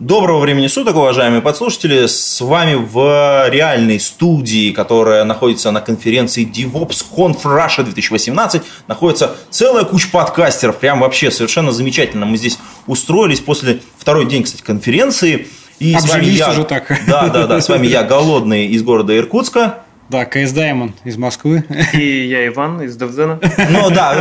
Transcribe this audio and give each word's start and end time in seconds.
Доброго 0.00 0.40
времени 0.40 0.66
суток, 0.66 0.96
уважаемые 0.96 1.42
подслушатели. 1.42 2.06
С 2.06 2.40
вами 2.40 2.72
в 2.74 3.50
реальной 3.50 4.00
студии, 4.00 4.70
которая 4.70 5.24
находится 5.24 5.70
на 5.72 5.82
конференции 5.82 6.50
DevOps 6.50 7.04
Conf 7.14 7.42
Russia 7.44 7.82
2018, 7.82 8.62
находится 8.88 9.36
целая 9.50 9.84
куча 9.84 10.08
подкастеров. 10.10 10.78
Прям 10.78 11.00
вообще 11.00 11.30
совершенно 11.30 11.70
замечательно. 11.70 12.24
Мы 12.24 12.38
здесь 12.38 12.58
устроились 12.86 13.40
после 13.40 13.82
второй 13.98 14.24
день, 14.24 14.44
кстати, 14.44 14.62
конференции. 14.62 15.48
И 15.78 15.94
с 15.94 16.08
вами 16.08 16.24
я, 16.24 16.48
уже 16.48 16.64
так. 16.64 16.90
Да, 17.06 17.28
да, 17.28 17.46
да. 17.46 17.60
С 17.60 17.68
вами 17.68 17.86
я, 17.86 18.02
голодный 18.02 18.68
из 18.68 18.82
города 18.82 19.14
Иркутска. 19.14 19.80
Да, 20.10 20.24
КС 20.24 20.50
Даймон 20.50 20.94
из 21.04 21.16
Москвы. 21.16 21.64
И 21.92 22.26
я 22.26 22.44
Иван 22.48 22.82
из 22.82 22.96
Девзена. 22.96 23.38
Ну 23.70 23.90
да, 23.90 24.20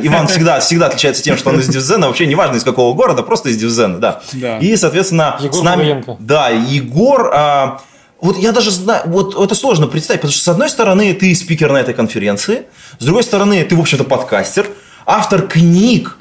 Иван 0.00 0.28
всегда, 0.28 0.60
всегда 0.60 0.86
отличается 0.86 1.24
тем, 1.24 1.36
что 1.36 1.50
он 1.50 1.58
из 1.58 1.66
Девзена, 1.66 2.06
вообще 2.06 2.26
неважно 2.26 2.54
из 2.56 2.62
какого 2.62 2.94
города, 2.94 3.24
просто 3.24 3.48
из 3.48 3.56
Девзена, 3.56 3.98
да. 3.98 4.22
да. 4.34 4.58
И, 4.58 4.76
соответственно, 4.76 5.36
Егор 5.40 5.58
с 5.58 5.62
нами... 5.62 5.80
Куриенко. 5.80 6.16
Да, 6.20 6.50
Егор... 6.50 7.32
А, 7.34 7.80
вот 8.20 8.38
я 8.38 8.52
даже 8.52 8.70
знаю, 8.70 9.02
вот 9.06 9.34
это 9.34 9.56
сложно 9.56 9.88
представить, 9.88 10.20
потому 10.20 10.32
что 10.32 10.42
с 10.42 10.48
одной 10.48 10.68
стороны 10.68 11.12
ты 11.14 11.34
спикер 11.34 11.72
на 11.72 11.78
этой 11.78 11.94
конференции, 11.94 12.62
с 13.00 13.04
другой 13.04 13.24
стороны 13.24 13.64
ты, 13.64 13.74
в 13.74 13.80
общем-то, 13.80 14.04
подкастер, 14.04 14.66
автор 15.04 15.48
книг, 15.48 16.16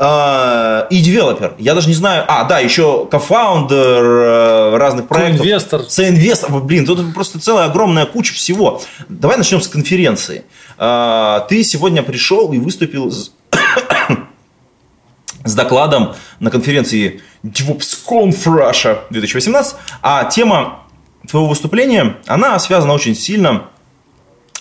Uh, 0.00 0.86
и 0.88 1.02
девелопер. 1.02 1.56
Я 1.58 1.74
даже 1.74 1.86
не 1.86 1.94
знаю. 1.94 2.24
А, 2.26 2.44
да, 2.44 2.58
еще 2.58 3.04
кофаундер 3.04 4.02
uh, 4.02 4.76
разных 4.78 5.08
проектов. 5.08 5.40
Соинвестор. 5.40 5.82
Соинвестор. 5.90 6.50
Блин, 6.60 6.86
тут 6.86 7.12
просто 7.12 7.38
целая 7.38 7.66
огромная 7.66 8.06
куча 8.06 8.32
всего. 8.32 8.80
Давай 9.10 9.36
начнем 9.36 9.60
с 9.60 9.68
конференции. 9.68 10.44
Uh, 10.78 11.46
ты 11.50 11.62
сегодня 11.64 12.02
пришел 12.02 12.50
и 12.50 12.58
выступил 12.58 13.10
с, 13.10 13.32
с 15.44 15.54
докладом 15.54 16.14
на 16.38 16.50
конференции 16.50 17.20
DevOpsConf 17.44 18.42
Russia 18.46 19.00
2018. 19.10 19.76
А 20.00 20.24
тема 20.24 20.84
твоего 21.28 21.46
выступления, 21.46 22.16
она 22.26 22.58
связана 22.58 22.94
очень 22.94 23.14
сильно 23.14 23.64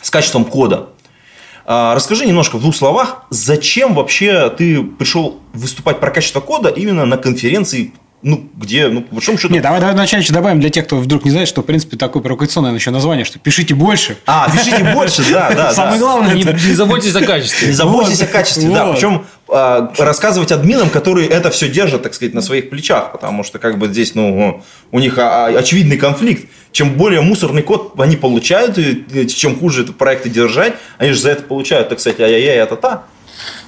с 0.02 0.10
качеством 0.10 0.44
кода. 0.44 0.90
А, 1.72 1.94
расскажи 1.94 2.26
немножко 2.26 2.58
в 2.58 2.62
двух 2.62 2.76
словах, 2.76 3.26
зачем 3.30 3.94
вообще 3.94 4.50
ты 4.50 4.82
пришел 4.82 5.40
выступать 5.54 6.00
про 6.00 6.10
качество 6.10 6.40
кода 6.40 6.70
именно 6.70 7.06
на 7.06 7.16
конференции 7.16 7.94
ну, 8.22 8.50
где, 8.58 8.90
ну, 8.90 9.02
по 9.02 9.16
большому 9.16 9.38
счету... 9.38 9.54
Не, 9.54 9.62
давай, 9.62 9.80
давай 9.80 9.96
вначале 9.96 10.24
еще 10.24 10.34
добавим 10.34 10.60
для 10.60 10.70
тех, 10.70 10.86
кто 10.86 10.98
вдруг 10.98 11.24
не 11.24 11.32
знает, 11.32 11.48
что, 11.48 11.62
в 11.62 11.66
принципе, 11.66 11.96
такое 11.96 12.22
провокационное 12.22 12.74
еще 12.74 12.92
название, 12.92 13.24
что 13.24 13.40
пишите 13.40 13.74
больше. 13.74 14.18
А, 14.26 14.50
пишите 14.52 14.84
больше, 14.94 15.24
да, 15.32 15.52
да. 15.52 15.74
Самое 15.74 16.00
главное, 16.00 16.34
не, 16.36 16.44
заботьтесь 16.74 17.16
о 17.16 17.22
качестве. 17.22 17.70
Не 17.70 17.74
заботьтесь 17.74 18.22
о 18.22 18.28
качестве, 18.28 18.70
да. 18.70 18.92
Причем 18.92 19.26
а, 19.48 19.94
рассказывать 19.98 20.52
админам, 20.52 20.90
которые 20.90 21.30
это 21.30 21.50
все 21.50 21.70
держат, 21.70 22.04
так 22.04 22.14
сказать, 22.14 22.34
на 22.34 22.42
своих 22.42 22.70
плечах, 22.70 23.14
потому 23.14 23.44
что, 23.44 23.58
как 23.58 23.78
бы, 23.78 23.88
здесь, 23.88 24.16
ну, 24.16 24.64
у 24.92 25.00
них 25.00 25.18
а, 25.18 25.48
очевидный 25.48 25.98
конфликт. 25.98 26.50
Чем 26.72 26.94
более 26.94 27.22
мусорный 27.22 27.64
код 27.64 27.94
они 27.98 28.16
получают, 28.16 28.78
чем 29.34 29.58
хуже 29.58 29.84
это 29.84 29.94
проекты 29.94 30.30
держать, 30.30 30.74
они 31.00 31.14
же 31.14 31.20
за 31.20 31.32
это 31.32 31.44
получают, 31.44 31.90
так 31.90 32.00
сказать, 32.00 32.20
ай-яй-яй, 32.20 32.60
а-та-та. 32.62 33.06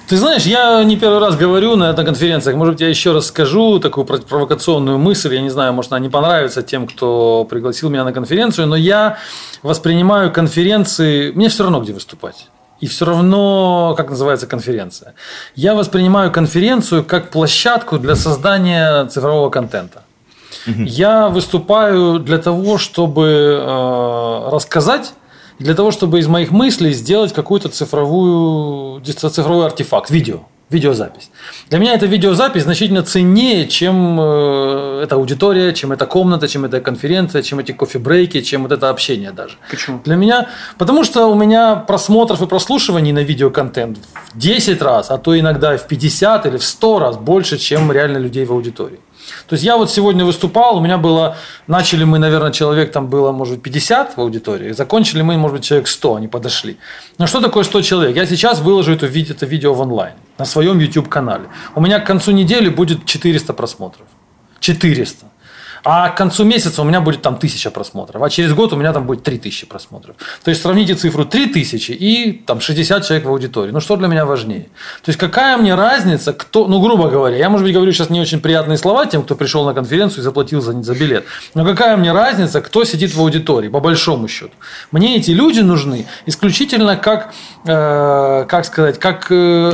Ты 0.06 0.16
знаешь, 0.16 0.42
я 0.42 0.84
не 0.84 0.96
первый 0.96 1.20
раз 1.20 1.36
говорю 1.36 1.76
на 1.76 1.90
этой 1.90 2.04
конференциях. 2.04 2.56
Может 2.56 2.74
быть, 2.74 2.80
я 2.82 2.88
еще 2.88 3.12
раз 3.12 3.26
скажу 3.26 3.78
такую 3.78 4.04
провокационную 4.04 4.98
мысль. 4.98 5.34
Я 5.34 5.40
не 5.40 5.50
знаю, 5.50 5.72
может, 5.72 5.92
она 5.92 6.00
не 6.00 6.08
понравится 6.08 6.62
тем, 6.62 6.86
кто 6.86 7.46
пригласил 7.48 7.88
меня 7.88 8.04
на 8.04 8.12
конференцию, 8.12 8.66
но 8.66 8.76
я 8.76 9.16
воспринимаю 9.62 10.32
конференции... 10.32 11.30
Мне 11.32 11.48
все 11.48 11.62
равно, 11.62 11.80
где 11.80 11.92
выступать. 11.92 12.48
И 12.80 12.86
все 12.86 13.04
равно, 13.04 13.94
как 13.96 14.10
называется 14.10 14.46
конференция. 14.46 15.14
Я 15.54 15.74
воспринимаю 15.74 16.32
конференцию 16.32 17.04
как 17.04 17.30
площадку 17.30 17.98
для 17.98 18.16
создания 18.16 19.06
цифрового 19.06 19.50
контента. 19.50 20.02
Угу. 20.66 20.82
Я 20.82 21.28
выступаю 21.28 22.18
для 22.18 22.38
того, 22.38 22.78
чтобы 22.78 23.26
э, 23.26 24.48
рассказать 24.50 25.14
для 25.58 25.74
того, 25.74 25.90
чтобы 25.90 26.18
из 26.18 26.26
моих 26.26 26.50
мыслей 26.50 26.92
сделать 26.92 27.32
какую-то 27.32 27.68
цифровую, 27.68 29.00
цифровой 29.02 29.66
артефакт, 29.66 30.10
видео, 30.10 30.40
видеозапись. 30.72 31.30
Для 31.70 31.78
меня 31.78 31.94
эта 31.94 32.06
видеозапись 32.06 32.62
значительно 32.62 33.02
ценнее, 33.02 33.68
чем 33.68 34.18
э, 34.20 35.02
эта 35.04 35.16
аудитория, 35.16 35.72
чем 35.72 35.92
эта 35.92 36.06
комната, 36.06 36.48
чем 36.48 36.64
эта 36.64 36.80
конференция, 36.80 37.42
чем 37.42 37.58
эти 37.58 37.72
кофе-брейки, 37.72 38.40
чем 38.40 38.62
вот 38.62 38.72
это 38.72 38.88
общение 38.88 39.32
даже. 39.32 39.56
Почему? 39.70 40.00
Для 40.04 40.16
меня, 40.16 40.48
потому 40.78 41.04
что 41.04 41.26
у 41.26 41.34
меня 41.34 41.76
просмотров 41.76 42.42
и 42.42 42.46
прослушиваний 42.46 43.12
на 43.12 43.20
видеоконтент 43.20 43.98
в 44.32 44.38
10 44.38 44.82
раз, 44.82 45.10
а 45.10 45.18
то 45.18 45.38
иногда 45.38 45.76
в 45.76 45.86
50 45.86 46.46
или 46.46 46.56
в 46.56 46.64
100 46.64 46.98
раз 46.98 47.16
больше, 47.16 47.58
чем 47.58 47.92
реально 47.92 48.18
людей 48.18 48.44
в 48.44 48.52
аудитории. 48.52 48.98
То 49.48 49.54
есть 49.54 49.64
я 49.64 49.76
вот 49.76 49.90
сегодня 49.90 50.24
выступал, 50.24 50.76
у 50.76 50.80
меня 50.80 50.98
было, 50.98 51.36
начали 51.66 52.04
мы, 52.04 52.18
наверное, 52.18 52.52
человек 52.52 52.92
там 52.92 53.08
было, 53.08 53.32
может 53.32 53.54
быть, 53.54 53.62
50 53.62 54.16
в 54.16 54.20
аудитории, 54.20 54.72
закончили 54.72 55.22
мы, 55.22 55.36
может 55.36 55.56
быть, 55.56 55.64
человек 55.64 55.88
100, 55.88 56.14
они 56.16 56.28
подошли. 56.28 56.76
Но 57.18 57.26
что 57.26 57.40
такое 57.40 57.64
100 57.64 57.82
человек? 57.82 58.16
Я 58.16 58.26
сейчас 58.26 58.60
выложу 58.60 58.92
это, 58.92 59.06
это 59.06 59.46
видео 59.46 59.74
в 59.74 59.80
онлайн 59.80 60.14
на 60.38 60.44
своем 60.44 60.78
YouTube-канале. 60.78 61.44
У 61.74 61.80
меня 61.80 61.98
к 61.98 62.06
концу 62.06 62.32
недели 62.32 62.68
будет 62.68 63.06
400 63.06 63.52
просмотров. 63.52 64.06
400. 64.60 65.31
А 65.84 66.10
к 66.10 66.16
концу 66.16 66.44
месяца 66.44 66.82
у 66.82 66.84
меня 66.84 67.00
будет 67.00 67.22
там 67.22 67.36
тысяча 67.36 67.70
просмотров, 67.70 68.22
а 68.22 68.30
через 68.30 68.52
год 68.52 68.72
у 68.72 68.76
меня 68.76 68.92
там 68.92 69.04
будет 69.04 69.22
три 69.22 69.38
тысячи 69.38 69.66
просмотров. 69.66 70.16
То 70.44 70.50
есть 70.50 70.62
сравните 70.62 70.94
цифру 70.94 71.24
три 71.24 71.46
тысячи 71.46 71.92
и 71.92 72.32
там 72.32 72.60
60 72.60 73.04
человек 73.04 73.26
в 73.26 73.30
аудитории. 73.30 73.72
Ну 73.72 73.80
что 73.80 73.96
для 73.96 74.08
меня 74.08 74.24
важнее? 74.24 74.68
То 75.02 75.08
есть 75.08 75.18
какая 75.18 75.56
мне 75.56 75.74
разница, 75.74 76.32
кто, 76.32 76.68
ну 76.68 76.80
грубо 76.80 77.08
говоря, 77.08 77.36
я 77.36 77.50
может 77.50 77.66
быть 77.66 77.74
говорю 77.74 77.92
сейчас 77.92 78.10
не 78.10 78.20
очень 78.20 78.40
приятные 78.40 78.78
слова 78.78 79.06
тем, 79.06 79.22
кто 79.22 79.34
пришел 79.34 79.64
на 79.64 79.74
конференцию 79.74 80.20
и 80.20 80.22
заплатил 80.22 80.60
за, 80.60 80.80
за 80.82 80.94
билет, 80.94 81.24
но 81.54 81.64
какая 81.64 81.96
мне 81.96 82.12
разница, 82.12 82.60
кто 82.60 82.84
сидит 82.84 83.14
в 83.14 83.20
аудитории, 83.20 83.68
по 83.68 83.80
большому 83.80 84.28
счету. 84.28 84.52
Мне 84.92 85.16
эти 85.16 85.32
люди 85.32 85.60
нужны 85.60 86.06
исключительно 86.26 86.96
как, 86.96 87.34
э, 87.64 88.44
как 88.48 88.64
сказать, 88.64 88.98
как 88.98 89.26
э, 89.30 89.72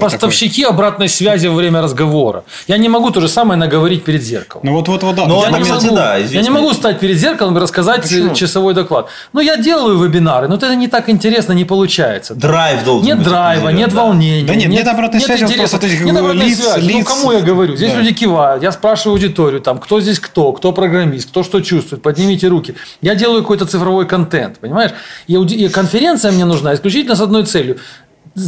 поставщики 0.00 0.62
такой. 0.62 0.74
обратной 0.74 1.08
связи 1.08 1.48
во 1.48 1.54
время 1.54 1.82
разговора. 1.82 2.44
Я 2.68 2.78
не 2.78 2.88
могу 2.88 3.10
то 3.10 3.20
же 3.20 3.28
самое 3.28 3.58
наговорить 3.58 4.04
перед 4.04 4.22
зеркалом. 4.22 4.66
Ну 4.66 4.72
вот 4.72 4.88
вот 4.88 5.02
вот 5.02 5.16
да. 5.16 5.26
Но 5.26 5.47
я, 5.50 5.58
не 5.58 5.70
могу, 5.70 5.94
да, 5.94 6.16
я 6.16 6.42
не 6.42 6.50
могу 6.50 6.72
стать 6.72 7.00
перед 7.00 7.16
зеркалом 7.16 7.56
и 7.56 7.60
рассказать 7.60 8.02
Почему? 8.02 8.34
часовой 8.34 8.74
доклад. 8.74 9.08
Ну, 9.32 9.40
я 9.40 9.56
делаю 9.56 9.98
вебинары, 9.98 10.48
но 10.48 10.56
это 10.56 10.74
не 10.74 10.88
так 10.88 11.08
интересно, 11.08 11.52
не 11.52 11.64
получается. 11.64 12.34
Драйв 12.34 12.84
должен 12.84 13.06
Нет 13.06 13.18
быть 13.18 13.26
драйва, 13.26 13.68
нет 13.70 13.92
волнения. 13.92 14.46
Да 14.46 14.54
нет, 14.54 14.68
нет, 14.68 14.84
нет 14.84 14.88
обратной 14.88 15.20
связи. 15.20 15.44
Интереса. 15.44 15.76
Вот 15.76 15.84
этих 15.84 16.04
нет 16.04 16.16
обратной 16.16 16.46
лиц, 16.46 16.58
связи. 16.58 16.80
Ну, 16.80 16.88
лиц. 16.88 17.06
Ну, 17.08 17.14
кому 17.14 17.32
я 17.32 17.40
говорю? 17.40 17.76
Здесь 17.76 17.92
да. 17.92 17.98
люди 18.00 18.12
кивают, 18.12 18.62
я 18.62 18.72
спрашиваю 18.72 19.14
аудиторию, 19.14 19.60
там, 19.60 19.78
кто 19.78 20.00
здесь 20.00 20.20
кто, 20.20 20.52
кто 20.52 20.72
программист, 20.72 21.30
кто 21.30 21.42
что 21.42 21.60
чувствует, 21.60 22.02
поднимите 22.02 22.48
руки. 22.48 22.74
Я 23.00 23.14
делаю 23.14 23.42
какой-то 23.42 23.66
цифровой 23.66 24.06
контент, 24.06 24.58
понимаешь? 24.58 24.92
И, 25.26 25.34
и 25.34 25.68
конференция 25.68 26.32
мне 26.32 26.44
нужна 26.44 26.74
исключительно 26.74 27.16
с 27.16 27.20
одной 27.20 27.44
целью 27.44 27.78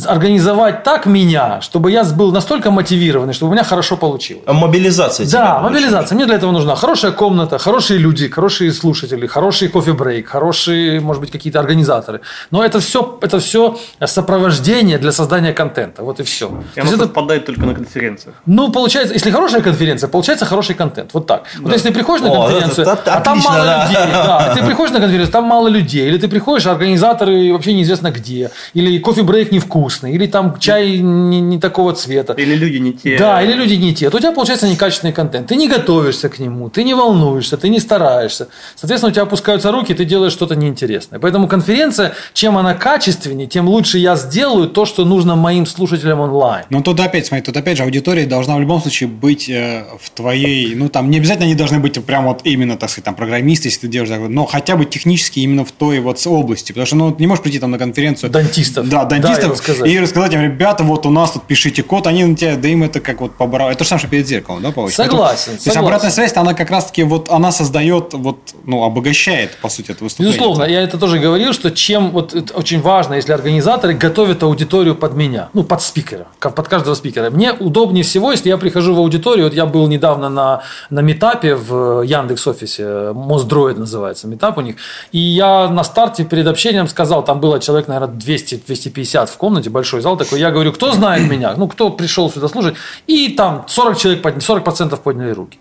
организовать 0.07 0.83
так 0.83 1.07
меня, 1.07 1.61
чтобы 1.61 1.91
я 1.91 2.05
был 2.05 2.33
настолько 2.33 2.71
мотивированный, 2.71 3.33
чтобы 3.33 3.51
у 3.51 3.53
меня 3.53 3.65
хорошо 3.65 3.97
получилось. 3.97 4.45
А 4.47 4.53
мобилизация. 4.53 5.27
Да, 5.31 5.61
мобилизация. 5.61 6.17
Мне 6.17 6.27
для 6.27 6.37
этого 6.37 6.53
нужна 6.53 6.75
хорошая 6.77 7.13
комната, 7.13 7.59
хорошие 7.59 7.99
люди, 7.99 8.29
хорошие 8.29 8.73
слушатели, 8.73 9.27
хороший 9.27 9.69
кофе-брейк, 9.69 10.29
хорошие, 10.29 11.01
может 11.01 11.21
быть, 11.21 11.31
какие-то 11.31 11.61
организаторы. 11.61 12.21
Но 12.51 12.65
это 12.65 12.81
все, 12.81 13.19
это 13.23 13.39
все 13.39 13.79
сопровождение 14.05 14.99
для 14.99 15.13
создания 15.13 15.53
контента. 15.53 16.03
Вот 16.03 16.21
и 16.21 16.23
все. 16.23 16.47
И 16.77 16.81
оно 16.81 16.91
это 16.91 16.99
совпадает 16.99 17.47
только 17.47 17.67
на 17.67 17.75
конференциях. 17.75 18.35
Ну, 18.47 18.71
получается, 18.73 19.15
если 19.15 19.31
хорошая 19.31 19.63
конференция, 19.63 20.09
получается 20.09 20.47
хороший 20.47 20.75
контент. 20.75 21.11
Вот 21.15 21.27
так. 21.27 21.43
Да. 21.55 21.63
Вот 21.63 21.73
если 21.73 21.89
ты 21.89 21.95
приходишь 21.95 22.27
на 22.27 22.35
конференцию, 22.35 22.89
О, 22.89 22.93
это, 22.93 23.03
это, 23.03 23.15
а 23.15 23.21
там 23.21 23.39
отлично, 23.39 23.53
мало 23.53 23.65
да. 23.65 23.85
людей. 23.85 24.13
Да, 24.13 24.55
ты 24.57 24.65
приходишь 24.65 24.93
на 24.93 25.01
конференцию, 25.01 25.33
там 25.33 25.45
мало 25.45 25.69
людей. 25.69 26.09
Или 26.09 26.19
ты 26.19 26.29
приходишь, 26.29 26.67
а 26.67 26.73
организаторы 26.73 27.53
вообще 27.53 27.73
неизвестно 27.73 28.11
где. 28.11 28.51
Или 28.75 28.99
кофе-брейк 28.99 29.53
не 29.53 29.59
невкусный, 29.81 30.13
или 30.13 30.27
там 30.27 30.59
чай 30.59 30.99
не, 30.99 31.41
не 31.41 31.59
такого 31.59 31.93
цвета. 31.93 32.35
Или 32.35 32.55
люди 32.55 32.79
не 32.79 32.93
те. 32.93 33.19
Да, 33.19 33.43
или 33.43 33.53
люди 33.53 33.75
не 33.75 33.95
те. 33.95 34.11
То 34.11 34.17
у 34.17 34.21
тебя 34.21 34.33
получается 34.33 34.69
некачественный 34.69 35.13
контент. 35.13 35.49
Ты 35.49 35.57
не 35.57 35.69
готовишься 35.69 36.29
к 36.29 36.39
нему, 36.39 36.69
ты 36.69 36.85
не 36.85 36.95
волнуешься, 36.95 37.57
ты 37.57 37.69
не 37.69 37.81
стараешься. 37.81 38.49
Соответственно, 38.77 39.11
у 39.11 39.15
тебя 39.15 39.23
опускаются 39.23 39.73
руки, 39.73 39.95
ты 39.95 40.05
делаешь 40.05 40.33
что-то 40.33 40.57
неинтересное. 40.57 41.19
Поэтому 41.19 41.49
конференция, 41.49 42.13
чем 42.33 42.57
она 42.57 42.75
качественнее, 42.75 43.47
тем 43.47 43.69
лучше 43.69 43.99
я 43.99 44.17
сделаю 44.17 44.69
то, 44.69 44.85
что 44.87 45.05
нужно 45.05 45.37
моим 45.37 45.67
слушателям 45.67 46.21
онлайн. 46.21 46.65
Но 46.71 46.83
тут 46.83 47.01
опять, 47.01 47.27
смотри, 47.27 47.45
тут 47.45 47.57
опять 47.57 47.77
же 47.77 47.85
аудитория 47.85 48.27
должна 48.27 48.57
в 48.57 48.61
любом 48.61 48.81
случае 48.81 49.09
быть 49.09 49.49
э, 49.49 49.85
в 50.01 50.11
твоей, 50.11 50.75
ну 50.75 50.89
там 50.89 51.11
не 51.11 51.19
обязательно 51.19 51.47
они 51.47 51.55
должны 51.55 51.79
быть 51.79 52.05
прям 52.05 52.25
вот 52.25 52.41
именно, 52.45 52.77
так 52.77 52.91
сказать, 52.91 53.05
там 53.05 53.15
программисты, 53.15 53.69
если 53.69 53.83
ты 53.83 53.89
делаешь, 53.89 54.11
но 54.29 54.47
хотя 54.47 54.77
бы 54.77 54.85
технически 54.85 55.41
именно 55.41 55.65
в 55.65 55.73
той 55.73 56.01
вот 56.01 56.21
области. 56.27 56.73
Потому 56.73 56.87
что 56.87 56.97
ну, 56.97 57.17
не 57.19 57.27
можешь 57.27 57.43
прийти 57.43 57.59
там 57.59 57.71
на 57.71 57.79
конференцию. 57.79 58.31
Дантистов. 58.31 58.89
Да, 58.89 59.05
дантистов, 59.05 59.61
сказать. 59.75 59.93
И 59.93 60.01
рассказать 60.01 60.35
им, 60.35 60.43
ребята, 60.43 60.85
вот 60.85 61.07
у 61.07 61.11
нас 61.11 61.33
тут 61.33 61.45
пишите 61.45 61.83
код, 61.83 62.07
они 62.07 62.25
на 62.25 62.37
тебя, 62.37 62.57
да 62.57 62.69
им 62.69 62.83
это 62.83 63.01
как 63.01 63.21
вот 63.21 63.35
побрал. 63.35 63.71
Это 63.71 63.85
же 63.85 63.89
самое, 63.89 64.01
что 64.01 64.09
перед 64.09 64.27
зеркалом, 64.27 64.63
да, 64.63 64.71
получается? 64.71 65.05
Согласен, 65.05 65.45
То 65.45 65.51
есть 65.53 65.65
согласен. 65.65 65.85
обратная 65.85 66.11
связь, 66.11 66.37
она 66.37 66.55
как 66.55 66.71
раз-таки 66.71 67.03
вот, 67.03 67.31
она 67.31 67.53
создает, 67.53 68.13
вот, 68.13 68.39
ну, 68.65 68.83
обогащает, 68.85 69.57
по 69.59 69.69
сути, 69.69 69.93
это 69.93 70.05
выступление. 70.05 70.37
Безусловно, 70.37 70.65
я 70.65 70.83
это 70.83 70.99
тоже 70.99 71.19
говорил, 71.19 71.53
что 71.53 71.71
чем 71.71 72.11
вот 72.11 72.35
это 72.35 72.55
очень 72.55 72.81
важно, 72.81 73.15
если 73.15 73.33
организаторы 73.33 73.95
готовят 73.95 74.43
аудиторию 74.43 74.95
под 74.95 75.15
меня, 75.15 75.49
ну 75.53 75.65
под 75.65 75.83
спикера, 75.83 76.27
под 76.39 76.69
каждого 76.69 76.95
спикера. 76.95 77.31
Мне 77.31 77.53
удобнее 77.53 78.05
всего, 78.05 78.31
если 78.31 78.49
я 78.49 78.59
прихожу 78.59 78.95
в 78.95 78.99
аудиторию. 78.99 79.45
Вот 79.45 79.55
я 79.55 79.67
был 79.67 79.87
недавно 79.87 80.29
на 80.29 80.63
на 80.91 81.01
метапе 81.01 81.55
в 81.55 82.03
Яндекс 82.03 82.47
офисе, 82.47 83.13
Мосдроид 83.13 83.79
называется 83.79 84.27
метап 84.27 84.59
у 84.59 84.61
них, 84.61 84.77
и 85.13 85.19
я 85.19 85.69
на 85.69 85.85
старте 85.85 86.25
перед 86.25 86.47
общением 86.47 86.89
сказал, 86.89 87.25
там 87.25 87.41
было 87.41 87.61
человек, 87.61 87.89
наверное, 87.89 88.15
200-250 88.15 89.27
в 89.27 89.37
комнате, 89.37 89.50
большой 89.71 90.01
зал 90.01 90.17
такой. 90.17 90.39
Я 90.41 90.51
говорю, 90.51 90.73
кто 90.73 90.93
знает 90.93 91.29
меня, 91.31 91.55
ну 91.57 91.67
кто 91.69 91.91
пришел 91.91 92.31
сюда 92.31 92.49
слушать, 92.49 92.75
и 93.07 93.29
там 93.29 93.65
40 93.69 93.99
человек, 93.99 94.23
подня- 94.25 94.41
40% 94.41 95.01
подняли 95.01 95.33
руки. 95.33 95.59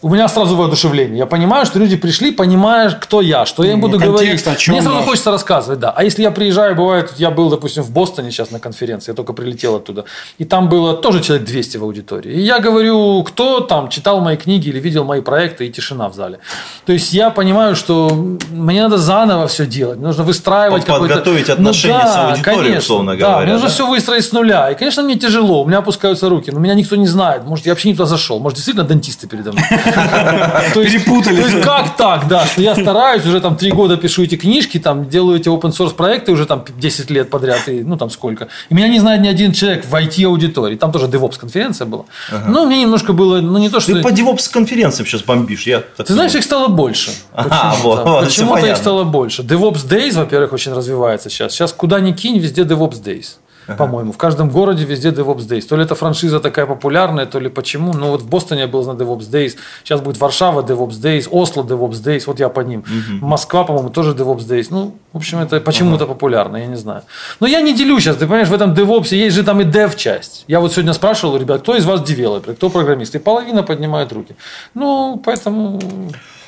У 0.00 0.08
меня 0.08 0.28
сразу 0.28 0.54
воодушевление. 0.54 1.18
Я 1.18 1.26
понимаю, 1.26 1.66
что 1.66 1.80
люди 1.80 1.96
пришли, 1.96 2.30
понимая, 2.30 2.90
кто 2.90 3.20
я, 3.20 3.44
что 3.46 3.64
я 3.64 3.72
им 3.72 3.80
Ну, 3.80 3.88
буду 3.88 3.98
контекст, 3.98 4.44
говорить. 4.44 4.46
о 4.46 4.54
чем 4.54 4.74
Мне 4.74 4.82
сразу 4.82 4.96
наш. 4.98 5.04
хочется 5.06 5.30
рассказывать, 5.32 5.80
да. 5.80 5.90
А 5.90 6.04
если 6.04 6.22
я 6.22 6.30
приезжаю, 6.30 6.76
бывает, 6.76 7.14
я 7.16 7.30
был, 7.32 7.50
допустим, 7.50 7.82
в 7.82 7.90
Бостоне 7.90 8.30
сейчас 8.30 8.52
на 8.52 8.60
конференции, 8.60 9.10
я 9.10 9.16
только 9.16 9.32
прилетел 9.32 9.74
оттуда, 9.74 10.04
и 10.38 10.44
там 10.44 10.68
было 10.68 10.94
тоже 10.94 11.20
человек 11.20 11.48
200 11.48 11.78
в 11.78 11.82
аудитории. 11.82 12.32
И 12.32 12.40
я 12.40 12.60
говорю, 12.60 13.24
кто 13.24 13.58
там 13.60 13.88
читал 13.88 14.20
мои 14.20 14.36
книги 14.36 14.68
или 14.68 14.78
видел 14.78 15.04
мои 15.04 15.20
проекты, 15.20 15.66
и 15.66 15.70
тишина 15.72 16.08
в 16.08 16.14
зале. 16.14 16.38
То 16.86 16.92
есть 16.92 17.12
я 17.12 17.30
понимаю, 17.30 17.74
что 17.74 18.10
мне 18.50 18.82
надо 18.82 18.98
заново 18.98 19.48
все 19.48 19.66
делать, 19.66 19.98
нужно 19.98 20.22
выстраивать 20.22 20.84
какой-то... 20.84 21.14
Подготовить 21.14 21.50
отношения 21.50 22.06
с 22.06 22.16
аудиторией, 22.16 22.78
условно 22.78 23.16
да, 23.16 23.18
говоря, 23.18 23.42
мне 23.42 23.52
нужно 23.54 23.68
да? 23.68 23.74
все 23.74 23.86
выстроить 23.88 24.24
с 24.24 24.30
нуля. 24.32 24.70
И, 24.70 24.76
конечно, 24.76 25.02
мне 25.02 25.16
тяжело, 25.16 25.64
у 25.64 25.66
меня 25.66 25.78
опускаются 25.78 26.28
руки, 26.28 26.52
но 26.52 26.60
меня 26.60 26.74
никто 26.74 26.94
не 26.94 27.08
знает. 27.08 27.44
Может, 27.44 27.66
я 27.66 27.72
вообще 27.72 27.88
не 27.88 27.94
туда 27.94 28.06
зашел, 28.06 28.38
может, 28.38 28.56
действительно 28.56 28.86
дантисты 28.86 29.26
передо 29.26 29.50
мной. 29.50 29.64
Перепутали. 30.74 31.40
То 31.40 31.48
есть 31.48 31.62
как 31.62 31.96
так, 31.96 32.28
да, 32.28 32.46
что 32.46 32.62
я 32.62 32.74
стараюсь, 32.74 33.24
уже 33.26 33.40
там 33.40 33.56
три 33.56 33.70
года 33.70 33.96
пишу 33.96 34.22
эти 34.22 34.36
книжки, 34.36 34.78
там 34.78 35.08
делаю 35.08 35.38
эти 35.38 35.48
open 35.48 35.70
source 35.70 35.94
проекты 35.94 36.32
уже 36.32 36.46
там 36.46 36.64
10 36.78 37.10
лет 37.10 37.30
подряд, 37.30 37.68
и, 37.68 37.82
ну 37.82 37.96
там 37.96 38.10
сколько. 38.10 38.48
И 38.68 38.74
меня 38.74 38.88
не 38.88 39.00
знает 39.00 39.20
ни 39.20 39.28
один 39.28 39.52
человек 39.52 39.84
в 39.84 39.94
IT-аудитории. 39.94 40.76
Там 40.76 40.92
тоже 40.92 41.06
DevOps 41.06 41.38
конференция 41.38 41.86
была. 41.86 42.04
Но 42.46 42.66
мне 42.66 42.82
немножко 42.82 43.12
было, 43.12 43.40
ну 43.40 43.58
не 43.58 43.68
то, 43.68 43.80
что... 43.80 43.94
Ты 43.94 44.02
по 44.02 44.08
DevOps 44.08 44.50
конференциям 44.52 45.06
сейчас 45.06 45.22
бомбишь. 45.22 45.66
Я 45.66 45.80
так 45.96 46.06
Ты 46.06 46.14
знаешь, 46.14 46.34
их 46.34 46.44
стало 46.44 46.68
больше. 46.68 47.10
Ага, 47.32 47.70
Почему-то. 47.74 48.04
вот, 48.04 48.24
Почему-то 48.24 48.66
их 48.66 48.76
стало 48.76 49.04
больше. 49.04 49.42
DevOps 49.42 49.88
Days, 49.88 50.16
во-первых, 50.16 50.52
очень 50.52 50.72
развивается 50.72 51.30
сейчас. 51.30 51.52
Сейчас 51.52 51.72
куда 51.72 52.00
ни 52.00 52.12
кинь, 52.12 52.38
везде 52.38 52.62
DevOps 52.62 53.02
Days. 53.02 53.36
По-моему, 53.76 54.12
в 54.12 54.16
каждом 54.16 54.48
городе 54.50 54.84
везде 54.84 55.10
DevOps 55.10 55.46
Days. 55.48 55.62
То 55.62 55.76
ли 55.76 55.82
эта 55.82 55.94
франшиза 55.94 56.40
такая 56.40 56.66
популярная, 56.66 57.26
то 57.26 57.38
ли 57.38 57.48
почему. 57.48 57.92
Ну 57.92 58.10
вот 58.10 58.22
в 58.22 58.28
Бостоне 58.28 58.62
я 58.62 58.66
был 58.66 58.84
на 58.84 58.96
DevOps 58.96 59.30
Days. 59.30 59.56
Сейчас 59.84 60.00
будет 60.00 60.18
Варшава 60.20 60.62
DevOps 60.62 61.00
Days, 61.00 61.28
Осло 61.30 61.62
DevOps 61.62 62.02
Days. 62.02 62.22
Вот 62.26 62.40
я 62.40 62.48
по 62.48 62.60
ним. 62.60 62.84
Москва, 63.20 63.64
по-моему, 63.64 63.90
тоже 63.90 64.12
DevOps 64.12 64.46
Days. 64.48 64.68
Ну, 64.70 64.94
в 65.12 65.16
общем, 65.16 65.38
это 65.38 65.60
почему-то 65.60 66.06
популярно, 66.06 66.56
я 66.56 66.66
не 66.66 66.76
знаю. 66.76 67.02
Но 67.40 67.46
я 67.46 67.60
не 67.60 67.74
делю 67.74 68.00
сейчас. 68.00 68.16
Ты 68.16 68.26
понимаешь, 68.26 68.48
в 68.48 68.54
этом 68.54 68.72
DevOps 68.72 69.14
есть 69.14 69.36
же 69.36 69.42
там 69.42 69.60
и 69.60 69.64
dev 69.64 69.96
часть. 69.96 70.44
Я 70.48 70.60
вот 70.60 70.72
сегодня 70.72 70.92
спрашивал 70.92 71.36
ребят, 71.36 71.60
кто 71.60 71.76
из 71.76 71.84
вас 71.84 72.02
девелопер, 72.02 72.54
кто 72.54 72.70
программист. 72.70 73.14
И 73.14 73.18
половина 73.18 73.62
поднимает 73.62 74.12
руки. 74.12 74.34
Ну, 74.74 75.20
поэтому 75.24 75.80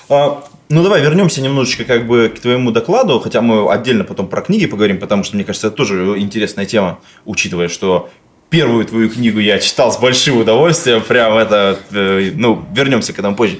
А, 0.08 0.42
Ну, 0.72 0.84
давай 0.84 1.02
вернемся 1.02 1.42
немножечко 1.42 1.84
как 1.84 2.06
бы 2.06 2.32
к 2.34 2.38
твоему 2.38 2.70
докладу, 2.70 3.18
хотя 3.18 3.40
мы 3.40 3.68
отдельно 3.72 4.04
потом 4.04 4.28
про 4.28 4.40
книги 4.40 4.66
поговорим, 4.66 5.00
потому 5.00 5.24
что, 5.24 5.34
мне 5.34 5.44
кажется, 5.44 5.66
это 5.66 5.76
тоже 5.76 6.14
интересная 6.18 6.64
тема, 6.64 7.00
учитывая, 7.24 7.66
что 7.66 8.08
первую 8.50 8.84
твою 8.84 9.10
книгу 9.10 9.40
я 9.40 9.58
читал 9.58 9.90
с 9.90 9.98
большим 9.98 10.36
удовольствием, 10.36 11.02
прям 11.02 11.36
это, 11.36 11.76
э, 11.90 12.30
ну, 12.36 12.64
вернемся 12.72 13.12
к 13.12 13.18
этому 13.18 13.34
позже. 13.34 13.58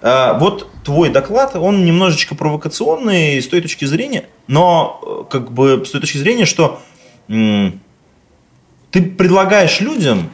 А, 0.00 0.38
Вот 0.38 0.68
твой 0.84 1.08
доклад, 1.08 1.56
он 1.56 1.84
немножечко 1.84 2.36
провокационный 2.36 3.42
с 3.42 3.48
той 3.48 3.60
точки 3.60 3.84
зрения, 3.84 4.26
но 4.46 5.00
э, 5.02 5.32
как 5.32 5.50
бы 5.50 5.84
с 5.84 5.90
той 5.90 6.00
точки 6.00 6.18
зрения, 6.18 6.44
что 6.44 6.80
ты 7.26 9.02
предлагаешь 9.18 9.80
людям, 9.80 10.30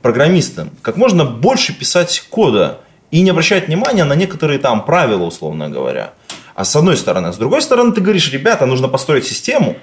программистам, 0.00 0.70
как 0.82 0.96
можно 0.96 1.24
больше 1.24 1.76
писать 1.76 2.24
кода 2.30 2.82
и 3.10 3.22
не 3.22 3.30
обращать 3.30 3.68
внимания 3.68 4.04
на 4.04 4.14
некоторые 4.14 4.58
там 4.58 4.84
правила, 4.84 5.24
условно 5.24 5.68
говоря. 5.68 6.12
А 6.54 6.64
с 6.64 6.74
одной 6.74 6.96
стороны. 6.96 7.32
С 7.32 7.36
другой 7.36 7.62
стороны, 7.62 7.92
ты 7.92 8.00
говоришь, 8.00 8.32
ребята, 8.32 8.66
нужно 8.66 8.88
построить 8.88 9.26
систему, 9.26 9.76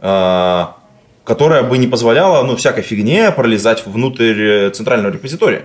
э, 0.00 0.64
которая 1.24 1.62
бы 1.62 1.78
не 1.78 1.86
позволяла 1.86 2.44
ну, 2.44 2.54
всякой 2.56 2.82
фигне 2.82 3.30
пролезать 3.30 3.86
внутрь 3.86 4.42
э, 4.42 4.70
центрального 4.70 5.12
репозитория. 5.12 5.64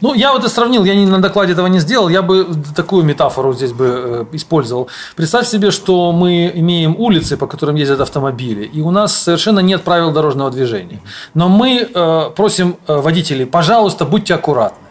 Ну, 0.00 0.14
я 0.14 0.32
вот 0.32 0.44
и 0.44 0.48
сравнил, 0.48 0.84
я 0.84 0.94
не, 0.94 1.04
на 1.06 1.20
докладе 1.20 1.54
этого 1.54 1.66
не 1.66 1.80
сделал, 1.80 2.08
я 2.08 2.22
бы 2.22 2.46
такую 2.76 3.04
метафору 3.04 3.52
здесь 3.52 3.72
бы 3.72 4.26
э, 4.30 4.36
использовал. 4.36 4.88
Представь 5.16 5.48
себе, 5.48 5.72
что 5.72 6.12
мы 6.12 6.52
имеем 6.54 6.94
улицы, 6.96 7.36
по 7.36 7.48
которым 7.48 7.74
ездят 7.74 8.00
автомобили, 8.00 8.64
и 8.64 8.80
у 8.80 8.92
нас 8.92 9.20
совершенно 9.20 9.58
нет 9.58 9.82
правил 9.82 10.12
дорожного 10.12 10.52
движения. 10.52 11.00
Но 11.34 11.48
мы 11.48 11.88
просим 12.36 12.76
водителей, 12.86 13.46
пожалуйста, 13.46 14.04
будьте 14.04 14.34
аккуратны. 14.34 14.81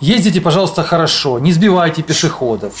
Ездите, 0.00 0.40
пожалуйста, 0.40 0.84
хорошо, 0.84 1.38
не 1.40 1.52
сбивайте 1.52 2.02
пешеходов, 2.02 2.72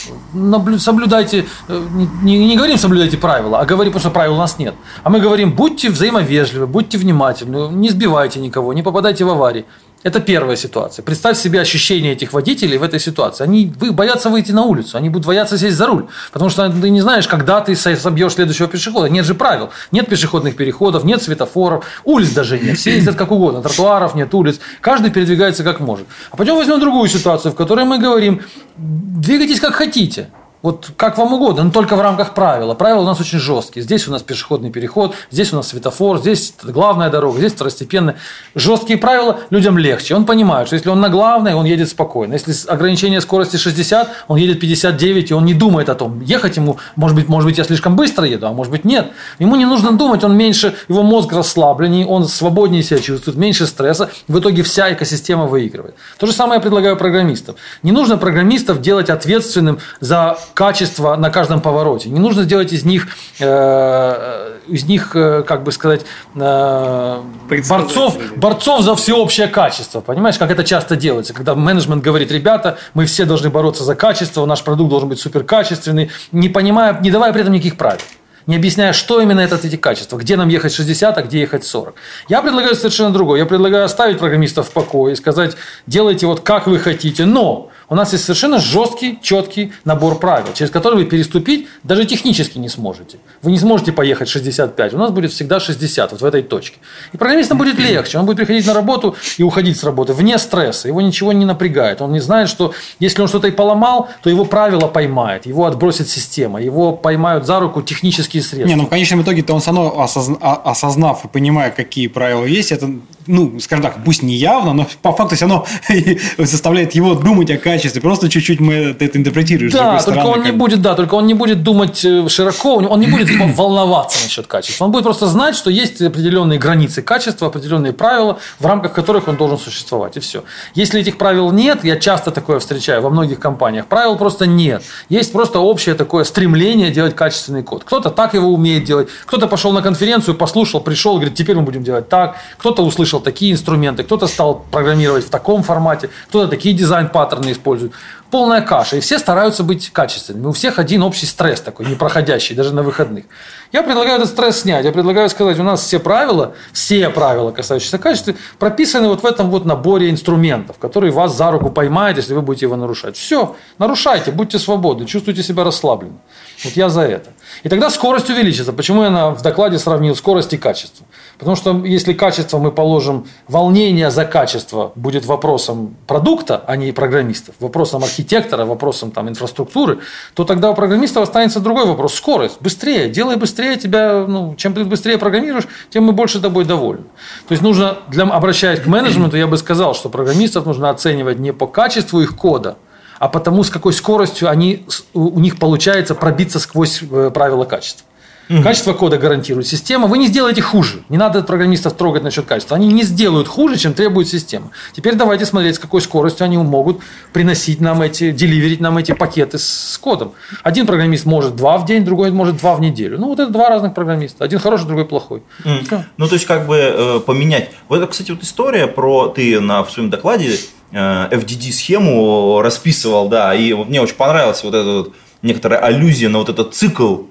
соблюдайте, 0.78 1.46
э, 1.68 1.86
не, 1.92 2.06
не- 2.38 2.46
не 2.48 2.56
говорим 2.56 2.78
соблюдайте 2.78 3.16
правила, 3.16 3.58
а 3.58 3.64
говорим, 3.64 3.92
потому 3.92 4.00
что 4.00 4.10
правил 4.10 4.34
у 4.34 4.38
нас 4.38 4.58
нет. 4.58 4.74
А 5.02 5.10
мы 5.10 5.18
говорим, 5.18 5.50
будьте 5.52 5.90
взаимовежливы, 5.90 6.66
будьте 6.68 6.96
внимательны, 6.96 7.68
не 7.72 7.88
сбивайте 7.90 8.38
никого, 8.40 8.72
не 8.72 8.82
попадайте 8.82 9.24
в 9.24 9.30
аварии. 9.30 9.64
Это 10.04 10.20
первая 10.20 10.56
ситуация. 10.56 11.02
Представь 11.02 11.36
себе 11.36 11.60
ощущение 11.60 12.12
этих 12.12 12.32
водителей 12.32 12.78
в 12.78 12.84
этой 12.84 13.00
ситуации. 13.00 13.42
Они 13.44 13.72
боятся 13.90 14.30
выйти 14.30 14.52
на 14.52 14.62
улицу, 14.62 14.96
они 14.96 15.08
будут 15.08 15.26
бояться 15.26 15.58
сесть 15.58 15.76
за 15.76 15.86
руль, 15.86 16.06
потому 16.32 16.50
что 16.50 16.68
ты 16.70 16.88
не 16.90 17.00
знаешь, 17.00 17.26
когда 17.26 17.60
ты 17.60 17.74
со- 17.74 17.96
собьешь 17.96 18.34
следующего 18.34 18.68
пешехода. 18.68 19.08
Нет 19.08 19.26
же 19.26 19.34
правил, 19.34 19.70
нет 19.90 20.08
пешеходных 20.08 20.54
переходов, 20.56 21.02
нет 21.04 21.20
светофоров, 21.20 21.84
улиц 22.04 22.30
даже 22.30 22.60
нет. 22.60 22.78
Все 22.78 22.94
ездят 22.94 23.16
как 23.16 23.32
угодно, 23.32 23.60
тротуаров 23.60 24.14
нет, 24.14 24.32
улиц. 24.34 24.60
Каждый 24.80 25.10
передвигается 25.10 25.64
как 25.64 25.80
может. 25.80 26.06
А 26.30 26.36
пойдем 26.36 26.54
возьмем 26.54 26.78
другую 26.78 27.08
ситуацию, 27.08 27.50
в 27.50 27.56
которой 27.56 27.84
мы 27.84 27.98
говорим, 27.98 28.42
двигайтесь 28.76 29.58
как 29.58 29.74
хотите. 29.74 30.28
Вот 30.60 30.90
как 30.96 31.18
вам 31.18 31.32
угодно, 31.34 31.62
но 31.62 31.70
только 31.70 31.94
в 31.94 32.00
рамках 32.00 32.34
правила. 32.34 32.74
Правила 32.74 33.02
у 33.02 33.04
нас 33.04 33.20
очень 33.20 33.38
жесткие. 33.38 33.84
Здесь 33.84 34.08
у 34.08 34.10
нас 34.10 34.22
пешеходный 34.22 34.70
переход, 34.70 35.14
здесь 35.30 35.52
у 35.52 35.56
нас 35.56 35.68
светофор, 35.68 36.18
здесь 36.18 36.52
главная 36.64 37.10
дорога, 37.10 37.38
здесь 37.38 37.52
второстепенная. 37.52 38.16
Жесткие 38.56 38.98
правила 38.98 39.38
людям 39.50 39.78
легче. 39.78 40.16
Он 40.16 40.24
понимает, 40.24 40.66
что 40.66 40.74
если 40.74 40.88
он 40.88 41.00
на 41.00 41.10
главной, 41.10 41.54
он 41.54 41.64
едет 41.64 41.88
спокойно. 41.88 42.32
Если 42.32 42.52
ограничение 42.68 43.20
скорости 43.20 43.56
60, 43.56 44.08
он 44.26 44.36
едет 44.36 44.58
59, 44.58 45.30
и 45.30 45.34
он 45.34 45.44
не 45.44 45.54
думает 45.54 45.88
о 45.88 45.94
том, 45.94 46.20
ехать 46.22 46.56
ему, 46.56 46.78
может 46.96 47.16
быть, 47.16 47.28
может 47.28 47.48
быть, 47.48 47.58
я 47.58 47.64
слишком 47.64 47.94
быстро 47.94 48.24
еду, 48.24 48.48
а 48.48 48.52
может 48.52 48.72
быть, 48.72 48.84
нет. 48.84 49.12
Ему 49.38 49.54
не 49.54 49.64
нужно 49.64 49.92
думать, 49.92 50.24
он 50.24 50.36
меньше, 50.36 50.74
его 50.88 51.04
мозг 51.04 51.32
расслабленнее, 51.32 52.04
он 52.04 52.26
свободнее 52.26 52.82
себя 52.82 52.98
чувствует, 52.98 53.36
меньше 53.36 53.66
стресса. 53.68 54.10
В 54.26 54.40
итоге 54.40 54.64
вся 54.64 54.92
экосистема 54.92 55.46
выигрывает. 55.46 55.94
То 56.18 56.26
же 56.26 56.32
самое 56.32 56.58
я 56.58 56.60
предлагаю 56.60 56.96
программистам. 56.96 57.54
Не 57.84 57.92
нужно 57.92 58.18
программистов 58.18 58.80
делать 58.80 59.08
ответственным 59.08 59.78
за 60.00 60.36
качество 60.58 61.14
на 61.14 61.30
каждом 61.30 61.60
повороте. 61.60 62.08
Не 62.08 62.18
нужно 62.18 62.42
сделать 62.42 62.72
из 62.72 62.84
них, 62.84 63.06
э, 63.38 64.58
из 64.66 64.86
них 64.86 65.14
э, 65.14 65.44
как 65.46 65.62
бы 65.62 65.70
сказать, 65.70 66.00
э, 66.34 67.20
борцов, 67.68 68.18
борцов 68.36 68.80
за 68.80 68.96
всеобщее 68.96 69.46
качество. 69.46 70.00
Понимаешь, 70.00 70.36
как 70.36 70.50
это 70.50 70.64
часто 70.64 70.96
делается, 70.96 71.32
когда 71.32 71.54
менеджмент 71.54 72.02
говорит, 72.02 72.32
ребята, 72.32 72.76
мы 72.92 73.06
все 73.06 73.24
должны 73.24 73.50
бороться 73.50 73.84
за 73.84 73.94
качество, 73.94 74.46
наш 74.46 74.64
продукт 74.64 74.90
должен 74.90 75.08
быть 75.08 75.20
суперкачественный, 75.20 76.10
не 76.32 76.48
понимая, 76.48 76.98
не 77.00 77.12
давая 77.12 77.32
при 77.32 77.42
этом 77.42 77.54
никаких 77.54 77.76
правил 77.76 78.00
не 78.48 78.56
объясняя, 78.56 78.94
что 78.94 79.20
именно 79.20 79.40
это 79.40 79.56
эти 79.62 79.76
качества, 79.76 80.16
где 80.16 80.34
нам 80.36 80.48
ехать 80.48 80.72
60, 80.72 81.18
а 81.18 81.22
где 81.22 81.40
ехать 81.40 81.64
40. 81.64 81.94
Я 82.30 82.40
предлагаю 82.40 82.74
совершенно 82.74 83.10
другое. 83.12 83.40
Я 83.40 83.46
предлагаю 83.46 83.84
оставить 83.84 84.18
программистов 84.18 84.68
в 84.68 84.72
покое 84.72 85.12
и 85.12 85.16
сказать, 85.16 85.54
делайте 85.86 86.26
вот 86.26 86.40
как 86.40 86.66
вы 86.66 86.78
хотите, 86.78 87.26
но 87.26 87.70
у 87.90 87.94
нас 87.94 88.12
есть 88.12 88.24
совершенно 88.24 88.58
жесткий, 88.58 89.18
четкий 89.22 89.72
набор 89.84 90.18
правил, 90.18 90.52
через 90.54 90.70
который 90.70 90.96
вы 90.96 91.04
переступить 91.06 91.68
даже 91.82 92.04
технически 92.04 92.58
не 92.58 92.68
сможете. 92.68 93.18
Вы 93.42 93.50
не 93.50 93.58
сможете 93.58 93.92
поехать 93.92 94.28
65, 94.28 94.94
у 94.94 94.98
нас 94.98 95.10
будет 95.10 95.32
всегда 95.32 95.58
60, 95.58 96.12
вот 96.12 96.20
в 96.20 96.24
этой 96.24 96.42
точке. 96.42 96.76
И 97.12 97.16
программистам 97.16 97.56
будет 97.56 97.78
легче, 97.78 98.18
он 98.18 98.26
будет 98.26 98.36
приходить 98.36 98.66
на 98.66 98.74
работу 98.74 99.16
и 99.38 99.42
уходить 99.42 99.78
с 99.78 99.84
работы 99.84 100.12
вне 100.12 100.38
стресса, 100.38 100.88
его 100.88 101.00
ничего 101.00 101.32
не 101.32 101.46
напрягает, 101.46 102.02
он 102.02 102.12
не 102.12 102.20
знает, 102.20 102.50
что 102.50 102.74
если 103.00 103.22
он 103.22 103.28
что-то 103.28 103.48
и 103.48 103.52
поломал, 103.52 104.08
то 104.22 104.28
его 104.28 104.44
правило 104.44 104.86
поймает, 104.86 105.46
его 105.46 105.64
отбросит 105.64 106.08
система, 106.08 106.60
его 106.60 106.92
поймают 106.92 107.46
за 107.46 107.58
руку 107.58 107.80
технические 107.80 108.42
средства. 108.42 108.68
Не, 108.68 108.74
ну 108.74 108.84
в 108.84 108.90
конечном 108.90 109.22
итоге-то 109.22 109.54
он 109.54 109.60
осозна- 109.60 110.38
а- 110.40 110.60
осознав 110.64 111.24
и 111.24 111.28
понимая, 111.28 111.70
какие 111.70 112.08
правила 112.08 112.44
есть, 112.44 112.70
это, 112.70 112.90
ну, 113.26 113.58
скажем 113.60 113.82
так, 113.82 114.04
пусть 114.04 114.22
не 114.22 114.34
явно, 114.34 114.74
но 114.74 114.86
по 115.00 115.12
факту 115.12 115.36
все 115.36 115.46
равно 115.46 115.66
заставляет 116.38 116.94
его 116.94 117.14
думать 117.14 117.50
о 117.50 117.56
качестве 117.56 117.77
качестве, 117.78 118.00
просто 118.00 118.28
чуть-чуть 118.28 118.60
мы 118.60 118.74
это 118.98 119.18
интерпретируем. 119.18 119.70
Да, 119.70 120.02
только 120.02 120.26
он 120.26 120.42
не 120.42 120.52
будет, 120.52 120.82
да, 120.82 120.94
только 120.94 121.14
он 121.14 121.26
не 121.26 121.34
будет 121.34 121.62
думать 121.62 122.04
э, 122.04 122.28
широко, 122.28 122.76
он 122.76 123.00
не 123.00 123.06
будет 123.06 123.28
волноваться 123.56 124.18
насчет 124.22 124.46
качества. 124.46 124.84
Он 124.84 124.90
будет 124.90 125.04
просто 125.04 125.26
знать, 125.26 125.56
что 125.56 125.70
есть 125.70 126.02
определенные 126.02 126.58
границы 126.58 127.02
качества, 127.02 127.48
определенные 127.48 127.92
правила, 127.92 128.38
в 128.58 128.66
рамках 128.66 128.92
которых 128.92 129.28
он 129.28 129.36
должен 129.36 129.58
существовать, 129.58 130.16
и 130.16 130.20
все. 130.20 130.44
Если 130.74 131.00
этих 131.00 131.18
правил 131.18 131.52
нет, 131.52 131.84
я 131.84 131.96
часто 131.96 132.30
такое 132.30 132.58
встречаю 132.58 133.02
во 133.02 133.10
многих 133.10 133.38
компаниях, 133.38 133.86
правил 133.86 134.16
просто 134.16 134.46
нет. 134.46 134.82
Есть 135.08 135.32
просто 135.32 135.60
общее 135.60 135.94
такое 135.94 136.24
стремление 136.24 136.90
делать 136.90 137.14
качественный 137.14 137.62
код. 137.62 137.84
Кто-то 137.84 138.10
так 138.10 138.34
его 138.34 138.48
умеет 138.48 138.84
делать, 138.84 139.08
кто-то 139.26 139.46
пошел 139.46 139.72
на 139.72 139.82
конференцию, 139.82 140.34
послушал, 140.34 140.80
пришел, 140.80 141.14
говорит, 141.14 141.34
теперь 141.34 141.56
мы 141.56 141.62
будем 141.62 141.84
делать 141.84 142.08
так. 142.08 142.36
Кто-то 142.58 142.82
услышал 142.82 143.20
такие 143.20 143.52
инструменты, 143.52 144.02
кто-то 144.02 144.26
стал 144.26 144.64
программировать 144.70 145.24
в 145.24 145.30
таком 145.30 145.62
формате, 145.62 146.10
кто-то 146.28 146.48
такие 146.48 146.74
дизайн-паттерны 146.74 147.52
использует 147.52 147.67
используют. 147.68 147.92
Полная 148.30 148.60
каша. 148.60 148.96
И 148.96 149.00
все 149.00 149.18
стараются 149.18 149.64
быть 149.64 149.90
качественными. 149.90 150.46
У 150.46 150.52
всех 150.52 150.78
один 150.78 151.02
общий 151.02 151.24
стресс 151.24 151.60
такой, 151.60 151.86
непроходящий, 151.86 152.54
даже 152.54 152.74
на 152.74 152.82
выходных. 152.82 153.24
Я 153.72 153.82
предлагаю 153.82 154.16
этот 154.16 154.28
стресс 154.28 154.60
снять. 154.60 154.84
Я 154.84 154.92
предлагаю 154.92 155.30
сказать, 155.30 155.58
у 155.58 155.62
нас 155.62 155.82
все 155.82 155.98
правила, 155.98 156.54
все 156.72 157.08
правила, 157.08 157.52
касающиеся 157.52 157.98
качества, 157.98 158.34
прописаны 158.58 159.08
вот 159.08 159.22
в 159.22 159.26
этом 159.26 159.50
вот 159.50 159.64
наборе 159.64 160.10
инструментов, 160.10 160.78
которые 160.78 161.10
вас 161.10 161.36
за 161.36 161.50
руку 161.50 161.70
поймают, 161.70 162.18
если 162.18 162.34
вы 162.34 162.42
будете 162.42 162.66
его 162.66 162.76
нарушать. 162.76 163.16
Все, 163.16 163.56
нарушайте, 163.78 164.30
будьте 164.30 164.58
свободны, 164.58 165.06
чувствуйте 165.06 165.42
себя 165.42 165.64
расслабленно. 165.64 166.18
Вот 166.64 166.72
я 166.74 166.88
за 166.88 167.02
это. 167.02 167.30
И 167.62 167.68
тогда 167.68 167.88
скорость 167.88 168.28
увеличится. 168.30 168.72
Почему 168.72 169.04
я 169.04 169.30
в 169.30 169.42
докладе 169.42 169.78
сравнил 169.78 170.16
скорость 170.16 170.52
и 170.52 170.58
качество? 170.58 171.06
Потому 171.38 171.56
что 171.56 171.84
если 171.84 172.12
качество 172.12 172.58
мы 172.58 172.72
положим, 172.72 173.26
волнение 173.46 174.10
за 174.10 174.24
качество 174.24 174.92
будет 174.96 175.24
вопросом 175.24 175.96
продукта, 176.06 176.62
а 176.66 176.76
не 176.76 176.92
программистов, 176.92 177.54
вопросом 177.60 178.02
архитектора, 178.18 178.64
вопросом 178.64 179.10
там, 179.10 179.28
инфраструктуры, 179.28 179.98
то 180.34 180.44
тогда 180.44 180.70
у 180.70 180.74
программистов 180.74 181.22
останется 181.22 181.60
другой 181.60 181.86
вопрос– 181.86 182.14
скорость. 182.16 182.60
Быстрее, 182.60 183.08
делай 183.08 183.36
быстрее 183.36 183.76
тебя, 183.76 184.24
ну, 184.26 184.54
чем 184.56 184.74
ты 184.74 184.84
быстрее 184.84 185.18
программируешь, 185.18 185.68
тем 185.90 186.04
мы 186.04 186.12
больше 186.12 186.40
тобой 186.40 186.64
довольны. 186.64 187.04
То 187.46 187.52
есть 187.52 187.62
нужно, 187.62 187.98
для, 188.08 188.24
обращаясь 188.24 188.80
к 188.80 188.86
менеджменту, 188.86 189.36
я 189.36 189.46
бы 189.46 189.56
сказал, 189.56 189.94
что 189.94 190.08
программистов 190.08 190.66
нужно 190.66 190.90
оценивать 190.90 191.38
не 191.38 191.52
по 191.52 191.66
качеству 191.66 192.20
их 192.20 192.36
кода, 192.36 192.76
а 193.18 193.28
потому 193.28 193.62
с 193.62 193.70
какой 193.70 193.92
скоростью 193.92 194.48
они, 194.48 194.84
у 195.14 195.40
них 195.40 195.58
получается 195.58 196.14
пробиться 196.14 196.58
сквозь 196.58 197.02
э, 197.02 197.30
правила 197.32 197.64
качества. 197.64 198.07
Угу. 198.50 198.62
Качество 198.62 198.92
кода 198.94 199.18
гарантирует 199.18 199.66
система. 199.66 200.06
Вы 200.06 200.18
не 200.18 200.26
сделаете 200.26 200.62
хуже. 200.62 201.02
Не 201.08 201.18
надо 201.18 201.42
программистов 201.42 201.94
трогать 201.94 202.22
насчет 202.22 202.46
качества. 202.46 202.76
Они 202.76 202.88
не 202.88 203.02
сделают 203.02 203.46
хуже, 203.46 203.76
чем 203.76 203.92
требует 203.92 204.28
система. 204.28 204.70
Теперь 204.94 205.14
давайте 205.14 205.44
смотреть, 205.44 205.76
с 205.76 205.78
какой 205.78 206.00
скоростью 206.00 206.44
они 206.44 206.56
могут 206.56 207.00
приносить 207.32 207.80
нам 207.80 208.00
эти, 208.00 208.30
деливерить 208.30 208.80
нам 208.80 208.96
эти 208.98 209.12
пакеты 209.12 209.58
с 209.58 209.98
кодом. 210.00 210.32
Один 210.62 210.86
программист 210.86 211.26
может 211.26 211.56
два 211.56 211.78
в 211.78 211.84
день, 211.84 212.04
другой 212.04 212.30
может 212.30 212.56
два 212.56 212.74
в 212.74 212.80
неделю. 212.80 213.18
Ну, 213.18 213.28
вот 213.28 213.38
это 213.38 213.52
два 213.52 213.68
разных 213.68 213.94
программиста. 213.94 214.44
Один 214.44 214.58
хороший, 214.58 214.86
другой 214.86 215.04
плохой. 215.04 215.42
Mm. 215.64 216.02
Ну, 216.16 216.28
то 216.28 216.34
есть, 216.34 216.46
как 216.46 216.66
бы 216.66 216.76
э, 216.76 217.20
поменять. 217.20 217.70
Вот 217.88 217.96
это, 217.96 218.06
кстати, 218.06 218.30
вот 218.30 218.42
история 218.42 218.86
про 218.86 219.28
ты 219.28 219.60
на, 219.60 219.84
в 219.84 219.90
своем 219.90 220.10
докладе 220.10 220.56
э, 220.92 220.96
FDD-схему 220.96 222.62
расписывал, 222.62 223.28
да, 223.28 223.54
и 223.54 223.74
мне 223.74 224.00
очень 224.00 224.14
понравилась 224.14 224.62
вот 224.64 224.74
эта 224.74 224.90
вот 224.90 225.14
некоторая 225.42 225.80
аллюзия 225.80 226.28
на 226.28 226.38
вот 226.38 226.48
этот 226.48 226.74
цикл 226.74 227.24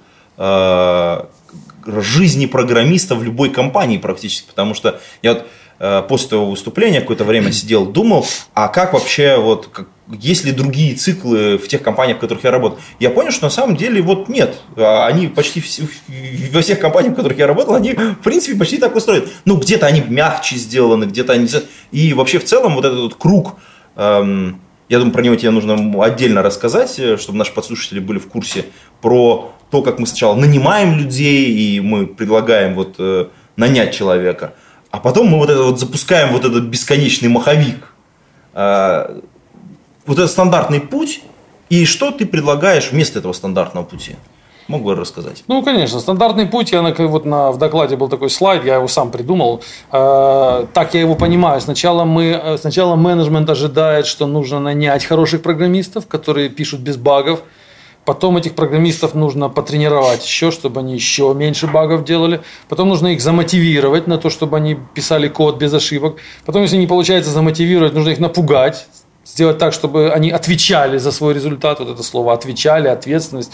жизни 1.88 2.46
программиста 2.46 3.16
в 3.16 3.24
любой 3.24 3.50
компании 3.50 3.98
практически, 3.98 4.48
потому 4.48 4.74
что 4.74 5.00
я 5.22 5.34
вот 5.34 5.46
э, 5.80 6.04
после 6.08 6.30
того 6.30 6.52
выступления 6.52 7.02
какое-то 7.02 7.24
время 7.24 7.52
сидел, 7.52 7.86
думал, 7.86 8.26
а 8.54 8.68
как 8.68 8.94
вообще, 8.94 9.38
вот, 9.38 9.70
как, 9.72 9.88
есть 10.08 10.46
ли 10.46 10.52
другие 10.52 10.96
циклы 10.96 11.58
в 11.58 11.68
тех 11.68 11.82
компаниях, 11.82 12.18
в 12.18 12.22
которых 12.22 12.44
я 12.44 12.52
работал? 12.52 12.80
Я 13.00 13.10
понял, 13.10 13.32
что 13.32 13.46
на 13.46 13.50
самом 13.50 13.76
деле 13.76 14.02
вот 14.02 14.30
нет. 14.30 14.58
А 14.76 15.06
они 15.06 15.28
почти 15.28 15.60
все, 15.60 15.84
во 16.52 16.62
всех 16.62 16.80
компаниях, 16.80 17.14
в 17.14 17.16
которых 17.18 17.38
я 17.38 17.48
работал, 17.48 17.76
они 17.76 17.94
в 17.94 18.24
принципе 18.24 18.58
почти 18.58 18.78
так 18.78 18.96
устроены. 18.96 19.28
Ну, 19.46 19.58
где-то 19.58 19.86
они 19.86 20.02
мягче 20.02 20.56
сделаны, 20.56 21.06
где-то 21.06 21.34
они... 21.34 21.48
И 21.92 22.14
вообще 22.14 22.40
в 22.40 22.46
целом 22.46 22.76
вот 22.76 22.86
этот 22.86 23.00
вот 23.00 23.16
круг, 23.16 23.56
эм, 23.96 24.62
я 24.90 25.00
думаю, 25.00 25.14
про 25.14 25.22
него 25.22 25.36
тебе 25.36 25.52
нужно 25.52 26.04
отдельно 26.04 26.42
рассказать, 26.42 26.98
э, 27.00 27.18
чтобы 27.18 27.38
наши 27.38 27.54
подслушатели 27.54 28.00
были 28.00 28.20
в 28.20 28.28
курсе, 28.28 28.66
про 29.02 29.52
то, 29.70 29.82
как 29.82 30.00
мы 30.00 30.08
сначала 30.08 30.36
нанимаем 30.36 30.98
людей, 30.98 31.52
и 31.52 31.80
мы 31.80 32.08
предлагаем 32.08 32.76
вот 32.76 32.96
э, 33.00 33.28
нанять 33.56 33.94
человека, 33.94 34.54
а 34.92 35.00
потом 35.00 35.28
мы 35.28 35.38
вот 35.38 35.50
это 35.50 35.64
вот 35.64 35.80
запускаем 35.80 36.32
вот 36.32 36.46
этот 36.46 36.64
бесконечный 36.66 37.30
маховик. 37.30 37.94
Э, 38.54 39.20
вот 40.06 40.18
этот 40.18 40.32
стандартный 40.32 40.80
путь, 40.80 41.22
и 41.70 41.86
что 41.86 42.12
ты 42.12 42.26
предлагаешь 42.26 42.92
вместо 42.92 43.20
этого 43.20 43.34
стандартного 43.34 43.84
пути? 43.84 44.16
Мог 44.68 44.84
бы 44.84 44.96
рассказать? 44.96 45.44
Ну, 45.48 45.64
конечно. 45.64 46.00
Стандартный 46.00 46.46
путь, 46.46 46.72
я 46.72 46.82
на, 46.82 46.94
вот 47.08 47.26
на, 47.26 47.52
в 47.52 47.58
докладе 47.58 47.96
был 47.96 48.10
такой 48.10 48.30
слайд, 48.30 48.66
я 48.66 48.76
его 48.76 48.88
сам 48.88 49.12
придумал. 49.12 49.62
Э, 49.92 50.66
так 50.74 50.94
я 50.94 51.02
его 51.02 51.16
понимаю. 51.16 51.62
Сначала, 51.62 52.04
мы, 52.04 52.40
э, 52.42 52.58
сначала 52.58 52.96
менеджмент 52.96 53.50
ожидает, 53.50 54.06
что 54.06 54.28
нужно 54.28 54.60
нанять 54.60 55.06
хороших 55.06 55.42
программистов, 55.42 56.08
которые 56.08 56.50
пишут 56.50 56.82
без 56.82 56.98
багов. 56.98 57.44
Потом 58.08 58.38
этих 58.38 58.56
программистов 58.56 59.16
нужно 59.16 59.50
потренировать 59.50 60.26
еще, 60.26 60.50
чтобы 60.50 60.80
они 60.80 60.94
еще 60.94 61.34
меньше 61.36 61.68
багов 61.68 62.06
делали. 62.06 62.40
Потом 62.70 62.88
нужно 62.88 63.08
их 63.08 63.20
замотивировать 63.20 64.08
на 64.08 64.18
то, 64.18 64.30
чтобы 64.30 64.56
они 64.56 64.78
писали 64.94 65.28
код 65.28 65.58
без 65.58 65.74
ошибок. 65.74 66.16
Потом, 66.46 66.62
если 66.62 66.78
не 66.78 66.88
получается 66.88 67.32
замотивировать, 67.32 67.94
нужно 67.94 68.12
их 68.12 68.20
напугать, 68.20 68.88
сделать 69.26 69.58
так, 69.58 69.74
чтобы 69.74 70.14
они 70.14 70.32
отвечали 70.32 70.98
за 71.00 71.12
свой 71.12 71.34
результат. 71.34 71.80
Вот 71.80 71.90
это 71.90 72.02
слово 72.02 72.32
отвечали, 72.32 72.88
ответственность 72.88 73.52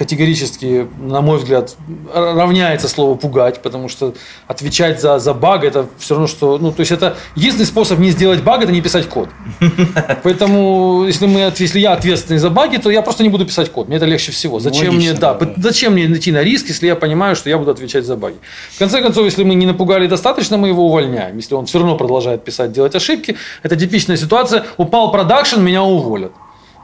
категорически, 0.00 0.88
на 0.98 1.20
мой 1.20 1.36
взгляд, 1.36 1.76
равняется 2.14 2.88
слову 2.88 3.16
пугать, 3.16 3.60
потому 3.60 3.90
что 3.90 4.14
отвечать 4.46 4.98
за, 4.98 5.18
за 5.18 5.34
баг 5.34 5.62
это 5.62 5.88
все 5.98 6.14
равно, 6.14 6.26
что. 6.26 6.56
Ну, 6.56 6.72
то 6.72 6.80
есть 6.80 6.90
это 6.90 7.18
единственный 7.36 7.66
способ 7.66 7.98
не 7.98 8.10
сделать 8.10 8.42
баг 8.42 8.62
это 8.62 8.72
не 8.72 8.80
писать 8.80 9.10
код. 9.10 9.28
Поэтому, 10.22 11.04
если 11.06 11.26
мы 11.26 11.52
если 11.54 11.80
я 11.80 11.92
ответственный 11.92 12.38
за 12.38 12.48
баги, 12.48 12.78
то 12.78 12.88
я 12.88 13.02
просто 13.02 13.22
не 13.22 13.28
буду 13.28 13.44
писать 13.44 13.70
код. 13.70 13.88
Мне 13.88 13.98
это 13.98 14.06
легче 14.06 14.32
всего. 14.32 14.58
Зачем 14.58 14.94
Логично, 14.94 15.10
мне, 15.10 15.20
да, 15.20 15.34
да, 15.34 15.52
зачем 15.58 15.92
мне 15.92 16.06
идти 16.06 16.32
на 16.32 16.42
риск, 16.42 16.68
если 16.68 16.86
я 16.86 16.96
понимаю, 16.96 17.36
что 17.36 17.50
я 17.50 17.58
буду 17.58 17.70
отвечать 17.70 18.06
за 18.06 18.16
баги? 18.16 18.36
В 18.70 18.78
конце 18.78 19.02
концов, 19.02 19.26
если 19.26 19.44
мы 19.44 19.54
не 19.54 19.66
напугали 19.66 20.06
достаточно, 20.06 20.56
мы 20.56 20.68
его 20.68 20.86
увольняем. 20.86 21.36
Если 21.36 21.54
он 21.54 21.66
все 21.66 21.78
равно 21.78 21.98
продолжает 21.98 22.42
писать, 22.42 22.72
делать 22.72 22.94
ошибки, 22.94 23.36
это 23.62 23.76
типичная 23.76 24.16
ситуация. 24.16 24.64
Упал 24.78 25.12
production, 25.12 25.60
меня 25.60 25.82
уволят 25.82 26.32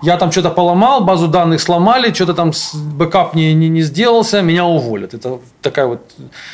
я 0.02 0.16
там 0.18 0.30
что-то 0.30 0.50
поломал, 0.50 1.02
базу 1.02 1.26
данных 1.28 1.60
сломали, 1.60 2.12
что-то 2.12 2.34
там 2.34 2.52
backup 2.74 3.34
не, 3.34 3.54
не, 3.54 3.68
не 3.68 3.82
сделался, 3.82 4.42
меня 4.42 4.64
уволят. 4.66 5.14
Это 5.14 5.38
такая 5.62 5.86
вот 5.86 6.00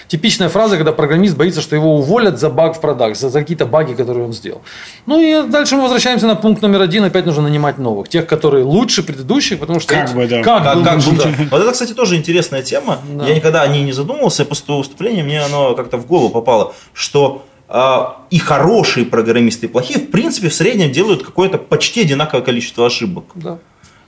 типичная 0.06 0.48
фраза, 0.48 0.76
когда 0.76 0.92
программист 0.92 1.36
боится, 1.36 1.60
что 1.60 1.74
его 1.74 1.96
уволят 1.96 2.38
за 2.38 2.50
баг 2.50 2.76
в 2.76 2.80
продакт, 2.80 3.16
за, 3.16 3.30
за 3.30 3.40
какие-то 3.40 3.66
баги, 3.66 3.94
которые 3.94 4.26
он 4.26 4.32
сделал. 4.32 4.62
Ну 5.06 5.20
и 5.20 5.48
дальше 5.48 5.76
мы 5.76 5.82
возвращаемся 5.82 6.26
на 6.26 6.36
пункт 6.36 6.62
номер 6.62 6.82
один, 6.82 7.04
опять 7.04 7.26
нужно 7.26 7.42
нанимать 7.42 7.78
новых, 7.78 8.08
тех, 8.08 8.26
которые 8.26 8.64
лучше 8.64 9.02
предыдущих, 9.02 9.58
потому 9.58 9.80
что... 9.80 9.94
Как 9.94 10.08
эти, 10.08 10.14
бы, 10.14 10.26
да. 10.28 10.42
Как, 10.42 10.62
как, 10.62 10.84
как 10.84 10.98
бы, 11.00 11.16
да. 11.16 11.30
Вот 11.50 11.62
это, 11.62 11.72
кстати, 11.72 11.94
тоже 11.94 12.16
интересная 12.16 12.62
тема. 12.62 12.98
Да. 13.12 13.26
Я 13.26 13.34
никогда 13.34 13.62
о 13.62 13.66
ней 13.66 13.82
не 13.82 13.92
задумывался, 13.92 14.44
после 14.44 14.66
того 14.66 14.78
выступления 14.78 15.22
мне 15.22 15.42
оно 15.42 15.74
как-то 15.74 15.96
в 15.96 16.06
голову 16.06 16.30
попало, 16.30 16.74
что 16.92 17.44
и 18.30 18.38
хорошие 18.38 19.06
программисты, 19.06 19.66
и 19.66 19.68
плохие, 19.68 19.98
в 19.98 20.10
принципе, 20.10 20.50
в 20.50 20.54
среднем 20.54 20.92
делают 20.92 21.22
какое-то 21.22 21.56
почти 21.56 22.02
одинаковое 22.02 22.44
количество 22.44 22.86
ошибок. 22.86 23.24
Да. 23.34 23.58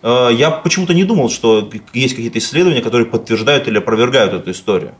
А, 0.03 0.29
я 0.29 0.51
почему-то 0.51 0.93
не 0.93 1.05
думал, 1.05 1.31
что 1.31 1.71
есть 1.95 2.15
какие-то 2.15 2.39
исследования, 2.39 2.83
которые 2.83 3.07
подтверждают 3.07 3.67
или 3.67 3.79
опровергают 3.79 4.35
эту 4.35 4.51
историю. 4.51 4.95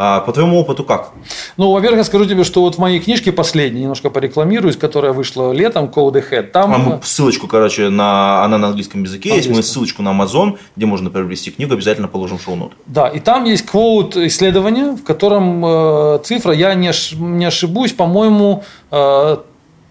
А 0.00 0.20
по 0.20 0.32
твоему 0.32 0.60
опыту 0.60 0.84
как? 0.84 1.10
Ну, 1.56 1.72
во-первых, 1.72 1.98
я 1.98 2.04
скажу 2.04 2.24
тебе, 2.24 2.44
что 2.44 2.60
вот 2.60 2.76
в 2.76 2.78
моей 2.78 3.00
книжке 3.00 3.32
последней, 3.32 3.80
немножко 3.80 4.10
порекламируюсь, 4.10 4.76
которая 4.76 5.12
вышла 5.12 5.50
летом, 5.50 5.86
Code 5.86 6.22
Ahead, 6.22 6.42
там... 6.52 6.72
А 6.72 6.78
мы 6.78 7.00
ссылочку, 7.02 7.48
короче, 7.48 7.88
на, 7.88 8.44
она 8.44 8.58
на 8.58 8.68
английском 8.68 9.02
языке 9.02 9.30
английском. 9.30 9.56
есть, 9.56 9.68
мы 9.68 9.68
ссылочку 9.68 10.02
на 10.02 10.10
Amazon, 10.10 10.56
где 10.76 10.86
можно 10.86 11.10
приобрести 11.10 11.50
книгу, 11.50 11.74
обязательно 11.74 12.06
положим 12.06 12.38
в 12.38 12.42
шоу-ноты. 12.42 12.76
Да, 12.86 13.08
и 13.08 13.18
там 13.18 13.42
есть 13.42 13.66
квоут 13.66 14.16
исследования, 14.16 14.92
в 14.92 15.02
котором 15.02 15.66
э, 15.66 16.20
цифра, 16.22 16.52
я 16.52 16.74
не, 16.74 16.92
не 17.18 17.46
ошибусь, 17.46 17.92
по-моему, 17.92 18.62
э, 18.92 19.36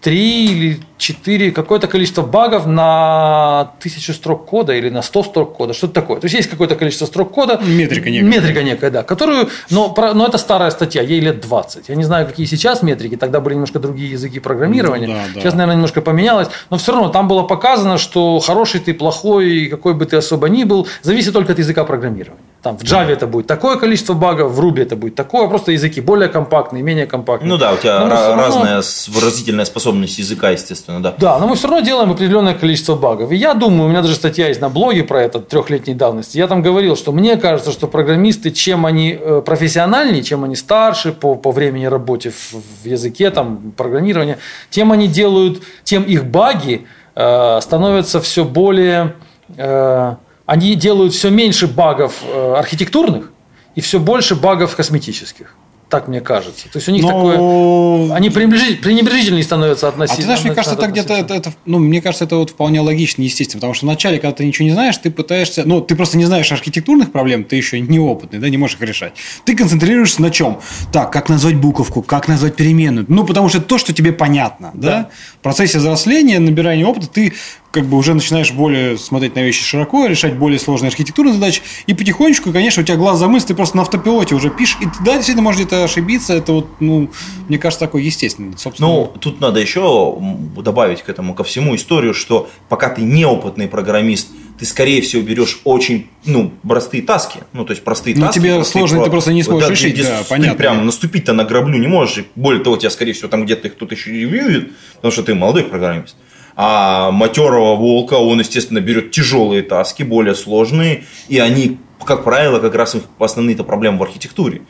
3 0.02 0.46
или 0.46 0.80
4, 0.98 1.52
какое-то 1.52 1.88
количество 1.88 2.22
багов 2.22 2.66
на 2.66 3.72
тысячу 3.80 4.14
строк 4.14 4.46
кода 4.46 4.74
или 4.74 4.90
на 4.90 5.02
100 5.02 5.24
строк 5.24 5.56
кода, 5.56 5.74
что-то 5.74 5.94
такое. 5.94 6.20
То 6.20 6.26
есть 6.26 6.36
есть 6.36 6.50
какое-то 6.50 6.76
количество 6.76 7.06
строк 7.06 7.32
кода. 7.32 7.60
Метрика 7.64 8.10
некая. 8.10 8.28
Метрика 8.28 8.64
некая, 8.64 8.92
да. 8.92 9.04
Которую, 9.04 9.50
но, 9.70 9.94
но 10.14 10.26
это 10.26 10.38
старая 10.38 10.72
статья, 10.72 11.02
ей 11.02 11.20
лет 11.20 11.42
20. 11.42 11.90
Я 11.90 11.96
не 11.96 12.04
знаю, 12.04 12.28
какие 12.28 12.46
сейчас 12.46 12.84
метрики, 12.84 13.16
тогда 13.18 13.40
были 13.40 13.56
немножко 13.56 13.80
другие 13.80 14.12
языки 14.12 14.40
программирования. 14.40 15.08
Ну, 15.08 15.14
да, 15.14 15.24
да. 15.34 15.42
Сейчас, 15.42 15.54
наверное, 15.54 15.76
немножко 15.76 16.02
поменялось. 16.02 16.48
Но 16.70 16.78
все 16.78 16.92
равно 16.92 17.10
там 17.10 17.28
было 17.28 17.44
показано, 17.44 17.98
что 17.98 18.40
хороший 18.40 18.80
ты, 18.80 18.94
плохой, 18.94 19.68
какой 19.68 19.94
бы 19.94 20.06
ты 20.06 20.18
особо 20.18 20.50
ни 20.50 20.64
был, 20.64 20.88
зависит 21.02 21.34
только 21.34 21.54
от 21.54 21.60
языка 21.60 21.84
программирования. 21.84 22.42
Там 22.68 22.78
в 22.78 22.84
Java 22.84 23.10
это 23.14 23.28
будет 23.28 23.48
такое 23.48 23.78
количество 23.78 24.14
багов, 24.14 24.52
в 24.52 24.60
Ruby 24.60 24.82
это 24.82 24.98
будет 24.98 25.16
такое, 25.16 25.48
просто 25.48 25.72
языки 25.72 26.02
более 26.02 26.28
компактные, 26.28 26.84
менее 26.84 27.06
компактные. 27.06 27.48
Ну 27.50 27.58
да, 27.58 27.72
у 27.72 27.78
тебя 27.78 27.92
ра- 27.92 28.10
равно- 28.10 28.36
разная 28.36 28.82
выразительная 29.08 29.64
способность 29.64 30.20
языка, 30.20 30.50
естественно, 30.50 31.02
да. 31.02 31.16
Да, 31.18 31.40
но 31.40 31.48
мы 31.48 31.56
все 31.56 31.70
равно 31.70 31.80
делаем 31.86 32.12
определенное 32.12 32.56
количество 32.56 32.96
багов. 32.96 33.32
И 33.32 33.38
я 33.38 33.54
думаю, 33.54 33.86
у 33.86 33.88
меня 33.88 34.02
даже 34.02 34.16
статья 34.16 34.50
есть 34.50 34.60
на 34.60 34.68
блоге 34.68 35.04
про 35.06 35.22
это 35.22 35.40
трехлетней 35.40 35.94
давности. 35.96 36.38
Я 36.38 36.48
там 36.48 36.62
говорил, 36.62 36.98
что 36.98 37.14
мне 37.14 37.38
кажется, 37.38 37.72
что 37.72 37.88
программисты, 37.88 38.52
чем 38.52 38.86
они 38.86 39.18
э, 39.18 39.42
профессиональнее, 39.46 40.24
чем 40.24 40.44
они 40.44 40.58
старше 40.58 41.14
по, 41.14 41.36
по 41.36 41.52
времени 41.52 41.86
работы 41.86 42.32
в, 42.32 42.54
в 42.84 42.86
языке, 42.86 43.30
там, 43.30 43.72
программирования, 43.78 44.40
тем 44.70 44.92
они 44.92 45.08
делают, 45.08 45.64
тем 45.86 46.04
их 46.04 46.26
баги 46.26 46.86
э, 47.16 47.60
становятся 47.62 48.20
все 48.20 48.44
более... 48.44 49.16
э, 49.56 50.16
они 50.48 50.74
делают 50.76 51.14
все 51.14 51.30
меньше 51.30 51.68
багов 51.68 52.16
э, 52.24 52.54
архитектурных 52.58 53.32
и 53.76 53.82
все 53.82 54.00
больше 54.00 54.34
багов 54.36 54.76
косметических. 54.76 55.54
Так 55.90 56.10
мне 56.10 56.20
кажется. 56.20 56.66
То 56.70 56.80
есть 56.80 56.90
у 56.90 56.92
них 56.92 57.02
Но- 57.04 57.08
такое... 57.08 58.14
Они 58.14 58.28
пренебрежи- 58.30 58.76
пренебрежительнее 58.76 59.42
становятся 59.44 59.86
А 59.88 59.90
относительно. 59.92 60.18
ты 60.18 60.24
знаешь, 60.26 60.44
мне 60.44 60.54
кажется, 60.54 60.76
это 60.76 60.88
где-то, 60.88 61.14
это, 61.14 61.34
это, 61.34 61.54
ну, 61.66 61.80
мне 61.80 62.02
кажется, 62.02 62.26
это 62.26 62.36
вот 62.36 62.50
вполне 62.50 62.82
логично, 62.82 63.22
естественно, 63.22 63.62
потому 63.62 63.74
что 63.74 63.86
вначале, 63.86 64.20
когда 64.20 64.36
ты 64.36 64.46
ничего 64.46 64.66
не 64.68 64.74
знаешь, 64.74 64.98
ты 64.98 65.10
пытаешься, 65.12 65.64
ну, 65.66 65.80
ты 65.80 65.96
просто 65.96 66.18
не 66.18 66.26
знаешь 66.26 66.52
архитектурных 66.52 67.14
проблем, 67.14 67.46
ты 67.46 67.56
еще 67.56 67.80
неопытный, 67.80 68.40
да, 68.40 68.50
не 68.50 68.58
можешь 68.58 68.76
их 68.76 68.82
решать. 68.82 69.14
Ты 69.46 69.56
концентрируешься 69.56 70.22
на 70.22 70.30
чем? 70.30 70.60
Так, 70.92 71.14
как 71.14 71.30
назвать 71.30 71.56
буковку, 71.56 72.02
как 72.02 72.28
назвать 72.28 72.58
переменную, 72.58 73.06
ну, 73.08 73.24
потому 73.26 73.48
что 73.48 73.60
это 73.60 73.68
то, 73.68 73.78
что 73.78 73.94
тебе 73.94 74.12
понятно, 74.12 74.72
да? 74.74 75.10
В 75.40 75.44
процессе 75.44 75.78
взросления, 75.78 76.40
набирания 76.40 76.86
опыта, 76.86 77.08
ты 77.08 77.34
как 77.72 77.86
бы 77.86 77.98
уже 77.98 78.14
начинаешь 78.14 78.52
более 78.52 78.98
смотреть 78.98 79.36
на 79.36 79.42
вещи 79.42 79.64
широко, 79.64 80.06
решать 80.08 80.36
более 80.36 80.58
сложные 80.58 80.88
архитектурные 80.90 81.34
задачи, 81.34 81.62
и 81.86 81.94
потихонечку, 81.94 82.52
конечно, 82.52 82.82
у 82.82 82.86
тебя 82.86 82.98
глаз 82.98 83.20
замысл, 83.20 83.48
ты 83.48 83.56
просто 83.56 83.76
на 83.78 83.84
автопилоте 83.84 84.36
уже 84.36 84.50
пишешь, 84.50 84.78
и 84.82 84.86
ты, 84.86 84.92
да, 85.06 85.16
действительно, 85.16 85.44
можешь 85.44 85.62
где-то 85.62 85.84
ошибиться, 85.84 86.34
это 86.34 86.54
вот, 86.54 86.68
ну, 86.80 87.10
мне 87.50 87.58
кажется, 87.58 87.86
такое 87.86 88.02
естественно, 88.02 88.58
собственно. 88.58 88.88
Ну, 88.90 89.14
тут 89.20 89.42
надо 89.42 89.60
еще 89.60 90.18
добавить 90.58 91.02
к 91.04 91.10
этому 91.10 91.34
ко 91.36 91.44
всему 91.44 91.76
историю, 91.76 92.14
что 92.14 92.50
пока 92.70 92.90
ты 92.90 93.02
неопытный 93.02 93.68
программист, 93.68 94.30
ты, 94.58 94.66
скорее 94.66 95.02
всего, 95.04 95.22
берешь 95.22 95.60
очень, 95.66 96.08
ну, 96.26 96.52
простые 96.68 97.04
таски. 97.04 97.42
Ну, 97.54 97.64
то 97.64 97.74
есть, 97.74 97.84
простые 97.84 98.16
Ну, 98.16 98.26
таски. 98.26 98.40
тебе 98.40 98.56
простые 98.56 98.72
сложные 98.80 99.00
про- 99.02 99.06
ты 99.06 99.12
просто 99.12 99.34
не 99.34 99.44
сможешь 99.44 99.66
где- 99.70 99.76
решить, 99.76 99.94
где 99.94 100.04
да, 100.04 100.24
ты 100.24 100.30
понятно. 100.30 100.56
прям 100.58 100.86
наступить-то 100.86 101.34
на 101.34 101.44
граблю 101.44 101.78
не 101.78 101.86
можешь. 101.88 102.18
И 102.20 102.26
более 102.36 102.64
того, 102.64 102.76
тебя, 102.78 102.90
скорее 102.90 103.14
всего, 103.14 103.28
там 103.28 103.46
где-то 103.46 103.70
кто-то 103.70 103.94
еще 103.94 104.12
ревьюет, 104.12 104.72
потому 104.96 105.12
что 105.12 105.22
ты 105.22 105.36
молодой 105.36 105.64
программист. 105.64 106.16
А 106.60 107.12
матерого 107.12 107.76
волка, 107.76 108.16
он, 108.16 108.40
естественно, 108.40 108.82
берет 108.82 109.12
тяжелые 109.12 109.62
таски, 109.62 110.02
более 110.02 110.34
сложные, 110.34 111.04
и 111.30 111.38
они, 111.38 111.78
как 112.04 112.24
правило, 112.24 112.60
как 112.60 112.74
раз 112.74 112.98
основные-то 113.20 113.64
проблемы 113.64 114.00
в 114.00 114.04
архитектуре. 114.04 114.64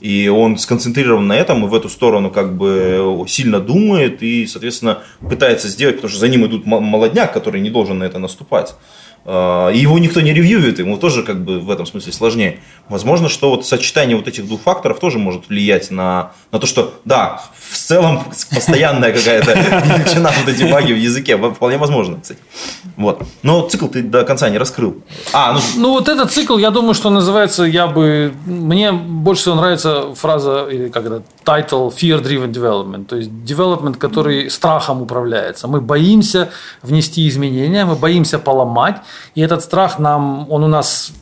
И 0.00 0.28
он 0.28 0.58
сконцентрирован 0.58 1.26
на 1.26 1.36
этом 1.36 1.64
и 1.64 1.68
в 1.68 1.74
эту 1.74 1.88
сторону 1.88 2.30
как 2.30 2.56
бы 2.56 3.24
сильно 3.26 3.58
думает 3.58 4.22
и, 4.22 4.46
соответственно, 4.46 5.00
пытается 5.28 5.66
сделать, 5.66 5.96
потому 5.96 6.10
что 6.10 6.20
за 6.20 6.28
ним 6.28 6.46
идут 6.46 6.66
молодняк, 6.66 7.32
который 7.32 7.60
не 7.60 7.70
должен 7.70 7.98
на 7.98 8.04
это 8.04 8.20
наступать. 8.20 8.74
А, 9.26 9.70
И 9.70 9.78
его 9.78 9.98
никто 9.98 10.20
не 10.20 10.32
ревьюет, 10.34 10.78
ему 10.78 10.96
тоже 10.98 11.22
как 11.22 11.42
бы 11.44 11.60
в 11.60 11.70
этом 11.70 11.86
смысле 11.86 12.12
сложнее. 12.12 12.60
Возможно, 12.88 13.28
что 13.28 13.50
вот 13.50 13.66
сочетание 13.66 14.16
вот 14.16 14.28
этих 14.28 14.46
двух 14.46 14.60
факторов 14.60 15.00
тоже 15.00 15.18
может 15.18 15.48
влиять 15.48 15.90
на, 15.90 16.32
на 16.52 16.58
то, 16.58 16.66
что 16.66 16.94
да, 17.04 17.42
в 17.58 17.76
целом 17.76 18.24
постоянная 18.50 19.12
какая-то 19.12 19.52
величина 19.54 20.30
вот 20.38 20.54
эти 20.54 20.70
баги 20.70 20.92
в 20.92 20.98
языке, 20.98 21.36
вполне 21.36 21.78
возможно, 21.78 22.18
кстати. 22.20 22.40
Вот. 22.96 23.22
Но 23.42 23.66
цикл 23.68 23.86
ты 23.86 24.02
до 24.02 24.24
конца 24.24 24.50
не 24.50 24.58
раскрыл. 24.58 25.02
А, 25.32 25.52
ну, 25.52 25.60
Ну, 25.76 25.90
вот 25.90 26.08
этот 26.08 26.30
цикл, 26.30 26.58
я 26.58 26.70
думаю, 26.70 26.94
что 26.94 27.10
называется, 27.10 27.64
я 27.64 27.86
бы... 27.86 28.32
Мне 28.46 28.92
больше 28.92 29.42
всего 29.42 29.54
нравится 29.54 30.14
фраза, 30.14 30.66
или 30.70 30.88
как 30.88 31.06
это, 31.06 31.22
title 31.44 31.92
Fear-Driven 31.94 32.52
Development. 32.52 33.04
То 33.06 33.16
есть, 33.16 33.30
development, 33.30 33.94
который 33.94 34.50
страхом 34.50 35.02
управляется. 35.02 35.68
Мы 35.68 35.80
боимся 35.80 36.50
внести 36.82 37.26
изменения, 37.28 37.84
мы 37.84 37.96
боимся 37.96 38.38
поломать. 38.38 38.96
И 39.34 39.40
этот 39.40 39.62
страх 39.62 39.98
нам, 39.98 40.50
он 40.50 40.64
у 40.64 40.68
нас 40.68 41.12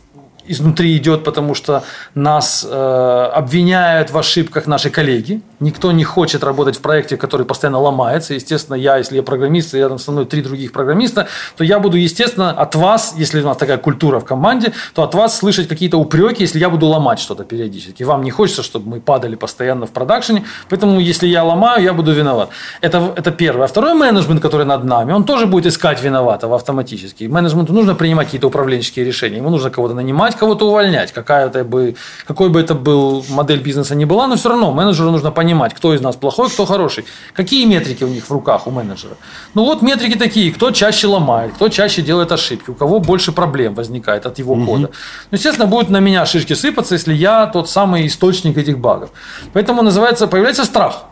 изнутри 0.47 0.97
идет, 0.97 1.25
потому 1.25 1.55
что 1.55 1.83
нас 2.15 2.67
э, 2.69 3.31
обвиняют 3.35 4.11
в 4.11 4.19
ошибках 4.19 4.67
наши 4.67 4.91
коллеги. 4.91 5.41
Никто 5.61 5.93
не 5.93 6.05
хочет 6.05 6.43
работать 6.43 6.77
в 6.77 6.81
проекте, 6.81 7.17
который 7.17 7.47
постоянно 7.47 7.79
ломается. 7.81 8.35
Естественно, 8.35 8.75
я, 8.75 8.97
если 8.97 9.17
я 9.17 9.23
программист, 9.23 9.75
и 9.75 9.79
рядом 9.79 9.99
со 9.99 10.13
мной 10.13 10.27
три 10.27 10.43
других 10.43 10.73
программиста, 10.73 11.29
то 11.57 11.65
я 11.65 11.79
буду, 11.79 11.97
естественно, 11.97 12.51
от 12.51 12.75
вас, 12.75 13.15
если 13.17 13.41
у 13.41 13.45
нас 13.45 13.57
такая 13.57 13.79
культура 13.79 14.19
в 14.19 14.25
команде, 14.25 14.73
то 14.95 15.03
от 15.03 15.15
вас 15.15 15.37
слышать 15.37 15.69
какие-то 15.69 15.99
упреки, 15.99 16.43
если 16.43 16.59
я 16.59 16.71
буду 16.71 16.87
ломать 16.87 17.21
что-то 17.21 17.45
периодически. 17.45 18.03
Вам 18.03 18.23
не 18.23 18.31
хочется, 18.31 18.63
чтобы 18.63 18.91
мы 18.91 19.01
падали 19.01 19.37
постоянно 19.37 19.87
в 19.87 19.91
продакшене, 19.91 20.45
поэтому 20.69 21.01
если 21.01 21.27
я 21.27 21.45
ломаю, 21.45 21.83
я 21.83 21.93
буду 21.93 22.13
виноват. 22.13 22.51
Это, 22.81 23.13
это 23.17 23.31
первое. 23.31 23.65
А 23.65 23.69
второй 23.69 23.95
менеджмент, 23.95 24.41
который 24.41 24.67
над 24.67 24.85
нами, 24.85 25.13
он 25.13 25.25
тоже 25.25 25.47
будет 25.47 25.67
искать 25.67 26.03
виноватого 26.03 26.57
автоматически. 26.57 27.25
Менеджменту 27.25 27.73
нужно 27.73 27.95
принимать 27.95 28.27
какие-то 28.27 28.49
управленческие 28.49 29.05
решения. 29.05 29.39
Ему 29.39 29.51
нужно 29.51 29.71
кого-то 29.71 29.95
нанимать, 29.95 30.32
кого-то 30.35 30.69
увольнять. 30.69 31.13
Какая-то 31.13 31.65
бы, 31.65 31.95
какой 32.27 32.49
бы 32.49 32.61
это 32.61 32.75
был 32.75 33.25
модель 33.29 33.61
бизнеса 33.61 33.95
ни 33.95 34.05
была, 34.05 34.27
но 34.27 34.37
все 34.37 34.49
равно 34.49 34.73
менеджеру 34.73 35.11
нужно 35.11 35.31
понимать, 35.31 35.75
кто 35.75 35.95
из 35.95 36.01
нас 36.01 36.17
плохой, 36.17 36.49
кто 36.49 36.67
хороший. 36.67 37.05
Какие 37.35 37.67
метрики 37.67 38.05
у 38.05 38.09
них 38.09 38.25
в 38.25 38.31
руках 38.31 38.67
у 38.67 38.71
менеджера? 38.71 39.17
Ну 39.55 39.65
вот 39.65 39.83
метрики 39.83 40.19
такие, 40.19 40.53
кто 40.53 40.71
чаще 40.71 41.07
ломает, 41.07 41.53
кто 41.55 41.69
чаще 41.69 42.03
делает 42.03 42.33
ошибки, 42.33 42.71
у 42.71 42.75
кого 42.75 42.99
больше 42.99 43.33
проблем 43.33 43.75
возникает 43.75 44.27
от 44.27 44.39
его 44.39 44.55
кода. 44.55 44.91
Ну, 45.31 45.37
естественно, 45.37 45.67
будут 45.67 45.91
на 45.91 46.01
меня 46.01 46.27
шишки 46.27 46.55
сыпаться, 46.55 46.95
если 46.95 47.15
я 47.15 47.47
тот 47.47 47.69
самый 47.69 48.07
источник 48.07 48.59
этих 48.59 48.79
багов. 48.79 49.11
Поэтому 49.53 49.83
называется, 49.83 50.27
появляется 50.27 50.65
страх. 50.65 51.05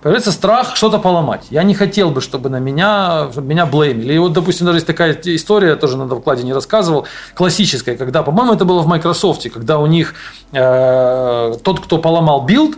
Появляется 0.00 0.30
страх 0.30 0.76
что-то 0.76 0.98
поломать. 0.98 1.46
Я 1.50 1.64
не 1.64 1.74
хотел 1.74 2.10
бы, 2.10 2.20
чтобы 2.20 2.48
на 2.48 2.60
меня, 2.60 3.28
чтобы 3.32 3.48
меня 3.48 3.66
блеймили. 3.66 4.14
И 4.14 4.18
вот, 4.18 4.32
допустим, 4.32 4.64
даже 4.66 4.78
есть 4.78 4.86
такая 4.86 5.18
история, 5.24 5.74
тоже 5.74 5.96
на 5.96 6.06
докладе 6.06 6.44
не 6.44 6.52
рассказывал, 6.52 7.06
классическая, 7.34 7.96
когда, 7.96 8.22
по-моему, 8.22 8.54
это 8.54 8.64
было 8.64 8.80
в 8.80 8.86
Microsoft, 8.86 9.50
когда 9.50 9.78
у 9.78 9.86
них 9.86 10.14
э, 10.52 11.54
тот, 11.64 11.80
кто 11.80 11.98
поломал 11.98 12.44
build, 12.44 12.76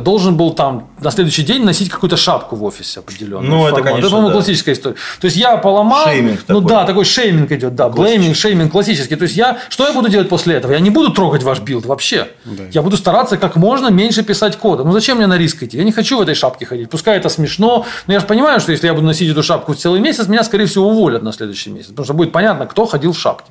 должен 0.00 0.36
был 0.36 0.52
там 0.52 0.90
на 1.00 1.10
следующий 1.10 1.42
день 1.42 1.64
носить 1.64 1.88
какую-то 1.88 2.18
шапку 2.18 2.56
в 2.56 2.64
офисе 2.64 3.00
определенную. 3.00 3.50
Ну, 3.50 3.66
это, 3.66 3.80
конечно, 3.80 4.10
по-моему, 4.10 4.28
да. 4.28 4.34
классическая 4.34 4.72
история. 4.72 4.96
То 5.20 5.24
есть 5.24 5.36
я 5.38 5.56
поломал, 5.56 6.04
Shaming 6.04 6.40
ну 6.48 6.60
такой. 6.60 6.68
да, 6.68 6.84
такой 6.84 7.04
shaming 7.06 7.50
идет, 7.52 7.74
да, 7.74 7.88
blaming, 7.88 8.36
shaming 8.36 8.70
классический. 8.70 9.16
То 9.16 9.22
есть 9.22 9.36
я, 9.36 9.58
что 9.70 9.86
я 9.86 9.94
буду 9.94 10.10
делать 10.10 10.28
после 10.28 10.56
этого? 10.56 10.72
Я 10.72 10.80
не 10.80 10.90
буду 10.90 11.10
трогать 11.10 11.42
ваш 11.42 11.60
build 11.60 11.86
вообще. 11.86 12.28
Да. 12.44 12.64
Я 12.70 12.82
буду 12.82 12.98
стараться 12.98 13.38
как 13.38 13.56
можно 13.56 13.88
меньше 13.88 14.22
писать 14.22 14.56
кода. 14.56 14.84
Ну 14.84 14.92
зачем 14.92 15.16
мне 15.16 15.26
на 15.26 15.38
риск 15.38 15.62
идти? 15.62 15.78
Я 15.78 15.84
не 15.84 15.92
хочу 15.92 16.18
в 16.18 16.20
этой 16.20 16.34
шапке 16.34 16.66
ходить. 16.66 16.90
Пускай 16.90 17.16
это 17.16 17.30
смешно, 17.30 17.86
но 18.06 18.12
я 18.12 18.20
же 18.20 18.26
понимаю, 18.26 18.60
что 18.60 18.72
если 18.72 18.86
я 18.86 18.94
буду 18.94 19.06
носить 19.06 19.30
эту 19.30 19.42
шапку 19.42 19.72
целый 19.72 20.00
месяц, 20.00 20.28
меня, 20.28 20.44
скорее 20.44 20.66
всего, 20.66 20.88
уволят 20.88 21.22
на 21.22 21.32
следующий 21.32 21.70
месяц. 21.70 21.88
Потому 21.88 22.04
что 22.04 22.14
будет 22.14 22.32
понятно, 22.32 22.66
кто 22.66 22.84
ходил 22.84 23.12
в 23.12 23.18
шапке. 23.18 23.50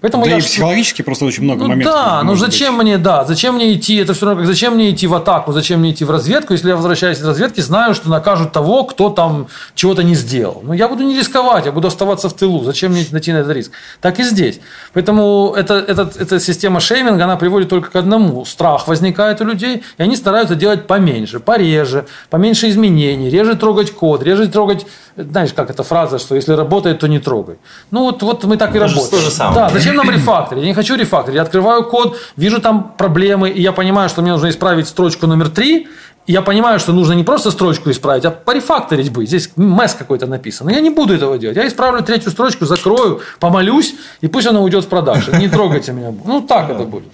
Поэтому 0.00 0.24
Да 0.24 0.30
я 0.30 0.38
и 0.38 0.40
психологически 0.40 1.02
просто 1.02 1.24
очень 1.24 1.42
много 1.44 1.62
ну 1.62 1.68
моментов. 1.68 1.94
да, 1.94 2.22
ну 2.22 2.36
зачем 2.36 2.76
быть. 2.76 2.84
мне, 2.84 2.98
да, 2.98 3.24
зачем 3.24 3.54
мне 3.54 3.74
идти, 3.74 3.96
это 3.96 4.12
все 4.14 4.26
равно 4.26 4.40
как 4.42 4.46
зачем 4.46 4.74
мне 4.74 4.90
идти 4.90 5.06
в 5.06 5.14
атаку, 5.14 5.52
зачем 5.52 5.80
мне 5.80 5.90
идти 5.92 6.04
в 6.04 6.10
разведку, 6.10 6.52
если 6.52 6.68
я 6.68 6.76
возвращаюсь 6.76 7.18
из 7.18 7.24
разведки, 7.24 7.60
знаю, 7.60 7.94
что 7.94 8.10
накажут 8.10 8.52
того, 8.52 8.84
кто 8.84 9.08
там 9.10 9.46
чего-то 9.74 10.02
не 10.02 10.14
сделал. 10.14 10.60
Ну 10.64 10.72
я 10.74 10.88
буду 10.88 11.02
не 11.02 11.18
рисковать, 11.18 11.66
я 11.66 11.72
буду 11.72 11.88
оставаться 11.88 12.28
в 12.28 12.34
тылу, 12.34 12.62
зачем 12.64 12.92
мне 12.92 13.02
идти 13.02 13.32
на 13.32 13.38
этот 13.38 13.52
риск? 13.52 13.72
Так 14.00 14.20
и 14.20 14.22
здесь. 14.22 14.60
Поэтому 14.92 15.54
это, 15.56 15.74
этот- 15.74 16.16
эта 16.16 16.40
система 16.40 16.80
шейминга, 16.80 17.24
она 17.24 17.36
приводит 17.36 17.68
только 17.68 17.90
к 17.90 17.96
одному. 17.96 18.44
Страх 18.44 18.88
возникает 18.88 19.40
у 19.40 19.44
людей, 19.44 19.82
и 19.98 20.02
они 20.02 20.16
стараются 20.16 20.54
делать 20.54 20.86
поменьше, 20.86 21.40
пореже, 21.40 22.06
поменьше 22.30 22.68
изменений, 22.68 23.30
реже 23.30 23.54
трогать 23.56 23.90
код, 23.92 24.22
реже 24.22 24.46
трогать, 24.48 24.86
знаешь, 25.16 25.52
как 25.54 25.70
эта 25.70 25.82
фраза, 25.82 26.18
что 26.18 26.34
если 26.34 26.52
работает, 26.52 26.98
то 27.00 27.08
не 27.08 27.18
трогай. 27.18 27.56
Ну 27.90 28.02
вот, 28.02 28.22
вот 28.22 28.44
мы 28.44 28.56
так 28.56 28.74
и 28.74 28.78
Это 28.78 28.88
же 28.88 28.96
работаем. 28.96 29.22
то 29.22 29.30
же 29.30 29.34
самое. 29.34 29.54
Да, 29.54 29.68
зачем 29.86 29.96
нам 29.96 30.10
рефакторить? 30.10 30.62
Я 30.62 30.68
не 30.68 30.74
хочу 30.74 30.96
рефакторить. 30.96 31.36
Я 31.36 31.42
открываю 31.42 31.84
код, 31.84 32.16
вижу 32.36 32.60
там 32.60 32.92
проблемы, 32.96 33.50
и 33.50 33.62
я 33.62 33.72
понимаю, 33.72 34.08
что 34.08 34.22
мне 34.22 34.32
нужно 34.32 34.48
исправить 34.48 34.88
строчку 34.88 35.26
номер 35.26 35.48
три. 35.48 35.88
И 36.26 36.32
я 36.32 36.42
понимаю, 36.42 36.80
что 36.80 36.92
нужно 36.92 37.12
не 37.12 37.22
просто 37.22 37.52
строчку 37.52 37.90
исправить, 37.90 38.24
а 38.24 38.32
порефакторить 38.32 39.12
бы. 39.12 39.24
Здесь 39.26 39.50
месс 39.56 39.94
какой-то 39.94 40.26
написан. 40.26 40.68
Я 40.68 40.80
не 40.80 40.90
буду 40.90 41.14
этого 41.14 41.38
делать. 41.38 41.56
Я 41.56 41.68
исправлю 41.68 42.02
третью 42.02 42.32
строчку, 42.32 42.66
закрою, 42.66 43.20
помолюсь, 43.38 43.94
и 44.20 44.26
пусть 44.26 44.46
она 44.48 44.60
уйдет 44.60 44.84
в 44.84 44.88
продакшн. 44.88 45.36
Не 45.36 45.48
трогайте 45.48 45.92
меня. 45.92 46.12
Ну, 46.24 46.40
так 46.40 46.68
это 46.68 46.82
будет. 46.82 47.12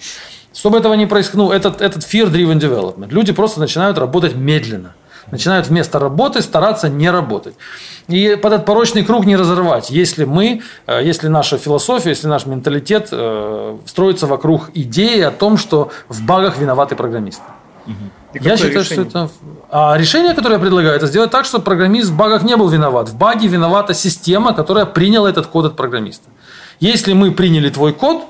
Чтобы 0.53 0.79
этого 0.79 0.95
не 0.95 1.05
происходило, 1.05 1.47
ну, 1.47 1.51
этот, 1.51 1.81
этот 1.81 2.03
fear-driven 2.03 2.59
development. 2.59 3.09
Люди 3.11 3.33
просто 3.33 3.59
начинают 3.59 3.97
работать 3.99 4.35
медленно. 4.35 4.95
Начинают 5.31 5.67
вместо 5.67 5.99
работы 5.99 6.41
стараться 6.41 6.89
не 6.89 7.09
работать. 7.09 7.55
И 8.07 8.37
под 8.41 8.53
этот 8.53 8.65
порочный 8.65 9.03
круг 9.03 9.25
не 9.25 9.35
разорвать, 9.35 9.89
если 9.89 10.25
мы, 10.25 10.61
э, 10.87 11.01
если 11.03 11.29
наша 11.29 11.57
философия, 11.57 12.09
если 12.09 12.27
наш 12.27 12.45
менталитет 12.45 13.09
э, 13.11 13.77
строится 13.85 14.27
вокруг 14.27 14.71
идеи 14.73 15.21
о 15.21 15.31
том, 15.31 15.57
что 15.57 15.91
в 16.09 16.25
багах 16.25 16.57
виноваты 16.57 16.95
программисты. 16.95 17.43
И 18.33 18.39
Я 18.41 18.57
считаю, 18.57 18.79
решение? 18.79 19.09
что 19.09 19.19
это... 19.19 19.29
А 19.69 19.95
решение, 19.97 20.33
которое 20.33 20.55
я 20.55 20.59
предлагаю, 20.59 20.95
это 20.95 21.07
сделать 21.07 21.31
так, 21.31 21.45
чтобы 21.45 21.63
программист 21.63 22.09
в 22.09 22.15
багах 22.15 22.43
не 22.43 22.55
был 22.55 22.67
виноват. 22.67 23.09
В 23.09 23.15
баге 23.15 23.47
виновата 23.47 23.93
система, 23.93 24.53
которая 24.53 24.85
приняла 24.85 25.29
этот 25.29 25.47
код 25.47 25.65
от 25.65 25.75
программиста. 25.75 26.29
Если 26.79 27.13
мы 27.13 27.31
приняли 27.31 27.69
твой 27.69 27.93
код, 27.93 28.23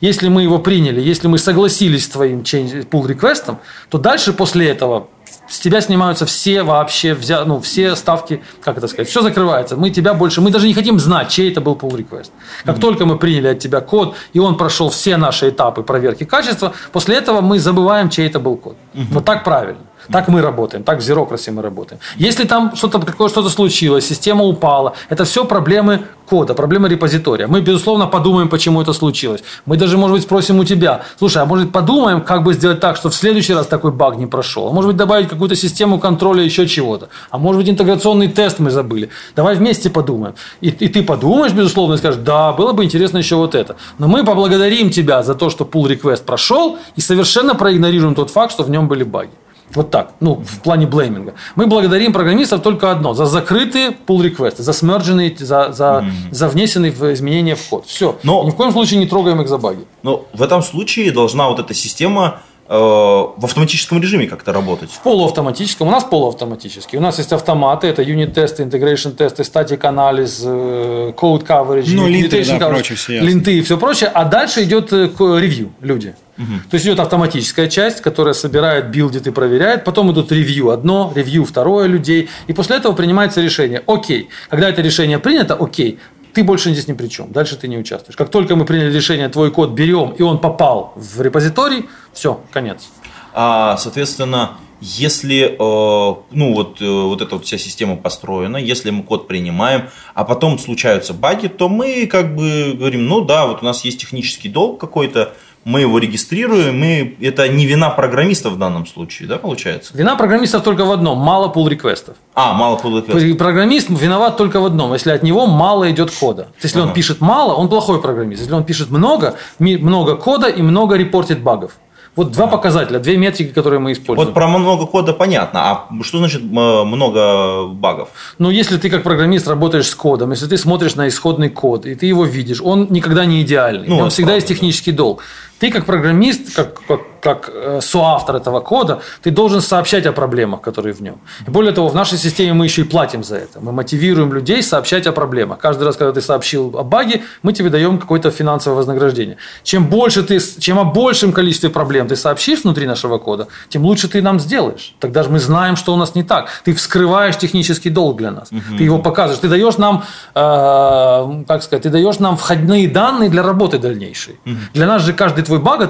если 0.00 0.28
мы 0.28 0.42
его 0.42 0.58
приняли, 0.58 1.00
если 1.00 1.28
мы 1.28 1.38
согласились 1.38 2.04
с 2.04 2.08
твоим 2.08 2.40
pull 2.40 3.06
реквестом, 3.06 3.58
то 3.88 3.98
дальше 3.98 4.32
после 4.32 4.68
этого 4.68 5.08
с 5.48 5.58
тебя 5.58 5.80
снимаются 5.80 6.26
все 6.26 6.62
вообще, 6.62 7.14
взя, 7.14 7.44
ну, 7.44 7.60
все 7.60 7.96
ставки, 7.96 8.42
как 8.62 8.78
это 8.78 8.88
сказать, 8.88 9.08
все 9.08 9.22
закрывается. 9.22 9.76
Мы 9.76 9.90
тебя 9.90 10.14
больше, 10.14 10.40
мы 10.40 10.50
даже 10.50 10.66
не 10.66 10.74
хотим 10.74 10.98
знать, 10.98 11.28
чей 11.28 11.50
это 11.50 11.60
был 11.60 11.74
pull 11.74 11.90
request. 11.90 12.30
Как 12.64 12.76
mm-hmm. 12.76 12.80
только 12.80 13.06
мы 13.06 13.18
приняли 13.18 13.48
от 13.48 13.58
тебя 13.58 13.80
код, 13.80 14.16
и 14.32 14.38
он 14.38 14.56
прошел 14.56 14.88
все 14.88 15.16
наши 15.16 15.50
этапы 15.50 15.82
проверки 15.82 16.24
качества, 16.24 16.72
после 16.92 17.16
этого 17.16 17.40
мы 17.40 17.58
забываем, 17.58 18.10
чей 18.10 18.26
это 18.26 18.40
был 18.40 18.56
код. 18.56 18.76
Mm-hmm. 18.94 19.06
Вот 19.10 19.24
так 19.24 19.44
правильно. 19.44 19.80
Так 20.10 20.28
мы 20.28 20.42
работаем, 20.42 20.84
так 20.84 21.00
в 21.00 21.02
Zerocracy 21.02 21.50
мы 21.50 21.62
работаем. 21.62 22.00
Если 22.16 22.44
там 22.44 22.74
что-то 22.76 23.00
что-то 23.28 23.48
случилось, 23.48 24.06
система 24.06 24.44
упала, 24.44 24.94
это 25.08 25.24
все 25.24 25.44
проблемы 25.44 26.00
кода, 26.26 26.54
проблемы 26.54 26.88
репозитория. 26.88 27.46
Мы, 27.46 27.60
безусловно, 27.60 28.06
подумаем, 28.06 28.48
почему 28.48 28.80
это 28.80 28.92
случилось. 28.92 29.42
Мы 29.66 29.76
даже, 29.76 29.98
может 29.98 30.16
быть, 30.16 30.22
спросим 30.24 30.58
у 30.58 30.64
тебя, 30.64 31.02
слушай, 31.18 31.42
а 31.42 31.46
может 31.46 31.72
подумаем, 31.72 32.20
как 32.22 32.42
бы 32.42 32.54
сделать 32.54 32.80
так, 32.80 32.96
чтобы 32.96 33.12
в 33.12 33.16
следующий 33.16 33.54
раз 33.54 33.66
такой 33.66 33.92
баг 33.92 34.16
не 34.16 34.26
прошел. 34.26 34.68
А 34.68 34.72
может 34.72 34.88
быть, 34.90 34.96
добавить 34.96 35.28
какую-то 35.28 35.56
систему 35.56 35.98
контроля 35.98 36.42
еще 36.42 36.66
чего-то. 36.66 37.08
А 37.30 37.38
может 37.38 37.60
быть, 37.60 37.70
интеграционный 37.70 38.28
тест 38.28 38.58
мы 38.58 38.70
забыли. 38.70 39.10
Давай 39.36 39.54
вместе 39.56 39.90
подумаем. 39.90 40.34
И, 40.60 40.68
и 40.68 40.88
ты 40.88 41.02
подумаешь, 41.02 41.52
безусловно, 41.52 41.94
и 41.94 41.98
скажешь, 41.98 42.20
да, 42.20 42.52
было 42.52 42.72
бы 42.72 42.84
интересно 42.84 43.18
еще 43.18 43.36
вот 43.36 43.54
это. 43.54 43.76
Но 43.98 44.08
мы 44.08 44.24
поблагодарим 44.24 44.90
тебя 44.90 45.22
за 45.22 45.34
то, 45.34 45.50
что 45.50 45.64
pull 45.64 45.86
request 45.88 46.24
прошел, 46.24 46.78
и 46.96 47.00
совершенно 47.00 47.54
проигнорируем 47.54 48.14
тот 48.14 48.30
факт, 48.30 48.52
что 48.52 48.62
в 48.62 48.70
нем 48.70 48.88
были 48.88 49.04
баги. 49.04 49.30
Вот 49.72 49.90
так, 49.90 50.12
ну, 50.20 50.34
в 50.36 50.60
плане 50.60 50.86
блейминга. 50.86 51.34
Мы 51.56 51.66
благодарим 51.66 52.12
программистов 52.12 52.62
только 52.62 52.90
одно, 52.90 53.14
за 53.14 53.26
закрытые 53.26 53.96
pull 54.06 54.22
реквесты 54.22 54.62
за 54.62 54.72
смердженные, 54.72 55.34
за, 55.36 55.72
за, 55.72 55.84
mm-hmm. 55.84 56.10
за 56.30 56.48
внесенные 56.48 56.92
в 56.92 57.12
изменения 57.12 57.54
в 57.54 57.62
код. 57.68 57.86
Все. 57.86 58.16
Но, 58.22 58.44
Ни 58.44 58.50
в 58.50 58.54
коем 58.54 58.72
случае 58.72 59.00
не 59.00 59.06
трогаем 59.06 59.40
их 59.40 59.48
за 59.48 59.58
баги. 59.58 59.84
Но 60.02 60.26
в 60.32 60.42
этом 60.42 60.62
случае 60.62 61.10
должна 61.10 61.48
вот 61.48 61.58
эта 61.58 61.74
система 61.74 62.40
э, 62.68 62.74
в 62.74 63.40
автоматическом 63.42 64.00
режиме 64.00 64.26
как-то 64.26 64.52
работать? 64.52 64.90
В 64.90 65.00
полуавтоматическом. 65.00 65.88
У 65.88 65.90
нас 65.90 66.04
полуавтоматический. 66.04 66.98
У 66.98 67.00
нас 67.00 67.18
есть 67.18 67.32
автоматы, 67.32 67.88
это 67.88 68.02
юнит-тесты, 68.02 68.62
интегрейшн 68.62 69.10
тесты, 69.10 69.44
статик 69.44 69.84
анализ, 69.84 70.42
code 70.44 71.46
coverage, 71.46 71.90
ну, 71.94 72.06
линты, 72.06 72.44
да, 72.44 72.68
прочее, 72.68 72.96
все 72.96 73.20
линты 73.20 73.58
и 73.58 73.62
все 73.62 73.76
прочее. 73.76 74.10
А 74.14 74.24
дальше 74.24 74.62
идет 74.62 74.92
э, 74.92 75.08
ревью, 75.18 75.72
люди. 75.80 76.14
Угу. 76.36 76.46
То 76.70 76.74
есть 76.74 76.86
идет 76.86 77.00
автоматическая 77.00 77.68
часть, 77.68 78.00
которая 78.00 78.34
собирает, 78.34 78.90
билдит 78.90 79.26
и 79.26 79.30
проверяет. 79.30 79.84
Потом 79.84 80.12
идут 80.12 80.32
ревью 80.32 80.70
одно, 80.70 81.12
ревью 81.14 81.44
второе 81.44 81.86
людей. 81.86 82.28
И 82.46 82.52
после 82.52 82.76
этого 82.76 82.92
принимается 82.92 83.40
решение. 83.40 83.82
Окей, 83.86 84.28
когда 84.48 84.68
это 84.68 84.82
решение 84.82 85.18
принято, 85.18 85.54
окей, 85.54 85.98
ты 86.32 86.42
больше 86.42 86.72
здесь 86.72 86.88
ни 86.88 86.92
при 86.92 87.08
чем. 87.08 87.32
Дальше 87.32 87.56
ты 87.56 87.68
не 87.68 87.78
участвуешь. 87.78 88.16
Как 88.16 88.30
только 88.30 88.56
мы 88.56 88.64
приняли 88.64 88.92
решение, 88.92 89.28
твой 89.28 89.50
код 89.50 89.70
берем, 89.70 90.10
и 90.10 90.22
он 90.22 90.38
попал 90.38 90.92
в 90.96 91.20
репозиторий, 91.20 91.86
все, 92.12 92.40
конец. 92.52 92.88
А, 93.32 93.76
соответственно, 93.76 94.58
если 94.80 95.56
э, 95.58 96.14
ну 96.30 96.54
вот, 96.54 96.82
э, 96.82 96.88
вот 96.88 97.22
эта 97.22 97.36
вот 97.36 97.46
вся 97.46 97.56
система 97.56 97.96
построена, 97.96 98.56
если 98.56 98.90
мы 98.90 99.02
код 99.02 99.28
принимаем, 99.28 99.88
а 100.14 100.24
потом 100.24 100.58
случаются 100.58 101.14
баги, 101.14 101.46
то 101.46 101.68
мы 101.68 102.06
как 102.06 102.34
бы 102.36 102.74
говорим, 102.74 103.06
ну 103.06 103.24
да, 103.24 103.46
вот 103.46 103.62
у 103.62 103.64
нас 103.64 103.84
есть 103.84 104.00
технический 104.00 104.48
долг 104.48 104.78
какой-то, 104.80 105.34
мы 105.64 105.80
его 105.80 105.98
регистрируем, 105.98 106.82
и 106.84 107.24
это 107.24 107.48
не 107.48 107.66
вина 107.66 107.90
программистов 107.90 108.54
в 108.54 108.58
данном 108.58 108.86
случае, 108.86 109.28
да, 109.28 109.38
получается? 109.38 109.96
Вина 109.96 110.16
программистов 110.16 110.62
только 110.62 110.84
в 110.84 110.92
одном– 110.92 111.18
мало 111.24 111.52
pull 111.52 111.68
реквестов 111.68 112.16
А, 112.34 112.52
мало 112.52 112.76
pull 112.76 113.00
реквестов 113.00 113.38
Программист 113.38 113.88
виноват 113.90 114.36
только 114.36 114.60
в 114.60 114.66
одном– 114.66 114.92
если 114.94 115.10
от 115.10 115.22
него 115.22 115.46
мало 115.46 115.90
идет 115.90 116.10
кода. 116.10 116.48
Если 116.62 116.78
ага. 116.78 116.88
он 116.88 116.94
пишет 116.94 117.20
мало, 117.20 117.54
он 117.54 117.68
плохой 117.68 118.00
программист. 118.00 118.42
Если 118.42 118.54
он 118.54 118.64
пишет 118.64 118.90
много, 118.90 119.36
много 119.58 120.16
кода 120.16 120.48
и 120.48 120.62
много 120.62 120.96
репортит 120.96 121.42
багов. 121.42 121.72
Вот 122.16 122.30
два 122.30 122.46
показателя, 122.46 122.98
две 123.00 123.16
метрики, 123.16 123.52
которые 123.52 123.80
мы 123.80 123.92
используем. 123.92 124.26
Вот 124.26 124.34
про 124.34 124.46
много 124.46 124.86
кода 124.86 125.12
понятно. 125.12 125.70
А 125.70 125.88
что 126.02 126.18
значит 126.18 126.42
много 126.42 127.66
багов? 127.66 128.10
Ну, 128.38 128.50
если 128.50 128.76
ты 128.76 128.88
как 128.88 129.02
программист 129.02 129.48
работаешь 129.48 129.88
с 129.88 129.94
кодом, 129.94 130.30
если 130.30 130.46
ты 130.46 130.56
смотришь 130.56 130.94
на 130.94 131.08
исходный 131.08 131.50
код, 131.50 131.86
и 131.86 131.94
ты 131.94 132.06
его 132.06 132.24
видишь, 132.24 132.60
он 132.62 132.86
никогда 132.90 133.24
не 133.24 133.42
идеальный. 133.42 133.88
Ну, 133.88 133.98
он 133.98 134.10
всегда 134.10 134.32
правда, 134.32 134.36
есть 134.36 134.48
технический 134.48 134.92
да. 134.92 134.98
долг. 134.98 135.22
Ты 135.58 135.70
как 135.70 135.86
программист, 135.86 136.54
как, 136.54 136.80
как, 136.86 137.00
как 137.24 137.50
э, 137.52 137.80
соавтор 137.80 138.36
этого 138.36 138.60
кода, 138.60 139.00
ты 139.22 139.30
должен 139.30 139.62
сообщать 139.62 140.06
о 140.06 140.12
проблемах, 140.12 140.60
которые 140.60 140.92
в 140.92 141.00
нем. 141.00 141.14
И 141.48 141.50
более 141.50 141.72
того, 141.72 141.88
в 141.88 141.94
нашей 141.94 142.18
системе 142.18 142.52
мы 142.52 142.66
еще 142.66 142.82
и 142.82 142.84
платим 142.84 143.24
за 143.24 143.36
это. 143.36 143.60
Мы 143.60 143.72
мотивируем 143.72 144.32
людей 144.34 144.62
сообщать 144.62 145.06
о 145.06 145.12
проблемах. 145.12 145.58
Каждый 145.58 145.84
раз, 145.84 145.96
когда 145.96 146.12
ты 146.12 146.20
сообщил 146.20 146.78
о 146.78 146.82
баге, 146.82 147.22
мы 147.42 147.54
тебе 147.54 147.70
даем 147.70 147.98
какое-то 147.98 148.30
финансовое 148.30 148.76
вознаграждение. 148.76 149.38
Чем 149.62 149.86
больше 149.86 150.22
ты, 150.22 150.38
чем 150.58 150.78
о 150.78 150.84
большем 150.84 151.32
количестве 151.32 151.70
проблем 151.70 152.08
ты 152.08 152.16
сообщишь 152.16 152.64
внутри 152.64 152.86
нашего 152.86 153.18
кода, 153.18 153.48
тем 153.70 153.84
лучше 153.84 154.08
ты 154.08 154.20
нам 154.20 154.38
сделаешь. 154.38 154.94
Тогда 155.00 155.22
же 155.22 155.30
мы 155.30 155.38
знаем, 155.38 155.76
что 155.76 155.94
у 155.94 155.96
нас 155.96 156.14
не 156.14 156.24
так. 156.24 156.48
Ты 156.64 156.74
вскрываешь 156.74 157.38
технический 157.38 157.90
долг 157.90 158.18
для 158.18 158.30
нас. 158.30 158.52
Угу. 158.52 158.76
Ты 158.76 158.84
его 158.84 158.98
показываешь. 158.98 159.40
Ты 159.40 159.48
даешь 159.48 159.78
нам, 159.78 160.04
э, 160.34 161.44
как 161.48 161.62
сказать, 161.62 161.84
ты 161.84 161.88
даешь 161.88 162.18
нам 162.18 162.36
входные 162.36 162.86
данные 162.88 163.30
для 163.30 163.42
работы 163.42 163.78
дальнейшей. 163.78 164.38
Угу. 164.44 164.56
Для 164.74 164.86
нас 164.86 165.02
же 165.02 165.14
каждый 165.14 165.42
твой 165.42 165.58
баг, 165.58 165.80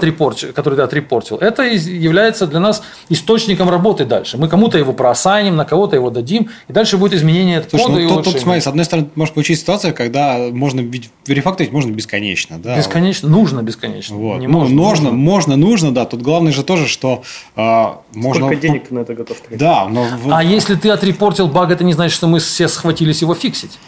который 0.55 0.77
ты 0.77 0.83
отрепортил, 1.24 1.38
это 1.38 1.62
является 1.62 2.46
для 2.46 2.60
нас 2.60 2.82
источником 3.08 3.70
работы 3.70 4.04
дальше. 4.04 4.37
Мы 4.38 4.48
кому-то 4.48 4.78
его 4.78 4.92
проассайним, 4.92 5.56
на 5.56 5.64
кого-то 5.64 5.96
его 5.96 6.10
дадим, 6.10 6.50
и 6.68 6.72
дальше 6.72 6.96
будет 6.96 7.14
изменение 7.14 7.62
Слушай, 7.68 7.84
кода 7.84 7.98
ну, 7.98 8.04
и 8.04 8.08
тут, 8.08 8.24
тут, 8.24 8.40
смотри, 8.40 8.60
с 8.60 8.66
одной 8.66 8.84
стороны, 8.84 9.08
может 9.14 9.34
получиться 9.34 9.62
ситуация, 9.62 9.92
когда 9.92 10.38
можно 10.50 10.80
верифакторить 11.26 11.72
можно 11.72 11.92
бесконечно. 11.92 12.58
Да? 12.58 12.76
Бесконечно, 12.76 13.28
нужно 13.28 13.62
бесконечно. 13.62 14.16
Вот. 14.16 14.38
Не 14.38 14.46
ну, 14.46 14.60
можно, 14.60 14.74
нужно, 14.74 15.10
можно, 15.10 15.56
нужно, 15.56 15.94
да. 15.94 16.04
Тут 16.04 16.22
главное 16.22 16.52
же 16.52 16.62
тоже, 16.62 16.88
что 16.88 17.22
э, 17.56 17.87
можно... 18.14 18.46
Сколько 18.46 18.56
денег 18.56 18.90
на 18.90 19.00
это 19.00 19.14
готов 19.14 19.38
тратить? 19.38 19.58
Да, 19.58 19.88
но... 19.88 20.06
А 20.30 20.42
если 20.42 20.74
ты 20.74 20.90
отрепортил 20.90 21.48
баг, 21.48 21.70
это 21.70 21.84
не 21.84 21.92
значит, 21.92 22.14
что 22.14 22.26
мы 22.26 22.38
все 22.38 22.68
схватились 22.68 23.22
его 23.22 23.34
фиксить. 23.34 23.78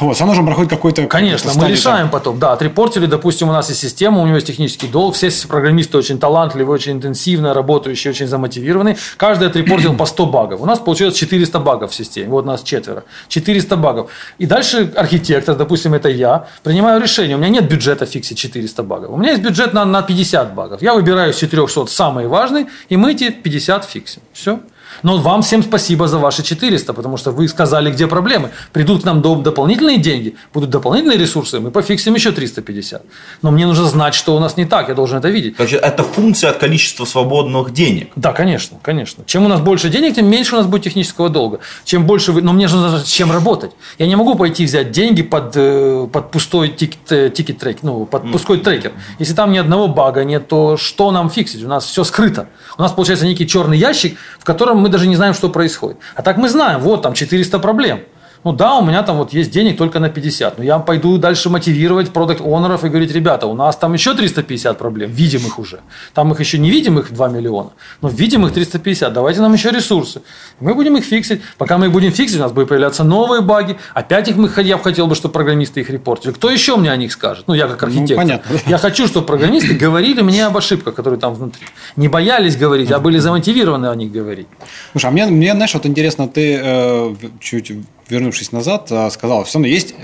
Вот, 0.00 0.14
все 0.14 0.24
равно 0.24 0.34
же 0.34 0.42
проходит 0.44 0.70
какой-то... 0.70 1.06
Конечно, 1.06 1.52
мы 1.54 1.68
решаем 1.68 2.04
там. 2.04 2.10
потом. 2.10 2.38
Да, 2.38 2.52
отрепортили, 2.52 3.06
допустим, 3.06 3.50
у 3.50 3.52
нас 3.52 3.68
есть 3.68 3.80
система, 3.80 4.20
у 4.22 4.26
него 4.26 4.36
есть 4.36 4.46
технический 4.46 4.88
долг, 4.88 5.14
все 5.14 5.30
программисты 5.46 5.98
очень 5.98 6.18
талантливые, 6.18 6.74
очень 6.74 6.92
интенсивно 6.92 7.54
работающие, 7.54 8.10
очень 8.10 8.26
замотивированные. 8.26 8.96
Каждый 9.16 9.48
отрепортил 9.48 9.94
по 9.94 10.06
100 10.06 10.26
багов. 10.26 10.60
У 10.60 10.66
нас 10.66 10.78
получилось 10.78 11.14
400 11.16 11.58
багов 11.60 11.90
в 11.90 11.94
системе. 11.94 12.28
Вот 12.28 12.46
нас 12.46 12.62
четверо. 12.62 13.04
400 13.28 13.76
багов. 13.76 14.10
И 14.38 14.46
дальше 14.46 14.92
архитектор, 14.96 15.54
допустим, 15.54 15.94
это 15.94 16.08
я, 16.08 16.48
принимаю 16.62 17.00
решение. 17.00 17.36
У 17.36 17.38
меня 17.38 17.50
нет 17.50 17.68
бюджета 17.68 18.06
фиксить 18.06 18.38
400 18.38 18.82
багов. 18.82 19.10
У 19.10 19.16
меня 19.16 19.32
есть 19.32 19.42
бюджет 19.42 19.74
на, 19.74 19.84
на 19.84 20.02
50 20.02 20.54
багов. 20.54 20.82
Я 20.82 20.94
выбираю 20.94 21.32
из 21.32 21.36
400 21.36 21.86
самые 21.86 22.26
важные, 22.26 22.66
и 22.88 22.96
мы 22.96 23.12
эти 23.12 23.30
50 23.30 23.84
фиксим. 23.84 24.22
Все. 24.32 24.60
Но 25.04 25.18
вам 25.18 25.42
всем 25.42 25.62
спасибо 25.62 26.08
за 26.08 26.18
ваши 26.18 26.42
400, 26.42 26.94
потому 26.94 27.18
что 27.18 27.30
вы 27.30 27.46
сказали, 27.46 27.90
где 27.90 28.06
проблемы. 28.06 28.50
Придут 28.72 29.02
к 29.02 29.04
нам 29.04 29.20
дополнительные 29.20 29.98
деньги, 29.98 30.34
будут 30.54 30.70
дополнительные 30.70 31.18
ресурсы, 31.18 31.60
мы 31.60 31.70
пофиксим 31.70 32.14
еще 32.14 32.32
350. 32.32 33.02
Но 33.42 33.50
мне 33.50 33.66
нужно 33.66 33.84
знать, 33.84 34.14
что 34.14 34.34
у 34.34 34.40
нас 34.40 34.56
не 34.56 34.64
так, 34.64 34.88
я 34.88 34.94
должен 34.94 35.18
это 35.18 35.28
видеть. 35.28 35.56
Короче, 35.56 35.76
это 35.76 36.02
функция 36.02 36.50
от 36.50 36.56
количества 36.56 37.04
свободных 37.04 37.72
денег. 37.74 38.12
Да, 38.16 38.32
конечно, 38.32 38.78
конечно. 38.82 39.24
Чем 39.26 39.44
у 39.44 39.48
нас 39.48 39.60
больше 39.60 39.90
денег, 39.90 40.14
тем 40.14 40.26
меньше 40.26 40.54
у 40.54 40.58
нас 40.58 40.66
будет 40.66 40.84
технического 40.84 41.28
долга. 41.28 41.60
Чем 41.84 42.06
больше 42.06 42.32
вы... 42.32 42.40
Но 42.40 42.54
мне 42.54 42.66
же 42.66 42.76
нужно 42.76 43.00
с 43.00 43.08
чем 43.08 43.30
работать. 43.30 43.72
Я 43.98 44.06
не 44.06 44.16
могу 44.16 44.36
пойти 44.36 44.64
взять 44.64 44.90
деньги 44.90 45.22
под, 45.22 45.52
э, 45.54 46.08
под 46.10 46.30
пустой 46.30 46.70
ticket, 46.70 47.12
э, 47.12 47.28
ticket 47.28 47.58
track, 47.58 47.78
ну, 47.82 48.06
под 48.06 48.32
пустой 48.32 48.58
трекер. 48.58 48.92
Если 49.18 49.34
там 49.34 49.52
ни 49.52 49.58
одного 49.58 49.86
бага 49.86 50.24
нет, 50.24 50.48
то 50.48 50.78
что 50.78 51.10
нам 51.10 51.28
фиксить? 51.28 51.62
У 51.62 51.68
нас 51.68 51.84
все 51.84 52.04
скрыто. 52.04 52.48
У 52.78 52.82
нас 52.82 52.92
получается 52.92 53.26
некий 53.26 53.46
черный 53.46 53.76
ящик, 53.76 54.16
в 54.38 54.44
котором 54.44 54.78
мы 54.78 54.93
даже 54.94 55.08
не 55.08 55.16
знаем, 55.16 55.34
что 55.34 55.48
происходит. 55.48 55.98
А 56.14 56.22
так 56.22 56.36
мы 56.36 56.48
знаем, 56.48 56.78
вот 56.78 57.02
там 57.02 57.14
400 57.14 57.58
проблем 57.58 58.04
ну 58.44 58.52
да, 58.52 58.76
у 58.76 58.84
меня 58.84 59.02
там 59.02 59.16
вот 59.16 59.32
есть 59.32 59.50
денег 59.50 59.78
только 59.78 59.98
на 60.00 60.10
50, 60.10 60.58
но 60.58 60.64
я 60.64 60.78
пойду 60.78 61.16
дальше 61.18 61.48
мотивировать 61.48 62.10
продукт 62.10 62.40
онеров 62.40 62.84
и 62.84 62.88
говорить, 62.88 63.10
ребята, 63.12 63.46
у 63.46 63.54
нас 63.54 63.76
там 63.76 63.94
еще 63.94 64.14
350 64.14 64.76
проблем, 64.78 65.10
видимых 65.10 65.58
уже. 65.58 65.80
Там 66.12 66.30
их 66.32 66.40
еще 66.40 66.58
невидимых 66.58 67.12
2 67.12 67.28
миллиона, 67.28 67.70
но 68.02 68.08
видимых 68.08 68.52
350, 68.52 69.12
давайте 69.12 69.40
нам 69.40 69.54
еще 69.54 69.70
ресурсы. 69.70 70.22
Мы 70.60 70.74
будем 70.74 70.96
их 70.96 71.04
фиксить. 71.04 71.40
Пока 71.56 71.78
мы 71.78 71.86
их 71.86 71.92
будем 71.92 72.12
фиксить, 72.12 72.38
у 72.38 72.42
нас 72.42 72.52
будут 72.52 72.68
появляться 72.68 73.02
новые 73.02 73.40
баги. 73.40 73.78
Опять 73.94 74.28
их 74.28 74.36
мы, 74.36 74.50
я 74.62 74.78
хотел 74.78 75.06
бы, 75.06 75.14
чтобы 75.14 75.32
программисты 75.32 75.80
их 75.80 75.90
репортили. 75.90 76.32
Кто 76.32 76.50
еще 76.50 76.76
мне 76.76 76.92
о 76.92 76.96
них 76.96 77.12
скажет? 77.12 77.44
Ну, 77.46 77.54
я 77.54 77.66
как 77.66 77.80
ну, 77.80 77.88
архитектор. 77.88 78.16
Ну, 78.16 78.22
понятно. 78.22 78.58
Я 78.70 78.78
хочу, 78.78 79.06
чтобы 79.06 79.26
программисты 79.26 79.74
говорили 79.74 80.22
мне 80.22 80.46
об 80.46 80.56
ошибках, 80.56 80.94
которые 80.94 81.18
там 81.18 81.34
внутри. 81.34 81.66
Не 81.96 82.08
боялись 82.08 82.56
говорить, 82.56 82.90
а 82.92 82.98
были 82.98 83.18
замотивированы 83.18 83.86
о 83.86 83.94
них 83.94 84.12
говорить. 84.12 84.46
Слушай, 84.92 85.06
а 85.06 85.10
мне, 85.10 85.26
мне 85.26 85.52
знаешь, 85.52 85.74
вот 85.74 85.86
интересно, 85.86 86.28
ты 86.28 86.60
э, 86.62 87.14
чуть 87.40 87.72
вернувшись 88.08 88.52
назад, 88.52 88.88
а, 88.90 89.10
сказал, 89.10 89.44
все 89.44 89.58
равно 89.58 89.68
есть 89.68 89.94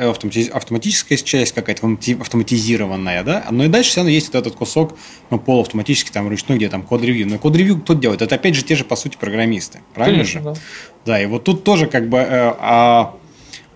автоматическая 0.53 1.19
часть 1.19 1.53
какая-то 1.53 1.89
автоматизированная, 2.21 3.23
да, 3.23 3.47
но 3.51 3.65
и 3.65 3.69
дальше 3.69 3.91
все 3.91 4.01
равно 4.01 4.11
есть 4.11 4.29
вот 4.29 4.35
этот 4.37 4.55
кусок 4.55 4.97
ну, 5.31 5.39
полуавтоматический, 5.39 6.13
там, 6.13 6.29
ручной, 6.29 6.59
где 6.59 6.69
там 6.69 6.83
код-ревью. 6.83 7.29
Но 7.29 7.39
код-ревью 7.39 7.81
кто 7.81 7.95
делает? 7.95 8.23
Это 8.23 8.35
опять 8.35 8.55
же 8.55 8.63
те 8.63 8.75
же, 8.75 8.85
по 8.85 8.97
сути, 8.97 9.17
программисты. 9.17 9.81
Правильно 9.95 10.25
Конечно, 10.25 10.41
же? 10.41 10.45
Да. 10.45 10.55
да, 11.07 11.23
и 11.23 11.27
вот 11.27 11.45
тут 11.45 11.65
тоже 11.65 11.87
как 11.87 12.09
бы 12.09 12.19
э, 12.19 12.55
а, 12.59 13.15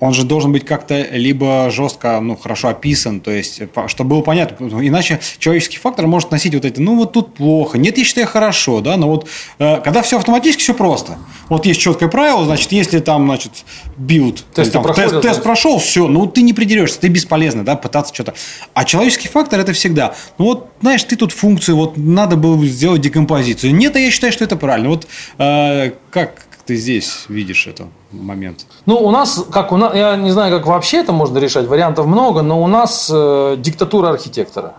он 0.05 0.15
же 0.15 0.25
должен 0.25 0.53
быть 0.53 0.65
как-то 0.65 1.01
либо 1.13 1.71
жестко, 1.71 2.21
ну, 2.21 2.37
хорошо 2.37 2.69
описан, 2.69 3.21
то 3.21 3.31
есть, 3.31 3.63
чтобы 3.87 4.11
было 4.11 4.21
понятно, 4.23 4.67
иначе 4.87 5.21
человеческий 5.39 5.79
фактор 5.79 6.07
может 6.07 6.31
носить 6.31 6.55
вот 6.55 6.65
эти, 6.65 6.81
ну, 6.81 6.97
вот 6.97 7.13
тут 7.13 7.35
плохо, 7.35 7.79
нет, 7.79 7.97
я 7.99 8.05
считаю, 8.05 8.27
хорошо, 8.27 8.81
да, 8.81 8.97
но 8.97 9.09
вот 9.09 9.29
э, 9.59 9.81
когда 9.83 10.03
все 10.03 10.19
автоматически, 10.19 10.63
все 10.63 10.75
просто. 10.75 11.19
Вот 11.49 11.67
есть 11.67 11.81
четкое 11.81 12.09
правило, 12.09 12.45
значит, 12.45 12.73
если 12.73 13.01
там, 13.01 13.27
значит, 13.27 13.53
build, 13.97 14.45
тест, 14.55 14.73
там, 14.73 14.85
тест, 14.95 15.21
тест 15.21 15.43
прошел, 15.43 15.79
все, 15.79 16.07
ну, 16.09 16.27
ты 16.27 16.43
не 16.43 16.53
придерешься, 16.53 17.01
ты 17.01 17.09
бесполезно, 17.09 17.65
да, 17.65 17.77
пытаться 17.77 18.15
что-то. 18.15 18.35
А 18.75 18.85
человеческий 18.85 19.29
фактор 19.29 19.61
это 19.61 19.73
всегда, 19.73 20.15
ну, 20.39 20.47
вот, 20.47 20.69
знаешь, 20.81 21.03
ты 21.05 21.17
тут 21.17 21.33
функцию, 21.33 21.77
вот, 21.77 21.97
надо 21.97 22.37
было 22.37 22.65
сделать 22.67 23.01
декомпозицию. 23.01 23.75
Нет, 23.75 23.97
а 23.97 23.99
я 23.99 24.11
считаю, 24.11 24.33
что 24.33 24.45
это 24.45 24.57
правильно. 24.57 24.91
Вот 24.91 25.07
э, 25.39 25.93
как 26.11 26.44
ты 26.67 26.77
здесь 26.77 27.25
видишь 27.29 27.67
этот 27.67 27.89
момент? 28.11 28.67
Ну, 28.87 28.97
у 28.97 29.11
нас, 29.11 29.45
как 29.51 29.73
у 29.73 29.77
нас, 29.77 29.95
я 29.95 30.17
не 30.17 30.31
знаю, 30.31 30.57
как 30.57 30.67
вообще 30.67 30.99
это 30.99 31.13
можно 31.13 31.39
решать, 31.39 31.67
вариантов 31.67 32.07
много, 32.07 32.43
но 32.43 32.63
у 32.63 32.67
нас 32.67 33.11
э, 33.13 33.57
диктатура 33.59 34.11
архитектора. 34.11 34.75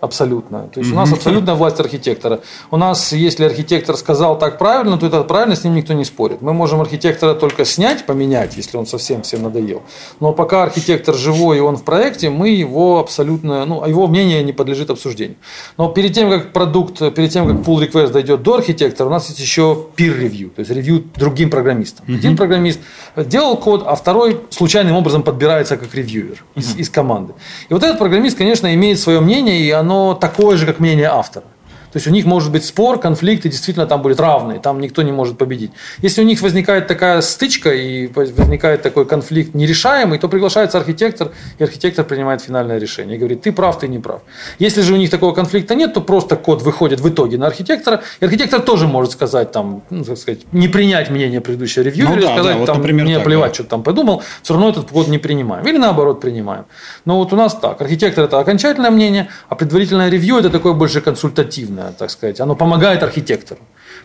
Абсолютно. 0.00 0.68
То 0.72 0.80
есть 0.80 0.92
у 0.92 0.96
нас 0.96 1.12
абсолютная 1.12 1.54
власть 1.54 1.78
архитектора. 1.78 2.40
У 2.70 2.76
нас, 2.78 3.12
если 3.12 3.44
архитектор 3.44 3.96
сказал 3.96 4.38
так 4.38 4.56
правильно, 4.56 4.96
то 4.96 5.06
это 5.06 5.22
правильно, 5.24 5.54
с 5.54 5.64
ним 5.64 5.74
никто 5.74 5.92
не 5.92 6.04
спорит. 6.04 6.40
Мы 6.40 6.54
можем 6.54 6.80
архитектора 6.80 7.34
только 7.34 7.66
снять, 7.66 8.06
поменять, 8.06 8.56
если 8.56 8.78
он 8.78 8.86
совсем 8.86 9.22
всем 9.22 9.42
надоел. 9.42 9.82
Но 10.18 10.32
пока 10.32 10.62
архитектор 10.62 11.14
живой 11.14 11.58
и 11.58 11.60
он 11.60 11.76
в 11.76 11.84
проекте, 11.84 12.30
мы 12.30 12.48
его 12.48 12.98
абсолютно, 12.98 13.66
ну, 13.66 13.86
его 13.86 14.06
мнение 14.06 14.42
не 14.42 14.52
подлежит 14.52 14.88
обсуждению. 14.88 15.36
Но 15.76 15.88
перед 15.88 16.14
тем, 16.14 16.30
как 16.30 16.52
продукт, 16.52 16.98
перед 17.14 17.30
тем, 17.30 17.46
как 17.46 17.56
pull 17.66 17.86
request 17.86 18.12
дойдет 18.12 18.42
до 18.42 18.54
архитектора, 18.54 19.08
у 19.08 19.10
нас 19.10 19.28
есть 19.28 19.40
еще 19.40 19.86
peer 19.96 20.18
review, 20.18 20.50
то 20.50 20.60
есть 20.60 20.70
ревью 20.70 21.04
другим 21.14 21.50
программистам. 21.50 22.06
Mm-hmm. 22.06 22.16
Один 22.16 22.36
программист 22.36 22.80
делал 23.16 23.56
код, 23.58 23.82
а 23.86 23.94
второй 23.96 24.40
случайным 24.48 24.96
образом 24.96 25.22
подбирается 25.22 25.76
как 25.76 25.94
ревьюер 25.94 26.42
из, 26.54 26.74
mm-hmm. 26.74 26.80
из 26.80 26.90
команды. 26.90 27.34
И 27.68 27.74
вот 27.74 27.82
этот 27.82 27.98
программист, 27.98 28.38
конечно, 28.38 28.72
имеет 28.74 28.98
свое 28.98 29.20
мнение, 29.20 29.60
и 29.60 29.70
оно 29.70 29.89
оно 29.90 30.14
такое 30.14 30.56
же, 30.56 30.66
как 30.66 30.78
мнение 30.78 31.08
автора. 31.08 31.44
То 31.92 31.96
есть 31.96 32.06
у 32.06 32.10
них 32.10 32.24
может 32.24 32.52
быть 32.52 32.64
спор, 32.64 33.00
конфликт, 33.00 33.46
и 33.46 33.48
действительно 33.48 33.86
там 33.86 34.02
будет 34.02 34.20
равный, 34.20 34.58
там 34.58 34.80
никто 34.80 35.02
не 35.02 35.12
может 35.12 35.38
победить. 35.38 35.72
Если 36.02 36.22
у 36.22 36.24
них 36.24 36.40
возникает 36.40 36.86
такая 36.86 37.20
стычка 37.20 37.70
и 37.70 38.06
возникает 38.06 38.82
такой 38.82 39.06
конфликт 39.06 39.54
нерешаемый, 39.54 40.18
то 40.18 40.28
приглашается 40.28 40.78
архитектор, 40.78 41.32
и 41.58 41.64
архитектор 41.64 42.04
принимает 42.04 42.42
финальное 42.42 42.78
решение 42.78 43.16
и 43.16 43.18
говорит, 43.18 43.42
ты 43.42 43.52
прав, 43.52 43.78
ты 43.78 43.88
не 43.88 43.98
прав. 43.98 44.22
Если 44.58 44.82
же 44.82 44.94
у 44.94 44.96
них 44.96 45.10
такого 45.10 45.34
конфликта 45.34 45.74
нет, 45.74 45.94
то 45.94 46.00
просто 46.00 46.36
код 46.36 46.62
выходит 46.62 47.00
в 47.00 47.08
итоге 47.08 47.38
на 47.38 47.46
архитектора, 47.46 48.02
и 48.20 48.24
архитектор 48.24 48.60
тоже 48.60 48.86
может 48.86 49.12
сказать, 49.12 49.52
там, 49.52 49.82
ну, 49.90 50.04
так 50.04 50.18
сказать, 50.18 50.40
не 50.52 50.68
принять 50.68 51.10
мнение 51.10 51.40
предыдущего 51.40 51.82
ревью, 51.82 52.08
ну, 52.08 52.14
или 52.14 52.22
да, 52.22 52.32
сказать, 52.34 52.52
да, 52.52 52.58
вот, 52.58 52.66
там, 52.66 52.78
например, 52.78 53.04
мне 53.04 53.16
так, 53.16 53.24
плевать, 53.24 53.50
да. 53.50 53.54
что 53.54 53.64
там 53.64 53.82
подумал, 53.82 54.22
все 54.42 54.54
равно 54.54 54.70
этот 54.70 54.90
код 54.90 55.08
не 55.08 55.18
принимаем. 55.18 55.66
Или 55.66 55.78
наоборот 55.78 56.20
принимаем. 56.20 56.66
Но 57.04 57.18
вот 57.18 57.32
у 57.32 57.36
нас 57.36 57.54
так, 57.54 57.80
архитектор 57.80 58.24
это 58.24 58.38
окончательное 58.38 58.90
мнение, 58.90 59.28
а 59.48 59.54
предварительное 59.54 60.08
ревью 60.08 60.38
это 60.38 60.50
такое 60.50 60.72
больше 60.72 61.00
консультативное 61.00 61.79
так 61.98 62.10
сказать, 62.10 62.40
оно 62.40 62.54
помогает 62.54 63.02
архитектору. 63.02 63.60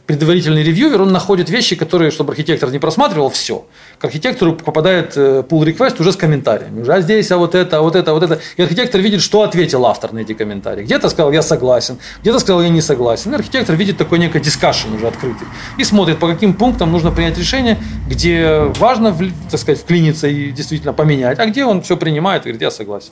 Предварительный 0.05 0.61
ревьюер, 0.61 1.01
он 1.01 1.11
находит 1.11 1.49
вещи, 1.49 1.75
которые, 1.75 2.11
чтобы 2.11 2.31
архитектор 2.33 2.69
не 2.69 2.77
просматривал 2.79 3.29
все. 3.29 3.65
К 3.97 4.05
архитектору 4.05 4.53
попадает 4.53 5.17
э, 5.17 5.43
pull 5.47 5.63
request 5.63 5.99
уже 5.99 6.11
с 6.11 6.15
комментариями. 6.15 6.81
Уже, 6.81 6.93
а 6.93 7.01
здесь, 7.01 7.31
а 7.31 7.37
вот 7.37 7.55
это, 7.55 7.79
а 7.79 7.81
вот 7.81 7.95
это, 7.95 8.11
а 8.11 8.13
вот 8.13 8.21
это. 8.21 8.39
И 8.57 8.61
архитектор 8.61 9.01
видит, 9.01 9.21
что 9.21 9.41
ответил 9.41 9.85
автор 9.85 10.13
на 10.13 10.19
эти 10.19 10.33
комментарии. 10.33 10.83
Где-то 10.83 11.09
сказал, 11.09 11.31
я 11.31 11.41
согласен, 11.41 11.97
где-то 12.21 12.39
сказал, 12.39 12.61
я 12.61 12.69
не 12.69 12.81
согласен. 12.81 13.33
И 13.33 13.35
архитектор 13.35 13.75
видит 13.75 13.97
такой 13.97 14.19
некий 14.19 14.39
дискашн 14.39 14.93
уже 14.93 15.07
открытый. 15.07 15.47
И 15.77 15.83
смотрит, 15.83 16.19
по 16.19 16.27
каким 16.27 16.53
пунктам 16.53 16.91
нужно 16.91 17.11
принять 17.11 17.37
решение, 17.37 17.79
где 18.07 18.71
важно, 18.79 19.15
так 19.49 19.59
сказать, 19.59 19.81
вклиниться 19.81 20.27
и 20.27 20.51
действительно 20.51 20.93
поменять, 20.93 21.39
а 21.39 21.47
где 21.47 21.65
он 21.65 21.81
все 21.81 21.97
принимает 21.97 22.43
и 22.43 22.49
говорит, 22.49 22.61
я 22.61 22.71
согласен. 22.71 23.11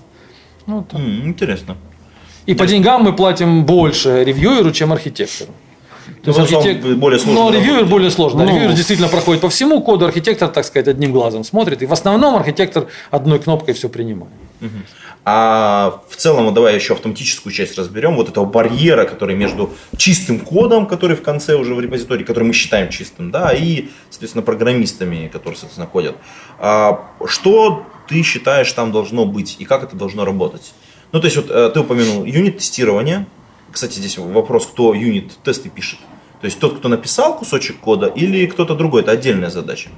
Ну, 0.67 0.77
вот 0.77 0.93
mm, 0.93 1.25
интересно. 1.25 1.75
И 2.45 2.53
по 2.55 2.65
деньгам 2.65 3.03
мы 3.03 3.15
платим 3.15 3.65
больше 3.65 4.23
ревьюеру, 4.23 4.71
чем 4.71 4.91
архитектору. 4.91 5.51
То 6.23 6.31
есть 6.31 6.39
архитектор 6.39 6.95
более 6.95 7.19
сложно. 7.19 7.43
Но 7.43 7.51
ревьюер 7.51 7.85
более 7.85 8.11
сложно. 8.11 8.43
Ну, 8.43 8.49
ревьюер 8.49 8.73
действительно 8.73 9.09
проходит 9.09 9.41
по 9.41 9.49
всему 9.49 9.81
коду, 9.81 10.05
архитектор, 10.05 10.49
так 10.49 10.65
сказать, 10.65 10.87
одним 10.87 11.11
глазом 11.11 11.43
смотрит. 11.43 11.81
И 11.81 11.85
в 11.85 11.93
основном 11.93 12.35
архитектор 12.35 12.87
одной 13.11 13.39
кнопкой 13.39 13.73
все 13.73 13.89
принимает. 13.89 14.33
А 15.25 16.01
в 16.09 16.17
целом, 16.17 16.53
давай 16.53 16.75
еще 16.75 16.93
автоматическую 16.93 17.53
часть 17.53 17.77
разберем. 17.77 18.15
Вот 18.17 18.27
этого 18.27 18.43
барьера, 18.43 19.05
который 19.05 19.35
между 19.37 19.69
чистым 19.95 20.39
кодом, 20.39 20.85
который 20.85 21.15
в 21.15 21.21
конце 21.21 21.55
уже 21.55 21.73
в 21.73 21.79
репозитории, 21.79 22.23
который 22.23 22.43
мы 22.43 22.53
считаем 22.53 22.89
чистым, 22.89 23.31
да, 23.31 23.53
и, 23.53 23.87
соответственно, 24.09 24.43
программистами, 24.43 25.29
которые, 25.31 25.55
соответственно, 25.55 25.87
кодят. 25.87 26.15
А 26.59 27.09
что 27.25 27.85
ты 28.09 28.21
считаешь 28.21 28.69
там 28.73 28.91
должно 28.91 29.25
быть 29.25 29.55
и 29.59 29.65
как 29.65 29.83
это 29.83 29.95
должно 29.95 30.25
работать? 30.25 30.73
Ну, 31.13 31.19
то 31.21 31.25
есть, 31.27 31.37
вот 31.37 31.49
э, 31.49 31.69
ты 31.73 31.79
упомянул 31.79 32.25
юнит-тестирование. 32.25 33.27
Кстати, 33.71 33.99
здесь 33.99 34.17
вопрос, 34.17 34.65
кто 34.65 34.93
юнит-тесты 34.93 35.69
пишет. 35.69 35.99
То 36.41 36.45
есть, 36.45 36.59
тот, 36.59 36.77
кто 36.79 36.89
написал 36.89 37.37
кусочек 37.37 37.79
кода 37.79 38.07
или 38.07 38.47
кто-то 38.47 38.75
другой, 38.75 39.01
это 39.03 39.11
отдельная 39.11 39.51
задача. 39.51 39.89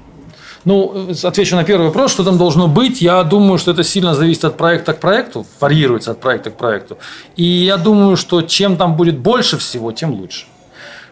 Ну, 0.65 1.09
отвечу 1.23 1.55
на 1.55 1.63
первый 1.63 1.87
вопрос, 1.87 2.11
что 2.11 2.23
там 2.23 2.37
должно 2.37 2.67
быть. 2.67 3.01
Я 3.01 3.23
думаю, 3.23 3.57
что 3.57 3.71
это 3.71 3.83
сильно 3.83 4.13
зависит 4.13 4.43
от 4.45 4.57
проекта 4.57 4.93
к 4.93 4.99
проекту, 4.99 5.45
варьируется 5.59 6.11
от 6.11 6.19
проекта 6.19 6.51
к 6.51 6.57
проекту. 6.57 6.97
И 7.37 7.43
я 7.43 7.77
думаю, 7.77 8.17
что 8.17 8.41
чем 8.41 8.75
там 8.75 8.95
будет 8.95 9.17
больше 9.17 9.57
всего, 9.57 9.91
тем 9.91 10.11
лучше. 10.11 10.47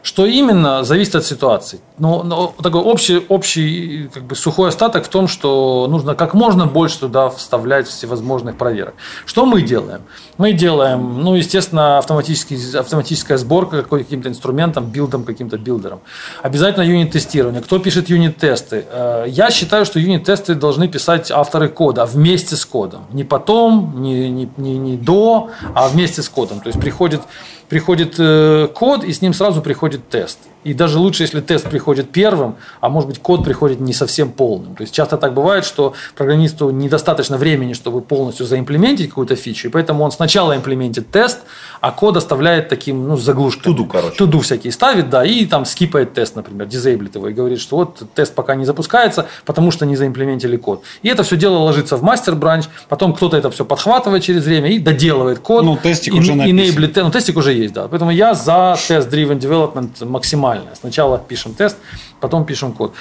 Что 0.02 0.26
именно, 0.26 0.84
зависит 0.84 1.16
от 1.16 1.26
ситуации. 1.26 1.80
Но, 1.99 2.23
но 2.23 2.56
такой 2.62 2.82
общий, 2.82 3.23
общий 3.29 4.10
как 4.12 4.23
бы 4.23 4.36
сухой 4.36 4.69
остаток 4.69 5.06
в 5.06 5.10
том, 5.10 5.27
что 5.27 5.88
нужно 5.88 6.15
как 6.15 6.34
можно 6.34 6.65
больше 6.65 7.01
туда 7.01 7.29
вставлять 7.29 7.88
всевозможных 7.88 8.58
проверок. 8.58 8.95
Что 9.25 9.45
мы 9.45 9.62
делаем? 9.62 10.01
Мы 10.39 10.53
делаем, 10.53 11.21
ну, 11.21 11.36
естественно, 11.36 11.99
автоматический, 11.99 12.58
автоматическая 12.77 13.38
сборка 13.38 13.84
каким-то 13.84 14.29
инструментом, 14.29 14.86
билдом, 14.86 15.23
каким-то 15.23 15.60
билдером. 15.60 15.99
Обязательно 16.41 16.84
юнит-тестирование. 16.84 17.62
Кто 17.62 17.77
пишет 17.77 18.10
юнит-тесты? 18.10 18.86
Э, 18.89 19.25
я 19.27 19.51
считаю, 19.51 19.86
что 19.86 19.99
юнит-тесты 19.99 20.56
должны 20.56 20.88
писать 20.88 21.29
авторы 21.29 21.69
кода 21.69 22.06
вместе 22.06 22.56
с 22.56 22.65
кодом. 22.65 23.06
Не 23.12 23.23
потом, 23.23 24.01
не, 24.01 24.32
не, 24.32 24.49
не, 24.58 24.77
не 24.79 24.97
до, 24.97 25.51
а 25.75 25.88
вместе 25.89 26.23
с 26.23 26.29
кодом. 26.29 26.60
То 26.60 26.69
есть 26.69 26.79
приходит 26.79 27.21
приходит 27.73 28.15
э, 28.19 28.67
код, 28.71 29.03
и 29.03 29.12
с 29.12 29.21
ним 29.21 29.34
сразу 29.34 29.62
приходит 29.62 30.08
тест. 30.08 30.38
И 30.63 30.73
даже 30.73 30.99
лучше, 30.99 31.23
если 31.23 31.41
тест 31.41 31.67
приходит 31.67 31.83
первым, 32.12 32.56
а 32.82 32.89
может 32.89 33.10
быть 33.10 33.19
код 33.19 33.43
приходит 33.43 33.80
не 33.80 33.93
совсем 33.93 34.32
полным. 34.32 34.76
То 34.76 34.82
есть 34.82 34.93
часто 34.93 35.17
так 35.17 35.34
бывает, 35.34 35.65
что 35.65 35.93
программисту 36.15 36.69
недостаточно 36.69 37.38
времени, 37.38 37.74
чтобы 37.74 38.02
полностью 38.02 38.46
заимплементить 38.46 39.10
какую-то 39.10 39.36
фичу, 39.36 39.67
и 39.67 39.72
поэтому 39.72 40.04
он 40.04 40.12
сначала 40.12 40.56
имплементит 40.56 41.10
тест, 41.12 41.39
а 41.82 41.91
код 41.91 42.17
оставляет 42.17 42.69
таким, 42.69 43.08
ну, 43.08 43.17
заглушкой. 43.17 43.63
Туду, 43.63 43.86
короче. 43.86 44.15
Туду 44.15 44.39
всякие 44.39 44.72
ставит, 44.72 45.10
да, 45.10 45.26
и 45.26 45.46
там 45.46 45.65
скипает 45.65 46.13
тест, 46.13 46.36
например, 46.36 46.67
дизейблит 46.67 47.15
его 47.15 47.28
и 47.28 47.34
говорит, 47.34 47.60
что 47.60 47.78
вот 47.78 48.04
тест 48.15 48.34
пока 48.34 48.56
не 48.56 48.65
запускается, 48.65 49.28
потому 49.46 49.72
что 49.72 49.86
не 49.86 49.96
заимплементили 49.96 50.58
код. 50.58 50.84
И 51.02 51.10
это 51.10 51.24
все 51.24 51.38
дело 51.38 51.58
ложится 51.58 51.98
в 51.98 52.04
мастер-бранч, 52.04 52.65
потом 52.89 53.13
кто-то 53.13 53.38
это 53.38 53.50
все 53.52 53.65
подхватывает 53.65 54.24
через 54.24 54.46
время 54.46 54.69
и 54.69 54.80
доделывает 54.80 55.39
код. 55.39 55.63
Ну, 55.63 55.78
тестик 55.78 56.13
и, 56.13 56.19
уже 56.19 56.36
написан. 56.36 57.04
ну, 57.04 57.12
тестик 57.12 57.38
уже 57.38 57.54
есть, 57.54 57.74
да. 57.74 57.88
Поэтому 57.88 58.12
я 58.12 58.34
за 58.34 58.78
тест-driven 58.88 59.39
development 59.39 60.06
максимально. 60.06 60.69
Сначала 60.80 61.17
пишем 61.17 61.54
тест, 61.54 61.72
потом 62.19 62.45
пишем 62.45 62.73
код. 62.73 62.93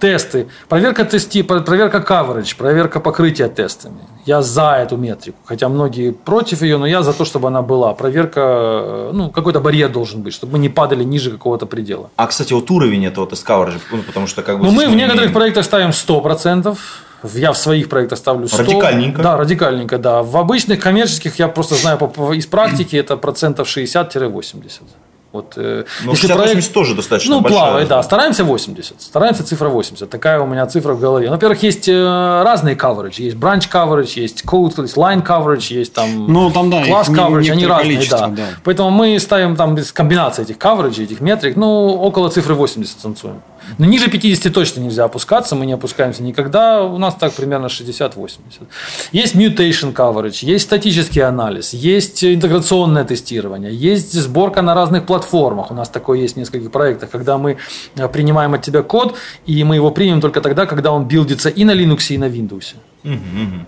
Тесты. 0.00 0.46
Проверка 0.68 1.04
тести, 1.04 1.42
проверка 1.42 1.98
coverage, 1.98 2.56
проверка 2.56 3.00
покрытия 3.00 3.48
тестами. 3.48 3.98
Я 4.26 4.42
за 4.42 4.76
эту 4.76 4.96
метрику. 4.96 5.38
Хотя 5.44 5.68
многие 5.68 6.12
против 6.12 6.62
ее, 6.62 6.78
но 6.78 6.86
я 6.86 7.02
за 7.02 7.12
то, 7.12 7.24
чтобы 7.24 7.48
она 7.48 7.62
была. 7.62 7.94
Проверка, 7.94 9.10
ну, 9.12 9.30
какой-то 9.30 9.60
барьер 9.60 9.88
должен 9.88 10.22
быть, 10.22 10.34
чтобы 10.34 10.52
мы 10.52 10.58
не 10.60 10.68
падали 10.68 11.04
ниже 11.04 11.30
какого-то 11.30 11.66
предела. 11.66 12.10
А, 12.16 12.26
кстати, 12.26 12.52
вот 12.52 12.70
уровень 12.70 13.06
этого 13.06 13.26
тест 13.26 13.48
coverage, 13.48 13.80
ну, 13.90 14.02
потому 14.02 14.28
что 14.28 14.42
как 14.42 14.58
бы... 14.58 14.66
Ну, 14.66 14.70
мы 14.70 14.86
в 14.86 14.94
некоторых 14.94 15.30
имеем... 15.30 15.34
проектах 15.34 15.64
ставим 15.64 15.90
100%. 15.90 16.78
Я 17.34 17.52
в 17.52 17.58
своих 17.58 17.88
проектах 17.88 18.18
ставлю 18.18 18.46
100. 18.46 18.58
Радикальненько. 18.58 19.22
Да, 19.22 19.36
радикальненько, 19.36 19.98
да. 19.98 20.22
В 20.22 20.36
обычных 20.36 20.78
коммерческих 20.78 21.38
я 21.40 21.48
просто 21.48 21.74
знаю 21.74 21.98
из 22.32 22.46
практики, 22.46 22.94
это 22.94 23.16
процентов 23.16 23.66
60-80. 23.66 24.82
Вот, 25.30 25.54
э, 25.56 25.84
Но 26.04 26.12
если 26.12 26.28
60 26.28 26.42
проект, 26.42 26.72
тоже 26.72 26.94
достаточно 26.94 27.34
Ну, 27.34 27.40
большая, 27.42 27.60
плавает, 27.60 27.88
да. 27.88 28.02
Стараемся 28.02 28.44
80. 28.44 29.02
Стараемся 29.02 29.44
цифра 29.44 29.68
80. 29.68 30.08
Такая 30.08 30.40
у 30.40 30.46
меня 30.46 30.66
цифра 30.66 30.94
в 30.94 31.00
голове. 31.00 31.28
Во-первых, 31.28 31.62
есть 31.62 31.86
э, 31.86 32.42
разные 32.42 32.76
coverage. 32.76 33.20
Есть 33.20 33.36
branch 33.36 33.68
coverage, 33.70 34.12
есть 34.18 34.44
code, 34.44 34.80
есть 34.80 34.96
line 34.96 35.22
coverage, 35.22 35.74
есть 35.74 35.92
там 35.92 36.26
ну, 36.32 36.50
там, 36.50 36.70
да, 36.70 36.82
класс 36.82 37.10
coverage. 37.10 37.50
Они 37.50 37.66
разные, 37.66 38.00
да. 38.08 38.28
да. 38.28 38.42
Поэтому 38.64 38.90
мы 38.90 39.18
ставим 39.18 39.54
там 39.54 39.74
без 39.74 39.92
комбинации 39.92 40.44
этих 40.44 40.56
coverage, 40.56 41.02
этих 41.02 41.20
метрик, 41.20 41.56
ну, 41.56 41.88
около 41.88 42.30
цифры 42.30 42.54
80 42.54 43.02
танцуем. 43.02 43.42
Но 43.76 43.84
ниже 43.86 44.08
50 44.08 44.52
точно 44.52 44.80
нельзя 44.80 45.04
опускаться, 45.04 45.54
мы 45.54 45.66
не 45.66 45.72
опускаемся 45.74 46.22
никогда. 46.22 46.82
У 46.82 46.98
нас 46.98 47.14
так 47.14 47.32
примерно 47.32 47.66
60-80. 47.66 48.38
Есть 49.12 49.34
mutation 49.34 49.92
coverage, 49.92 50.38
есть 50.42 50.64
статический 50.64 51.22
анализ, 51.22 51.74
есть 51.74 52.24
интеграционное 52.24 53.04
тестирование, 53.04 53.74
есть 53.74 54.12
сборка 54.12 54.62
на 54.62 54.74
разных 54.74 55.04
платформах. 55.06 55.70
У 55.70 55.74
нас 55.74 55.88
такое 55.88 56.20
есть 56.20 56.34
в 56.34 56.38
нескольких 56.38 56.70
проектах, 56.70 57.10
когда 57.10 57.36
мы 57.36 57.58
э, 57.96 58.08
принимаем 58.08 58.54
от 58.54 58.62
тебя 58.62 58.82
код, 58.82 59.16
и 59.46 59.64
мы 59.64 59.76
его 59.76 59.90
примем 59.90 60.20
только 60.20 60.40
тогда, 60.40 60.66
когда 60.66 60.92
он 60.92 61.06
билдится 61.06 61.48
и 61.48 61.64
на 61.64 61.72
Linux, 61.72 62.14
и 62.14 62.18
на 62.18 62.28
Windows. 62.28 62.74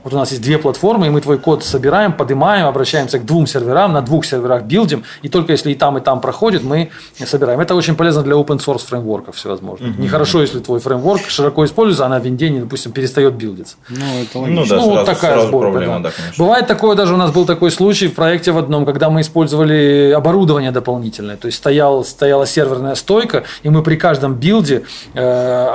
Вот 0.05 0.13
у 0.13 0.17
нас 0.17 0.31
есть 0.31 0.43
две 0.43 0.59
платформы, 0.59 1.07
и 1.07 1.11
мы 1.11 1.21
твой 1.21 1.39
код 1.39 1.65
собираем, 1.65 2.13
поднимаем, 2.13 2.67
обращаемся 2.67 3.19
к 3.19 3.25
двум 3.25 3.47
серверам, 3.47 3.93
на 3.93 4.03
двух 4.03 4.25
серверах 4.25 4.63
билдим, 4.65 5.05
и 5.23 5.29
только 5.29 5.53
если 5.53 5.73
и 5.73 5.75
там, 5.75 5.99
и 5.99 6.01
там 6.01 6.21
проходит, 6.21 6.63
мы 6.63 6.91
собираем. 7.25 7.61
Это 7.61 7.75
очень 7.75 7.95
полезно 7.95 8.23
для 8.23 8.35
open 8.35 8.59
source 8.59 8.87
фреймворков 8.87 9.37
всевозможных. 9.37 9.99
Нехорошо, 9.99 10.41
если 10.41 10.61
твой 10.61 10.81
фреймворк 10.81 11.29
широко 11.29 11.65
используется, 11.65 12.07
а 12.07 12.09
на 12.09 12.19
винде, 12.19 12.51
допустим, 12.51 12.93
перестает 12.93 13.35
билдиться. 13.35 13.77
Ну, 13.89 13.97
это 14.23 14.39
Ну 14.39 14.67
да, 14.67 14.77
Ну, 14.77 14.85
вот 14.87 14.95
сразу- 14.95 15.07
такая 15.07 15.33
сразу 15.35 15.49
сборка. 15.49 15.71
проблема, 15.71 16.01
да. 16.01 16.09
да, 16.09 16.15
конечно. 16.17 16.45
Бывает 16.45 16.67
такое, 16.67 16.97
даже 16.97 17.15
у 17.15 17.17
нас 17.17 17.31
был 17.31 17.45
такой 17.45 17.71
случай 17.71 18.09
в 18.09 18.15
проекте 18.15 18.53
в 18.53 18.59
одном, 18.59 18.85
когда 18.87 19.11
мы 19.11 19.21
использовали 19.21 20.13
оборудование 20.17 20.71
дополнительное. 20.71 21.37
То 21.37 21.47
есть 21.47 21.59
стоял, 21.59 22.05
стояла 22.05 22.47
серверная 22.47 22.95
стойка, 22.95 23.45
и 23.63 23.69
мы 23.69 23.83
при 23.83 23.97
каждом 23.97 24.35
билде 24.35 24.85
э, 25.15 25.69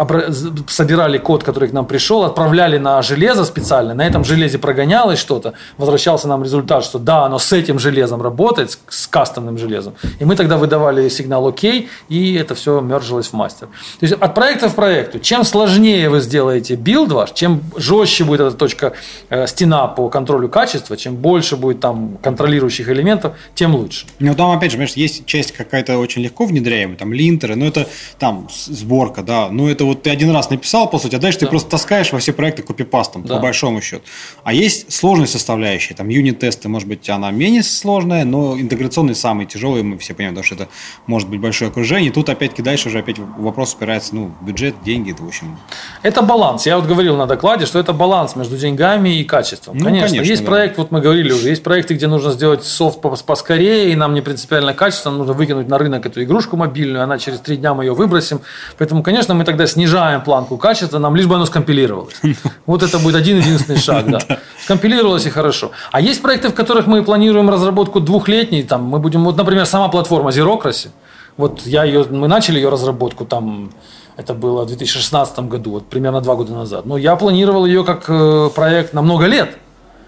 собирали 0.67 1.17
код, 1.17 1.43
который 1.43 1.69
к 1.69 1.73
нам 1.73 1.86
пришел, 1.86 2.23
отправляли 2.23 2.78
на 2.78 3.01
железо 3.01 3.45
специально, 3.55 3.93
на 3.93 4.05
этом 4.05 4.25
железе 4.25 4.57
прогонялось 4.57 5.17
что-то, 5.17 5.53
возвращался 5.77 6.27
нам 6.27 6.43
результат, 6.43 6.83
что 6.83 6.99
да, 6.99 7.23
оно 7.25 7.39
с 7.39 7.53
этим 7.53 7.79
железом 7.79 8.21
работает, 8.21 8.71
с, 8.71 8.79
с 8.89 9.07
кастомным 9.07 9.57
железом. 9.57 9.93
И 10.19 10.25
мы 10.25 10.35
тогда 10.35 10.57
выдавали 10.57 11.07
сигнал 11.09 11.45
ОК, 11.47 11.63
и 12.09 12.35
это 12.35 12.53
все 12.53 12.81
мержилось 12.81 13.27
в 13.27 13.33
мастер. 13.33 13.67
То 13.99 14.05
есть 14.05 14.13
от 14.13 14.35
проекта 14.35 14.67
в 14.67 14.75
проекту. 14.75 15.19
Чем 15.19 15.45
сложнее 15.45 16.09
вы 16.09 16.19
сделаете 16.19 16.75
build 16.75 17.11
ваш, 17.11 17.31
чем 17.31 17.61
жестче 17.77 18.25
будет 18.25 18.41
эта 18.41 18.57
точка 18.57 18.93
э, 19.29 19.47
стена 19.47 19.87
по 19.87 20.09
контролю 20.09 20.49
качества, 20.49 20.97
чем 20.97 21.15
больше 21.15 21.55
будет 21.55 21.79
там 21.79 22.17
контролирующих 22.21 22.89
элементов, 22.89 23.33
тем 23.55 23.73
лучше. 23.75 24.05
Ну, 24.19 24.35
там, 24.35 24.51
опять 24.51 24.71
же, 24.71 24.77
понимаешь, 24.77 24.97
есть 24.97 25.25
часть 25.25 25.53
какая-то 25.53 25.97
очень 25.97 26.21
легко 26.21 26.45
внедряемая, 26.45 26.97
там, 26.97 27.13
линтеры, 27.13 27.55
но 27.55 27.65
это 27.65 27.87
там 28.19 28.49
сборка, 28.49 29.21
да, 29.23 29.47
ну, 29.49 29.69
это 29.69 29.85
вот 29.85 30.03
ты 30.03 30.09
один 30.09 30.31
раз 30.31 30.49
написал, 30.49 30.89
по 30.89 30.99
сути, 30.99 31.15
а 31.15 31.19
дальше 31.19 31.39
ты 31.39 31.47
просто 31.47 31.69
таскаешь 31.69 32.11
во 32.11 32.19
все 32.19 32.33
проекты 32.33 32.61
копипастом, 32.61 33.23
Да. 33.23 33.34
По 33.35 33.41
большому 33.41 33.81
счету. 33.81 34.03
А 34.43 34.53
есть 34.53 34.91
сложные 34.91 35.27
составляющие, 35.27 35.95
там, 35.95 36.09
юнит-тесты, 36.09 36.69
может 36.69 36.87
быть, 36.87 37.09
она 37.09 37.31
менее 37.31 37.63
сложная, 37.63 38.25
но 38.25 38.59
интеграционный 38.59 39.15
самый 39.15 39.45
тяжелый, 39.45 39.83
мы 39.83 39.97
все 39.97 40.13
понимаем, 40.13 40.35
потому 40.35 40.45
что 40.45 40.55
это 40.55 40.67
может 41.07 41.29
быть 41.29 41.39
большое 41.39 41.69
окружение, 41.69 42.11
тут 42.11 42.29
опять-таки 42.29 42.61
дальше 42.61 42.89
уже 42.89 42.99
опять 42.99 43.17
вопрос 43.19 43.73
упирается, 43.73 44.15
ну, 44.15 44.31
бюджет, 44.41 44.75
деньги, 44.83 45.11
это, 45.11 45.23
в 45.23 45.27
общем, 45.27 45.57
Это 46.03 46.21
баланс. 46.21 46.65
Я 46.65 46.77
вот 46.77 46.85
говорил 46.85 47.15
на 47.15 47.25
докладе, 47.25 47.65
что 47.65 47.79
это 47.79 47.93
баланс 47.93 48.35
между 48.35 48.57
деньгами 48.57 49.19
и 49.19 49.23
качеством. 49.23 49.77
Ну, 49.77 49.85
конечно, 49.85 50.07
конечно, 50.07 50.29
есть 50.29 50.43
да. 50.43 50.47
проект, 50.47 50.77
вот 50.77 50.91
мы 50.91 51.01
говорили 51.01 51.31
уже, 51.31 51.49
есть 51.49 51.63
проекты, 51.63 51.93
где 51.93 52.07
нужно 52.07 52.31
сделать 52.31 52.63
софт 52.63 52.99
пос- 52.99 53.23
поскорее, 53.25 53.91
и 53.91 53.95
нам 53.95 54.13
не 54.13 54.21
принципиально 54.21 54.73
качество, 54.73 55.09
нам 55.09 55.19
нужно 55.19 55.33
выкинуть 55.33 55.67
на 55.67 55.77
рынок 55.77 56.05
эту 56.05 56.23
игрушку 56.23 56.57
мобильную, 56.57 57.03
она 57.03 57.17
через 57.17 57.39
три 57.39 57.57
дня 57.57 57.73
мы 57.73 57.85
ее 57.85 57.93
выбросим. 57.93 58.41
Поэтому, 58.77 59.03
конечно, 59.03 59.33
мы 59.33 59.43
тогда 59.43 59.67
снижаем 59.67 60.21
планку 60.21 60.57
качества, 60.57 60.99
нам 60.99 61.15
лишь 61.15 61.27
бы 61.27 61.35
оно 61.35 61.45
скомпилировалось. 61.45 62.15
Вот 62.65 62.83
это 62.83 62.99
будет 62.99 63.15
один 63.25 63.39
единственный 63.39 63.79
шаг, 63.79 64.05
да. 64.09 64.19
Скомпилировалось 64.63 65.25
и 65.25 65.29
хорошо. 65.29 65.71
А 65.91 66.01
есть 66.01 66.21
проекты, 66.21 66.49
в 66.49 66.53
которых 66.53 66.88
мы 66.88 67.03
планируем 67.03 67.49
разработку 67.49 67.99
двухлетней, 67.99 68.63
там 68.63 68.83
мы 68.83 68.99
будем, 68.99 69.23
вот, 69.23 69.38
например, 69.38 69.65
сама 69.65 69.88
платформа 69.89 70.29
Zerocracy, 70.29 70.89
вот 71.38 71.61
я 71.65 71.83
ее, 71.83 72.05
мы 72.09 72.27
начали 72.27 72.57
ее 72.57 72.69
разработку 72.69 73.25
там, 73.25 73.71
это 74.17 74.33
было 74.33 74.63
в 74.63 74.67
2016 74.67 75.39
году, 75.39 75.71
вот 75.71 75.85
примерно 75.88 76.21
два 76.21 76.35
года 76.35 76.53
назад. 76.53 76.85
Но 76.85 76.97
я 76.97 77.15
планировал 77.15 77.65
ее 77.65 77.83
как 77.83 78.05
э, 78.07 78.49
проект 78.55 78.93
на 78.93 79.01
много 79.01 79.25
лет. 79.25 79.57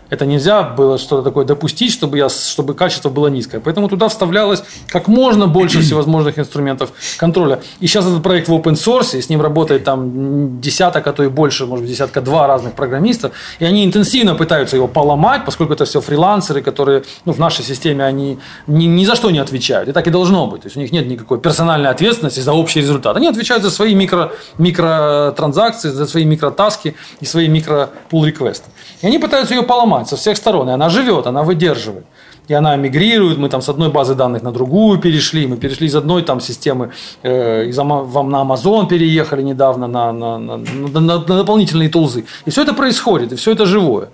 Это 0.09 0.25
нельзя 0.25 0.63
было 0.63 0.97
что-то 0.97 1.23
такое 1.23 1.45
допустить, 1.45 1.91
чтобы, 1.91 2.17
я, 2.17 2.29
чтобы 2.29 2.73
качество 2.73 3.09
было 3.09 3.27
низкое. 3.27 3.59
Поэтому 3.59 3.89
туда 3.89 4.07
вставлялось 4.07 4.63
как 4.87 5.07
можно 5.07 5.47
больше 5.47 5.81
всевозможных 5.81 6.39
инструментов 6.39 6.91
контроля. 7.17 7.59
И 7.79 7.87
сейчас 7.87 8.05
этот 8.05 8.23
проект 8.23 8.47
в 8.47 8.53
open 8.53 8.73
source, 8.73 9.17
и 9.17 9.21
с 9.21 9.29
ним 9.29 9.41
работает 9.41 9.83
там 9.83 10.61
десяток, 10.61 11.07
а 11.07 11.13
то 11.13 11.23
и 11.23 11.27
больше, 11.27 11.65
может 11.65 11.83
быть, 11.83 11.91
десятка 11.91 12.21
два 12.21 12.47
разных 12.47 12.73
программистов. 12.73 13.31
И 13.59 13.65
они 13.65 13.85
интенсивно 13.85 14.35
пытаются 14.35 14.75
его 14.75 14.87
поломать, 14.87 15.45
поскольку 15.45 15.73
это 15.73 15.85
все 15.85 15.99
фрилансеры, 15.99 16.61
которые 16.61 17.03
ну, 17.25 17.33
в 17.33 17.39
нашей 17.39 17.65
системе 17.65 18.05
они 18.05 18.39
ни, 18.67 18.85
ни 18.85 19.05
за 19.05 19.15
что 19.15 19.31
не 19.31 19.39
отвечают. 19.39 19.89
И 19.89 19.91
так 19.91 20.07
и 20.07 20.09
должно 20.09 20.47
быть. 20.47 20.61
То 20.61 20.67
есть 20.67 20.77
у 20.77 20.79
них 20.79 20.91
нет 20.91 21.07
никакой 21.07 21.39
персональной 21.39 21.89
ответственности 21.89 22.39
за 22.39 22.53
общий 22.53 22.81
результат. 22.81 23.17
Они 23.17 23.27
отвечают 23.27 23.63
за 23.63 23.71
свои 23.71 23.95
микро, 23.95 24.31
микротранзакции, 24.57 25.89
за 25.89 26.05
свои 26.05 26.25
микротаски 26.25 26.95
и 27.19 27.25
свои 27.25 27.47
микро 27.47 27.89
pull 28.11 28.25
реквесты 28.25 28.69
И 29.01 29.07
они 29.07 29.19
пытаются 29.19 29.53
ее 29.53 29.63
поломать 29.63 29.96
со 30.05 30.15
всех 30.15 30.37
сторон. 30.37 30.69
И 30.69 30.73
она 30.73 30.89
живет, 30.89 31.27
она 31.27 31.43
выдерживает. 31.43 32.05
И 32.47 32.53
она 32.53 32.75
мигрирует, 32.77 33.37
мы 33.37 33.49
там 33.49 33.61
с 33.61 33.67
одной 33.69 33.89
базы 33.89 34.15
данных 34.15 34.41
на 34.41 34.51
другую 34.51 34.99
перешли, 34.99 35.47
мы 35.47 35.57
перешли 35.57 35.87
из 35.87 35.95
одной 35.95 36.21
там 36.23 36.39
системы, 36.39 36.91
э, 37.23 37.65
из 37.65 37.77
вам 37.77 38.29
на 38.29 38.37
Amazon 38.41 38.87
переехали 38.87 39.41
недавно 39.41 39.87
на, 39.87 40.13
на, 40.13 40.37
на, 40.37 40.57
на- 40.57 41.01
на 41.01 41.17
дополнительные 41.19 41.89
тулзы. 41.89 42.23
И 42.45 42.49
все 42.49 42.61
это 42.63 42.73
происходит, 42.73 43.33
и 43.33 43.35
все 43.35 43.51
это 43.51 43.65
живое. 43.65 44.09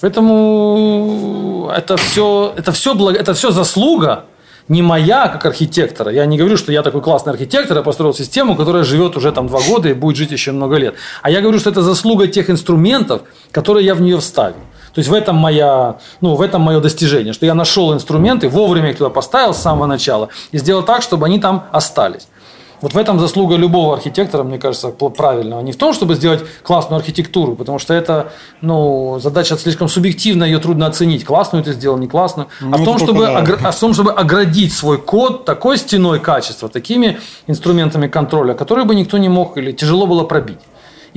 Поэтому 0.00 1.70
это 1.74 1.96
все, 1.96 2.52
это 2.56 2.72
все, 2.72 3.10
это 3.10 3.32
все 3.34 3.50
заслуга 3.50 4.24
не 4.68 4.82
моя, 4.82 5.28
как 5.28 5.46
архитектора. 5.46 6.10
Я 6.12 6.26
не 6.26 6.36
говорю, 6.36 6.56
что 6.56 6.72
я 6.72 6.82
такой 6.82 7.00
классный 7.00 7.32
архитектор, 7.32 7.76
я 7.76 7.82
построил 7.82 8.12
систему, 8.12 8.56
которая 8.56 8.82
живет 8.84 9.16
уже 9.16 9.30
там 9.32 9.46
два 9.46 9.60
года 9.60 9.88
и 9.88 9.94
будет 9.94 10.16
жить 10.16 10.32
еще 10.32 10.52
много 10.52 10.76
лет. 10.76 10.94
А 11.22 11.30
я 11.30 11.40
говорю, 11.40 11.58
что 11.60 11.70
это 11.70 11.82
заслуга 11.82 12.26
тех 12.26 12.50
инструментов, 12.50 13.22
которые 13.52 13.86
я 13.86 13.94
в 13.94 14.00
нее 14.00 14.18
вставил. 14.18 14.56
То 14.96 15.00
есть 15.00 15.10
в 15.10 15.12
этом, 15.14 15.36
моя, 15.36 15.96
ну, 16.22 16.36
в 16.36 16.40
этом 16.40 16.62
мое 16.62 16.80
достижение, 16.80 17.34
что 17.34 17.44
я 17.44 17.52
нашел 17.54 17.92
инструменты, 17.92 18.48
вовремя 18.48 18.88
их 18.92 18.96
туда 18.96 19.10
поставил 19.10 19.52
с 19.52 19.58
самого 19.58 19.84
начала 19.84 20.30
и 20.52 20.58
сделал 20.58 20.82
так, 20.82 21.02
чтобы 21.02 21.26
они 21.26 21.38
там 21.38 21.64
остались. 21.70 22.28
Вот 22.80 22.94
в 22.94 22.96
этом 22.96 23.20
заслуга 23.20 23.56
любого 23.56 23.94
архитектора, 23.94 24.42
мне 24.42 24.58
кажется, 24.58 24.88
правильного. 24.88 25.60
Не 25.60 25.72
в 25.72 25.76
том, 25.76 25.92
чтобы 25.92 26.14
сделать 26.14 26.40
классную 26.62 26.98
архитектуру, 26.98 27.56
потому 27.56 27.78
что 27.78 27.92
это 27.92 28.32
ну, 28.62 29.18
задача 29.20 29.58
слишком 29.58 29.88
субъективная, 29.88 30.48
ее 30.48 30.60
трудно 30.60 30.86
оценить, 30.86 31.26
классную 31.26 31.62
ты 31.62 31.74
сделал, 31.74 31.98
не 31.98 32.06
классную. 32.08 32.48
а, 32.60 32.64
Ну, 32.64 32.76
в 32.78 32.84
том, 32.84 32.96
чтобы, 32.98 33.26
только 33.26 33.32
да. 33.46 33.52
огр- 33.52 33.60
а 33.64 33.70
в 33.72 33.78
том, 33.78 33.92
чтобы 33.92 34.12
оградить 34.12 34.72
свой 34.72 34.96
код 34.96 35.44
такой 35.44 35.76
стеной 35.76 36.20
качества, 36.20 36.70
такими 36.70 37.18
инструментами 37.46 38.08
контроля, 38.08 38.54
которые 38.54 38.86
бы 38.86 38.94
никто 38.94 39.18
не 39.18 39.28
мог 39.28 39.58
или 39.58 39.72
тяжело 39.72 40.06
было 40.06 40.24
пробить. 40.24 40.60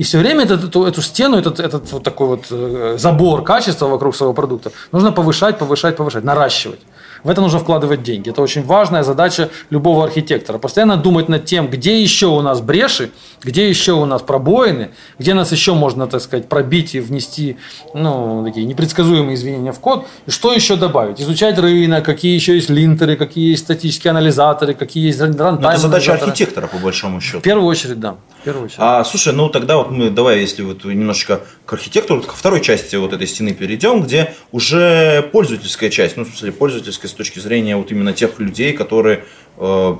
И 0.00 0.02
все 0.02 0.18
время 0.18 0.44
этот- 0.44 0.64
эту, 0.64 0.86
эту 0.86 1.02
стену, 1.02 1.36
этот, 1.36 1.60
этот 1.60 1.92
вот 1.92 2.02
такой 2.02 2.26
вот 2.26 2.46
э, 2.50 2.96
забор 2.98 3.42
качества 3.44 3.86
вокруг 3.88 4.16
своего 4.16 4.32
продукта 4.34 4.70
нужно 4.92 5.12
повышать, 5.12 5.58
повышать, 5.58 5.96
повышать, 5.96 6.24
наращивать. 6.24 6.80
В 7.22 7.30
это 7.30 7.40
нужно 7.40 7.58
вкладывать 7.58 8.02
деньги. 8.02 8.30
Это 8.30 8.40
очень 8.42 8.62
важная 8.64 9.02
задача 9.02 9.50
любого 9.70 10.04
архитектора. 10.04 10.58
Постоянно 10.58 10.96
думать 10.96 11.28
над 11.28 11.44
тем, 11.44 11.68
где 11.68 12.00
еще 12.00 12.26
у 12.26 12.40
нас 12.40 12.60
бреши, 12.60 13.10
где 13.42 13.68
еще 13.68 13.92
у 13.92 14.04
нас 14.06 14.22
пробоины, 14.22 14.90
где 15.18 15.34
нас 15.34 15.52
еще 15.52 15.74
можно, 15.74 16.06
так 16.06 16.20
сказать, 16.22 16.48
пробить 16.48 16.94
и 16.94 17.00
внести 17.00 17.56
ну, 17.94 18.42
такие 18.46 18.64
непредсказуемые 18.66 19.34
изменения 19.34 19.72
в 19.72 19.80
код, 19.80 20.06
и 20.26 20.30
что 20.30 20.52
еще 20.52 20.76
добавить. 20.76 21.20
Изучать 21.20 21.58
рынок, 21.58 22.04
какие 22.04 22.34
еще 22.34 22.54
есть 22.54 22.70
линтеры, 22.70 23.16
какие 23.16 23.50
есть 23.50 23.64
статические 23.64 24.10
анализаторы, 24.12 24.74
какие 24.74 25.06
есть 25.06 25.20
ран- 25.20 25.32
Ну, 25.32 25.44
рантайм 25.44 25.72
это 25.72 25.80
задача 25.80 26.12
архитектора, 26.14 26.66
по 26.66 26.78
большому 26.78 27.20
В 27.20 27.22
счету. 27.24 27.40
первую 27.40 27.66
очередь, 27.66 28.00
да. 28.00 28.16
В 28.40 28.44
первую 28.44 28.64
очередь. 28.66 28.78
А, 28.80 29.04
слушай, 29.04 29.32
ну 29.34 29.48
тогда 29.50 29.76
вот 29.76 29.90
мы, 29.90 30.10
давай, 30.10 30.40
если 30.40 30.62
вот 30.62 30.84
немножечко 30.84 31.40
к 31.66 31.72
архитектуру, 31.74 32.22
ко 32.22 32.34
второй 32.34 32.60
части 32.62 32.96
вот 32.96 33.12
этой 33.12 33.26
стены 33.26 33.52
перейдем, 33.52 34.02
где 34.02 34.34
уже 34.52 35.28
пользовательская 35.32 35.90
часть, 35.90 36.16
ну, 36.16 36.24
в 36.24 36.28
смысле, 36.28 36.52
пользовательская 36.52 37.09
с 37.10 37.14
точки 37.14 37.38
зрения 37.38 37.76
вот 37.76 37.90
именно 37.90 38.12
тех 38.12 38.38
людей, 38.40 38.72
которые 38.72 39.24
э, 39.58 39.96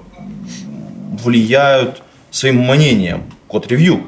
влияют 1.22 2.02
своим 2.30 2.58
мнением 2.62 3.24
код-ревью. 3.48 4.06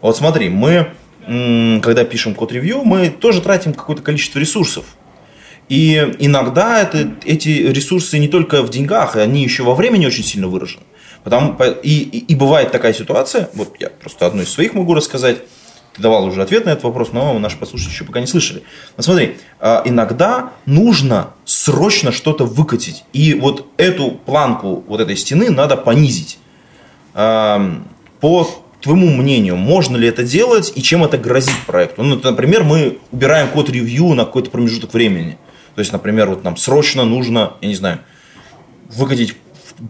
Вот 0.00 0.16
смотри, 0.16 0.48
мы, 0.48 0.92
когда 1.26 2.04
пишем 2.04 2.34
код-ревью, 2.34 2.82
мы 2.84 3.08
тоже 3.08 3.40
тратим 3.40 3.72
какое-то 3.72 4.02
количество 4.02 4.38
ресурсов. 4.38 4.84
И 5.68 6.14
иногда 6.18 6.82
это, 6.82 7.14
эти 7.24 7.48
ресурсы 7.48 8.18
не 8.18 8.28
только 8.28 8.62
в 8.62 8.70
деньгах, 8.70 9.16
они 9.16 9.42
еще 9.42 9.62
во 9.62 9.74
времени 9.74 10.06
очень 10.06 10.24
сильно 10.24 10.48
выражены. 10.48 10.82
Потому, 11.24 11.54
по- 11.54 11.70
и, 11.70 12.00
и, 12.00 12.18
и 12.18 12.34
бывает 12.34 12.72
такая 12.72 12.92
ситуация, 12.92 13.48
вот 13.54 13.76
я 13.78 13.88
просто 13.90 14.26
одну 14.26 14.42
из 14.42 14.48
своих 14.48 14.74
могу 14.74 14.92
рассказать, 14.92 15.38
ты 15.94 16.02
давал 16.02 16.24
уже 16.24 16.42
ответ 16.42 16.64
на 16.64 16.70
этот 16.70 16.84
вопрос, 16.84 17.12
но 17.12 17.38
наши 17.38 17.56
послушатели 17.56 17.92
еще 17.92 18.04
пока 18.04 18.20
не 18.20 18.26
слышали. 18.26 18.62
Но 18.96 19.02
смотри, 19.02 19.36
а, 19.60 19.82
иногда 19.84 20.52
нужно 20.66 21.30
срочно 21.44 22.12
что-то 22.12 22.44
выкатить, 22.44 23.04
и 23.12 23.34
вот 23.34 23.66
эту 23.76 24.12
планку 24.12 24.84
вот 24.86 25.00
этой 25.00 25.16
стены 25.16 25.50
надо 25.50 25.76
понизить. 25.76 26.38
Ам, 27.14 27.86
По 28.20 28.48
твоему 28.80 29.10
мнению, 29.10 29.56
можно 29.56 29.96
ли 29.96 30.08
это 30.08 30.22
делать 30.22 30.72
и 30.74 30.82
чем 30.82 31.04
это 31.04 31.18
грозит 31.18 31.56
проекту? 31.66 32.02
Ну, 32.02 32.20
например, 32.22 32.64
мы 32.64 32.98
убираем 33.10 33.48
код 33.48 33.68
ревью 33.70 34.14
на 34.14 34.24
какой-то 34.24 34.50
промежуток 34.50 34.94
времени. 34.94 35.38
То 35.74 35.80
есть, 35.80 35.92
например, 35.92 36.28
вот 36.28 36.44
нам 36.44 36.56
срочно 36.56 37.04
нужно, 37.04 37.54
я 37.60 37.68
не 37.68 37.74
знаю, 37.74 37.98
выкатить 38.90 39.36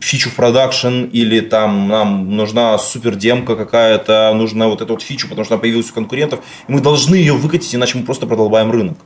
фичу 0.01 0.31
в 0.31 0.35
продакшн, 0.35 1.05
или 1.05 1.41
там 1.41 1.89
нам 1.89 2.37
нужна 2.37 2.79
супер 2.79 3.17
демка 3.17 3.57
какая-то, 3.57 4.33
нужна 4.35 4.69
вот 4.69 4.81
эта 4.81 4.93
вот 4.93 5.03
фичу, 5.03 5.29
потому 5.29 5.45
что 5.45 5.55
она 5.55 5.61
появилась 5.61 5.91
у 5.91 5.95
конкурентов, 5.95 6.41
и 6.69 6.73
мы 6.73 6.81
должны 6.81 7.15
ее 7.15 7.35
выкатить, 7.35 7.75
иначе 7.75 7.99
мы 7.99 8.05
просто 8.05 8.27
продолбаем 8.27 8.71
рынок. 8.71 8.99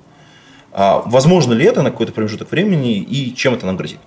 А 0.73 1.03
возможно 1.07 1.55
ли 1.55 1.65
это 1.65 1.83
на 1.83 1.91
какой-то 1.91 2.13
промежуток 2.13 2.51
времени 2.51 2.99
и 2.99 3.35
чем 3.35 3.55
это 3.55 3.65
нам 3.67 3.77
грозит? 3.77 3.99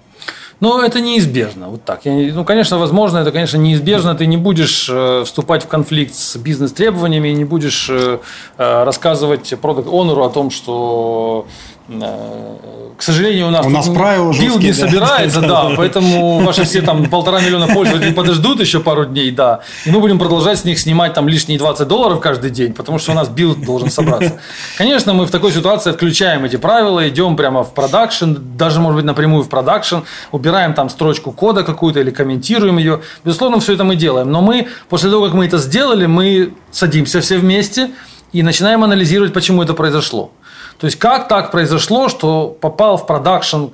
Но 0.60 0.84
это 0.84 1.00
неизбежно, 1.00 1.70
вот 1.70 1.86
так. 1.86 2.06
Я, 2.06 2.34
ну, 2.34 2.44
конечно, 2.44 2.78
возможно, 2.78 3.20
это, 3.20 3.32
конечно, 3.32 3.58
неизбежно. 3.58 4.14
Ты 4.14 4.26
не 4.26 4.36
будешь 4.36 4.90
э, 4.92 5.24
вступать 5.26 5.64
в 5.64 5.68
конфликт 5.68 6.14
с 6.14 6.36
бизнес-требованиями, 6.36 7.30
не 7.30 7.46
будешь 7.46 7.88
э, 7.90 8.20
э, 8.58 8.84
рассказывать 8.84 9.54
product 9.62 9.88
owner 9.88 10.20
у 10.20 10.26
о 10.26 10.30
том, 10.30 10.52
что 10.52 11.48
к 11.90 13.02
сожалению, 13.02 13.48
у 13.48 13.50
нас, 13.50 13.66
у 13.66 13.70
нас 13.70 13.88
правила 13.88 14.34
build 14.34 14.62
не 14.62 14.74
собирается, 14.74 15.40
да, 15.54 15.72
поэтому 15.78 16.40
ваши 16.40 16.66
все 16.66 16.82
там 16.82 17.10
полтора 17.10 17.40
миллиона 17.40 17.68
пользователей 17.68 18.14
подождут 18.14 18.60
еще 18.60 18.82
пару 18.82 19.06
дней, 19.06 19.32
да, 19.32 19.62
и 19.86 19.92
мы 19.92 20.02
будем 20.02 20.20
продолжать 20.20 20.60
с 20.60 20.66
них 20.66 20.78
снимать 20.78 21.14
там 21.14 21.30
лишние 21.30 21.58
20 21.58 21.88
долларов 21.88 22.20
каждый 22.20 22.52
день, 22.52 22.74
потому 22.74 23.00
что 23.00 23.14
у 23.14 23.16
нас 23.16 23.30
build 23.30 23.64
должен 23.64 23.90
собраться. 23.90 24.42
Конечно, 24.78 25.14
мы 25.14 25.26
в 25.26 25.32
такой 25.32 25.54
ситуации 25.54 25.92
отключаем 25.92 26.44
эти 26.44 26.58
правила, 26.58 27.08
идем 27.08 27.38
прямо 27.38 27.64
в 27.64 27.74
production, 27.74 28.34
даже, 28.58 28.82
может 28.82 28.98
быть, 28.98 29.06
напрямую 29.06 29.44
в 29.44 29.50
production, 29.50 30.00
убираем 30.34 30.74
там 30.74 30.90
строчку 30.90 31.32
кода 31.32 31.64
какую-то 31.64 32.02
или 32.02 32.12
комментируем 32.12 32.78
ее. 32.80 33.00
Безусловно, 33.24 33.62
все 33.62 33.76
это 33.76 33.86
мы 33.86 33.96
делаем, 33.96 34.30
но 34.30 34.42
мы, 34.42 34.68
после 34.90 35.10
того, 35.10 35.24
как 35.24 35.34
мы 35.34 35.46
это 35.46 35.58
сделали, 35.58 36.06
мы 36.06 36.54
садимся 36.72 37.22
все 37.22 37.38
вместе 37.38 37.92
и 38.34 38.44
начинаем 38.44 38.84
анализировать, 38.84 39.32
почему 39.32 39.64
это 39.64 39.74
произошло. 39.74 40.32
То 40.80 40.86
есть 40.86 40.98
как 40.98 41.28
так 41.28 41.52
произошло, 41.52 42.08
что 42.10 42.56
попал 42.60 42.98
в 42.98 43.06
продакшн 43.06 43.66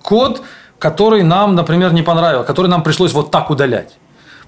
код, 0.00 0.42
который 0.78 1.22
нам, 1.22 1.54
например, 1.54 1.92
не 1.92 2.02
понравился, 2.02 2.46
который 2.46 2.68
нам 2.68 2.82
пришлось 2.82 3.12
вот 3.12 3.30
так 3.30 3.50
удалять? 3.50 3.98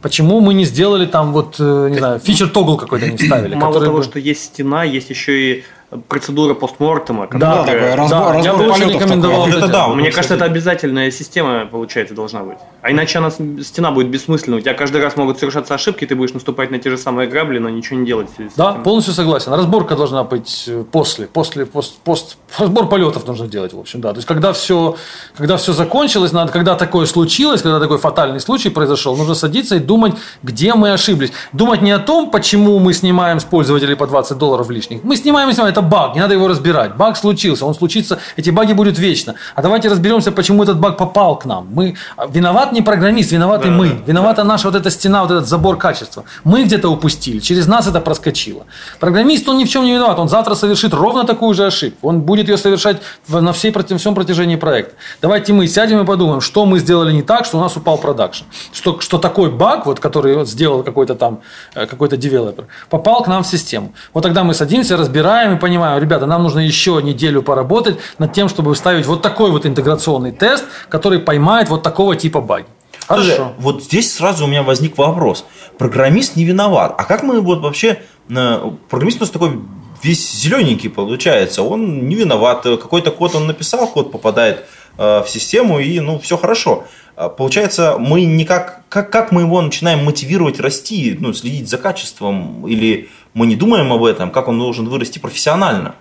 Почему 0.01 0.41
мы 0.41 0.55
не 0.55 0.65
сделали 0.65 1.07
там 1.07 1.33
вот, 1.33 1.57
э, 1.59 1.89
не 1.91 1.99
знаю, 1.99 2.21
фичер 2.21 2.51
тогл 2.51 2.77
какой-то 2.77 3.09
не 3.09 3.17
вставили? 3.17 3.55
Мало 3.55 3.81
того, 3.81 3.99
бы... 3.99 4.05
что 4.05 4.19
есть 4.19 4.45
стена, 4.45 4.85
есть 4.85 5.11
еще 5.11 5.33
и 5.33 5.65
процедура 6.09 6.55
постмортема. 6.55 7.28
Да, 7.32 7.64
которая... 7.64 7.97
разбор, 7.97 8.20
да, 8.20 8.32
разбор 8.32 8.45
я 8.45 8.55
бы 8.55 8.66
очень 8.70 8.92
рекомендовал. 8.92 9.47
Вот 9.47 9.55
это 9.55 9.68
да. 9.68 9.88
Мне 9.88 10.11
кажется, 10.11 10.34
это 10.34 10.45
обязательная 10.45 11.11
система, 11.11 11.66
получается, 11.66 12.14
должна 12.14 12.42
быть. 12.42 12.59
А 12.82 12.90
иначе 12.90 13.18
она, 13.18 13.30
стена 13.30 13.90
будет 13.90 14.09
бессмысленна. 14.09 14.57
У 14.57 14.61
тебя 14.61 14.74
каждый 14.74 15.03
раз 15.03 15.16
могут 15.16 15.38
совершаться 15.38 15.74
ошибки, 15.74 16.07
ты 16.07 16.14
будешь 16.14 16.32
наступать 16.32 16.70
на 16.70 16.78
те 16.78 16.90
же 16.90 16.99
самые 16.99 17.28
грабли, 17.28 17.59
но 17.59 17.68
ничего 17.68 17.99
не 17.99 18.07
делать. 18.07 18.28
Да, 18.57 18.72
полностью 18.72 19.14
согласен. 19.14 19.53
Разборка 19.53 19.97
должна 19.97 20.24
быть 20.24 20.64
э, 20.66 20.84
после, 20.90 21.26
после, 21.26 21.66
пост, 21.66 21.99
пост, 22.05 22.36
разбор 22.59 22.88
полетов 22.88 23.26
нужно 23.26 23.47
делать, 23.47 23.72
в 23.72 23.78
общем, 23.78 24.01
да. 24.01 24.11
То 24.11 24.16
есть, 24.16 24.28
когда 24.28 24.53
все, 24.53 24.97
когда 25.36 25.57
все 25.57 25.72
закончилось, 25.72 26.32
надо, 26.32 26.53
когда 26.53 26.74
такое 26.74 27.07
случилось, 27.07 27.62
когда 27.62 27.80
такой 27.80 27.99
фатальный 27.99 28.40
случай 28.40 28.70
произошел, 28.70 29.16
нужно 29.16 29.34
садиться 29.34 29.76
и 29.76 29.78
думать, 29.78 30.14
где 30.42 30.74
мы 30.74 30.92
ошиблись. 30.92 31.32
Думать 31.53 31.82
не 31.82 31.92
о 31.92 31.99
том, 31.99 32.30
почему 32.30 32.78
мы 32.78 32.92
снимаем 32.92 33.40
с 33.40 33.45
пользователей 33.45 33.97
по 33.97 34.07
20 34.07 34.36
долларов 34.38 34.70
лишних. 34.70 35.05
Мы 35.05 35.16
снимаем 35.16 35.49
и 35.51 35.53
снимаем, 35.53 35.72
это 35.72 35.84
баг, 35.89 36.14
не 36.14 36.20
надо 36.20 36.35
его 36.35 36.49
разбирать. 36.49 36.97
Баг 36.97 37.16
случился, 37.16 37.66
он 37.66 37.74
случится, 37.74 38.18
эти 38.37 38.51
баги 38.51 38.72
будут 38.72 38.99
вечно. 38.99 39.35
А 39.55 39.62
давайте 39.62 39.89
разберемся, 39.89 40.32
почему 40.32 40.62
этот 40.62 40.78
баг 40.78 40.97
попал 40.97 41.39
к 41.39 41.45
нам. 41.45 41.68
Мы 41.70 41.97
а, 42.16 42.26
виноват 42.26 42.72
не 42.72 42.82
программист, 42.82 43.32
виноваты 43.32 43.68
да, 43.68 43.74
мы. 43.74 44.03
Виновата 44.07 44.43
да. 44.43 44.49
наша 44.49 44.68
вот 44.68 44.76
эта 44.76 44.91
стена, 44.91 45.22
вот 45.22 45.30
этот 45.30 45.47
забор 45.47 45.76
качества. 45.76 46.24
Мы 46.45 46.64
где-то 46.64 46.89
упустили, 46.89 47.39
через 47.39 47.66
нас 47.66 47.87
это 47.87 48.01
проскочило. 48.01 48.66
Программист, 49.01 49.49
он 49.49 49.59
ни 49.59 49.64
в 49.64 49.68
чем 49.68 49.85
не 49.85 49.95
виноват, 49.95 50.18
он 50.18 50.28
завтра 50.28 50.55
совершит 50.55 50.95
ровно 50.95 51.24
такую 51.24 51.55
же 51.55 51.66
ошибку. 51.66 52.09
Он 52.09 52.20
будет 52.20 52.49
ее 52.49 52.57
совершать 52.57 53.03
на 53.28 53.53
всей, 53.53 53.72
всем 53.97 54.14
протяжении 54.14 54.57
проекта. 54.57 54.95
Давайте 55.22 55.53
мы 55.53 55.66
сядем 55.66 56.01
и 56.01 56.05
подумаем, 56.05 56.41
что 56.41 56.66
мы 56.66 56.78
сделали 56.78 57.12
не 57.12 57.22
так, 57.22 57.45
что 57.45 57.59
у 57.59 57.61
нас 57.61 57.76
упал 57.76 57.99
продакшн. 57.99 58.45
Что, 58.72 59.01
что 59.01 59.18
такой 59.18 59.51
баг, 59.51 59.87
вот, 59.87 60.01
который 60.01 60.35
вот 60.35 60.49
сделал 60.49 60.82
какой-то 60.82 61.14
там 61.14 61.41
э, 61.74 61.87
какой-то 61.87 62.16
девелопер, 62.16 62.66
попал 62.91 63.22
к 63.22 63.28
нам 63.28 63.43
в 63.43 63.47
систему. 63.47 63.93
Вот 64.12 64.22
тогда 64.22 64.45
мы 64.45 64.55
садимся, 64.55 64.97
разбираем 64.97 65.57
и 65.57 65.59
понимаем, 65.65 65.99
ребята, 65.99 66.27
нам 66.27 66.43
нужно 66.43 66.61
еще 66.61 67.01
неделю 67.03 67.41
поработать 67.41 67.99
над 68.19 68.35
тем, 68.35 68.51
чтобы 68.51 68.77
ставить 68.77 69.07
вот 69.07 69.23
такой 69.23 69.51
вот 69.51 69.65
интеграционный 69.65 70.31
тест, 70.31 70.67
который 70.91 71.19
поймает 71.19 71.71
вот 71.71 71.83
такого 71.83 72.17
типа 72.17 72.43
баги. 72.43 72.67
Хорошо. 73.09 73.53
Вот 73.59 73.83
здесь 73.83 74.12
сразу 74.12 74.45
у 74.45 74.47
меня 74.47 74.62
возник 74.62 74.99
вопрос. 74.99 75.47
Программист 75.79 76.37
не 76.37 76.45
виноват. 76.45 76.95
А 76.99 77.05
как 77.05 77.23
мы 77.23 77.41
вот 77.41 77.61
вообще... 77.61 78.03
Э, 78.29 78.71
программист 78.91 79.19
у 79.19 79.21
нас 79.21 79.31
такой 79.31 79.59
весь 80.05 80.33
зелененький 80.35 80.91
получается. 80.91 81.63
Он 81.63 82.09
не 82.09 82.15
виноват. 82.15 82.63
Какой-то 82.63 83.11
код 83.11 83.35
он 83.35 83.47
написал, 83.47 83.87
код 83.89 84.13
попадает 84.13 84.67
э, 84.99 85.23
в 85.23 85.27
систему, 85.29 85.81
и 85.81 85.99
ну 86.01 86.19
все 86.19 86.37
хорошо. 86.37 86.85
А 87.17 87.29
получается, 87.29 87.97
мы 87.99 88.25
никак, 88.25 88.83
как, 88.89 89.11
как 89.11 89.33
мы 89.33 89.43
его 89.43 89.63
начинаем 89.63 90.05
мотивировать 90.05 90.61
расти, 90.61 91.17
ну, 91.19 91.33
следить 91.33 91.69
за 91.69 91.79
качеством, 91.79 92.67
или 92.67 93.09
мы 93.35 93.47
не 93.47 93.57
думаем 93.57 93.93
об 93.93 94.05
этом, 94.05 94.31
как 94.31 94.49
он 94.49 94.59
должен 94.59 94.89
вырасти 94.89 95.19
профессионально? 95.21 95.95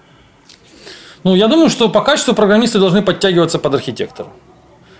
Ну, 1.24 1.36
я 1.36 1.48
думаю, 1.48 1.70
что 1.70 1.88
по 1.88 2.02
качеству 2.02 2.34
программисты 2.34 2.80
должны 2.80 3.02
подтягиваться 3.02 3.60
под 3.60 3.76
архитектора. 3.76 4.30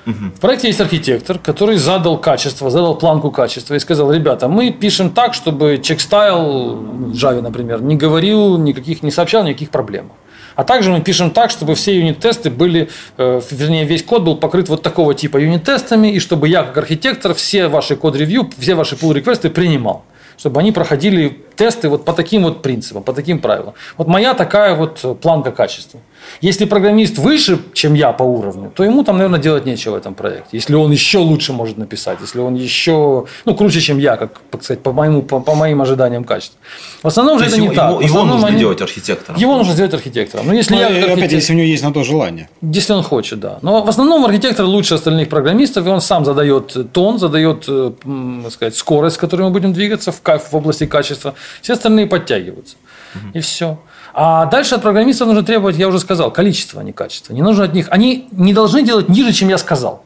В 0.06 0.40
проекте 0.40 0.68
есть 0.68 0.82
архитектор, 0.82 1.40
который 1.40 1.78
задал 1.78 2.18
качество, 2.18 2.70
задал 2.70 2.96
планку 2.96 3.32
качества 3.32 3.76
и 3.76 3.80
сказал, 3.80 4.12
ребята, 4.12 4.48
мы 4.48 4.72
пишем 4.72 5.12
так, 5.12 5.34
чтобы 5.34 5.80
чекстайл 5.82 6.76
в 6.76 7.14
Java, 7.14 7.42
например, 7.42 7.82
не 7.82 7.96
говорил 7.96 8.58
никаких, 8.58 9.02
не 9.04 9.12
сообщал 9.12 9.44
никаких 9.44 9.70
проблем. 9.70 10.12
А 10.56 10.64
также 10.64 10.92
мы 10.92 11.02
пишем 11.02 11.32
так, 11.32 11.50
чтобы 11.50 11.74
все 11.76 11.98
юнит-тесты 11.98 12.52
были, 12.52 12.90
э, 13.18 13.42
вернее, 13.50 13.86
весь 13.86 14.04
код 14.04 14.24
был 14.24 14.36
покрыт 14.36 14.70
вот 14.70 14.84
такого 14.84 15.14
типа 15.14 15.38
юнит-тестами, 15.38 16.10
и 16.10 16.20
чтобы 16.20 16.48
я, 16.48 16.64
как 16.64 16.78
архитектор, 16.78 17.34
все 17.34 17.68
ваши 17.68 17.96
код-ревью, 17.96 18.50
все 18.60 18.76
ваши 18.76 18.96
pull-реквесты 18.96 19.50
принимал 19.50 20.04
чтобы 20.36 20.60
они 20.60 20.72
проходили 20.72 21.42
тесты 21.56 21.90
вот 21.90 22.06
по 22.06 22.12
таким 22.12 22.44
вот 22.44 22.62
принципам, 22.62 23.04
по 23.04 23.14
таким 23.14 23.40
правилам. 23.40 23.76
Вот 23.98 24.08
моя 24.08 24.34
такая 24.34 24.76
вот 24.76 25.20
планка 25.22 25.52
качества. 25.52 26.00
Если 26.42 26.66
программист 26.66 27.18
выше, 27.18 27.60
чем 27.74 27.94
я 27.94 28.12
по 28.12 28.24
уровню, 28.24 28.72
то 28.76 28.84
ему 28.84 29.04
там, 29.04 29.18
наверное, 29.18 29.40
делать 29.40 29.66
нечего 29.66 29.94
в 29.94 29.96
этом 29.96 30.14
проекте. 30.14 30.50
Если 30.52 30.76
он 30.76 30.92
еще 30.92 31.20
лучше 31.20 31.54
может 31.54 31.78
написать, 31.78 32.20
если 32.22 32.40
он 32.40 32.56
еще, 32.56 33.26
ну, 33.46 33.56
круче, 33.56 33.82
чем 33.82 33.98
я, 33.98 34.18
как, 34.18 34.42
сказать, 34.62 34.82
по, 34.82 34.92
моему, 34.92 35.22
по, 35.22 35.40
по 35.40 35.56
моим 35.56 35.82
ожиданиям 35.82 36.24
качества. 36.24 36.60
В 37.02 37.08
основном 37.08 37.40
же 37.40 37.46
это 37.46 37.56
его, 37.56 37.68
не 37.68 37.76
так. 37.76 37.92
Его, 37.92 38.02
его 38.02 38.24
нужно 38.24 38.48
они... 38.48 38.60
делать 38.60 38.82
архитектором. 38.82 39.40
Его 39.40 39.58
нужно 39.58 39.74
сделать 39.74 39.94
архитектором. 39.94 40.48
Но 40.48 40.54
если 40.54 40.76
ну, 40.76 40.80
я, 40.82 40.88
архитектор... 40.88 41.18
опять, 41.18 41.32
если 41.32 41.54
у 41.54 41.56
него 41.58 41.68
есть 41.68 41.84
на 41.84 41.94
то 41.94 42.04
желание. 42.04 42.50
Если 42.62 42.94
он 42.94 43.04
хочет, 43.04 43.40
да. 43.40 43.60
Но 43.62 43.84
в 43.84 43.90
основном 43.90 44.26
архитектор 44.26 44.66
лучше 44.66 44.96
остальных 44.96 45.30
программистов, 45.30 45.86
и 45.86 45.90
он 45.90 46.02
сам 46.02 46.26
задает 46.26 46.92
тон, 46.92 47.20
задает, 47.20 47.66
э, 47.68 47.92
сказать, 48.52 48.76
скорость, 48.76 49.16
с 49.16 49.20
которой 49.20 49.44
мы 49.44 49.50
будем 49.50 49.74
двигаться 49.74 50.12
в, 50.12 50.22
в 50.22 50.54
области 50.54 50.86
качества. 50.86 51.36
Все 51.62 51.74
остальные 51.74 52.08
подтягиваются. 52.08 52.76
Угу. 53.16 53.38
И 53.38 53.40
все. 53.40 53.78
А 54.14 54.46
дальше 54.46 54.76
от 54.76 54.82
программистов 54.84 55.28
нужно 55.28 55.44
требовать, 55.44 55.76
я 55.76 55.88
уже 55.88 56.00
сказал, 56.00 56.32
количество, 56.32 56.82
а 56.82 56.84
не 56.84 56.94
качество. 56.94 57.34
Не 57.34 57.42
нужно 57.42 57.64
от 57.64 57.74
них. 57.74 57.88
Они 57.90 58.28
не 58.32 58.54
должны 58.54 58.84
делать 58.84 59.10
ниже, 59.10 59.34
чем 59.34 59.50
я 59.50 59.58
сказал. 59.58 60.04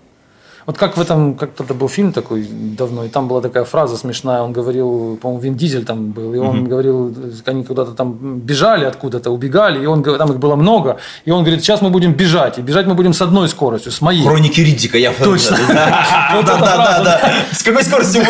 Вот 0.68 0.78
как 0.78 0.98
в 0.98 1.02
этом, 1.02 1.36
как 1.36 1.52
то 1.52 1.74
был 1.74 1.88
фильм 1.88 2.12
такой 2.12 2.46
давно, 2.78 3.06
и 3.06 3.08
там 3.08 3.30
была 3.30 3.40
такая 3.40 3.64
фраза 3.64 3.96
смешная, 3.96 4.42
он 4.42 4.52
говорил, 4.52 5.18
по-моему, 5.22 5.42
Вин 5.42 5.56
Дизель 5.56 5.86
там 5.86 6.12
был, 6.12 6.34
и 6.34 6.38
он 6.40 6.58
mm-hmm. 6.58 6.68
говорил, 6.68 7.16
они 7.46 7.64
куда-то 7.64 7.92
там 7.92 8.40
бежали 8.40 8.84
откуда-то, 8.84 9.32
убегали, 9.32 9.82
и 9.82 9.86
он, 9.86 10.04
там 10.04 10.30
их 10.30 10.40
было 10.40 10.58
много, 10.58 10.98
и 11.24 11.32
он 11.32 11.46
говорит, 11.46 11.64
сейчас 11.64 11.82
мы 11.82 11.90
будем 11.90 12.16
бежать, 12.16 12.58
и 12.58 12.62
бежать 12.62 12.86
мы 12.86 12.96
будем 12.96 13.14
с 13.14 13.22
одной 13.22 13.48
скоростью, 13.48 13.94
с 13.94 14.02
моей. 14.02 14.26
Хроники 14.26 14.60
Риддика, 14.60 14.98
я 14.98 15.14
Точно. 15.14 15.58
Да, 15.68 16.58
да, 16.58 17.04
да. 17.04 17.34
С 17.54 17.64
какой 17.64 17.84
скоростью 17.86 18.24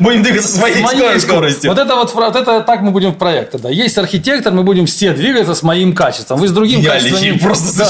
будем 0.00 0.22
двигаться? 0.24 0.58
С 0.58 0.60
моей 0.60 1.20
скоростью. 1.20 1.70
Вот 1.70 1.78
это 1.78 1.94
вот, 1.94 2.12
вот 2.12 2.34
это 2.34 2.60
так 2.62 2.80
мы 2.82 2.90
будем 2.90 3.12
в 3.12 3.18
проекте, 3.18 3.58
да. 3.58 3.70
Есть 3.70 3.96
архитектор, 3.98 4.52
мы 4.52 4.64
будем 4.64 4.86
все 4.86 5.12
двигаться 5.12 5.54
с 5.54 5.62
моим 5.62 5.94
качеством. 5.94 6.40
Вы 6.40 6.48
с 6.48 6.52
другим 6.52 6.84
качеством. 6.84 7.38
просто 7.38 7.84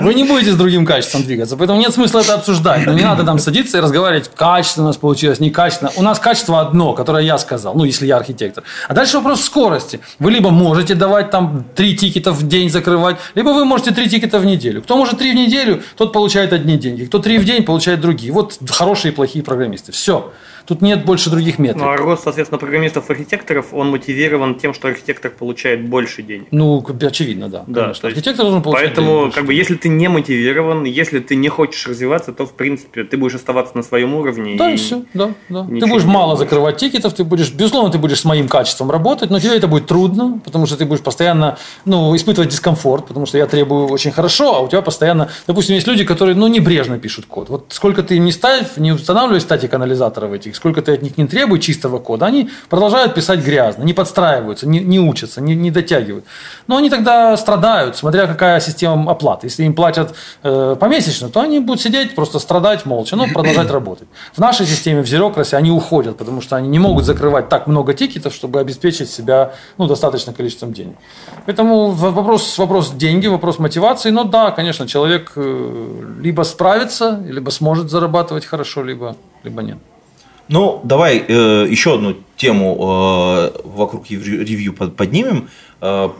Вы 0.00 0.14
не 0.14 0.22
будете 0.22 0.52
с 0.52 0.56
другим 0.56 0.86
качеством 0.86 1.24
двигаться, 1.24 1.56
поэтому 1.56 1.80
нет 1.80 1.92
смысла 1.92 2.20
это 2.20 2.34
обсуждать 2.34 2.67
обсуждать. 2.70 2.86
Но 2.86 2.98
не 2.98 3.04
надо 3.04 3.24
там 3.24 3.38
садиться 3.38 3.78
и 3.78 3.80
разговаривать, 3.80 4.30
качественно 4.34 4.86
у 4.86 4.88
нас 4.88 4.96
получилось, 4.96 5.40
некачественно. 5.40 5.90
У 5.96 6.02
нас 6.02 6.18
качество 6.18 6.60
одно, 6.60 6.92
которое 6.92 7.24
я 7.24 7.38
сказал, 7.38 7.74
ну, 7.74 7.84
если 7.84 8.06
я 8.06 8.16
архитектор. 8.16 8.64
А 8.88 8.94
дальше 8.94 9.16
вопрос 9.16 9.42
скорости. 9.42 10.00
Вы 10.18 10.30
либо 10.30 10.50
можете 10.50 10.94
давать 10.94 11.30
там 11.30 11.64
три 11.74 11.96
тикета 11.96 12.32
в 12.32 12.46
день 12.46 12.70
закрывать, 12.70 13.16
либо 13.34 13.50
вы 13.50 13.64
можете 13.64 13.92
три 13.92 14.08
тикета 14.08 14.38
в 14.38 14.46
неделю. 14.46 14.82
Кто 14.82 14.96
может 14.96 15.18
три 15.18 15.32
в 15.32 15.34
неделю, 15.34 15.82
тот 15.96 16.12
получает 16.12 16.52
одни 16.52 16.76
деньги. 16.76 17.04
Кто 17.04 17.18
три 17.18 17.38
в 17.38 17.44
день, 17.44 17.62
получает 17.64 18.00
другие. 18.00 18.32
Вот 18.32 18.58
хорошие 18.70 19.12
и 19.12 19.14
плохие 19.14 19.44
программисты. 19.44 19.92
Все. 19.92 20.32
Тут 20.68 20.82
нет 20.82 21.06
больше 21.06 21.30
других 21.30 21.58
метрик. 21.58 21.82
Ну, 21.82 21.88
а 21.88 21.96
рост, 21.96 22.24
соответственно, 22.24 22.58
программистов-архитекторов, 22.58 23.72
он 23.72 23.88
мотивирован 23.88 24.54
тем, 24.56 24.74
что 24.74 24.88
архитектор 24.88 25.30
получает 25.30 25.88
больше 25.88 26.22
денег. 26.22 26.48
Ну, 26.50 26.84
очевидно, 27.00 27.48
да. 27.48 27.64
Да, 27.66 27.84
конечно. 27.84 28.08
Архитектор 28.10 28.44
должен 28.44 28.62
получать 28.62 28.88
Поэтому, 28.88 29.32
как 29.32 29.46
бы, 29.46 29.54
если 29.54 29.76
ты 29.76 29.88
не 29.88 30.08
мотивирован, 30.08 30.84
если 30.84 31.20
ты 31.20 31.36
не 31.36 31.48
хочешь 31.48 31.86
развиваться, 31.88 32.34
то, 32.34 32.44
в 32.44 32.52
принципе, 32.52 33.04
ты 33.04 33.16
будешь 33.16 33.34
оставаться 33.34 33.78
на 33.78 33.82
своем 33.82 34.14
уровне. 34.14 34.58
Да, 34.58 34.70
и, 34.70 34.74
и 34.74 34.76
все, 34.76 35.04
да, 35.14 35.30
да. 35.48 35.64
Ты 35.64 35.86
будешь 35.86 36.04
мало 36.04 36.34
будешь. 36.34 36.40
закрывать 36.40 36.76
тикетов, 36.76 37.14
ты 37.14 37.24
будешь, 37.24 37.50
безусловно, 37.50 37.90
ты 37.90 37.96
будешь 37.96 38.20
с 38.20 38.26
моим 38.26 38.46
качеством 38.46 38.90
работать, 38.90 39.30
но 39.30 39.40
тебе 39.40 39.56
это 39.56 39.68
будет 39.68 39.86
трудно, 39.86 40.38
потому 40.44 40.66
что 40.66 40.76
ты 40.76 40.84
будешь 40.84 41.00
постоянно, 41.00 41.56
ну, 41.86 42.14
испытывать 42.14 42.50
дискомфорт, 42.50 43.06
потому 43.06 43.24
что 43.24 43.38
я 43.38 43.46
требую 43.46 43.86
очень 43.86 44.10
хорошо, 44.10 44.56
а 44.56 44.60
у 44.60 44.68
тебя 44.68 44.82
постоянно, 44.82 45.30
допустим, 45.46 45.76
есть 45.76 45.86
люди, 45.86 46.04
которые, 46.04 46.34
ну, 46.34 46.46
небрежно 46.46 46.98
пишут 46.98 47.24
код. 47.24 47.48
Вот 47.48 47.66
сколько 47.70 48.02
ты 48.02 48.16
им 48.16 48.26
не 48.26 48.32
ставь, 48.32 48.76
не 48.76 48.92
устанавливай 48.92 49.40
статик 49.40 49.72
анализатора 49.72 50.26
в 50.26 50.34
этих 50.34 50.57
сколько 50.58 50.82
ты 50.82 50.92
от 50.92 51.02
них 51.02 51.16
не 51.16 51.26
требуй 51.26 51.60
чистого 51.60 51.98
кода, 51.98 52.26
они 52.26 52.50
продолжают 52.68 53.14
писать 53.14 53.40
грязно, 53.40 53.84
не 53.84 53.94
подстраиваются, 53.94 54.68
не, 54.68 54.80
не 54.80 54.98
учатся, 54.98 55.40
не, 55.40 55.54
не 55.54 55.70
дотягивают. 55.70 56.24
Но 56.66 56.76
они 56.76 56.90
тогда 56.90 57.36
страдают, 57.36 57.96
смотря 57.96 58.26
какая 58.26 58.60
система 58.60 59.10
оплаты. 59.10 59.46
Если 59.46 59.64
им 59.64 59.74
платят 59.74 60.14
э, 60.42 60.76
помесячно, 60.78 61.28
то 61.28 61.40
они 61.40 61.60
будут 61.60 61.80
сидеть, 61.80 62.14
просто 62.14 62.38
страдать 62.40 62.86
молча, 62.86 63.16
но 63.16 63.26
продолжать 63.28 63.70
работать. 63.70 64.08
В 64.34 64.38
нашей 64.38 64.66
системе, 64.66 65.02
в 65.02 65.06
Zerocracy, 65.06 65.54
они 65.54 65.70
уходят, 65.70 66.16
потому 66.16 66.40
что 66.40 66.56
они 66.56 66.68
не 66.68 66.78
могут 66.78 67.04
закрывать 67.04 67.48
так 67.48 67.66
много 67.66 67.94
тикетов, 67.94 68.34
чтобы 68.34 68.60
обеспечить 68.60 69.08
себя 69.10 69.52
ну, 69.78 69.86
достаточным 69.86 70.34
количеством 70.34 70.72
денег. 70.72 70.96
Поэтому 71.46 71.90
вопрос, 71.90 72.58
вопрос 72.58 72.90
деньги, 72.90 73.28
вопрос 73.28 73.58
мотивации. 73.58 74.10
Но 74.10 74.24
да, 74.24 74.50
конечно, 74.50 74.88
человек 74.88 75.32
э, 75.36 76.18
либо 76.20 76.42
справится, 76.42 77.22
либо 77.24 77.50
сможет 77.50 77.90
зарабатывать 77.90 78.44
хорошо, 78.44 78.82
либо, 78.82 79.16
либо 79.44 79.62
нет. 79.62 79.78
Ну, 80.48 80.80
давай 80.84 81.18
э, 81.26 81.66
еще 81.68 81.94
одну 81.94 82.16
тему 82.36 82.76
э, 82.80 83.60
вокруг 83.64 84.10
ревью 84.10 84.72
поднимем. 84.72 85.48
Э, 85.80 86.10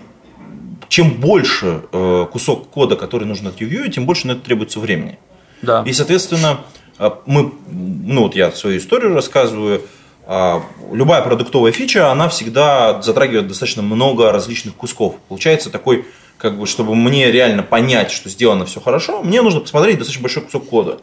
чем 0.88 1.10
больше 1.12 1.82
э, 1.92 2.26
кусок 2.32 2.70
кода, 2.70 2.96
который 2.96 3.24
нужно 3.24 3.50
отревьюить, 3.50 3.94
тем 3.94 4.06
больше 4.06 4.26
на 4.26 4.32
это 4.32 4.40
требуется 4.40 4.80
времени. 4.80 5.18
Да. 5.62 5.82
И, 5.86 5.92
соответственно, 5.92 6.60
э, 6.98 7.10
мы, 7.26 7.52
ну 7.70 8.22
вот 8.22 8.34
я 8.34 8.52
свою 8.52 8.78
историю 8.78 9.14
рассказываю, 9.14 9.82
а, 10.30 10.62
любая 10.92 11.22
продуктовая 11.22 11.72
фича, 11.72 12.10
она 12.10 12.28
всегда 12.28 13.00
затрагивает 13.00 13.48
достаточно 13.48 13.80
много 13.80 14.30
различных 14.30 14.74
кусков. 14.74 15.14
Получается 15.26 15.70
такой, 15.70 16.04
как 16.36 16.58
бы, 16.58 16.66
чтобы 16.66 16.94
мне 16.94 17.32
реально 17.32 17.62
понять, 17.62 18.10
что 18.10 18.28
сделано 18.28 18.66
все 18.66 18.78
хорошо, 18.78 19.22
мне 19.22 19.40
нужно 19.40 19.60
посмотреть 19.60 19.96
достаточно 19.96 20.22
большой 20.22 20.42
кусок 20.42 20.68
кода. 20.68 20.98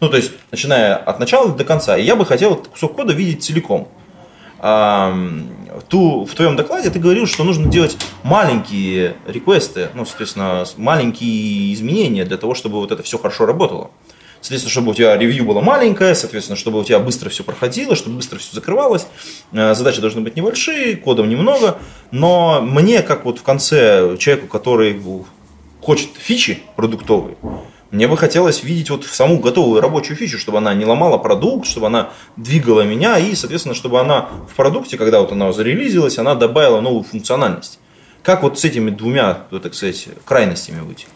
Ну, 0.00 0.08
то 0.08 0.16
есть, 0.16 0.32
начиная 0.50 0.96
от 0.96 1.18
начала 1.20 1.48
до 1.48 1.64
конца. 1.64 1.96
И 1.96 2.04
я 2.04 2.16
бы 2.16 2.26
хотел 2.26 2.54
этот 2.54 2.68
кусок 2.68 2.96
кода 2.96 3.12
видеть 3.12 3.42
целиком. 3.42 3.88
Ту, 5.88 6.24
в 6.24 6.34
твоем 6.34 6.56
докладе 6.56 6.90
ты 6.90 6.98
говорил, 6.98 7.26
что 7.26 7.44
нужно 7.44 7.70
делать 7.70 7.96
маленькие 8.22 9.16
реквесты, 9.26 9.90
ну, 9.94 10.06
соответственно, 10.06 10.64
маленькие 10.76 11.74
изменения 11.74 12.24
для 12.24 12.36
того, 12.36 12.54
чтобы 12.54 12.76
вот 12.76 12.90
это 12.90 13.02
все 13.02 13.18
хорошо 13.18 13.44
работало. 13.44 13.90
Соответственно, 14.44 14.72
чтобы 14.72 14.90
у 14.90 14.94
тебя 14.94 15.16
ревью 15.16 15.46
было 15.46 15.62
маленькое, 15.62 16.14
соответственно, 16.14 16.56
чтобы 16.56 16.80
у 16.80 16.84
тебя 16.84 16.98
быстро 16.98 17.30
все 17.30 17.42
проходило, 17.44 17.96
чтобы 17.96 18.16
быстро 18.16 18.38
все 18.38 18.54
закрывалось. 18.54 19.06
Э, 19.52 19.74
задачи 19.74 20.02
должны 20.02 20.20
быть 20.20 20.36
небольшие, 20.36 20.96
кодов 20.96 21.26
немного. 21.26 21.78
Но 22.10 22.60
мне, 22.60 23.00
как 23.00 23.24
вот 23.24 23.38
в 23.38 23.42
конце 23.42 24.18
человеку, 24.18 24.46
который 24.48 25.00
хочет 25.80 26.10
фичи 26.18 26.62
продуктовые, 26.76 27.38
мне 27.94 28.08
бы 28.08 28.16
хотелось 28.16 28.64
видеть 28.64 28.90
вот 28.90 29.04
саму 29.04 29.38
готовую 29.38 29.80
рабочую 29.80 30.16
фичу, 30.16 30.36
чтобы 30.36 30.58
она 30.58 30.74
не 30.74 30.84
ломала 30.84 31.16
продукт, 31.16 31.64
чтобы 31.64 31.86
она 31.86 32.10
двигала 32.36 32.80
меня 32.80 33.18
и, 33.18 33.36
соответственно, 33.36 33.76
чтобы 33.76 34.00
она 34.00 34.28
в 34.50 34.56
продукте, 34.56 34.98
когда 34.98 35.20
вот 35.20 35.30
она 35.30 35.52
зарелизилась, 35.52 36.18
она 36.18 36.34
добавила 36.34 36.80
новую 36.80 37.04
функциональность. 37.04 37.78
Как 38.24 38.42
вот 38.42 38.58
с 38.58 38.64
этими 38.64 38.90
двумя, 38.90 39.44
так 39.62 39.74
сказать, 39.74 40.08
крайностями 40.24 40.80
быть? 40.80 41.06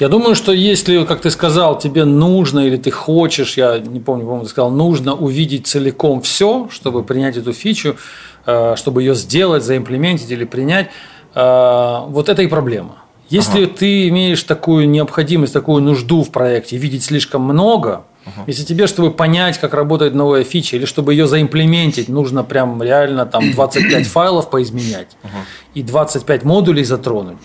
Я 0.00 0.10
думаю, 0.10 0.34
что 0.34 0.52
если, 0.52 1.02
как 1.04 1.22
ты 1.22 1.30
сказал, 1.30 1.78
тебе 1.78 2.04
нужно 2.04 2.60
или 2.60 2.76
ты 2.76 2.90
хочешь, 2.90 3.56
я 3.56 3.78
не 3.78 4.00
помню, 4.00 4.24
по-моему, 4.24 4.44
ты 4.44 4.50
сказал, 4.50 4.70
нужно 4.70 5.14
увидеть 5.14 5.66
целиком 5.66 6.20
все, 6.20 6.68
чтобы 6.70 7.04
принять 7.04 7.38
эту 7.38 7.54
фичу, 7.54 7.96
э, 8.44 8.74
чтобы 8.76 9.02
ее 9.02 9.14
сделать, 9.14 9.62
заимплементить 9.62 10.30
или 10.30 10.44
принять, 10.44 10.90
э, 11.34 11.98
вот 12.08 12.28
это 12.28 12.42
и 12.42 12.48
проблема. 12.48 13.01
Если 13.32 13.64
ага. 13.64 13.72
ты 13.78 14.08
имеешь 14.08 14.42
такую 14.42 14.86
необходимость, 14.90 15.54
такую 15.54 15.82
нужду 15.82 16.22
в 16.22 16.30
проекте, 16.30 16.76
видеть 16.76 17.02
слишком 17.02 17.40
много, 17.40 18.04
ага. 18.26 18.44
если 18.46 18.62
тебе, 18.62 18.86
чтобы 18.86 19.10
понять, 19.10 19.58
как 19.58 19.72
работает 19.72 20.14
новая 20.14 20.44
фича, 20.44 20.76
или 20.76 20.84
чтобы 20.84 21.14
ее 21.14 21.26
заимплементить, 21.26 22.10
нужно 22.10 22.44
прям 22.44 22.82
реально 22.82 23.24
там 23.24 23.50
25 23.54 24.06
файлов 24.06 24.50
поизменять 24.50 25.16
ага. 25.22 25.46
и 25.72 25.82
25 25.82 26.44
модулей 26.44 26.84
затронуть, 26.84 27.38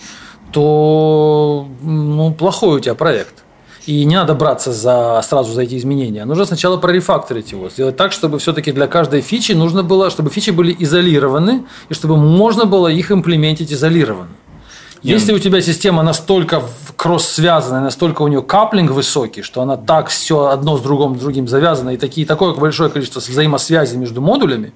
то 0.52 1.66
ну, 1.80 2.34
плохой 2.34 2.76
у 2.76 2.80
тебя 2.80 2.94
проект. 2.94 3.44
И 3.86 4.04
не 4.04 4.16
надо 4.16 4.34
браться 4.34 4.74
за, 4.74 5.22
сразу 5.24 5.54
за 5.54 5.62
эти 5.62 5.78
изменения. 5.78 6.26
Нужно 6.26 6.44
сначала 6.44 6.76
прорефакторить 6.76 7.52
его, 7.52 7.70
сделать 7.70 7.96
так, 7.96 8.12
чтобы 8.12 8.38
все-таки 8.38 8.72
для 8.72 8.88
каждой 8.88 9.22
фичи 9.22 9.52
нужно 9.52 9.82
было, 9.82 10.10
чтобы 10.10 10.28
фичи 10.28 10.50
были 10.50 10.76
изолированы, 10.78 11.64
и 11.88 11.94
чтобы 11.94 12.18
можно 12.18 12.66
было 12.66 12.88
их 12.88 13.10
имплементить 13.10 13.72
изолированно. 13.72 14.28
Если 15.02 15.32
у 15.32 15.38
тебя 15.38 15.60
система 15.60 16.02
настолько 16.02 16.62
кросс-связанная, 16.96 17.80
настолько 17.80 18.22
у 18.22 18.28
нее 18.28 18.42
каплинг 18.42 18.90
высокий, 18.90 19.42
что 19.42 19.62
она 19.62 19.76
так 19.76 20.08
все 20.08 20.46
одно 20.46 20.76
с 20.76 20.82
другом, 20.82 21.16
с 21.16 21.20
другим 21.20 21.46
завязано, 21.46 21.90
и 21.90 21.96
такие, 21.96 22.26
такое 22.26 22.54
большое 22.54 22.90
количество 22.90 23.20
взаимосвязи 23.20 23.96
между 23.96 24.20
модулями, 24.20 24.72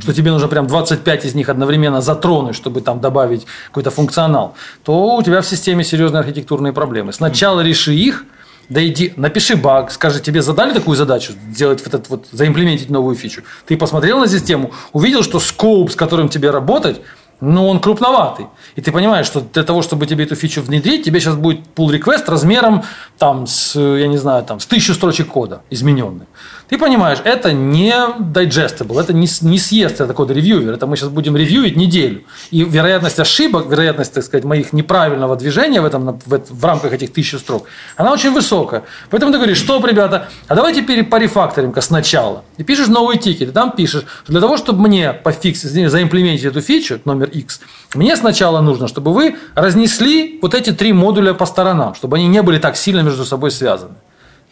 что 0.00 0.12
тебе 0.12 0.32
нужно 0.32 0.48
прям 0.48 0.66
25 0.66 1.24
из 1.24 1.34
них 1.34 1.48
одновременно 1.48 2.00
затронуть, 2.00 2.56
чтобы 2.56 2.80
там 2.80 3.00
добавить 3.00 3.46
какой-то 3.68 3.90
функционал, 3.90 4.54
то 4.82 5.16
у 5.16 5.22
тебя 5.22 5.40
в 5.40 5.46
системе 5.46 5.84
серьезные 5.84 6.20
архитектурные 6.20 6.72
проблемы. 6.72 7.12
Сначала 7.12 7.60
реши 7.60 7.94
их, 7.94 8.24
да 8.68 8.84
иди, 8.84 9.12
напиши 9.16 9.56
баг, 9.56 9.90
скажи, 9.90 10.20
тебе 10.20 10.42
задали 10.42 10.72
такую 10.72 10.96
задачу, 10.96 11.32
сделать 11.50 11.84
вот 11.84 11.94
этот 11.94 12.10
вот, 12.10 12.26
заимплементить 12.32 12.90
новую 12.90 13.14
фичу. 13.14 13.42
Ты 13.66 13.76
посмотрел 13.76 14.18
на 14.18 14.26
систему, 14.26 14.72
увидел, 14.92 15.22
что 15.22 15.38
скоп, 15.38 15.92
с 15.92 15.96
которым 15.96 16.28
тебе 16.28 16.50
работать, 16.50 17.00
ну, 17.40 17.68
он 17.68 17.80
крупноватый. 17.80 18.46
И 18.76 18.80
ты 18.80 18.92
понимаешь, 18.92 19.26
что 19.26 19.40
для 19.40 19.64
того, 19.64 19.82
чтобы 19.82 20.06
тебе 20.06 20.24
эту 20.24 20.34
фичу 20.34 20.62
внедрить, 20.62 21.04
тебе 21.04 21.20
сейчас 21.20 21.36
будет 21.36 21.60
pull 21.74 21.90
request 21.90 22.24
размером 22.28 22.82
там, 23.18 23.46
с, 23.46 23.78
я 23.78 24.06
не 24.06 24.16
знаю, 24.16 24.44
там, 24.44 24.60
с 24.60 24.66
тысячу 24.66 24.94
строчек 24.94 25.28
кода 25.28 25.62
измененных. 25.70 26.26
Ты 26.74 26.78
понимаешь, 26.78 27.18
это 27.22 27.52
не 27.52 27.94
digestible, 28.18 28.98
это 29.00 29.12
не, 29.12 29.28
не 29.42 29.58
съест 29.60 30.00
это 30.00 30.12
код 30.12 30.32
ревьювер, 30.32 30.72
это 30.72 30.88
мы 30.88 30.96
сейчас 30.96 31.08
будем 31.08 31.36
ревьюить 31.36 31.76
неделю. 31.76 32.24
И 32.50 32.64
вероятность 32.64 33.20
ошибок, 33.20 33.68
вероятность, 33.70 34.12
так 34.12 34.24
сказать, 34.24 34.44
моих 34.44 34.72
неправильного 34.72 35.36
движения 35.36 35.80
в, 35.80 35.84
этом, 35.84 36.20
в, 36.26 36.40
в 36.50 36.64
рамках 36.64 36.92
этих 36.92 37.12
тысячи 37.12 37.36
строк, 37.36 37.68
она 37.94 38.10
очень 38.12 38.32
высокая. 38.32 38.82
Поэтому 39.10 39.30
ты 39.30 39.38
говоришь, 39.38 39.58
что, 39.58 39.80
ребята, 39.86 40.26
а 40.48 40.56
давайте 40.56 40.82
порефакторим-ка 40.82 41.80
сначала. 41.80 42.42
И 42.56 42.64
пишешь 42.64 42.88
новый 42.88 43.18
тикет, 43.18 43.50
и 43.50 43.52
там 43.52 43.70
пишешь, 43.70 44.02
что 44.24 44.32
для 44.32 44.40
того, 44.40 44.56
чтобы 44.56 44.88
мне 44.88 45.12
пофиксить, 45.12 45.70
заимплементить 45.70 46.46
эту 46.46 46.60
фичу, 46.60 47.00
номер 47.04 47.28
X, 47.28 47.60
мне 47.94 48.16
сначала 48.16 48.60
нужно, 48.60 48.88
чтобы 48.88 49.14
вы 49.14 49.36
разнесли 49.54 50.40
вот 50.42 50.54
эти 50.54 50.72
три 50.72 50.92
модуля 50.92 51.34
по 51.34 51.46
сторонам, 51.46 51.94
чтобы 51.94 52.16
они 52.16 52.26
не 52.26 52.42
были 52.42 52.58
так 52.58 52.76
сильно 52.76 53.02
между 53.02 53.24
собой 53.24 53.52
связаны 53.52 53.94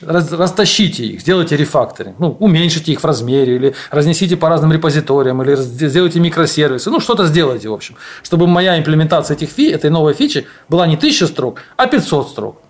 раз, 0.06 0.32
растащите 0.32 1.04
их, 1.04 1.20
сделайте 1.20 1.56
рефакторинг, 1.56 2.16
ну, 2.18 2.36
уменьшите 2.40 2.92
их 2.92 3.00
в 3.00 3.04
размере, 3.04 3.56
или 3.56 3.74
разнесите 3.90 4.36
по 4.36 4.48
разным 4.48 4.72
репозиториям, 4.72 5.42
или 5.42 5.54
сделайте 5.56 6.20
микросервисы, 6.20 6.90
ну, 6.90 7.00
что-то 7.00 7.26
сделайте, 7.26 7.68
в 7.68 7.74
общем, 7.74 7.96
чтобы 8.22 8.46
моя 8.46 8.78
имплементация 8.78 9.36
этих 9.36 9.50
фи, 9.50 9.70
этой 9.70 9.90
новой 9.90 10.14
фичи 10.14 10.46
была 10.68 10.86
не 10.86 10.96
1000 10.96 11.26
строк, 11.26 11.60
а 11.76 11.86
500 11.86 12.28
строк. 12.28 12.62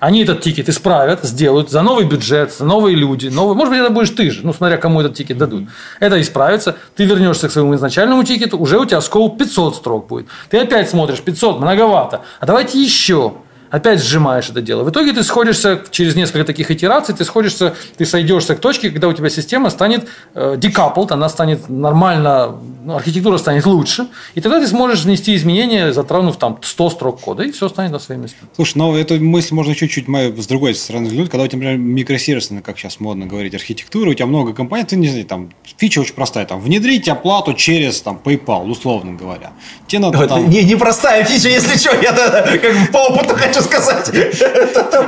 Они 0.00 0.22
этот 0.22 0.40
ticket 0.42 0.68
исправят, 0.68 1.24
сделают 1.24 1.70
за 1.70 1.82
новый 1.82 2.04
бюджет, 2.04 2.52
за 2.52 2.64
новые 2.64 2.94
люди, 2.94 3.26
новые, 3.28 3.56
может 3.56 3.72
быть, 3.72 3.80
это 3.80 3.90
будешь 3.90 4.10
ты 4.10 4.30
же, 4.30 4.40
ну, 4.44 4.52
смотря 4.52 4.76
кому 4.76 5.00
этот 5.00 5.14
ticket 5.14 5.38
дадут. 5.38 5.68
Это 5.98 6.20
исправится, 6.20 6.76
ты 6.94 7.04
вернешься 7.04 7.48
к 7.48 7.52
своему 7.52 7.74
изначальному 7.74 8.22
тикету, 8.22 8.58
уже 8.58 8.78
у 8.78 8.84
тебя 8.84 9.00
scope 9.00 9.36
500 9.36 9.74
строк 9.74 10.06
будет. 10.06 10.28
Ты 10.50 10.58
опять 10.58 10.88
смотришь, 10.88 11.20
500, 11.20 11.58
многовато, 11.58 12.22
а 12.38 12.46
давайте 12.46 12.80
еще 12.80 13.34
опять 13.70 14.02
сжимаешь 14.02 14.48
это 14.48 14.60
дело. 14.60 14.84
В 14.84 14.90
итоге 14.90 15.12
ты 15.12 15.22
сходишься 15.22 15.82
через 15.90 16.16
несколько 16.16 16.44
таких 16.44 16.70
итераций, 16.70 17.14
ты 17.14 17.24
сходишься, 17.24 17.74
ты 17.96 18.04
сойдешься 18.04 18.54
к 18.54 18.60
точке, 18.60 18.90
когда 18.90 19.08
у 19.08 19.12
тебя 19.12 19.30
система 19.30 19.70
станет 19.70 20.08
э, 20.34 20.56
decoupled, 20.56 21.12
она 21.12 21.28
станет 21.28 21.68
нормально, 21.68 22.56
ну, 22.84 22.96
архитектура 22.96 23.38
станет 23.38 23.66
лучше, 23.66 24.08
и 24.34 24.40
тогда 24.40 24.60
ты 24.60 24.66
сможешь 24.66 25.04
внести 25.04 25.34
изменения, 25.34 25.92
затронув 25.92 26.36
там 26.36 26.58
100 26.62 26.90
строк 26.90 27.20
кода, 27.20 27.42
и 27.42 27.50
все 27.50 27.68
станет 27.68 27.92
на 27.92 27.98
свои 27.98 28.18
места. 28.18 28.38
Слушай, 28.56 28.78
ну 28.78 28.96
эту 28.96 29.20
мысль 29.20 29.54
можно 29.54 29.74
чуть-чуть 29.74 30.06
с 30.08 30.46
другой 30.46 30.74
стороны 30.74 31.06
взглянуть, 31.06 31.30
когда 31.30 31.44
у 31.44 31.46
тебя, 31.46 31.58
например, 31.58 31.78
микросервисы, 31.78 32.54
ну, 32.54 32.62
как 32.62 32.78
сейчас 32.78 33.00
модно 33.00 33.26
говорить, 33.26 33.54
архитектура, 33.54 34.10
у 34.10 34.14
тебя 34.14 34.26
много 34.26 34.52
компонентов, 34.52 34.90
ты 34.90 34.96
не 34.96 35.08
знаю, 35.08 35.26
там 35.26 35.50
фича 35.76 36.00
очень 36.00 36.14
простая, 36.14 36.46
там 36.46 36.60
внедрить 36.60 37.08
оплату 37.08 37.54
через 37.54 38.00
там 38.00 38.20
PayPal, 38.22 38.68
условно 38.70 39.12
говоря. 39.12 39.52
Тебе 39.86 40.00
надо, 40.00 40.26
там... 40.26 40.48
не, 40.48 40.62
не 40.64 40.76
простая 40.76 41.24
фича, 41.24 41.48
если 41.48 41.76
что, 41.76 41.94
я 42.00 42.12
как 42.12 42.92
по 42.92 42.98
опыту 43.12 43.34
хочу 43.34 43.57
хочу 43.58 43.82
сказать. 43.82 44.12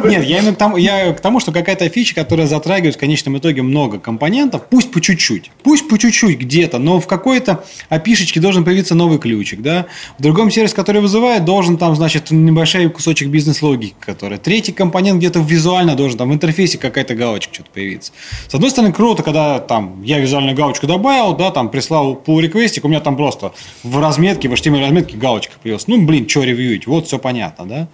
Нет, 0.04 0.24
я 0.24 0.38
именно 0.38 0.54
тому, 0.54 0.76
я 0.76 1.12
к 1.12 1.20
тому, 1.20 1.40
что 1.40 1.52
какая-то 1.52 1.88
фича, 1.88 2.14
которая 2.14 2.46
затрагивает 2.46 2.96
в 2.96 2.98
конечном 2.98 3.38
итоге 3.38 3.62
много 3.62 3.98
компонентов, 3.98 4.62
пусть 4.68 4.90
по 4.90 5.00
чуть-чуть, 5.00 5.50
пусть 5.62 5.88
по 5.88 5.98
чуть-чуть 5.98 6.38
где-то, 6.38 6.78
но 6.78 7.00
в 7.00 7.06
какой-то 7.06 7.64
опишечке 7.88 8.40
должен 8.40 8.64
появиться 8.64 8.94
новый 8.94 9.18
ключик, 9.18 9.60
да. 9.60 9.86
В 10.18 10.22
другом 10.22 10.50
сервисе, 10.50 10.74
который 10.74 11.00
вызывает, 11.00 11.44
должен 11.44 11.76
там, 11.76 11.96
значит, 11.96 12.30
небольшой 12.30 12.88
кусочек 12.90 13.28
бизнес-логики, 13.28 13.94
который. 14.00 14.38
Третий 14.38 14.72
компонент 14.72 15.18
где-то 15.18 15.40
визуально 15.40 15.94
должен, 15.94 16.18
там 16.18 16.30
в 16.30 16.34
интерфейсе 16.34 16.78
какая-то 16.78 17.14
галочка 17.14 17.54
что-то 17.54 17.70
появиться. 17.70 18.12
С 18.48 18.54
одной 18.54 18.70
стороны, 18.70 18.92
круто, 18.92 19.22
когда 19.22 19.58
там 19.58 20.02
я 20.02 20.18
визуальную 20.18 20.56
галочку 20.56 20.86
добавил, 20.86 21.34
да, 21.34 21.50
там 21.50 21.68
прислал 21.68 22.20
pull 22.26 22.40
реквестик 22.40 22.84
у 22.84 22.88
меня 22.88 23.00
там 23.00 23.16
просто 23.16 23.52
в 23.82 24.00
разметке, 24.00 24.48
в 24.48 24.52
HTML 24.52 24.80
разметке 24.80 25.16
галочка 25.16 25.54
появилась. 25.62 25.86
Ну, 25.86 26.00
блин, 26.04 26.28
что 26.28 26.42
ревьюить, 26.42 26.86
вот 26.86 27.06
все 27.06 27.18
понятно, 27.18 27.66
да. 27.66 27.88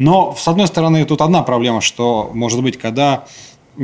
Но, 0.00 0.34
с 0.34 0.48
одной 0.48 0.66
стороны, 0.66 1.04
тут 1.04 1.20
одна 1.20 1.42
проблема, 1.42 1.82
что, 1.82 2.30
может 2.32 2.62
быть, 2.62 2.78
когда 2.78 3.24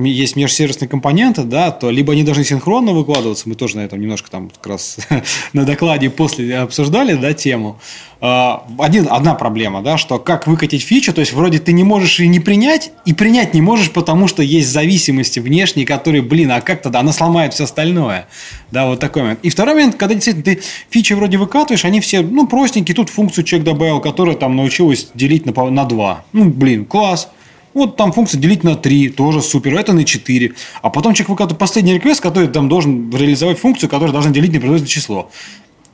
есть 0.04 0.36
межсервисные 0.36 0.88
компоненты, 0.88 1.42
да, 1.42 1.70
то 1.70 1.90
либо 1.90 2.12
они 2.12 2.22
должны 2.22 2.44
синхронно 2.44 2.92
выкладываться, 2.92 3.48
мы 3.48 3.54
тоже 3.54 3.76
на 3.76 3.80
этом 3.80 4.00
немножко 4.00 4.30
там 4.30 4.50
как 4.50 4.66
раз 4.66 4.98
на 5.52 5.64
докладе 5.64 6.10
после 6.10 6.58
обсуждали, 6.58 7.14
да, 7.14 7.32
тему. 7.32 7.78
А, 8.20 8.66
один, 8.78 9.08
одна 9.10 9.34
проблема, 9.34 9.82
да, 9.82 9.98
что 9.98 10.18
как 10.18 10.46
выкатить 10.46 10.82
фичу, 10.82 11.12
то 11.12 11.20
есть 11.20 11.32
вроде 11.32 11.58
ты 11.58 11.72
не 11.72 11.84
можешь 11.84 12.20
и 12.20 12.28
не 12.28 12.40
принять, 12.40 12.90
и 13.04 13.12
принять 13.12 13.54
не 13.54 13.60
можешь, 13.60 13.90
потому 13.90 14.26
что 14.28 14.42
есть 14.42 14.68
зависимости 14.68 15.38
внешние, 15.38 15.86
которые, 15.86 16.22
блин, 16.22 16.50
а 16.50 16.60
как 16.60 16.82
тогда? 16.82 17.00
Она 17.00 17.12
сломает 17.12 17.54
все 17.54 17.64
остальное. 17.64 18.26
Да, 18.70 18.86
вот 18.86 19.00
такой 19.00 19.22
момент. 19.22 19.40
И 19.42 19.50
второй 19.50 19.74
момент, 19.74 19.96
когда 19.96 20.14
действительно 20.14 20.44
ты 20.44 20.62
фичи 20.90 21.12
вроде 21.14 21.38
выкатываешь, 21.38 21.84
они 21.84 22.00
все, 22.00 22.20
ну, 22.20 22.46
простенькие, 22.46 22.94
тут 22.94 23.10
функцию 23.10 23.44
человек 23.44 23.66
добавил, 23.66 24.00
которая 24.00 24.36
там 24.36 24.56
научилась 24.56 25.08
делить 25.14 25.46
на, 25.46 25.70
на 25.70 25.84
2. 25.84 26.24
Ну, 26.32 26.44
блин, 26.44 26.84
класс. 26.84 27.28
Вот 27.76 27.96
там 27.96 28.10
функция 28.10 28.40
делить 28.40 28.64
на 28.64 28.74
3, 28.74 29.10
тоже 29.10 29.42
супер, 29.42 29.74
это 29.74 29.92
на 29.92 30.04
4. 30.04 30.54
А 30.80 30.88
потом 30.88 31.12
человек 31.12 31.28
выкатывает 31.28 31.58
последний 31.58 31.92
реквест, 31.92 32.22
который 32.22 32.48
там 32.48 32.70
должен 32.70 33.10
реализовать 33.14 33.58
функцию, 33.58 33.90
которая 33.90 34.14
должна 34.14 34.30
делить 34.30 34.50
непроизвольное 34.50 34.86
число. 34.86 35.30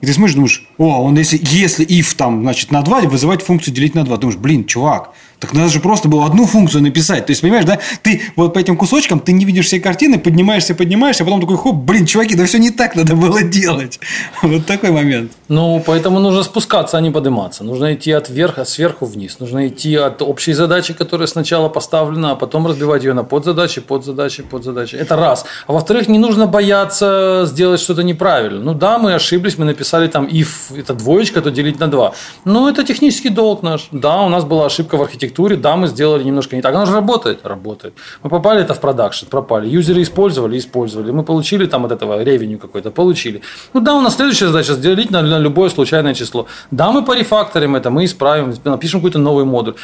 И 0.03 0.07
ты 0.07 0.13
смотришь, 0.13 0.35
думаешь, 0.35 0.65
о, 0.79 1.03
он 1.05 1.17
если, 1.17 1.41
если 1.41 1.87
if 1.87 2.17
там, 2.17 2.43
значит, 2.43 2.73
на 2.73 2.83
2, 2.83 3.03
вызывать 3.03 3.41
функцию 3.41 3.73
делить 3.73 3.95
на 3.95 4.05
2. 4.05 4.17
Думаешь, 4.17 4.39
блин, 4.39 4.65
чувак, 4.65 5.13
так 5.43 5.55
надо 5.55 5.71
же 5.71 5.81
просто 5.81 6.09
было 6.09 6.27
одну 6.27 6.47
функцию 6.47 6.85
написать. 6.85 7.27
То 7.27 7.33
есть, 7.33 7.43
понимаешь, 7.43 7.65
да, 7.65 7.81
ты 8.03 8.23
вот 8.37 8.55
по 8.55 8.61
этим 8.61 8.77
кусочкам, 8.77 9.19
ты 9.19 9.33
не 9.33 9.45
видишь 9.45 9.67
всей 9.67 9.81
картины, 9.81 10.21
поднимаешься, 10.21 10.73
поднимаешься, 10.75 11.25
а 11.25 11.27
потом 11.27 11.41
такой, 11.41 11.57
хоп, 11.57 11.75
блин, 11.75 12.07
чуваки, 12.07 12.37
да 12.37 12.45
все 12.45 12.59
не 12.59 12.71
так 12.71 12.95
надо 12.95 13.17
было 13.17 13.43
делать. 13.43 13.99
Вот 14.43 14.67
такой 14.67 14.91
момент. 14.91 15.33
Ну, 15.49 15.83
поэтому 15.85 16.21
нужно 16.21 16.43
спускаться, 16.43 16.97
а 16.97 17.01
не 17.01 17.11
подниматься. 17.11 17.65
Нужно 17.65 17.95
идти 17.95 18.13
от 18.13 18.31
верха, 18.31 18.65
сверху 18.65 19.07
вниз. 19.07 19.41
Нужно 19.41 19.67
идти 19.67 19.97
от 19.97 20.23
общей 20.23 20.53
задачи, 20.53 20.95
которая 20.95 21.27
сначала 21.27 21.69
поставлена, 21.69 22.33
а 22.33 22.35
потом 22.37 22.67
разбивать 22.67 23.05
ее 23.05 23.13
на 23.13 23.25
подзадачи, 23.25 23.81
подзадачи, 23.81 24.43
подзадачи. 24.43 24.97
Это 24.97 25.17
раз. 25.17 25.45
А 25.67 25.73
во-вторых, 25.73 26.09
не 26.09 26.19
нужно 26.19 26.47
бояться 26.47 27.45
сделать 27.47 27.81
что-то 27.81 28.03
неправильно. 28.03 28.61
Ну 28.61 28.75
да, 28.75 28.99
мы 28.99 29.15
ошиблись, 29.15 29.59
мы 29.59 29.65
написали 29.65 29.92
там 30.09 30.27
if, 30.27 30.79
это 30.79 30.95
двоечка, 30.95 31.41
то 31.41 31.51
делить 31.51 31.81
на 31.81 31.89
два. 31.89 32.13
Ну, 32.45 32.69
это 32.69 32.85
технический 32.85 33.31
долг 33.31 33.63
наш. 33.63 33.89
Да, 33.93 34.23
у 34.23 34.29
нас 34.29 34.45
была 34.45 34.67
ошибка 34.67 34.97
в 34.97 35.03
архитектуре 35.03 35.57
да, 35.57 35.77
мы 35.77 35.87
сделали 35.87 36.25
немножко 36.25 36.57
не 36.57 36.63
так. 36.63 36.75
Оно 36.75 36.87
же 36.87 36.93
работает, 36.93 37.47
работает. 37.47 37.95
Мы 38.23 38.31
попали 38.31 38.61
это 38.61 38.75
в 38.75 38.81
продакшн, 38.81 39.27
пропали. 39.27 39.69
Юзеры 39.69 40.03
использовали, 40.03 40.59
использовали. 40.59 41.13
Мы 41.13 41.23
получили 41.23 41.67
там 41.67 41.85
от 41.85 41.93
этого 41.93 42.23
ревеню 42.23 42.59
какой-то, 42.59 42.91
получили. 42.91 43.41
Ну 43.73 43.81
да, 43.81 43.95
у 43.95 44.01
нас 44.01 44.17
следующая 44.17 44.49
задача 44.49 44.75
сделать 44.75 45.11
на, 45.11 45.23
на 45.23 45.39
любое 45.39 45.71
случайное 45.71 46.15
число. 46.15 46.47
Да, 46.71 46.93
мы 46.93 47.05
порефакторим 47.05 47.77
это, 47.77 47.91
мы 47.91 48.05
исправим, 48.05 48.55
напишем 48.65 49.01
какой-то 49.01 49.19
новый 49.19 49.45
модуль. 49.45 49.75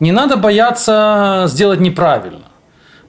Не 0.00 0.12
надо 0.12 0.36
бояться 0.36 1.44
сделать 1.46 1.80
неправильно. 1.80 2.42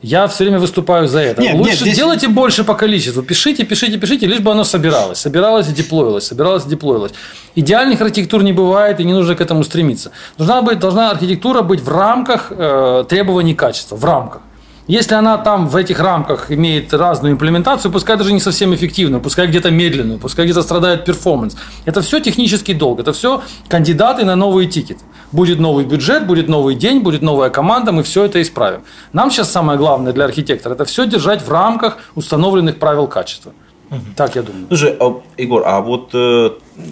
Я 0.02 0.28
все 0.28 0.46
время 0.46 0.60
выступаю 0.60 1.08
за 1.08 1.20
это. 1.20 1.42
Нет, 1.42 1.56
Лучше 1.56 1.72
нет, 1.72 1.80
здесь... 1.80 1.96
делайте 1.98 2.30
больше 2.30 2.64
по 2.64 2.74
количеству. 2.74 3.22
Пишите, 3.22 3.66
пишите, 3.66 3.98
пишите, 3.98 4.28
лишь 4.28 4.40
бы 4.40 4.52
оно 4.52 4.64
собиралось. 4.64 5.20
Собиралось 5.20 5.68
и 5.68 5.74
деплоилось, 5.74 6.26
собиралось 6.26 6.66
и 6.66 6.70
деплоилось. 6.70 7.12
Идеальных 7.56 8.00
архитектур 8.00 8.42
не 8.44 8.54
бывает, 8.54 9.02
и 9.02 9.04
не 9.04 9.14
нужно 9.14 9.36
к 9.36 9.42
этому 9.42 9.64
стремиться. 9.64 10.12
Должна, 10.38 10.62
быть, 10.62 10.80
должна 10.80 11.12
архитектура 11.12 11.64
быть 11.64 11.82
в 11.82 11.90
рамках 11.90 12.48
э, 12.52 13.04
требований 13.10 13.56
качества. 13.56 13.98
В 13.98 14.06
рамках. 14.06 14.42
Если 14.90 15.14
она 15.14 15.38
там 15.38 15.68
в 15.68 15.76
этих 15.76 16.00
рамках 16.00 16.52
имеет 16.52 16.92
разную 16.96 17.34
имплементацию, 17.34 17.92
пускай 17.92 18.18
даже 18.18 18.34
не 18.34 18.40
совсем 18.40 18.74
эффективную, 18.74 19.22
пускай 19.22 19.46
где-то 19.46 19.70
медленную, 19.70 20.18
пускай 20.18 20.46
где-то 20.46 20.64
страдает 20.64 21.06
перформанс. 21.06 21.56
Это 21.86 22.02
все 22.02 22.20
технический 22.20 22.74
долг, 22.74 23.00
это 23.00 23.14
все 23.14 23.44
кандидаты 23.68 24.26
на 24.26 24.36
новые 24.36 24.68
тикеты. 24.68 25.02
Будет 25.32 25.60
новый 25.60 25.86
бюджет, 25.86 26.26
будет 26.26 26.48
новый 26.48 26.74
день, 26.74 27.02
будет 27.02 27.22
новая 27.22 27.52
команда, 27.52 27.92
мы 27.92 28.02
все 28.02 28.26
это 28.26 28.42
исправим. 28.42 28.82
Нам 29.14 29.30
сейчас 29.30 29.52
самое 29.52 29.78
главное 29.78 30.12
для 30.12 30.26
архитектора– 30.26 30.74
это 30.76 30.86
все 30.86 31.06
держать 31.06 31.44
в 31.44 31.52
рамках 31.52 32.00
установленных 32.16 32.80
правил 32.80 33.06
качества. 33.06 33.54
Угу. 33.92 34.02
Так 34.16 34.36
я 34.36 34.42
думаю. 34.42 34.66
Слушай, 34.70 34.98
а, 35.00 35.22
Егор, 35.38 35.62
а 35.68 35.82
вот 35.82 36.10
э, 36.14 36.50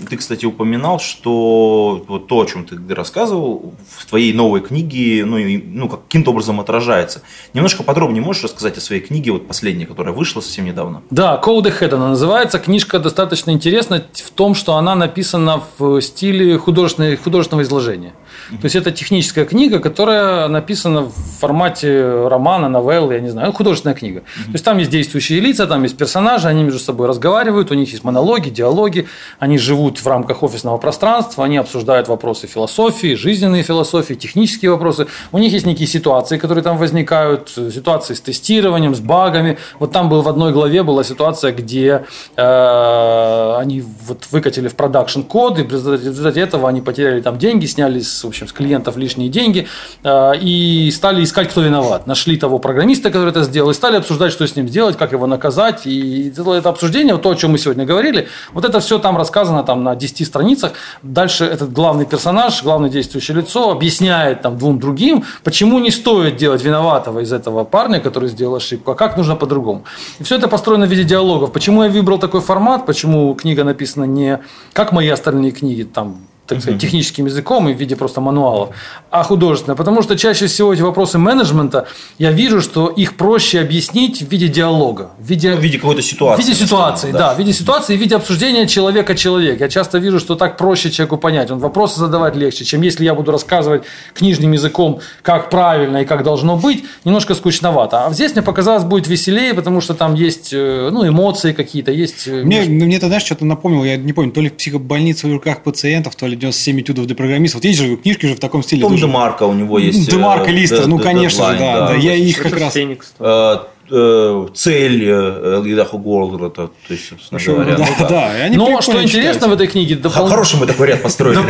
ты, 0.10 0.18
кстати, 0.18 0.46
упоминал, 0.46 1.00
что 1.00 2.04
вот 2.08 2.28
то, 2.28 2.42
о 2.42 2.46
чем 2.46 2.66
ты 2.66 2.78
рассказывал, 2.94 3.74
в 3.98 4.06
твоей 4.06 4.34
новой 4.34 4.62
книге, 4.62 5.26
ну, 5.26 5.38
и, 5.38 5.58
ну 5.58 5.90
каким-то 5.90 6.32
образом 6.32 6.60
отражается. 6.60 7.22
Немножко 7.54 7.84
подробнее 7.84 8.24
можешь 8.24 8.44
рассказать 8.44 8.78
о 8.78 8.82
своей 8.82 9.02
книге, 9.02 9.32
вот 9.32 9.48
последней, 9.48 9.86
которая 9.86 10.14
вышла 10.14 10.42
совсем 10.42 10.66
недавно? 10.66 11.02
Да, 11.10 11.42
Code 11.44 11.66
Ahead 11.66 11.96
она 11.96 12.10
называется. 12.10 12.60
Книжка 12.60 13.00
достаточно 13.00 13.52
интересна 13.52 14.04
в 14.14 14.32
том, 14.32 14.56
что 14.56 14.76
она 14.76 14.96
написана 14.96 15.64
в 15.78 16.02
стиле 16.02 16.58
художественного, 16.58 17.18
художественного 17.18 17.64
изложения. 17.64 18.14
То 18.50 18.66
есть 18.66 18.76
это 18.76 18.92
техническая 18.92 19.46
книга, 19.46 19.80
которая 19.80 20.48
написана 20.48 21.02
в 21.02 21.14
формате 21.40 22.28
романа, 22.28 22.70
новеллы, 22.70 23.16
я 23.16 23.20
не 23.20 23.30
знаю, 23.30 23.52
художественная 23.52 23.96
книга. 23.96 24.22
То 24.46 24.52
есть 24.54 24.64
там 24.64 24.78
есть 24.78 24.92
действующие 24.92 25.40
лица, 25.40 25.68
там 25.68 25.84
есть 25.84 25.98
персонажи, 25.98 26.48
они 26.48 26.64
между 26.64 26.80
собой 26.80 27.08
разговаривают, 27.08 27.72
у 27.72 27.74
них 27.74 27.92
есть 27.92 28.04
монологи, 28.04 28.50
диалоги, 28.50 29.08
они 29.40 29.58
живут 29.58 29.77
в 29.78 30.08
рамках 30.08 30.44
офисного 30.44 30.78
пространства, 30.78 31.46
они 31.46 31.58
обсуждают 31.58 32.08
вопросы 32.08 32.48
философии, 32.48 33.16
жизненные 33.16 33.64
философии, 33.64 34.14
технические 34.14 34.72
вопросы. 34.72 35.08
У 35.32 35.38
них 35.38 35.54
есть 35.54 35.66
некие 35.66 35.88
ситуации, 35.88 36.38
которые 36.38 36.64
там 36.64 36.78
возникают, 36.78 37.50
ситуации 37.50 38.14
с 38.14 38.22
тестированием, 38.22 38.96
с 38.96 39.00
багами. 39.00 39.58
Вот 39.80 39.92
там 39.92 40.10
был 40.10 40.22
в 40.22 40.30
одной 40.30 40.52
главе 40.52 40.84
была 40.84 41.04
ситуация, 41.04 41.52
где 41.52 42.06
э, 42.36 43.56
они 43.58 43.84
вот 44.06 44.28
выкатили 44.32 44.68
в 44.68 44.76
продакшн 44.76 45.22
код, 45.22 45.60
и 45.60 45.64
в 45.64 45.72
результате 45.72 46.42
этого 46.42 46.70
они 46.70 46.82
потеряли 46.82 47.22
там 47.22 47.38
деньги, 47.38 47.66
сняли 47.66 48.00
с 48.00 48.24
в 48.24 48.28
общем, 48.28 48.48
с 48.48 48.54
клиентов 48.54 48.98
лишние 48.98 49.30
деньги, 49.30 49.68
э, 50.04 50.32
и 50.42 50.92
стали 50.92 51.24
искать, 51.24 51.50
кто 51.50 51.62
виноват. 51.62 52.08
Нашли 52.08 52.38
того 52.38 52.60
программиста, 52.60 53.10
который 53.10 53.30
это 53.30 53.44
сделал, 53.44 53.72
и 53.72 53.74
стали 53.74 53.98
обсуждать, 53.98 54.32
что 54.32 54.46
с 54.46 54.56
ним 54.56 54.68
сделать, 54.68 54.98
как 54.98 55.12
его 55.12 55.28
наказать. 55.28 55.86
И 55.86 56.30
это 56.30 56.70
обсуждение, 56.70 57.18
то, 57.18 57.30
о 57.30 57.36
чем 57.36 57.52
мы 57.52 57.58
сегодня 57.58 57.86
говорили, 57.86 58.28
вот 58.54 58.66
это 58.66 58.80
все 58.80 59.00
там 59.00 59.18
рассказано 59.18 59.64
там, 59.68 59.84
на 59.84 59.96
10 59.96 60.26
страницах. 60.26 60.72
Дальше 61.04 61.46
этот 61.46 61.72
главный 61.74 62.06
персонаж, 62.06 62.64
главное 62.64 62.90
действующее 62.90 63.38
лицо 63.38 63.70
объясняет 63.70 64.42
там, 64.42 64.58
двум 64.58 64.80
другим, 64.80 65.24
почему 65.44 65.80
не 65.80 65.92
стоит 65.92 66.38
делать 66.38 66.64
виноватого 66.64 67.20
из 67.20 67.32
этого 67.32 67.66
парня, 67.66 68.00
который 68.00 68.30
сделал 68.30 68.56
ошибку, 68.56 68.92
а 68.92 68.96
как 68.96 69.18
нужно 69.18 69.36
по-другому. 69.36 69.84
И 70.20 70.24
все 70.24 70.38
это 70.38 70.48
построено 70.48 70.86
в 70.86 70.90
виде 70.90 71.04
диалогов. 71.04 71.52
Почему 71.52 71.84
я 71.84 71.90
выбрал 71.90 72.18
такой 72.18 72.42
формат, 72.42 72.86
почему 72.86 73.36
книга 73.36 73.64
написана 73.64 74.06
не 74.06 74.40
как 74.74 74.92
мои 74.92 75.10
остальные 75.10 75.52
книги, 75.52 75.84
там 75.84 76.18
так 76.48 76.62
сказать, 76.62 76.82
техническим 76.82 77.26
языком 77.26 77.68
и 77.70 77.74
в 77.74 77.78
виде 77.78 77.96
просто 77.96 78.22
мануалов, 78.22 78.70
а 79.12 79.24
художественно. 79.24 79.76
Потому 79.76 80.02
что 80.02 80.18
чаще 80.18 80.48
всего 80.48 80.74
эти 80.74 80.82
вопросы 80.82 81.18
менеджмента, 81.18 81.88
я 82.18 82.32
вижу, 82.32 82.62
что 82.62 82.88
их 82.88 83.18
проще 83.18 83.60
объяснить 83.60 84.22
в 84.22 84.32
виде 84.32 84.48
диалога. 84.48 85.12
В 85.20 85.28
виде, 85.28 85.54
в 85.54 85.60
виде 85.60 85.78
какой-то 85.78 86.02
ситуации. 86.02 86.42
В 86.42 86.46
виде 86.46 86.58
ситуации, 86.58 87.12
да. 87.12 87.20
да. 87.20 87.34
В 87.34 87.40
виде 87.40 87.54
ситуации, 87.54 87.98
в 87.98 88.00
виде 88.00 88.16
обсуждения 88.16 88.68
человека-человек. 88.68 89.60
Я 89.60 89.70
часто 89.70 89.98
вижу, 89.98 90.20
что 90.20 90.36
так 90.36 90.58
проще 90.58 90.90
человеку 90.90 91.18
понять. 91.18 91.52
Он 91.52 91.60
вопросы 91.60 92.00
задавать 92.00 92.36
легче, 92.36 92.64
чем 92.64 92.82
если 92.82 93.04
я 93.04 93.14
буду 93.14 93.32
рассказывать 93.32 93.84
книжным 94.14 94.54
языком, 94.54 95.02
как 95.22 95.50
правильно 95.50 95.98
и 95.98 96.06
как 96.06 96.24
должно 96.24 96.56
быть, 96.56 96.86
немножко 97.04 97.36
скучновато. 97.36 98.06
А 98.06 98.14
здесь 98.14 98.34
мне 98.34 98.42
показалось 98.42 98.84
будет 98.84 99.08
веселее, 99.08 99.54
потому 99.54 99.82
что 99.82 99.94
там 99.94 100.16
есть 100.16 100.54
э, 100.54 100.90
ну, 100.92 101.08
эмоции 101.08 101.52
какие-то, 101.52 101.92
есть... 101.92 102.28
Э, 102.28 102.44
мне, 102.44 102.62
мне 102.62 103.00
тогда 103.00 103.20
что-то 103.20 103.46
напомнил, 103.46 103.84
я 103.84 103.98
не 103.98 104.14
помню, 104.14 104.32
то 104.32 104.42
ли 104.42 104.50
в 104.50 104.54
психобольнице 104.54 105.28
в 105.28 105.34
руках 105.34 105.64
пациентов, 105.64 106.16
то 106.16 106.26
ли 106.26 106.37
97 106.38 106.82
этюдов 106.82 107.06
для 107.08 107.16
программистов. 107.16 107.62
Вот 107.62 107.66
есть 107.66 107.80
же 107.80 107.96
книжки 107.98 108.26
же 108.26 108.36
в 108.36 108.40
таком 108.40 108.64
стиле. 108.64 108.82
Том 108.82 108.96
Демарко 108.96 109.44
у 109.44 109.54
него 109.54 109.80
есть. 109.80 110.10
Демарко, 110.10 110.50
э, 110.50 110.54
Листер, 110.54 110.88
ну, 110.88 111.00
конечно 111.00 111.52
же, 111.52 111.60
да. 111.60 111.88
да, 111.90 111.96
Я 111.96 112.16
их 112.16 112.42
как 112.42 112.54
раз... 112.60 112.76
Э, 112.76 113.58
э, 113.90 114.48
цель 114.54 115.10
Эльдаху 115.10 115.98
Голдера, 115.98 116.50
то 116.50 116.72
есть, 116.90 117.10
собственно 117.10 117.42
говоря. 117.42 117.78
Да, 117.78 117.86
ну, 117.86 117.96
да. 118.00 118.10
да. 118.10 118.50
Но 118.52 118.82
что 118.82 119.02
интересно 119.02 119.48
в 119.48 119.54
этой 119.54 119.68
книге... 119.68 119.96
Допол... 119.96 120.28
Хороший 120.28 120.60
мы 120.60 120.66
такой 120.66 120.88
ряд 120.88 121.02
построили. 121.02 121.38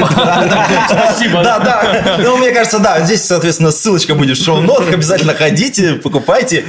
Спасибо. 0.89 1.43
Да, 1.43 1.59
да. 1.59 2.17
Ну, 2.23 2.37
мне 2.37 2.51
кажется, 2.51 2.79
да, 2.79 3.01
здесь, 3.01 3.23
соответственно, 3.23 3.71
ссылочка 3.71 4.15
будет 4.15 4.37
в 4.37 4.43
шоу-нотах. 4.43 4.93
Обязательно 4.93 5.33
ходите, 5.33 5.93
покупайте. 5.93 6.65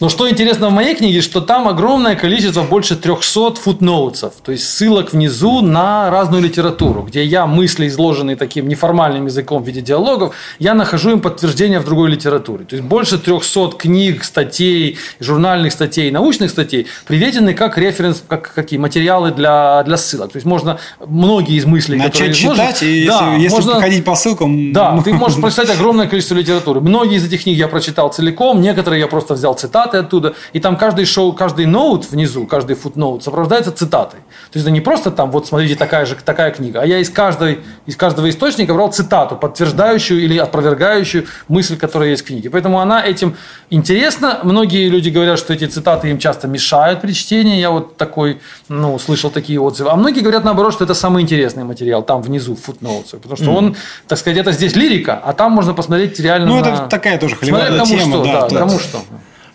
Но 0.00 0.08
что 0.08 0.28
интересно 0.28 0.68
в 0.68 0.72
моей 0.72 0.94
книге, 0.94 1.22
что 1.22 1.40
там 1.40 1.68
огромное 1.68 2.16
количество, 2.16 2.62
больше 2.62 2.96
300 2.96 3.54
футноутсов, 3.54 4.34
то 4.44 4.52
есть 4.52 4.68
ссылок 4.68 5.12
внизу 5.12 5.62
на 5.62 6.10
разную 6.10 6.42
литературу, 6.42 7.02
где 7.02 7.24
я 7.24 7.46
мысли, 7.46 7.88
изложенные 7.88 8.36
таким 8.36 8.68
неформальным 8.68 9.26
языком 9.26 9.62
в 9.62 9.66
виде 9.66 9.80
диалогов, 9.80 10.34
я 10.58 10.74
нахожу 10.74 11.12
им 11.12 11.20
подтверждение 11.20 11.80
в 11.80 11.84
другой 11.84 12.10
литературе. 12.10 12.64
То 12.64 12.76
есть 12.76 12.86
больше 12.86 13.18
300 13.18 13.72
книг, 13.78 14.24
статей, 14.24 14.98
журнальных 15.20 15.72
статей, 15.72 16.10
научных 16.10 16.50
статей 16.50 16.86
приведены 17.06 17.54
как 17.54 17.78
референс, 17.78 18.22
как 18.26 18.52
какие 18.52 18.78
материалы 18.78 19.30
для, 19.30 19.82
для 19.84 19.96
ссылок. 19.96 20.32
То 20.32 20.36
есть 20.36 20.46
можно 20.46 20.78
многие 21.06 21.56
из 21.56 21.64
мыслей, 21.64 21.96
Начать 21.96 22.12
которые 22.12 22.34
читать, 22.34 22.82
и 22.82 23.06
да, 23.06 23.32
если, 23.32 23.42
если 23.44 23.56
можно, 23.56 23.80
ходить 23.80 24.04
по 24.04 24.14
ссылкам... 24.14 24.72
Да, 24.72 25.00
ты 25.02 25.12
можешь 25.12 25.40
прочитать 25.40 25.70
огромное 25.76 26.06
количество 26.06 26.34
литературы. 26.34 26.80
Многие 26.80 27.16
из 27.16 27.24
этих 27.24 27.44
книг 27.44 27.56
я 27.56 27.68
прочитал 27.68 28.12
целиком, 28.12 28.60
некоторые 28.60 29.00
я 29.00 29.06
просто 29.06 29.34
взял 29.34 29.54
цитаты 29.54 29.75
цитаты 29.76 29.98
оттуда, 29.98 30.34
и 30.54 30.60
там 30.60 30.76
каждый 30.76 31.04
шоу, 31.04 31.32
каждый 31.32 31.66
ноут 31.66 32.10
внизу, 32.10 32.46
каждый 32.46 32.76
футноут 32.76 33.22
сопровождается 33.22 33.72
цитатой. 33.72 34.20
То 34.20 34.58
есть 34.58 34.66
это 34.66 34.70
не 34.70 34.80
просто 34.80 35.10
там, 35.10 35.30
вот 35.30 35.46
смотрите, 35.46 35.76
такая 35.76 36.06
же 36.06 36.16
такая 36.16 36.50
книга, 36.50 36.80
а 36.80 36.86
я 36.86 36.98
из, 36.98 37.10
каждой, 37.10 37.60
из 37.86 37.96
каждого 37.96 38.28
источника 38.30 38.74
брал 38.74 38.92
цитату, 38.92 39.36
подтверждающую 39.36 40.20
или 40.20 40.38
опровергающую 40.38 41.26
мысль, 41.48 41.76
которая 41.76 42.10
есть 42.10 42.22
в 42.22 42.26
книге. 42.26 42.50
Поэтому 42.50 42.80
она 42.80 43.04
этим 43.04 43.36
интересна. 43.70 44.40
Многие 44.42 44.88
люди 44.88 45.10
говорят, 45.10 45.38
что 45.38 45.52
эти 45.52 45.66
цитаты 45.66 46.10
им 46.10 46.18
часто 46.18 46.48
мешают 46.48 47.00
при 47.00 47.12
чтении. 47.12 47.60
Я 47.60 47.70
вот 47.70 47.96
такой, 47.96 48.40
ну, 48.68 48.98
слышал 48.98 49.30
такие 49.30 49.60
отзывы. 49.60 49.90
А 49.90 49.96
многие 49.96 50.20
говорят 50.20 50.44
наоборот, 50.44 50.72
что 50.72 50.84
это 50.84 50.94
самый 50.94 51.22
интересный 51.22 51.64
материал, 51.64 52.02
там 52.02 52.22
внизу, 52.22 52.54
в 52.54 52.60
футноутсах. 52.60 53.20
Потому 53.20 53.36
что 53.36 53.50
mm. 53.50 53.56
он, 53.56 53.76
так 54.08 54.18
сказать, 54.18 54.38
это 54.38 54.52
здесь 54.52 54.76
лирика, 54.76 55.20
а 55.24 55.32
там 55.32 55.52
можно 55.52 55.74
посмотреть 55.74 56.18
реально 56.20 56.46
Ну, 56.46 56.60
на... 56.60 56.66
это 56.66 56.86
такая 56.88 57.18
тоже 57.18 57.36
холиварная 57.36 57.78
кому 57.78 57.96
тема. 57.96 58.10
что, 58.10 58.24
да, 58.24 58.48
да. 58.48 58.58
кому 58.58 58.78
что. 58.78 58.98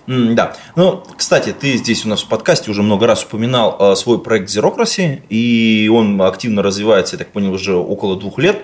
Да. 0.08 0.56
Ну, 0.76 1.04
кстати, 1.16 1.54
ты 1.58 1.78
здесь 1.78 2.06
у 2.06 2.10
нас 2.10 2.24
в 2.24 2.28
подкасте 2.28 2.72
уже 2.72 2.82
много 2.84 3.08
раз 3.08 3.24
упоминал 3.24 3.78
э, 3.80 3.96
свой 3.96 4.20
проект 4.20 4.50
Zerocracy, 4.50 5.22
и 5.30 5.90
он 5.94 6.22
активно 6.22 6.64
развивается, 6.64 7.16
я 7.16 7.20
так 7.20 7.30
понял, 7.30 7.54
уже 7.54 7.76
около 7.76 8.20
двух 8.20 8.40
лет. 8.40 8.64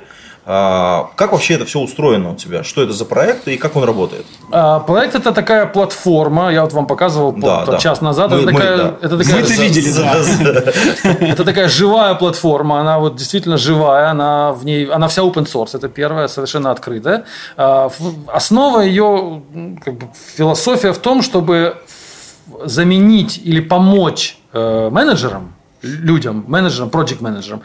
А, 0.50 1.10
Как 1.18 1.34
вообще 1.34 1.56
это 1.56 1.66
все 1.66 1.80
устроено 1.82 2.32
у 2.32 2.36
тебя? 2.36 2.64
Что 2.64 2.82
это 2.82 2.94
за 2.94 3.04
проект 3.04 3.50
и 3.50 3.58
как 3.58 3.76
он 3.76 3.84
работает? 3.84 4.26
А, 4.50 4.80
проект 4.80 5.14
это 5.14 5.34
такая 5.34 5.66
платформа, 5.66 6.50
я 6.54 6.62
вот 6.64 6.72
вам 6.72 6.88
показывал 6.88 7.34
Да, 7.34 7.66
да. 7.66 7.78
час 7.78 8.00
назад. 8.00 8.32
Мы- 8.32 8.38
это, 8.38 8.46
мы, 8.52 8.52
такая, 8.54 8.78
да. 8.78 8.96
это 9.02 9.18
такая 9.18 9.36
Мы-то 9.42 9.54
видели, 9.62 9.92
да. 9.92 10.72
Это 11.28 11.44
такая 11.44 11.68
живая 11.68 12.14
платформа, 12.16 12.80
она 12.80 12.98
вот 12.98 13.18
действительно 13.18 13.58
живая, 13.58 14.10
она 14.12 14.54
в 14.54 14.64
ней, 14.64 14.86
она 14.86 15.10
вся 15.10 15.24
open 15.24 15.46
source, 15.46 15.72
это 15.74 15.90
первая, 15.90 16.30
совершенно 16.30 16.72
открытая. 16.72 17.26
А, 17.58 17.92
Основа 18.28 18.80
ее, 18.80 19.42
как 19.84 19.96
бы, 19.96 20.08
философия 20.38 20.94
в 20.94 21.00
том, 21.00 21.24
чтобы 21.24 21.76
заменить 22.64 23.42
или 23.44 23.60
помочь 23.60 24.38
э, 24.54 24.90
менеджерам, 24.90 25.54
людям, 25.82 26.46
менеджерам, 26.48 26.90
проект 26.90 27.20
менеджерам 27.20 27.62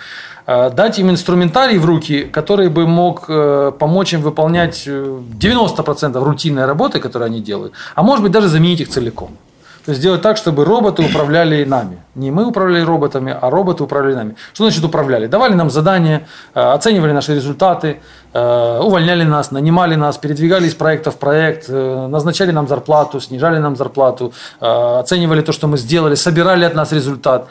дать 0.47 0.99
им 0.99 1.11
инструментарий 1.11 1.79
в 1.79 1.85
руки, 1.85 2.25
который 2.25 2.69
бы 2.69 2.87
мог 2.87 3.27
э, 3.29 3.73
помочь 3.79 4.13
им 4.13 4.23
выполнять 4.23 4.85
э, 4.87 5.21
90% 5.41 6.25
рутинной 6.25 6.67
работы, 6.67 6.99
которую 7.01 7.27
они 7.27 7.41
делают, 7.41 7.73
а 7.95 8.03
может 8.03 8.23
быть 8.23 8.33
даже 8.33 8.49
заменить 8.49 8.81
их 8.81 8.89
целиком. 8.89 9.37
То 9.85 9.91
есть 9.91 10.01
сделать 10.01 10.23
так, 10.23 10.37
чтобы 10.37 10.65
роботы 10.65 11.03
управляли 11.03 11.65
нами. 11.65 11.99
Не 12.15 12.31
мы 12.31 12.47
управляли 12.47 12.85
роботами, 12.85 13.37
а 13.41 13.51
роботы 13.51 13.83
управляли 13.83 14.15
нами. 14.15 14.37
Что 14.53 14.65
значит 14.65 14.85
управляли? 14.85 15.27
Давали 15.27 15.55
нам 15.55 15.71
задания, 15.71 16.29
э, 16.55 16.61
оценивали 16.61 17.13
наши 17.13 17.35
результаты, 17.35 18.01
э, 18.33 18.79
увольняли 18.81 19.25
нас, 19.25 19.51
нанимали 19.51 19.97
нас, 19.97 20.19
передвигали 20.19 20.67
из 20.67 20.75
проекта 20.75 21.11
в 21.11 21.17
проект, 21.17 21.65
э, 21.69 22.07
назначали 22.09 22.53
нам 22.53 22.69
зарплату, 22.69 23.21
снижали 23.21 23.59
нам 23.59 23.75
зарплату, 23.75 24.33
э, 24.61 24.99
оценивали 25.01 25.41
то, 25.43 25.53
что 25.53 25.67
мы 25.67 25.79
сделали, 25.79 26.15
собирали 26.15 26.65
от 26.65 26.75
нас 26.75 26.93
результат. 26.93 27.49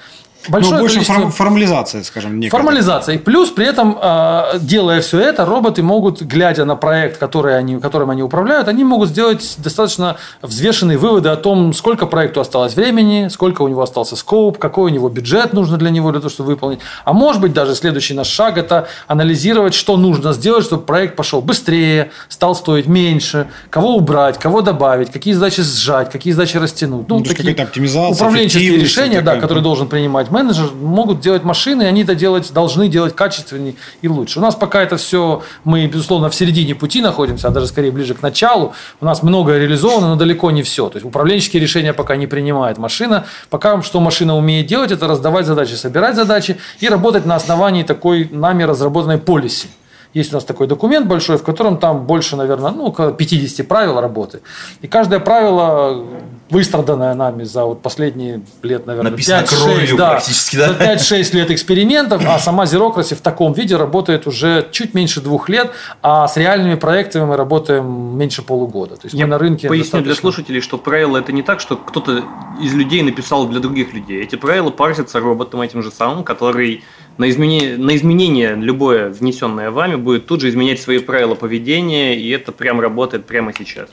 Ну, 0.47 0.53
Большое 0.53 0.79
больше 0.81 0.95
количество- 0.95 1.13
форм- 1.21 1.31
формализация, 1.31 2.03
скажем, 2.03 2.39
некая. 2.39 2.57
Формализация. 2.57 3.15
И 3.15 3.17
плюс 3.17 3.49
при 3.49 3.65
этом, 3.67 3.97
э, 4.01 4.59
делая 4.59 5.01
все 5.01 5.19
это, 5.19 5.45
роботы 5.45 5.83
могут, 5.83 6.21
глядя 6.21 6.65
на 6.65 6.75
проект, 6.75 7.17
который 7.19 7.57
они, 7.57 7.79
которым 7.79 8.09
они 8.09 8.23
управляют, 8.23 8.67
они 8.67 8.83
могут 8.83 9.09
сделать 9.09 9.55
достаточно 9.59 10.17
взвешенные 10.41 10.97
выводы 10.97 11.29
о 11.29 11.35
том, 11.35 11.73
сколько 11.73 12.07
проекту 12.07 12.41
осталось 12.41 12.75
времени, 12.75 13.27
сколько 13.29 13.61
у 13.61 13.67
него 13.67 13.81
остался 13.83 14.15
скоп, 14.15 14.57
какой 14.57 14.91
у 14.91 14.93
него 14.93 15.09
бюджет 15.09 15.53
нужно 15.53 15.77
для 15.77 15.91
него, 15.91 16.11
для 16.11 16.21
того, 16.21 16.29
чтобы 16.29 16.49
выполнить. 16.49 16.79
А 17.05 17.13
может 17.13 17.41
быть, 17.41 17.53
даже 17.53 17.75
следующий 17.75 18.13
наш 18.15 18.27
шаг– 18.27 18.57
это 18.57 18.87
анализировать, 19.07 19.73
что 19.75 19.95
нужно 19.97 20.33
сделать, 20.33 20.65
чтобы 20.65 20.83
проект 20.83 21.15
пошел 21.15 21.41
быстрее, 21.41 22.09
стал 22.29 22.55
стоить 22.55 22.87
меньше, 22.87 23.47
кого 23.69 23.95
убрать, 23.95 24.39
кого 24.39 24.61
добавить, 24.61 25.11
какие 25.11 25.33
задачи 25.33 25.61
сжать, 25.61 26.09
какие 26.09 26.33
задачи 26.33 26.57
растянуть. 26.57 27.07
Ну, 27.07 27.19
есть 27.19 27.35
какая-то 27.35 27.63
оптимизация, 27.63 28.11
управленческие 28.13 28.77
решения, 28.77 29.21
да, 29.21 29.35
которые 29.35 29.63
должен 29.63 29.87
принимать 29.87 30.30
менеджер, 30.31 30.71
могут 30.73 31.19
делать 31.19 31.43
машины, 31.43 31.83
и 31.83 31.85
они 31.85 32.03
это 32.03 32.15
делать, 32.15 32.51
должны 32.53 32.87
делать 32.87 33.15
качественнее 33.15 33.75
и 34.01 34.07
лучше. 34.07 34.39
У 34.39 34.41
нас 34.41 34.55
пока 34.55 34.81
это 34.81 34.97
все, 34.97 35.41
мы, 35.63 35.85
безусловно, 35.87 36.29
в 36.29 36.35
середине 36.35 36.75
пути 36.75 37.01
находимся, 37.01 37.47
а 37.47 37.51
даже 37.51 37.67
скорее 37.67 37.91
ближе 37.91 38.13
к 38.13 38.21
началу. 38.21 38.73
У 38.99 39.05
нас 39.05 39.23
многое 39.23 39.59
реализовано, 39.59 40.09
но 40.09 40.15
далеко 40.15 40.51
не 40.51 40.63
все. 40.63 40.89
То 40.89 40.97
есть 40.97 41.05
управленческие 41.05 41.61
решения 41.61 41.93
пока 41.93 42.15
не 42.15 42.27
принимает 42.27 42.77
машина. 42.77 43.25
Пока 43.49 43.81
что 43.81 43.99
машина 43.99 44.35
умеет 44.35 44.67
делать, 44.67 44.91
это 44.91 45.07
раздавать 45.07 45.45
задачи, 45.45 45.73
собирать 45.73 46.15
задачи 46.15 46.57
и 46.79 46.89
работать 46.89 47.25
на 47.25 47.35
основании 47.35 47.83
такой 47.83 48.29
нами 48.31 48.63
разработанной 48.63 49.17
полиси. 49.17 49.67
Есть 50.13 50.31
у 50.33 50.35
нас 50.35 50.43
такой 50.43 50.67
документ 50.67 51.07
большой, 51.07 51.37
в 51.37 51.43
котором 51.43 51.77
там 51.77 52.05
больше, 52.05 52.35
наверное, 52.35 52.71
ну, 52.71 52.87
около 52.87 53.13
50 53.13 53.65
правил 53.67 54.01
работы. 54.01 54.41
И 54.81 54.87
каждое 54.87 55.19
правило, 55.19 56.05
выстраданное 56.51 57.15
нами 57.15 57.43
за 57.43 57.65
вот 57.65 57.81
последние 57.81 58.41
лет, 58.61 58.85
наверное, 58.85 59.11
Написано 59.11 59.41
5-6, 59.41 59.47
кровью 59.63 59.97
да, 59.97 60.11
практически, 60.11 60.57
да? 60.57 60.67
за 60.73 61.15
5-6 61.15 61.35
лет 61.35 61.51
экспериментов, 61.51 62.21
а 62.27 62.37
сама 62.39 62.65
Zerocracy 62.65 63.15
в 63.15 63.21
таком 63.21 63.53
виде 63.53 63.77
работает 63.77 64.27
уже 64.27 64.67
чуть 64.71 64.93
меньше 64.93 65.21
двух 65.21 65.49
лет, 65.49 65.71
а 66.01 66.27
с 66.27 66.37
реальными 66.37 66.75
проектами 66.75 67.23
мы 67.25 67.37
работаем 67.37 68.17
меньше 68.17 68.41
полугода. 68.41 68.95
То 68.97 69.05
есть 69.05 69.15
Я 69.15 69.25
мы 69.25 69.31
на 69.31 69.37
рынке 69.39 69.69
поясню 69.69 70.01
для 70.01 70.09
достаточно- 70.11 70.21
слушателей, 70.21 70.61
что 70.61 70.77
правила 70.77 71.17
это 71.17 71.31
не 71.31 71.41
так, 71.41 71.61
что 71.61 71.77
кто-то 71.77 72.23
из 72.61 72.73
людей 72.73 73.01
написал 73.01 73.47
для 73.47 73.59
других 73.61 73.93
людей. 73.93 74.21
Эти 74.21 74.35
правила 74.35 74.69
парсятся 74.69 75.19
роботом 75.19 75.61
этим 75.61 75.81
же 75.81 75.89
самым, 75.89 76.23
который 76.25 76.83
на 77.17 77.29
изменение, 77.29 77.77
на 77.77 77.95
изменение 77.95 78.55
любое 78.55 79.09
внесенное 79.09 79.71
вами 79.71 79.95
будет 79.95 80.27
тут 80.27 80.41
же 80.41 80.49
изменять 80.49 80.81
свои 80.81 80.99
правила 80.99 81.35
поведения, 81.35 82.15
и 82.17 82.29
это 82.29 82.51
прям 82.51 82.81
работает 82.81 83.25
прямо 83.25 83.53
сейчас. 83.57 83.87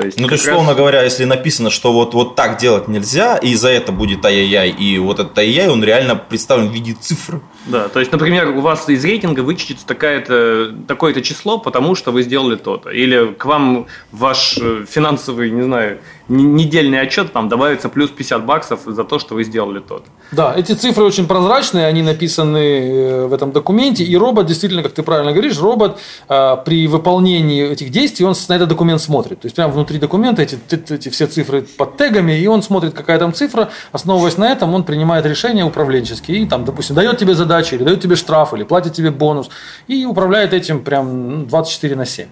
То 0.00 0.06
есть, 0.06 0.20
Ну, 0.20 0.26
то 0.28 0.34
есть, 0.34 0.46
раз- 0.46 0.54
условно 0.54 0.74
говоря, 0.74 1.02
если 1.02 1.24
написано, 1.24 1.70
что 1.70 1.92
вот, 1.92 2.14
вот 2.14 2.34
так 2.36 2.58
делать 2.58 2.88
нельзя, 2.88 3.36
и 3.36 3.54
за 3.54 3.68
это 3.68 3.92
будет 3.92 4.24
ай-яй-яй, 4.24 4.70
и 4.70 4.98
вот 4.98 5.20
этот 5.20 5.38
ай-яй, 5.38 5.68
он 5.68 5.84
реально 5.84 6.16
представлен 6.16 6.68
в 6.68 6.72
виде 6.72 6.94
цифры. 7.00 7.40
Да, 7.66 7.88
то 7.88 8.00
есть, 8.00 8.12
например, 8.12 8.48
у 8.50 8.60
вас 8.60 8.88
из 8.88 9.04
рейтинга 9.04 9.40
вычтется 9.40 9.86
такое-то 9.86 11.22
число, 11.22 11.58
потому 11.58 11.94
что 11.94 12.12
вы 12.12 12.22
сделали 12.22 12.56
то-то. 12.56 12.90
Или 12.90 13.32
к 13.34 13.44
вам 13.44 13.86
ваш 14.12 14.58
э, 14.60 14.84
финансовый, 14.88 15.50
не 15.50 15.62
знаю, 15.62 15.98
недельный 16.30 17.00
отчет 17.00 17.32
там 17.32 17.48
добавится 17.48 17.88
плюс 17.88 18.10
50 18.10 18.46
баксов 18.46 18.80
за 18.86 19.04
то, 19.04 19.18
что 19.18 19.34
вы 19.34 19.44
сделали 19.44 19.80
то-то. 19.80 20.04
Да, 20.32 20.54
эти 20.56 20.72
цифры 20.72 21.04
очень 21.04 21.26
прозрачные, 21.26 21.86
они 21.86 22.02
написаны 22.02 22.58
э, 22.58 23.26
в 23.26 23.32
этом 23.32 23.50
документе, 23.50 24.04
и 24.04 24.16
робот, 24.16 24.46
действительно, 24.46 24.82
как 24.82 24.92
ты 24.92 25.02
правильно 25.02 25.32
говоришь, 25.32 25.58
робот 25.58 25.98
э, 26.28 26.56
при 26.64 26.86
выполнении 26.86 27.68
этих 27.68 27.90
действий, 27.90 28.24
он 28.26 28.34
на 28.48 28.54
этот 28.54 28.68
документ 28.68 29.00
смотрит. 29.00 29.40
То 29.40 29.46
есть, 29.46 29.56
прямо 29.56 29.72
внутри 29.72 29.98
документа 29.98 30.42
эти, 30.42 30.58
эти 30.70 31.08
все 31.08 31.26
цифры 31.26 31.62
под 31.62 31.96
тегами, 31.96 32.38
и 32.38 32.46
он 32.46 32.62
смотрит, 32.62 32.94
какая 32.94 33.18
там 33.18 33.34
цифра, 33.34 33.70
основываясь 33.92 34.38
на 34.38 34.52
этом, 34.52 34.72
он 34.74 34.84
принимает 34.84 35.26
решения 35.26 35.64
управленческие, 35.64 36.38
и 36.38 36.46
там, 36.46 36.64
допустим, 36.64 36.94
дает 36.94 37.18
тебе 37.18 37.34
задачи, 37.34 37.74
или 37.74 37.82
дает 37.82 38.00
тебе 38.00 38.14
штраф, 38.14 38.54
или 38.54 38.62
платит 38.62 38.92
тебе 38.92 39.10
бонус, 39.10 39.50
и 39.88 40.04
управляет 40.04 40.52
этим 40.52 40.84
прям 40.84 41.40
ну, 41.40 41.44
24 41.46 41.96
на 41.96 42.06
7. 42.06 42.26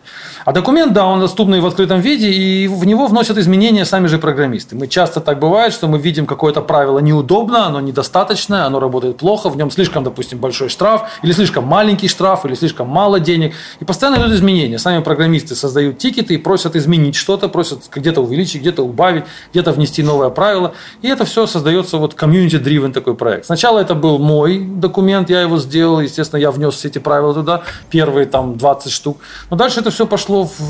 А 0.45 0.53
документ, 0.53 0.93
да, 0.93 1.05
он 1.07 1.21
доступный 1.21 1.61
в 1.61 1.67
открытом 1.67 2.01
виде, 2.01 2.31
и 2.31 2.69
в 2.69 2.87
него 2.87 3.07
вносят 3.07 3.39
изменения 3.39 3.85
сами 3.89 4.07
же 4.07 4.19
программисты. 4.19 4.77
Мы 4.77 4.87
часто 4.87 5.21
так 5.21 5.39
бывает, 5.39 5.73
что 5.73 5.89
мы 5.89 5.99
видим 5.99 6.27
какое-то 6.27 6.61
правило 6.61 6.99
неудобно, 6.99 7.67
оно 7.67 7.81
недостаточное, 7.81 8.65
оно 8.65 8.81
работает 8.81 9.17
плохо, 9.17 9.49
в 9.49 9.57
нем 9.57 9.71
слишком, 9.71 10.05
допустим, 10.05 10.39
большой 10.39 10.69
штраф, 10.69 11.11
или 11.23 11.33
слишком 11.33 11.65
маленький 11.65 12.09
штраф, 12.09 12.45
или 12.45 12.55
слишком 12.55 12.89
мало 12.89 13.21
денег. 13.21 13.55
И 13.81 13.85
постоянно 13.85 14.21
идут 14.23 14.33
изменения. 14.33 14.79
Сами 14.79 15.03
программисты 15.03 15.55
создают 15.55 15.99
тикеты 15.99 16.35
и 16.35 16.39
просят 16.39 16.77
изменить 16.77 17.17
что-то, 17.17 17.49
просят 17.49 17.85
где-то 17.93 18.21
увеличить, 18.21 18.61
где-то 18.61 18.83
убавить, 18.83 19.25
где-то 19.53 19.73
внести 19.73 20.03
новое 20.03 20.31
правило. 20.31 20.73
И 21.03 21.09
это 21.09 21.25
все 21.25 21.47
создается 21.47 21.97
вот 21.97 22.15
community-driven 22.15 22.93
такой 22.93 23.15
проект. 23.15 23.47
Сначала 23.47 23.79
это 23.79 23.95
был 23.95 24.19
мой 24.19 24.59
документ, 24.59 25.31
я 25.31 25.41
его 25.41 25.59
сделал, 25.59 26.01
естественно, 26.01 26.41
я 26.41 26.51
внес 26.51 26.75
все 26.75 26.89
эти 26.89 26.99
правила 26.99 27.35
туда, 27.35 27.63
первые 27.91 28.27
там 28.27 28.57
20 28.57 28.93
штук. 28.93 29.19
Но 29.51 29.57
дальше 29.57 29.81
это 29.81 29.91
все 29.91 30.07
пошло 30.07 30.45
в, 30.45 30.61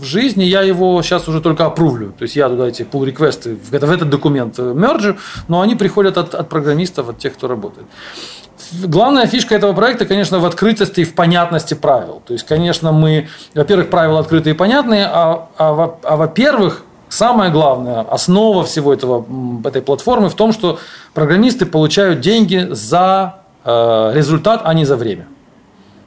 в 0.00 0.04
жизнь, 0.04 0.42
я 0.42 0.62
его 0.62 1.02
сейчас 1.02 1.28
уже 1.28 1.40
только 1.40 1.66
опрувлю. 1.66 2.12
То 2.18 2.22
есть 2.22 2.36
я 2.36 2.48
туда 2.48 2.65
эти 2.66 2.82
pull 2.82 3.04
реквесты 3.04 3.56
в, 3.56 3.70
в 3.70 3.74
этот 3.74 4.08
документ 4.10 4.58
э, 4.58 4.72
мерджу, 4.74 5.16
но 5.48 5.60
они 5.60 5.74
приходят 5.74 6.18
от, 6.18 6.34
от 6.34 6.48
программистов, 6.48 7.08
от 7.08 7.18
тех, 7.18 7.34
кто 7.34 7.48
работает. 7.48 7.86
Главная 8.84 9.26
фишка 9.26 9.54
этого 9.54 9.72
проекта, 9.72 10.06
конечно, 10.06 10.38
в 10.38 10.46
открытости 10.46 11.00
и 11.00 11.04
в 11.04 11.14
понятности 11.14 11.74
правил. 11.74 12.22
То 12.26 12.32
есть, 12.32 12.46
конечно, 12.46 12.92
мы, 12.92 13.28
во-первых, 13.54 13.90
правила 13.90 14.20
открытые 14.20 14.54
и 14.54 14.56
понятные, 14.56 15.06
а, 15.06 15.48
а, 15.58 15.98
а 16.02 16.16
во-первых, 16.16 16.82
самое 17.08 17.50
главное, 17.50 18.00
основа 18.00 18.64
всего 18.64 18.92
этого, 18.92 19.24
этой 19.64 19.82
платформы 19.82 20.28
в 20.28 20.34
том, 20.34 20.52
что 20.52 20.78
программисты 21.14 21.66
получают 21.66 22.20
деньги 22.20 22.68
за 22.70 23.36
э, 23.64 24.12
результат, 24.14 24.62
а 24.64 24.74
не 24.74 24.84
за 24.84 24.96
время. 24.96 25.26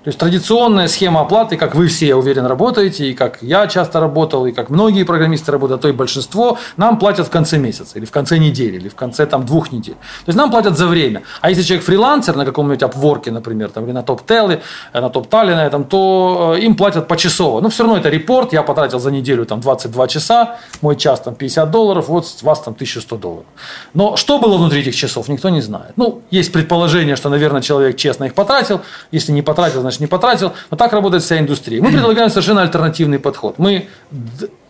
То 0.04 0.08
есть 0.08 0.18
традиционная 0.18 0.88
схема 0.88 1.22
оплаты, 1.22 1.58
как 1.58 1.76
вы 1.76 1.88
все, 1.88 2.08
я 2.08 2.18
уверен, 2.18 2.45
работаете, 2.45 3.10
и 3.10 3.14
как 3.14 3.39
я 3.41 3.68
часто 3.68 4.00
работал, 4.00 4.45
и 4.45 4.54
как 4.54 4.70
многие 4.70 5.04
программисты 5.04 5.52
работают, 5.52 5.80
а 5.80 5.82
то 5.82 5.89
и 5.89 5.91
большинство, 5.91 6.58
нам 6.78 6.97
платят 6.97 7.28
в 7.28 7.30
конце 7.30 7.58
месяца, 7.58 7.97
или 7.97 8.06
в 8.06 8.12
конце 8.12 8.38
недели, 8.38 8.78
или 8.78 8.88
в 8.88 8.95
конце 8.95 9.26
там, 9.26 9.45
двух 9.45 9.74
недель. 9.74 9.95
То 9.95 10.30
есть 10.30 10.38
нам 10.38 10.52
платят 10.52 10.78
за 10.78 10.88
время. 10.88 11.24
А 11.41 11.50
если 11.50 11.64
человек 11.64 11.86
фрилансер 11.86 12.38
на 12.38 12.45
каком-нибудь 12.45 12.82
Upwork, 12.82 13.30
например, 13.30 13.72
там, 13.72 13.84
или 13.84 13.91
на 13.91 14.02
топ-теле, 14.02 14.62
на 14.93 15.10
топ-тале 15.10 15.54
на 15.54 15.66
этом, 15.66 15.84
то 15.84 16.56
э, 16.56 16.62
им 16.62 16.76
платят 16.76 17.10
почасово. 17.10 17.60
Но 17.60 17.68
все 17.68 17.84
равно 17.84 17.97
это 17.97 18.08
репорт, 18.08 18.54
я 18.54 18.64
потратил 18.64 19.00
за 19.00 19.12
неделю 19.12 19.45
там 19.45 19.60
22 19.60 20.08
часа, 20.08 20.60
мой 20.82 20.95
час 20.95 21.20
там 21.20 21.36
50 21.36 21.70
долларов, 21.72 22.08
вот 22.08 22.26
с 22.26 22.41
вас 22.41 22.62
там 22.62 22.74
1100 22.74 23.18
долларов. 23.18 23.45
Но 23.93 24.16
что 24.16 24.39
было 24.39 24.58
внутри 24.58 24.80
этих 24.80 24.95
часов, 24.95 25.28
никто 25.28 25.50
не 25.50 25.60
знает. 25.62 25.91
Ну, 25.97 26.22
есть 26.32 26.54
предположение, 26.54 27.18
что, 27.18 27.28
наверное, 27.28 27.62
человек 27.62 27.97
честно 27.97 28.24
их 28.24 28.34
потратил. 28.34 28.80
Если 29.12 29.34
не 29.34 29.41
потратил, 29.41 29.88
значит, 29.89 30.01
не 30.01 30.07
потратил. 30.07 30.53
Но 30.71 30.77
так 30.77 30.93
работает 30.93 31.23
вся 31.23 31.39
индустрия. 31.39 31.81
Мы 31.81 31.91
предлагаем 31.91 32.29
совершенно 32.29 32.61
альтернативный 32.61 33.19
подход. 33.19 33.55
Мы 33.57 33.87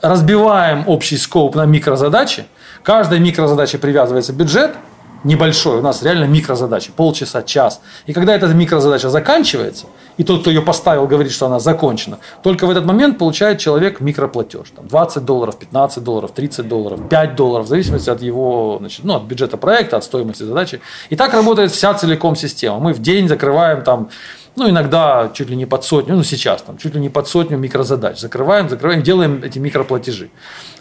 разбиваем 0.02 0.84
общий 0.88 1.18
скоп 1.18 1.56
на 1.56 1.66
микрозадачи. 1.66 2.46
Каждая 2.84 3.20
микрозадача 3.20 3.78
привязывается 3.78 4.34
бюджет– 4.34 4.72
небольшой, 5.24 5.80
у 5.80 5.82
нас 5.82 6.02
реально 6.04 6.26
микрозадача, 6.26 6.92
полчаса, 6.96 7.42
час. 7.42 7.82
И 8.06 8.14
когда 8.14 8.36
эта 8.36 8.48
микрозадача 8.48 9.10
заканчивается, 9.10 9.88
и 10.18 10.24
тот, 10.24 10.42
кто 10.42 10.50
ее 10.50 10.62
поставил, 10.62 11.08
говорит, 11.08 11.32
что 11.32 11.46
она 11.46 11.60
закончена, 11.60 12.20
только 12.44 12.68
в 12.68 12.70
этот 12.70 12.86
момент 12.86 13.18
получает 13.18 13.60
человек 13.60 14.02
микроплатеж. 14.02 14.72
Там 14.76 14.88
20 14.88 15.26
долларов, 15.26 15.58
15 15.58 16.04
долларов, 16.04 16.32
30 16.32 16.68
долларов, 16.68 17.00
5 17.10 17.36
долларов, 17.36 17.66
в 17.66 17.70
зависимости 17.70 18.10
от 18.10 18.22
его, 18.22 18.78
значит, 18.80 19.04
ну, 19.04 19.16
от 19.16 19.24
бюджета 19.24 19.58
проекта, 19.58 19.98
от 19.98 20.04
стоимости 20.04 20.44
задачи. 20.44 20.82
И 21.10 21.16
так 21.16 21.34
работает 21.34 21.72
вся 21.72 21.94
целиком 21.94 22.36
система. 22.36 22.80
Мы 22.80 22.94
в 22.94 23.02
день 23.02 23.28
закрываем 23.28 23.84
там 23.84 24.10
ну, 24.56 24.70
иногда 24.70 25.32
чуть 25.34 25.50
ли 25.50 25.56
не 25.56 25.66
под 25.66 25.84
сотню, 25.84 26.16
ну, 26.16 26.24
сейчас 26.24 26.62
там, 26.62 26.78
чуть 26.78 26.96
ли 26.96 27.02
не 27.02 27.10
под 27.10 27.28
сотню 27.28 27.58
микрозадач. 27.58 28.20
Закрываем, 28.20 28.70
закрываем, 28.70 29.02
делаем 29.02 29.42
эти 29.44 29.60
микроплатежи. 29.60 30.30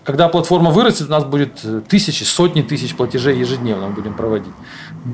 Когда 0.05 0.29
платформа 0.29 0.71
вырастет, 0.71 1.09
у 1.09 1.11
нас 1.11 1.25
будет 1.25 1.61
тысячи, 1.89 2.25
сотни 2.25 2.62
тысяч 2.62 2.97
платежей 2.97 3.39
ежедневно 3.39 3.89
мы 3.89 3.93
будем 3.93 4.14
проводить 4.14 4.53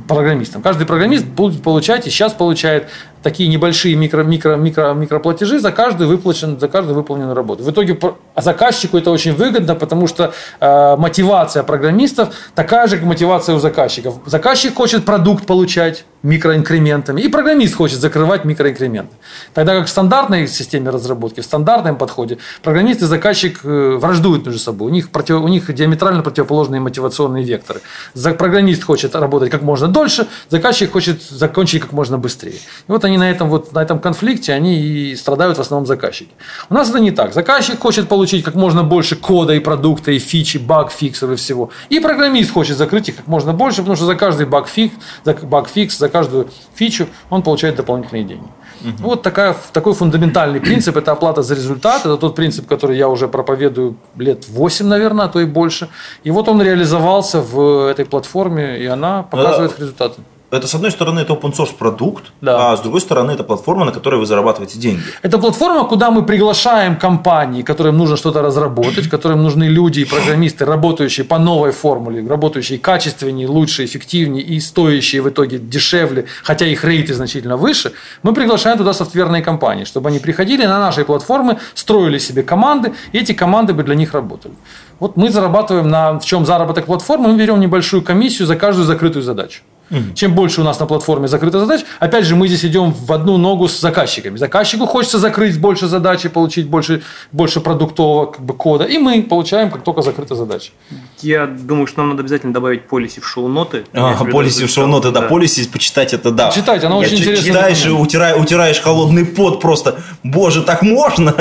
программистам. 0.06 0.62
Каждый 0.62 0.86
программист 0.86 1.26
будет 1.26 1.62
получать 1.62 2.06
и 2.06 2.10
сейчас 2.10 2.32
получает 2.32 2.88
такие 3.22 3.48
небольшие 3.48 3.96
микро, 3.96 4.22
микро, 4.22 4.56
микро, 4.56 4.92
микроплатежи 4.92 5.58
за 5.58 5.72
каждую, 5.72 6.08
выплачен, 6.08 6.58
за 6.60 6.68
каждую 6.68 6.94
выполненную 6.94 7.34
работу. 7.34 7.64
В 7.64 7.70
итоге 7.70 7.98
заказчику 8.36 8.98
это 8.98 9.10
очень 9.10 9.34
выгодно, 9.34 9.74
потому 9.74 10.06
что 10.06 10.32
э, 10.60 10.96
мотивация 10.96 11.62
программистов 11.62 12.34
такая 12.54 12.86
же, 12.86 12.96
как 12.96 13.06
мотивация 13.06 13.54
у 13.54 13.58
заказчиков. 13.58 14.20
Заказчик 14.26 14.74
хочет 14.74 15.04
продукт 15.04 15.46
получать 15.46 16.04
микроинкрементами, 16.24 17.20
и 17.20 17.28
программист 17.28 17.76
хочет 17.76 18.00
закрывать 18.00 18.44
микроинкременты. 18.44 19.14
Тогда 19.52 19.76
как 19.76 19.86
в 19.86 19.90
стандартной 19.90 20.48
системе 20.48 20.90
разработки, 20.90 21.40
в 21.40 21.44
стандартном 21.44 21.96
подходе, 21.96 22.38
программист 22.62 23.02
и 23.02 23.04
заказчик 23.04 23.60
э, 23.62 23.96
враждуют 24.00 24.46
между 24.46 24.58
собой. 24.58 24.90
У 24.90 24.94
них, 24.94 25.10
против, 25.10 25.42
у 25.42 25.48
них 25.48 25.72
диаметрально 25.72 26.22
противоположные 26.22 26.80
мотивационные 26.80 27.44
векторы. 27.44 27.82
Программист 28.38 28.84
хочет 28.84 29.14
работать 29.14 29.50
как 29.50 29.62
можно 29.62 29.86
дольше, 29.86 30.26
заказчик 30.48 30.92
хочет 30.92 31.22
закончить 31.22 31.82
как 31.82 31.92
можно 31.92 32.16
быстрее. 32.16 32.54
И 32.88 32.92
вот 32.92 33.04
они 33.04 33.18
на 33.18 33.30
этом, 33.30 33.50
вот, 33.50 33.72
на 33.74 33.82
этом 33.82 33.98
конфликте, 33.98 34.54
они 34.54 34.80
и 34.80 35.16
страдают 35.16 35.58
в 35.58 35.60
основном 35.60 35.86
заказчики. 35.86 36.30
У 36.70 36.74
нас 36.74 36.88
это 36.88 37.00
не 37.00 37.10
так. 37.10 37.34
Заказчик 37.34 37.78
хочет 37.78 38.08
получить 38.08 38.44
как 38.44 38.54
можно 38.54 38.82
больше 38.82 39.14
кода 39.14 39.52
и 39.52 39.60
продукта, 39.60 40.10
и 40.10 40.18
фичи, 40.18 40.56
баг-фиксов 40.56 41.30
и 41.32 41.36
всего. 41.36 41.70
И 41.90 42.00
программист 42.00 42.50
хочет 42.50 42.78
закрыть 42.78 43.10
их 43.10 43.16
как 43.16 43.26
можно 43.26 43.52
больше, 43.52 43.78
потому 43.78 43.96
что 43.96 44.06
за 44.06 44.14
каждый 44.14 44.46
баг-фикс, 44.46 44.94
за, 45.22 45.34
баг-фикс, 45.34 45.98
за 45.98 46.08
каждую 46.14 46.46
фичу 46.74 47.06
он 47.30 47.42
получает 47.42 47.74
дополнительные 47.76 48.24
деньги. 48.24 48.48
Угу. 48.84 49.08
Вот 49.08 49.22
такая, 49.22 49.56
такой 49.72 49.92
фундаментальный 49.94 50.60
принцип– 50.60 50.96
это 50.98 51.12
оплата 51.12 51.42
за 51.42 51.54
результат. 51.54 52.06
Это 52.06 52.16
тот 52.16 52.36
принцип, 52.36 52.68
который 52.68 52.96
я 52.96 53.08
уже 53.08 53.26
проповедую 53.28 53.96
лет 54.16 54.48
8, 54.48 54.86
наверное, 54.86 55.26
а 55.26 55.28
то 55.28 55.40
и 55.40 55.44
больше. 55.44 55.88
И 56.26 56.30
вот 56.30 56.48
он 56.48 56.62
реализовался 56.62 57.40
в 57.40 57.90
этой 57.90 58.04
платформе, 58.04 58.78
и 58.78 58.86
она 58.86 59.22
показывает 59.22 59.72
а, 59.76 59.80
результаты 59.80 60.20
это, 60.50 60.66
с 60.66 60.74
одной 60.74 60.90
стороны, 60.90 61.20
это 61.20 61.32
open 61.32 61.52
source 61.52 61.74
продукт, 61.76 62.24
да. 62.40 62.72
а 62.72 62.76
с 62.76 62.80
другой 62.80 63.00
стороны, 63.00 63.32
это 63.32 63.42
платформа, 63.42 63.84
на 63.84 63.92
которой 63.92 64.20
вы 64.20 64.26
зарабатываете 64.26 64.78
деньги. 64.78 65.02
Это 65.22 65.38
платформа, 65.38 65.84
куда 65.84 66.10
мы 66.10 66.24
приглашаем 66.24 66.96
компании, 66.96 67.62
которым 67.62 67.98
нужно 67.98 68.16
что-то 68.16 68.42
разработать, 68.42 69.08
которым 69.08 69.42
нужны 69.42 69.64
люди 69.64 70.00
и 70.00 70.04
программисты, 70.04 70.64
работающие 70.64 71.24
по 71.24 71.38
новой 71.38 71.72
формуле, 71.72 72.26
работающие 72.26 72.78
качественнее, 72.78 73.48
лучше, 73.48 73.84
эффективнее 73.84 74.44
и 74.44 74.60
стоящие 74.60 75.22
в 75.22 75.28
итоге 75.28 75.58
дешевле, 75.58 76.26
хотя 76.44 76.66
их 76.66 76.84
рейты 76.84 77.14
значительно 77.14 77.56
выше. 77.56 77.92
Мы 78.22 78.32
приглашаем 78.32 78.78
туда 78.78 78.92
софтверные 78.92 79.42
компании, 79.42 79.84
чтобы 79.84 80.08
они 80.08 80.18
приходили 80.18 80.66
на 80.66 80.78
наши 80.78 81.04
платформы, 81.04 81.58
строили 81.74 82.18
себе 82.18 82.42
команды, 82.42 82.92
и 83.12 83.18
эти 83.18 83.32
команды 83.32 83.72
бы 83.72 83.82
для 83.82 83.94
них 83.94 84.14
работали. 84.14 84.54
Вот 85.00 85.16
мы 85.16 85.30
зарабатываем 85.30 85.88
на 85.90 86.18
в 86.18 86.24
чем 86.24 86.46
заработок 86.46 86.86
платформы, 86.86 87.32
мы 87.32 87.38
берем 87.38 87.58
небольшую 87.58 88.02
комиссию 88.02 88.46
за 88.46 88.56
каждую 88.56 88.86
закрытую 88.86 89.22
задачу. 89.22 89.62
Угу. 89.94 90.14
Чем 90.14 90.34
больше 90.34 90.60
у 90.60 90.64
нас 90.64 90.80
на 90.80 90.86
платформе 90.86 91.28
закрыто 91.28 91.60
задач, 91.60 91.82
опять 92.00 92.24
же, 92.24 92.34
мы 92.34 92.48
здесь 92.48 92.64
идем 92.64 92.92
в 92.92 93.12
одну 93.12 93.36
ногу 93.36 93.68
с 93.68 93.80
заказчиками. 93.80 94.36
Заказчику 94.36 94.86
хочется 94.86 95.18
закрыть 95.18 95.60
больше 95.60 95.86
задач 95.86 96.24
и 96.24 96.28
получить 96.28 96.66
больше, 96.66 97.02
больше 97.32 97.60
продуктового 97.60 98.26
как 98.26 98.44
бы, 98.44 98.54
кода, 98.54 98.84
и 98.84 98.98
мы 98.98 99.22
получаем, 99.22 99.70
как 99.70 99.84
только 99.84 100.02
закрыта 100.02 100.34
задача. 100.34 100.72
Я 101.20 101.46
думаю, 101.46 101.86
что 101.86 102.00
нам 102.00 102.10
надо 102.10 102.22
обязательно 102.22 102.52
добавить 102.52 102.88
полиси 102.88 103.20
в 103.20 103.26
шоу-ноты. 103.26 103.84
А, 103.92 104.24
полиси 104.24 104.66
в 104.66 104.70
шоу-ноты, 104.70 105.10
да, 105.10 105.20
да. 105.20 105.28
полиси 105.28 105.68
почитать 105.68 106.12
это 106.12 106.30
да. 106.30 106.50
Читать, 106.50 106.82
она 106.84 106.96
очень 106.96 107.18
интересная. 107.18 107.52
Читаешь 107.54 107.86
и 107.86 107.90
утираешь, 107.90 108.36
утираешь 108.36 108.80
холодный 108.80 109.24
пот 109.24 109.60
просто. 109.60 110.00
Боже, 110.22 110.62
так 110.62 110.82
можно? 110.82 111.34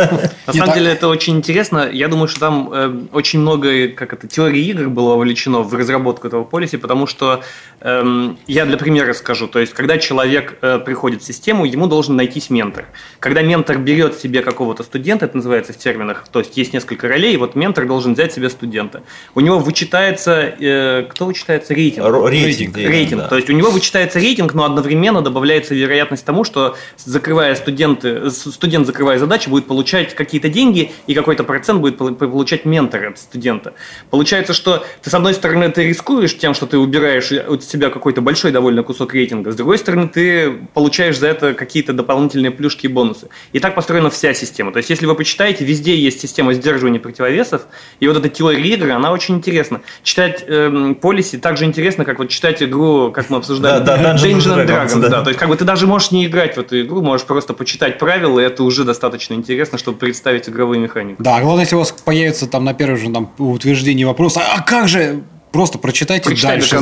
На 0.47 0.53
самом 0.53 0.73
деле 0.73 0.91
это 0.91 1.07
очень 1.07 1.37
интересно. 1.37 1.89
Я 1.91 2.07
думаю, 2.07 2.27
что 2.27 2.39
там 2.39 2.69
э, 2.71 2.93
очень 3.11 3.39
много 3.39 3.87
как 3.89 4.13
это, 4.13 4.27
теории 4.27 4.63
игр 4.65 4.89
было 4.89 5.15
вовлечено 5.15 5.59
в 5.59 5.73
разработку 5.73 6.27
этого 6.27 6.43
полиси, 6.43 6.77
потому 6.77 7.07
что 7.07 7.41
я 7.83 8.65
для 8.65 8.77
примера 8.77 9.13
скажу. 9.13 9.47
То 9.47 9.59
есть, 9.59 9.73
когда 9.73 9.97
человек 9.97 10.57
э, 10.61 10.79
приходит 10.79 11.21
в 11.21 11.25
систему, 11.25 11.65
ему 11.65 11.87
должен 11.87 12.15
найтись 12.15 12.49
ментор. 12.49 12.85
Когда 13.19 13.41
ментор 13.41 13.77
берет 13.77 14.17
себе 14.17 14.41
какого-то 14.41 14.83
студента, 14.83 15.25
это 15.25 15.35
называется 15.35 15.73
в 15.73 15.77
терминах, 15.77 16.25
то 16.31 16.39
есть 16.39 16.55
есть 16.55 16.71
несколько 16.73 17.09
ролей, 17.09 17.33
и 17.33 17.37
вот 17.37 17.55
ментор 17.55 17.85
должен 17.85 18.13
взять 18.13 18.31
себе 18.31 18.49
студента. 18.49 19.03
У 19.35 19.41
него 19.41 19.59
вычитается, 19.59 20.55
э, 20.57 21.05
кто 21.09 21.25
вычитается? 21.25 21.73
Рейтинг. 21.73 22.05
Р- 22.05 22.25
рейтинг. 22.25 22.77
Рейтинг. 22.77 22.77
рейтинг. 22.77 23.21
Да. 23.23 23.27
То 23.27 23.35
есть, 23.35 23.49
у 23.49 23.53
него 23.53 23.69
вычитается 23.69 24.19
рейтинг, 24.19 24.53
но 24.53 24.63
одновременно 24.63 25.21
добавляется 25.21 25.75
вероятность 25.75 26.23
тому, 26.23 26.45
что 26.45 26.77
закрывая 26.97 27.53
студенты, 27.55 28.29
студент, 28.29 28.87
закрывая 28.87 29.19
задачи, 29.19 29.49
будет 29.49 29.67
получать 29.67 30.15
какие-то 30.15 30.47
деньги, 30.47 30.93
и 31.07 31.13
какой-то 31.13 31.43
процент 31.43 31.81
будет 31.81 31.97
получать 31.97 32.63
ментор 32.63 33.07
от 33.07 33.19
студента. 33.19 33.73
Получается, 34.09 34.53
что 34.53 34.85
ты, 35.01 35.09
с 35.09 35.13
одной 35.13 35.33
стороны, 35.33 35.69
ты 35.69 35.85
рискуешь 35.85 36.37
тем, 36.37 36.53
что 36.53 36.65
ты 36.65 36.77
убираешь 36.77 37.31
от 37.31 37.72
себя 37.73 37.89
какой-то 37.89 38.21
большой 38.21 38.51
довольно 38.51 38.83
кусок 38.83 39.13
рейтинга. 39.13 39.51
С 39.51 39.55
другой 39.55 39.77
стороны, 39.77 40.07
ты 40.07 40.51
получаешь 40.73 41.17
за 41.17 41.27
это 41.27 41.53
какие-то 41.53 41.93
дополнительные 41.93 42.51
плюшки 42.51 42.85
и 42.85 42.89
бонусы. 42.89 43.29
И 43.51 43.59
так 43.59 43.73
построена 43.75 44.09
вся 44.09 44.33
система. 44.33 44.71
То 44.71 44.77
есть, 44.77 44.89
если 44.89 45.07
вы 45.07 45.15
почитаете, 45.15 45.65
везде 45.65 45.97
есть 45.97 46.21
система 46.21 46.53
сдерживания 46.53 46.99
противовесов. 46.99 47.63
И 47.99 48.07
вот 48.07 48.17
эта 48.17 48.29
теория 48.29 48.73
игры, 48.73 48.91
она 48.91 49.11
очень 49.11 49.35
интересна. 49.35 49.81
Читать 50.03 50.43
эм, 50.47 50.95
полиси 50.95 51.37
так 51.37 51.57
же 51.57 51.65
интересно, 51.65 52.05
как 52.05 52.19
вот 52.19 52.29
читать 52.29 52.61
игру, 52.61 53.11
как 53.11 53.29
мы 53.29 53.37
обсуждали, 53.37 53.83
да, 53.83 53.97
да, 53.97 54.15
Dungeons 54.15 54.39
and 54.39 54.67
Dragons. 54.67 54.99
да. 54.99 55.09
да. 55.09 55.21
То 55.23 55.29
есть, 55.29 55.39
как 55.39 55.49
бы 55.49 55.55
ты 55.55 55.65
даже 55.65 55.87
можешь 55.87 56.11
не 56.11 56.25
играть 56.25 56.55
в 56.55 56.59
эту 56.59 56.79
игру, 56.81 57.01
можешь 57.01 57.25
просто 57.25 57.53
почитать 57.53 57.97
правила, 57.97 58.39
и 58.39 58.43
это 58.43 58.63
уже 58.63 58.83
достаточно 58.83 59.33
интересно, 59.33 59.77
чтобы 59.77 59.97
представить 59.97 60.47
игровые 60.47 60.79
механики. 60.79 61.17
Да, 61.19 61.41
главное, 61.41 61.63
если 61.63 61.75
у 61.75 61.79
вас 61.79 61.91
появится 61.91 62.47
там 62.47 62.65
на 62.65 62.73
первом 62.73 62.97
же 62.97 63.11
там, 63.11 63.31
утверждении 63.37 64.03
вопрос, 64.03 64.37
а 64.37 64.61
как 64.61 64.87
же 64.87 65.23
Просто 65.53 65.77
прочитайте 65.77 66.25
Прочитай 66.25 66.57
дальше. 66.57 66.79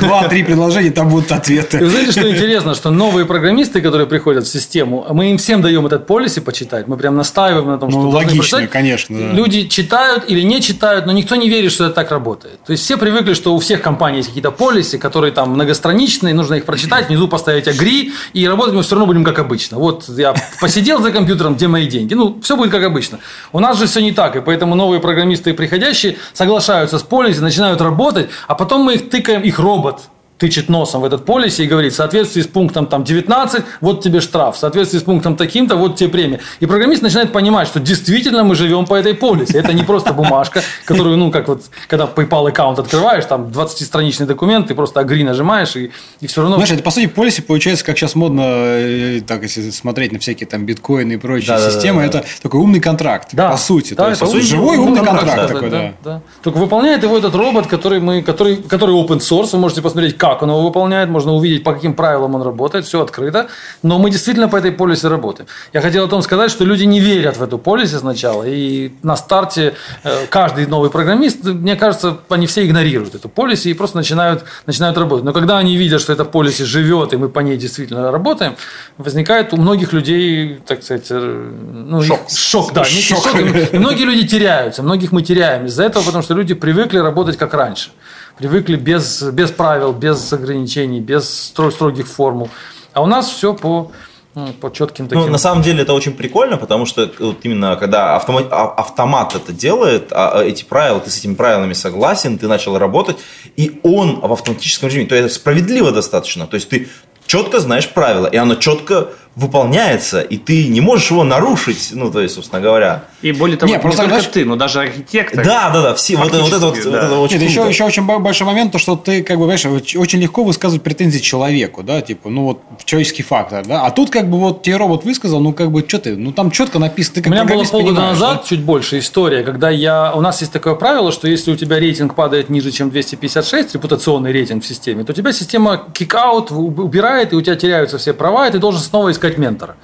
Два-три 0.00 0.42
предложения, 0.44 0.90
там 0.90 1.08
будут 1.08 1.32
ответы. 1.32 1.78
И 1.78 1.84
знаете, 1.86 2.12
что 2.12 2.30
интересно, 2.30 2.74
что 2.74 2.90
новые 2.90 3.24
программисты, 3.24 3.80
которые 3.80 4.06
приходят 4.06 4.44
в 4.44 4.52
систему, 4.52 5.06
мы 5.08 5.30
им 5.30 5.38
всем 5.38 5.62
даем 5.62 5.86
этот 5.86 6.06
полиси 6.06 6.40
почитать. 6.40 6.88
Мы 6.88 6.98
прям 6.98 7.16
настаиваем 7.16 7.68
на 7.68 7.78
том, 7.78 7.90
что 7.90 8.02
ну, 8.02 8.10
логично, 8.10 8.66
конечно. 8.66 9.18
Да. 9.18 9.32
Люди 9.32 9.66
читают 9.66 10.24
или 10.28 10.42
не 10.42 10.60
читают, 10.60 11.06
но 11.06 11.12
никто 11.12 11.36
не 11.36 11.48
верит, 11.48 11.72
что 11.72 11.86
это 11.86 11.94
так 11.94 12.10
работает. 12.10 12.62
То 12.66 12.72
есть 12.72 12.84
все 12.84 12.98
привыкли, 12.98 13.32
что 13.32 13.54
у 13.54 13.58
всех 13.58 13.80
компаний 13.80 14.18
есть 14.18 14.28
какие-то 14.28 14.50
полиси, 14.50 14.98
которые 14.98 15.32
там 15.32 15.52
многостраничные, 15.52 16.34
нужно 16.34 16.56
их 16.56 16.66
прочитать, 16.66 17.08
внизу 17.08 17.28
поставить 17.28 17.66
агри, 17.66 18.12
и 18.34 18.46
работать 18.46 18.74
мы 18.74 18.82
все 18.82 18.94
равно 18.94 19.06
будем 19.06 19.24
как 19.24 19.38
обычно. 19.38 19.78
Вот 19.78 20.04
я 20.10 20.34
посидел 20.60 21.00
за 21.00 21.12
компьютером, 21.12 21.54
где 21.54 21.66
мои 21.66 21.86
деньги. 21.86 22.12
Ну, 22.12 22.38
все 22.42 22.58
будет 22.58 22.70
как 22.72 22.84
обычно. 22.84 23.20
У 23.52 23.58
нас 23.58 23.78
же 23.78 23.86
все 23.86 24.00
не 24.00 24.12
так, 24.12 24.36
и 24.36 24.42
поэтому 24.42 24.74
новые 24.74 25.00
программисты 25.00 25.54
приходящие 25.54 26.18
соглашаются 26.34 26.98
с 26.98 27.02
полиси, 27.02 27.38
начинают 27.38 27.80
работать 27.80 28.01
работать, 28.02 28.30
а 28.48 28.54
потом 28.54 28.82
мы 28.82 28.94
их 28.94 29.10
тыкаем, 29.10 29.42
их 29.42 29.58
робот 29.58 30.08
тычет 30.42 30.68
носом 30.68 31.02
в 31.02 31.04
этот 31.04 31.24
полисе 31.24 31.62
и 31.62 31.66
говорит, 31.68 31.92
в 31.92 31.96
соответствии 31.96 32.42
с 32.42 32.48
пунктом 32.48 32.86
там, 32.86 33.04
19, 33.04 33.62
вот 33.80 34.02
тебе 34.02 34.20
штраф, 34.20 34.56
в 34.56 34.58
соответствии 34.58 34.98
с 34.98 35.02
пунктом 35.04 35.36
таким-то, 35.36 35.76
вот 35.76 35.94
тебе 35.94 36.08
премия. 36.10 36.40
И 36.58 36.66
программист 36.66 37.00
начинает 37.00 37.32
понимать, 37.32 37.68
что 37.68 37.78
действительно 37.78 38.42
мы 38.42 38.56
живем 38.56 38.86
по 38.86 38.96
этой 38.96 39.14
полисе. 39.14 39.56
Это 39.58 39.72
не 39.72 39.84
просто 39.84 40.12
бумажка, 40.12 40.62
которую, 40.84 41.16
ну, 41.16 41.30
как 41.30 41.46
вот, 41.46 41.62
когда 41.86 42.06
PayPal 42.12 42.48
аккаунт 42.48 42.80
открываешь, 42.80 43.24
там 43.26 43.44
20-страничный 43.44 44.26
документ, 44.26 44.66
ты 44.66 44.74
просто 44.74 44.98
агри 44.98 45.22
нажимаешь, 45.22 45.76
и, 45.76 45.92
и 46.20 46.26
все 46.26 46.40
равно... 46.40 46.56
Знаешь, 46.56 46.72
это 46.72 46.82
по 46.82 46.90
сути 46.90 47.06
полисе 47.06 47.42
получается, 47.42 47.84
как 47.84 47.96
сейчас 47.96 48.16
модно, 48.16 48.42
э, 48.44 49.20
так 49.24 49.42
если 49.44 49.70
смотреть 49.70 50.10
на 50.10 50.18
всякие 50.18 50.48
там 50.48 50.66
биткоины 50.66 51.12
и 51.12 51.16
прочие 51.18 51.46
Да-да-да-да. 51.50 51.72
системы, 51.72 52.02
это 52.02 52.24
такой 52.42 52.58
умный 52.60 52.80
контракт, 52.80 53.28
Да. 53.32 53.50
по 53.50 53.56
сути. 53.56 53.94
Да, 53.94 54.04
То 54.04 54.10
есть 54.10 54.22
вот 54.22 54.30
умный- 54.30 54.42
живой 54.42 54.76
умный 54.78 54.96
контракт 55.04 55.20
контракт, 55.26 55.52
такой, 55.52 55.70
да. 55.70 55.92
да. 56.02 56.20
Только 56.42 56.56
выполняет 56.58 57.04
его 57.04 57.16
этот 57.16 57.34
робот, 57.36 57.68
который 57.68 58.00
мы, 58.00 58.22
который, 58.22 58.56
который 58.56 58.94
open 58.96 59.18
source. 59.18 59.50
Вы 59.52 59.58
можете 59.60 59.82
посмотреть, 59.82 60.16
как 60.18 60.31
он 60.40 60.50
его 60.50 60.62
выполняет, 60.62 61.08
можно 61.08 61.32
увидеть, 61.32 61.64
по 61.64 61.72
каким 61.72 61.94
правилам 61.94 62.34
он 62.36 62.42
работает, 62.42 62.84
все 62.86 63.02
открыто. 63.02 63.48
Но 63.82 63.98
мы 63.98 64.10
действительно 64.10 64.48
по 64.48 64.56
этой 64.56 64.70
полисе 64.70 65.08
работаем. 65.08 65.48
Я 65.72 65.80
хотел 65.80 66.04
о 66.04 66.08
том 66.08 66.22
сказать, 66.22 66.50
что 66.50 66.64
люди 66.64 66.84
не 66.84 67.00
верят 67.00 67.36
в 67.36 67.42
эту 67.42 67.58
полисе 67.58 67.98
сначала. 67.98 68.44
И 68.44 68.92
на 69.02 69.16
старте 69.16 69.74
э, 70.04 70.26
каждый 70.30 70.66
новый 70.66 70.90
программист, 70.90 71.44
мне 71.44 71.76
кажется, 71.76 72.18
они 72.28 72.46
все 72.46 72.64
игнорируют 72.64 73.14
эту 73.14 73.28
полиси 73.28 73.68
и 73.68 73.74
просто 73.74 73.96
начинают, 73.96 74.44
начинают 74.66 74.96
работать. 74.96 75.24
Но 75.24 75.32
когда 75.32 75.58
они 75.58 75.76
видят, 75.76 76.00
что 76.00 76.12
эта 76.12 76.24
полиси 76.24 76.62
живет, 76.62 77.12
и 77.12 77.16
мы 77.16 77.28
по 77.28 77.40
ней 77.40 77.56
действительно 77.56 78.12
работаем, 78.12 78.56
возникает 78.98 79.52
у 79.52 79.56
многих 79.56 79.92
людей, 79.92 80.60
так 80.66 80.82
сказать, 80.82 81.06
э, 81.10 81.50
ну, 81.72 82.02
Шок. 82.02 82.20
шок, 82.30 82.72
да, 82.72 82.84
Шок. 82.84 83.24
шок. 83.24 83.40
И 83.72 83.78
многие 83.78 84.04
люди 84.04 84.26
теряются, 84.26 84.82
многих 84.82 85.12
мы 85.12 85.22
теряем 85.22 85.66
из-за 85.66 85.84
этого, 85.84 86.04
потому 86.04 86.22
что 86.22 86.34
люди 86.34 86.54
привыкли 86.54 86.98
работать 86.98 87.36
как 87.36 87.54
раньше. 87.54 87.90
Привыкли 88.38 88.76
без, 88.76 89.22
без 89.22 89.50
правил, 89.50 89.92
без 89.92 90.32
ограничений, 90.32 91.00
без 91.00 91.52
стро- 91.54 91.70
строгих 91.70 92.06
формул. 92.08 92.48
А 92.92 93.02
у 93.02 93.06
нас 93.06 93.28
все 93.30 93.54
по, 93.54 93.92
ну, 94.34 94.52
по 94.54 94.70
четким 94.72 95.06
таким. 95.08 95.24
Ну, 95.26 95.30
на 95.30 95.38
самом 95.38 95.62
деле 95.62 95.82
это 95.82 95.92
очень 95.92 96.12
прикольно, 96.12 96.56
потому 96.56 96.86
что 96.86 97.10
вот 97.18 97.38
именно 97.42 97.76
когда 97.76 98.16
автомат, 98.16 98.46
а- 98.50 98.68
автомат 98.76 99.34
это 99.34 99.52
делает, 99.52 100.12
а 100.12 100.38
а 100.40 100.44
эти 100.44 100.64
правила, 100.64 100.98
ты 101.00 101.10
с 101.10 101.18
этими 101.18 101.34
правилами 101.34 101.74
согласен, 101.74 102.38
ты 102.38 102.48
начал 102.48 102.78
работать, 102.78 103.18
и 103.56 103.80
он 103.82 104.20
в 104.20 104.32
автоматическом 104.32 104.88
режиме, 104.88 105.06
то 105.06 105.14
есть 105.14 105.34
справедливо 105.34 105.92
достаточно, 105.92 106.46
то 106.46 106.54
есть 106.54 106.68
ты 106.68 106.88
четко 107.26 107.60
знаешь 107.60 107.88
правила, 107.88 108.26
и 108.26 108.36
оно 108.36 108.54
четко 108.56 109.08
выполняется, 109.36 110.20
и 110.20 110.36
ты 110.38 110.68
не 110.68 110.80
можешь 110.80 111.10
его 111.10 111.24
нарушить, 111.24 111.90
ну, 111.92 112.10
то 112.10 112.20
есть, 112.20 112.34
собственно 112.34 112.60
говоря. 112.60 113.04
И 113.22 113.32
более 113.32 113.56
того, 113.56 113.68
Не, 113.70 113.76
не, 113.76 113.80
просто, 113.80 114.02
только 114.02 114.14
знаешь- 114.16 114.32
ты, 114.32 114.44
но 114.44 114.56
даже 114.56 114.80
архитектор. 114.80 115.44
Да, 115.44 115.70
да, 115.70 115.82
да, 115.82 115.94
все, 115.94 116.16
вот, 116.16 116.28
это- 116.28 116.40
вот 116.42 116.48
это 116.52 116.58
вот, 116.58 116.68
Фактически, 116.76 116.88
вот 116.88 117.00
да. 117.00 117.06
это 117.06 117.18
очень 117.20 117.38
Нет, 117.38 117.48
еще, 117.50 117.68
еще 117.68 117.84
очень 117.84 118.02
бо- 118.04 118.18
большой 118.18 118.46
момент, 118.46 118.72
то, 118.72 118.78
что 118.78 118.96
ты, 118.96 119.22
как 119.22 119.38
бы, 119.38 119.44
знаешь, 119.44 119.64
оч- 119.64 119.96
очень 119.96 120.18
легко 120.20 120.42
высказывать 120.44 120.82
претензии 120.82 121.20
человеку, 121.20 121.82
да, 121.82 122.00
типа, 122.00 122.30
ну, 122.30 122.44
вот, 122.44 122.60
человеческий 122.84 123.22
фактор, 123.22 123.64
да, 123.64 123.86
а 123.86 123.90
тут, 123.90 124.10
как 124.10 124.28
бы, 124.28 124.38
вот, 124.38 124.62
тебе 124.62 124.76
робот 124.76 125.04
высказал, 125.04 125.40
ну, 125.40 125.52
как 125.52 125.70
бы, 125.70 125.84
что 125.86 125.98
ты, 125.98 126.16
ну, 126.16 126.32
там 126.32 126.50
четко 126.50 126.78
написано, 126.78 127.14
ты 127.14 127.20
У 127.20 127.22
как 127.24 127.32
меня 127.32 127.44
было 127.44 127.64
полгода 127.64 128.00
назад, 128.00 128.38
да? 128.42 128.48
чуть 128.48 128.60
больше, 128.62 128.98
история, 128.98 129.42
когда 129.44 129.70
я... 129.70 130.12
У 130.14 130.20
нас 130.20 130.40
есть 130.40 130.52
такое 130.52 130.74
правило, 130.74 131.12
что 131.12 131.28
если 131.28 131.52
у 131.52 131.56
тебя 131.56 131.78
рейтинг 131.78 132.14
падает 132.16 132.50
ниже, 132.50 132.70
чем 132.72 132.90
256, 132.90 133.74
репутационный 133.74 134.32
рейтинг 134.32 134.64
в 134.64 134.66
системе, 134.66 135.04
то 135.04 135.12
тебя 135.12 135.32
система 135.32 135.84
kick-out 135.94 136.52
убирает, 136.52 137.32
и 137.32 137.36
у 137.36 137.40
тебя 137.40 137.54
теряются 137.56 137.98
все 137.98 138.12
права, 138.12 138.48
и 138.48 138.50
ты 138.50 138.58
должен 138.58 138.80
снова 138.80 139.10
искать 139.12 139.38
ментора. 139.38 139.76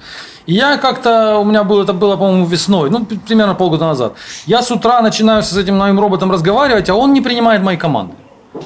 Я 0.49 0.77
как-то, 0.77 1.37
у 1.37 1.43
меня 1.43 1.63
было, 1.63 1.83
это 1.83 1.93
было, 1.93 2.17
по-моему, 2.17 2.47
весной, 2.47 2.89
ну, 2.89 3.05
примерно 3.05 3.53
полгода 3.53 3.85
назад. 3.85 4.13
Я 4.47 4.63
с 4.63 4.71
утра 4.71 5.01
начинаю 5.01 5.43
с 5.43 5.55
этим 5.55 5.77
моим 5.77 5.99
роботом 5.99 6.31
разговаривать, 6.31 6.89
а 6.89 6.95
он 6.95 7.13
не 7.13 7.21
принимает 7.21 7.61
мои 7.61 7.77
команды. 7.77 8.15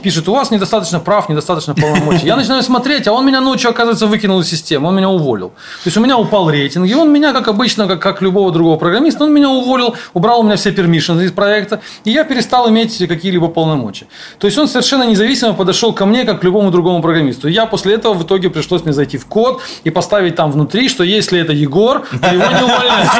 Пишет, 0.01 0.29
у 0.29 0.33
вас 0.33 0.49
недостаточно 0.49 1.01
прав, 1.01 1.27
недостаточно 1.27 1.75
полномочий. 1.75 2.25
Я 2.25 2.37
начинаю 2.37 2.63
смотреть, 2.63 3.05
а 3.07 3.11
он 3.11 3.25
меня 3.25 3.41
ночью, 3.41 3.69
оказывается, 3.69 4.07
выкинул 4.07 4.39
из 4.39 4.49
системы, 4.49 4.87
он 4.87 4.95
меня 4.95 5.09
уволил. 5.09 5.49
То 5.49 5.87
есть 5.87 5.97
у 5.97 6.01
меня 6.01 6.17
упал 6.17 6.49
рейтинг, 6.49 6.89
и 6.89 6.95
он 6.95 7.11
меня, 7.11 7.33
как 7.33 7.49
обычно, 7.49 7.85
как, 7.85 8.01
как 8.01 8.21
любого 8.21 8.51
другого 8.51 8.77
программиста, 8.77 9.25
он 9.25 9.33
меня 9.33 9.49
уволил, 9.49 9.95
убрал 10.13 10.39
у 10.39 10.43
меня 10.43 10.55
все 10.55 10.71
пермишины 10.71 11.23
из 11.23 11.33
проекта, 11.33 11.81
и 12.05 12.11
я 12.11 12.23
перестал 12.23 12.69
иметь 12.69 12.97
какие-либо 12.97 13.49
полномочия. 13.49 14.05
То 14.39 14.47
есть 14.47 14.57
он 14.57 14.69
совершенно 14.69 15.03
независимо 15.03 15.53
подошел 15.53 15.91
ко 15.91 16.05
мне, 16.05 16.23
как 16.23 16.39
к 16.39 16.43
любому 16.45 16.71
другому 16.71 17.01
программисту. 17.01 17.49
Я 17.49 17.65
после 17.65 17.95
этого 17.95 18.13
в 18.13 18.23
итоге 18.23 18.49
пришлось 18.49 18.83
мне 18.83 18.93
зайти 18.93 19.17
в 19.17 19.25
код 19.25 19.61
и 19.83 19.89
поставить 19.89 20.35
там 20.35 20.49
внутри, 20.51 20.87
что 20.87 21.03
если 21.03 21.41
это 21.41 21.51
Егор, 21.51 22.05
то 22.21 22.27
его 22.33 22.45
не 22.45 22.63
увольняют. 22.63 23.11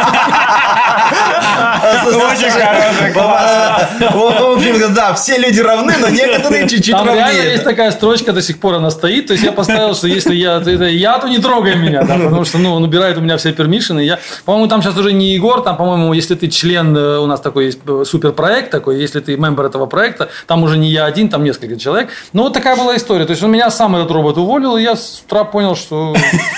Очень 1.94 2.54
В 4.14 4.56
общем, 4.56 4.94
да, 4.94 5.14
все 5.14 5.38
люди 5.38 5.60
равны, 5.60 5.94
но 6.00 6.10
некоторые 6.10 6.68
чуть-чуть 6.68 6.96
Там 6.96 7.06
реально 7.06 7.26
равнее. 7.26 7.52
есть 7.52 7.64
такая 7.64 7.92
строчка, 7.92 8.34
до 8.34 8.42
сих 8.42 8.60
пор 8.60 8.76
она 8.76 8.92
стоит. 8.92 9.28
То 9.28 9.34
есть 9.34 9.46
я 9.46 9.52
поставил, 9.52 9.96
что 9.96 10.08
если 10.08 10.36
я, 10.36 10.58
это 10.58 10.86
я, 10.86 11.18
то 11.20 11.28
не 11.28 11.40
трогай 11.40 11.76
меня, 11.76 12.02
потому 12.02 12.46
что 12.46 12.58
ну, 12.58 12.74
он 12.74 12.84
убирает 12.84 13.18
у 13.18 13.22
меня 13.22 13.38
все 13.38 13.54
пермишины. 13.54 14.02
Я, 14.02 14.20
по-моему, 14.46 14.68
там 14.68 14.82
сейчас 14.82 14.98
уже 14.98 15.14
не 15.14 15.34
Егор, 15.34 15.62
там, 15.62 15.78
по-моему, 15.78 16.14
если 16.14 16.36
ты 16.36 16.48
член, 16.48 16.96
э, 16.96 17.18
у 17.18 17.26
нас 17.26 17.42
такой 17.42 17.66
есть 17.66 17.80
э, 17.88 18.04
суперпроект 18.06 18.72
такой, 18.72 19.00
если 19.00 19.20
ты 19.20 19.38
мембер 19.38 19.66
этого 19.66 19.86
проекта, 19.86 20.30
там 20.48 20.64
уже 20.64 20.78
не 20.78 20.90
я 20.90 21.06
один, 21.06 21.30
там 21.30 21.44
несколько 21.44 21.78
человек. 21.78 22.10
Ну, 22.34 22.44
вот 22.44 22.54
такая 22.54 22.76
была 22.76 22.96
история. 22.96 23.26
То 23.26 23.32
есть 23.32 23.44
он 23.44 23.52
меня 23.52 23.70
сам 23.70 23.96
этот 23.96 24.12
робот 24.12 24.38
уволил, 24.38 24.78
и 24.78 24.84
я 24.84 24.96
с 24.96 25.24
утра 25.26 25.44
понял, 25.44 25.76
что 25.76 26.16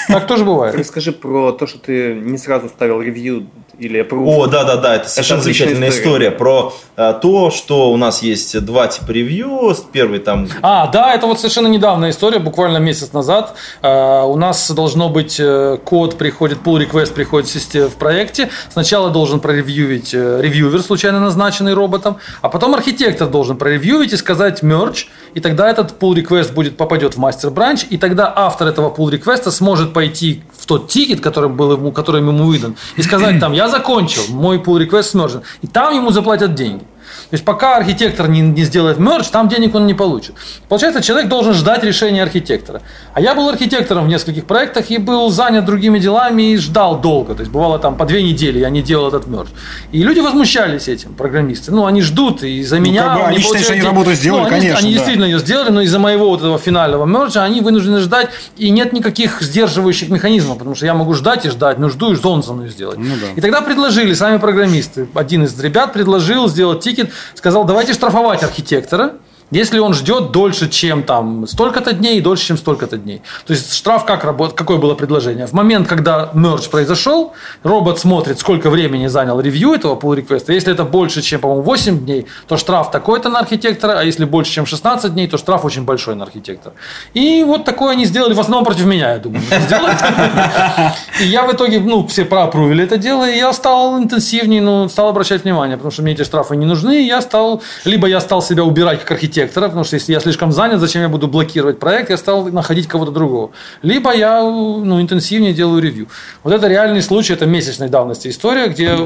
так 0.08 0.28
тоже 0.28 0.44
бывает. 0.46 0.76
Расскажи 0.76 1.12
про 1.12 1.52
то, 1.52 1.68
что 1.68 1.80
ты 1.80 2.14
не 2.14 2.38
сразу 2.38 2.70
ставил 2.70 3.02
ревью 3.02 3.48
или 3.78 4.02
approve. 4.02 4.25
О, 4.26 4.48
да, 4.48 4.64
да, 4.64 4.78
да, 4.78 4.96
это 4.96 5.10
совершенно 5.10 5.42
отличная 5.42 5.68
замечательная 5.68 5.90
история. 5.90 6.28
история. 6.28 6.32
про 6.32 6.74
э, 6.98 7.14
то, 7.22 7.52
что 7.52 7.92
у 7.92 7.98
нас 7.98 8.22
есть 8.22 8.60
два 8.66 8.88
типа 8.88 9.12
ревью. 9.12 9.76
Первый 9.92 10.20
там 10.20 10.48
А, 10.62 10.88
да, 10.88 11.14
это 11.14 11.28
вот 11.28 11.40
совершенно 11.40 11.68
недавняя 11.68 12.12
история, 12.12 12.40
буквально 12.40 12.78
месяц 12.78 13.14
назад. 13.14 13.56
Э, 13.82 14.24
у 14.24 14.36
нас 14.36 14.72
должно 14.72 15.10
быть 15.10 15.38
э, 15.40 15.78
код 15.84 16.18
приходит, 16.18 16.60
pull 16.64 16.86
request 16.86 17.14
приходит 17.14 17.50
в 17.50 17.54
систе- 17.54 17.88
в 17.88 17.96
проекте. 17.96 18.50
Сначала 18.72 19.10
должен 19.10 19.40
проревьювить 19.40 20.14
э, 20.14 20.40
ревьювер, 20.42 20.82
случайно 20.82 21.20
назначенный 21.20 21.74
роботом, 21.74 22.18
а 22.42 22.50
потом 22.50 22.76
архитектор 22.76 23.28
должен 23.28 23.58
проревьювить 23.58 24.14
и 24.14 24.18
сказать 24.18 24.64
merge, 24.64 25.06
и 25.34 25.40
тогда 25.40 25.70
этот 25.70 25.96
pull 26.00 26.14
request 26.16 26.54
будет, 26.54 26.78
попадет 26.78 27.16
в 27.16 27.18
master 27.18 27.50
branch, 27.52 27.86
и 27.90 27.98
тогда 27.98 28.32
автор 28.36 28.68
этого 28.68 28.94
pull 28.94 29.12
request 29.12 29.50
сможет 29.52 29.94
пойти 29.94 30.44
в 30.66 30.68
тот 30.68 30.88
ticket, 30.88 31.22
который 31.22 31.48
был 31.48 31.74
ему, 31.74 31.92
который 31.92 32.22
ему 32.22 32.44
выдан, 32.44 32.76
и 32.96 33.04
сказать 33.04 33.40
там, 33.40 33.54
я 33.54 33.70
закончил, 33.70 34.24
мой 34.30 34.58
pull 34.58 34.84
request 34.84 35.04
смержен, 35.04 35.44
и 35.62 35.68
там 35.68 35.94
ему 35.94 36.10
заплатят 36.10 36.56
деньги. 36.56 36.84
То 37.30 37.34
есть 37.34 37.44
пока 37.46 37.78
архитектор 37.78 38.28
не, 38.28 38.42
не 38.42 38.64
сделает 38.64 39.00
мерч, 39.00 39.28
там 39.28 39.50
денег 39.50 39.74
он 39.76 39.88
не 39.88 39.94
получит. 39.94 40.36
Получается, 40.70 41.02
человек 41.02 41.28
должен 41.28 41.54
ждать 41.54 41.84
решения 41.84 42.22
архитектора. 42.24 42.82
А 43.14 43.22
я 43.22 43.34
был 43.36 43.50
архитектором 43.50 44.06
в 44.06 44.08
нескольких 44.08 44.46
проектах 44.46 44.92
и 44.92 44.98
был 44.98 45.30
занят 45.30 45.66
другими 45.66 46.00
делами 46.00 46.52
и 46.54 46.58
ждал 46.58 47.00
долго. 47.02 47.34
То 47.34 47.42
есть 47.42 47.52
бывало 47.52 47.80
там 47.80 47.96
по 47.96 48.06
две 48.06 48.22
недели 48.24 48.60
я 48.60 48.70
не 48.70 48.82
делал 48.82 49.08
этот 49.08 49.28
мерч. 49.28 49.48
И 49.92 50.04
люди 50.04 50.20
возмущались 50.20 50.88
этим, 50.88 51.14
программисты. 51.14 51.72
Ну, 51.72 51.86
они 51.86 52.02
ждут 52.02 52.44
и 52.44 52.64
за 52.64 52.80
меня... 52.80 53.04
как 53.04 53.14
бы 53.16 53.20
он 53.22 53.28
они 53.30 53.40
считают, 53.40 53.64
что 53.66 53.74
они 53.74 53.82
работу 53.82 54.14
сделали, 54.14 54.42
Ну, 54.42 54.48
они- 54.48 54.56
конечно, 54.56 54.80
Они 54.80 54.90
да. 54.90 54.94
действительно 54.94 55.26
ее 55.26 55.40
сделали, 55.40 55.70
но 55.72 55.82
из-за 55.82 56.00
моего 56.00 56.30
вот 56.30 56.40
этого 56.40 56.58
финального 56.60 57.06
мерча 57.06 57.44
они 57.44 57.62
вынуждены 57.62 58.00
ждать, 58.00 58.30
и 58.58 58.70
нет 58.70 58.94
никаких 58.94 59.42
сдерживающих 59.42 60.10
механизмов, 60.10 60.58
потому 60.58 60.76
что 60.76 60.86
я 60.86 60.94
могу 60.94 61.14
ждать 61.14 61.46
и 61.46 61.50
ждать, 61.50 61.80
но 61.80 61.90
жду, 61.90 62.12
и 62.12 62.16
что 62.16 62.32
он 62.32 62.44
со 62.44 62.54
мной 62.54 62.70
сделать. 62.70 62.98
Ну 62.98 63.16
да. 63.20 63.28
И 63.36 63.42
тогда 63.42 63.62
предложили 63.62 64.14
сами 64.14 64.38
программисты. 64.38 65.08
Один 65.14 65.44
из 65.44 65.60
ребят 65.60 65.94
предложил 65.94 66.48
сделать 66.48 66.82
тикет, 66.82 67.12
сказал, 67.36 67.66
давайте 67.66 67.94
штрафовать 67.94 68.44
архитектора, 68.44 69.14
если 69.52 69.80
он 69.80 69.94
ждет 69.94 70.32
дольше, 70.32 70.70
чем 70.70 71.04
там 71.04 71.48
столько-то 71.48 71.94
дней, 71.94 72.18
и 72.18 72.22
дольше, 72.22 72.46
чем 72.46 72.58
столько-то 72.58 72.98
дней. 72.98 73.22
То 73.46 73.54
есть 73.54 73.74
штраф 73.74 74.06
как 74.06 74.24
работает? 74.24 74.58
Какое 74.58 74.78
было 74.78 74.96
предложение? 74.96 75.46
В 75.48 75.54
момент, 75.54 75.88
когда 75.88 76.32
мерч 76.34 76.68
произошел, 76.70 77.34
робот 77.64 78.00
смотрит, 78.00 78.40
сколько 78.40 78.70
времени 78.70 79.08
занял 79.08 79.40
ревью 79.40 79.74
этого 79.74 79.96
pull 79.96 80.16
реквеста. 80.16 80.54
Если 80.54 80.74
это 80.74 80.84
больше, 80.84 81.22
чем, 81.22 81.42
по-моему, 81.42 81.64
8 81.64 82.06
дней, 82.06 82.26
то 82.48 82.58
штраф 82.58 82.92
такой-то 82.92 83.30
на 83.30 83.40
архитектора, 83.40 84.00
а 84.00 84.04
если 84.04 84.26
больше, 84.26 84.52
чем 84.52 84.66
16 84.66 85.14
дней, 85.14 85.28
то 85.28 85.38
штраф 85.38 85.66
очень 85.66 85.84
большой 85.84 86.16
на 86.16 86.24
архитектора. 86.24 86.74
И 87.14 87.44
вот 87.44 87.66
такое 87.66 87.92
они 87.92 88.06
сделали 88.06 88.34
в 88.34 88.40
основном 88.40 88.66
против 88.66 88.86
меня, 88.86 89.12
я 89.12 89.20
думаю. 89.20 89.44
И 91.22 91.26
я 91.26 91.44
в 91.46 91.54
итоге, 91.54 91.80
ну, 91.80 92.08
все 92.08 92.26
проапрувили 92.26 92.84
это 92.84 92.98
дело, 92.98 93.30
и 93.30 93.38
я 93.38 93.54
стал 93.54 93.98
интенсивнее, 93.98 94.62
ну, 94.62 94.90
стал 94.90 95.10
обращать 95.10 95.44
внимание, 95.44 95.78
потому 95.78 95.92
что 95.92 96.02
мне 96.02 96.14
эти 96.14 96.24
штрафы 96.24 96.56
не 96.56 96.66
нужны, 96.66 97.06
я 97.06 97.22
стал, 97.22 97.62
либо 97.86 98.08
я 98.08 98.20
стал 98.20 98.42
себя 98.42 98.64
убирать 98.64 99.06
как 99.06 99.24
архитектора, 99.36 99.66
потому 99.68 99.84
что 99.84 99.96
если 99.96 100.14
я 100.14 100.20
слишком 100.20 100.52
занят, 100.52 100.80
зачем 100.80 101.02
я 101.02 101.10
буду 101.10 101.28
блокировать 101.28 101.80
проект, 101.80 102.10
я 102.10 102.18
стал 102.18 102.46
находить 102.46 102.88
кого-то 102.88 103.12
другого. 103.12 103.52
Либо 103.82 104.14
я, 104.14 104.42
ну, 104.42 105.02
интенсивнее 105.02 105.54
делаю 105.54 105.82
ревью. 105.82 106.08
Вот 106.44 106.54
это 106.54 106.68
реальный 106.68 107.02
случай, 107.02 107.34
это 107.34 107.46
месячной 107.46 107.90
давности 107.90 108.30
история, 108.30 108.68
где 108.68 108.98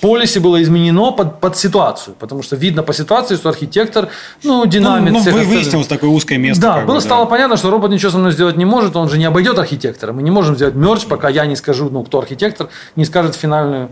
полиси 0.00 0.38
было 0.38 0.62
изменено 0.62 1.12
под, 1.12 1.40
под 1.40 1.56
ситуацию, 1.56 2.14
потому 2.18 2.42
что 2.42 2.56
видно 2.56 2.82
по 2.82 2.92
ситуации, 2.92 3.36
что 3.36 3.48
архитектор, 3.48 4.08
ну, 4.44 4.64
Ну, 4.64 4.66
динамит 4.66 5.12
ну, 5.12 5.20
всех 5.20 5.34
вы- 5.34 5.44
выяснилось 5.44 5.86
такое 5.86 6.10
узкое 6.10 6.38
место. 6.38 6.62
Да, 6.62 6.80
было 6.80 6.96
бы, 6.96 7.00
стало 7.00 7.24
понятно, 7.26 7.56
что 7.56 7.70
робот 7.70 7.90
ничего 7.90 8.10
со 8.10 8.18
мной 8.18 8.32
сделать 8.32 8.56
не 8.56 8.64
может, 8.64 8.96
он 8.96 9.08
же 9.08 9.18
не 9.18 9.24
обойдет 9.24 9.58
архитектора. 9.58 10.12
Мы 10.12 10.22
не 10.22 10.30
можем 10.30 10.54
сделать 10.56 10.74
мерч, 10.74 11.06
пока 11.06 11.28
я 11.28 11.46
не 11.46 11.56
скажу, 11.56 11.88
ну, 11.90 12.02
кто 12.04 12.18
архитектор, 12.18 12.68
не 12.96 13.04
скажет 13.04 13.34
финальную. 13.34 13.88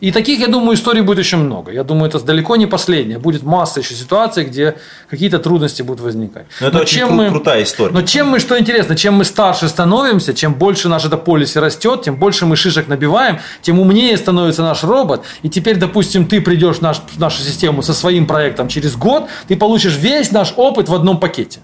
И 0.00 0.12
таких, 0.12 0.38
я 0.38 0.46
думаю, 0.46 0.76
историй 0.76 1.02
будет 1.02 1.18
еще 1.18 1.36
много. 1.36 1.72
Я 1.72 1.82
думаю, 1.82 2.08
это 2.08 2.20
далеко 2.24 2.54
не 2.56 2.66
последняя. 2.66 3.18
Будет 3.18 3.42
масса 3.42 3.80
еще 3.80 3.94
ситуаций, 3.94 4.44
где 4.44 4.76
какие-то 5.10 5.37
какие-то 5.38 5.48
трудности 5.48 5.82
будут 5.82 6.00
возникать. 6.00 6.46
Но 6.60 6.68
это 6.68 6.78
очень 6.78 7.02
кру- 7.02 7.30
крутая 7.30 7.62
история. 7.62 7.92
Но 7.92 8.02
чем 8.02 8.28
мы, 8.28 8.40
что 8.40 8.58
интересно, 8.58 8.96
чем 8.96 9.14
мы 9.14 9.24
старше 9.24 9.68
становимся, 9.68 10.34
чем 10.34 10.54
больше 10.54 10.88
наш 10.88 11.04
это 11.04 11.16
полиси 11.16 11.58
растет, 11.58 12.02
тем 12.02 12.16
больше 12.16 12.46
мы 12.46 12.56
шишек 12.56 12.88
набиваем, 12.88 13.38
тем 13.62 13.78
умнее 13.78 14.16
становится 14.16 14.62
наш 14.62 14.84
робот. 14.84 15.22
И 15.44 15.48
теперь, 15.48 15.76
допустим, 15.76 16.26
ты 16.26 16.40
придешь 16.40 16.76
в, 16.76 16.82
наш, 16.82 16.98
в 16.98 17.18
нашу 17.18 17.42
систему 17.42 17.82
со 17.82 17.94
своим 17.94 18.26
проектом 18.26 18.68
через 18.68 18.96
год, 18.96 19.28
ты 19.48 19.56
получишь 19.56 19.96
весь 19.96 20.32
наш 20.32 20.52
опыт 20.56 20.88
в 20.88 20.94
одном 20.94 21.18
пакете. 21.18 21.60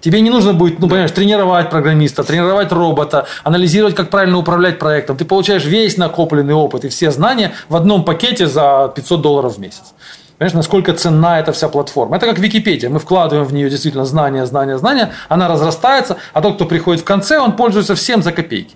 Тебе 0.00 0.22
не 0.22 0.30
нужно 0.30 0.54
будет, 0.54 0.78
ну, 0.78 0.88
понимаешь, 0.88 1.10
тренировать 1.10 1.68
программиста, 1.68 2.24
тренировать 2.24 2.72
робота, 2.72 3.26
анализировать, 3.44 3.94
как 3.94 4.08
правильно 4.08 4.38
управлять 4.38 4.78
проектом. 4.78 5.16
Ты 5.16 5.26
получаешь 5.26 5.64
весь 5.64 5.98
накопленный 5.98 6.54
опыт 6.54 6.84
и 6.84 6.88
все 6.88 7.10
знания 7.10 7.52
в 7.68 7.76
одном 7.76 8.04
пакете 8.04 8.46
за 8.46 8.90
500 8.94 9.20
долларов 9.20 9.56
в 9.56 9.58
месяц. 9.58 9.92
Понимаешь, 10.40 10.54
насколько 10.54 10.94
ценна 10.94 11.38
эта 11.38 11.52
вся 11.52 11.68
платформа. 11.68 12.16
Это 12.16 12.24
как 12.24 12.38
Википедия. 12.38 12.88
Мы 12.88 12.98
вкладываем 12.98 13.46
в 13.46 13.52
нее 13.52 13.68
действительно 13.68 14.06
знания, 14.06 14.46
знания, 14.46 14.78
знания. 14.78 15.12
Она 15.28 15.48
разрастается, 15.48 16.16
а 16.32 16.40
тот, 16.40 16.54
кто 16.54 16.64
приходит 16.64 17.02
в 17.02 17.04
конце, 17.04 17.38
он 17.38 17.56
пользуется 17.56 17.94
всем 17.94 18.22
за 18.22 18.32
копейки. 18.32 18.74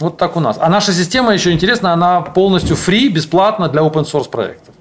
Вот 0.00 0.16
так 0.16 0.36
у 0.36 0.40
нас. 0.40 0.56
А 0.60 0.68
наша 0.68 0.92
система 0.92 1.32
еще 1.32 1.52
интересна, 1.52 1.92
она 1.92 2.22
полностью 2.22 2.74
free, 2.74 3.08
бесплатна 3.08 3.68
для 3.68 3.82
open 3.82 4.04
source 4.04 4.28
проектов. 4.28 4.74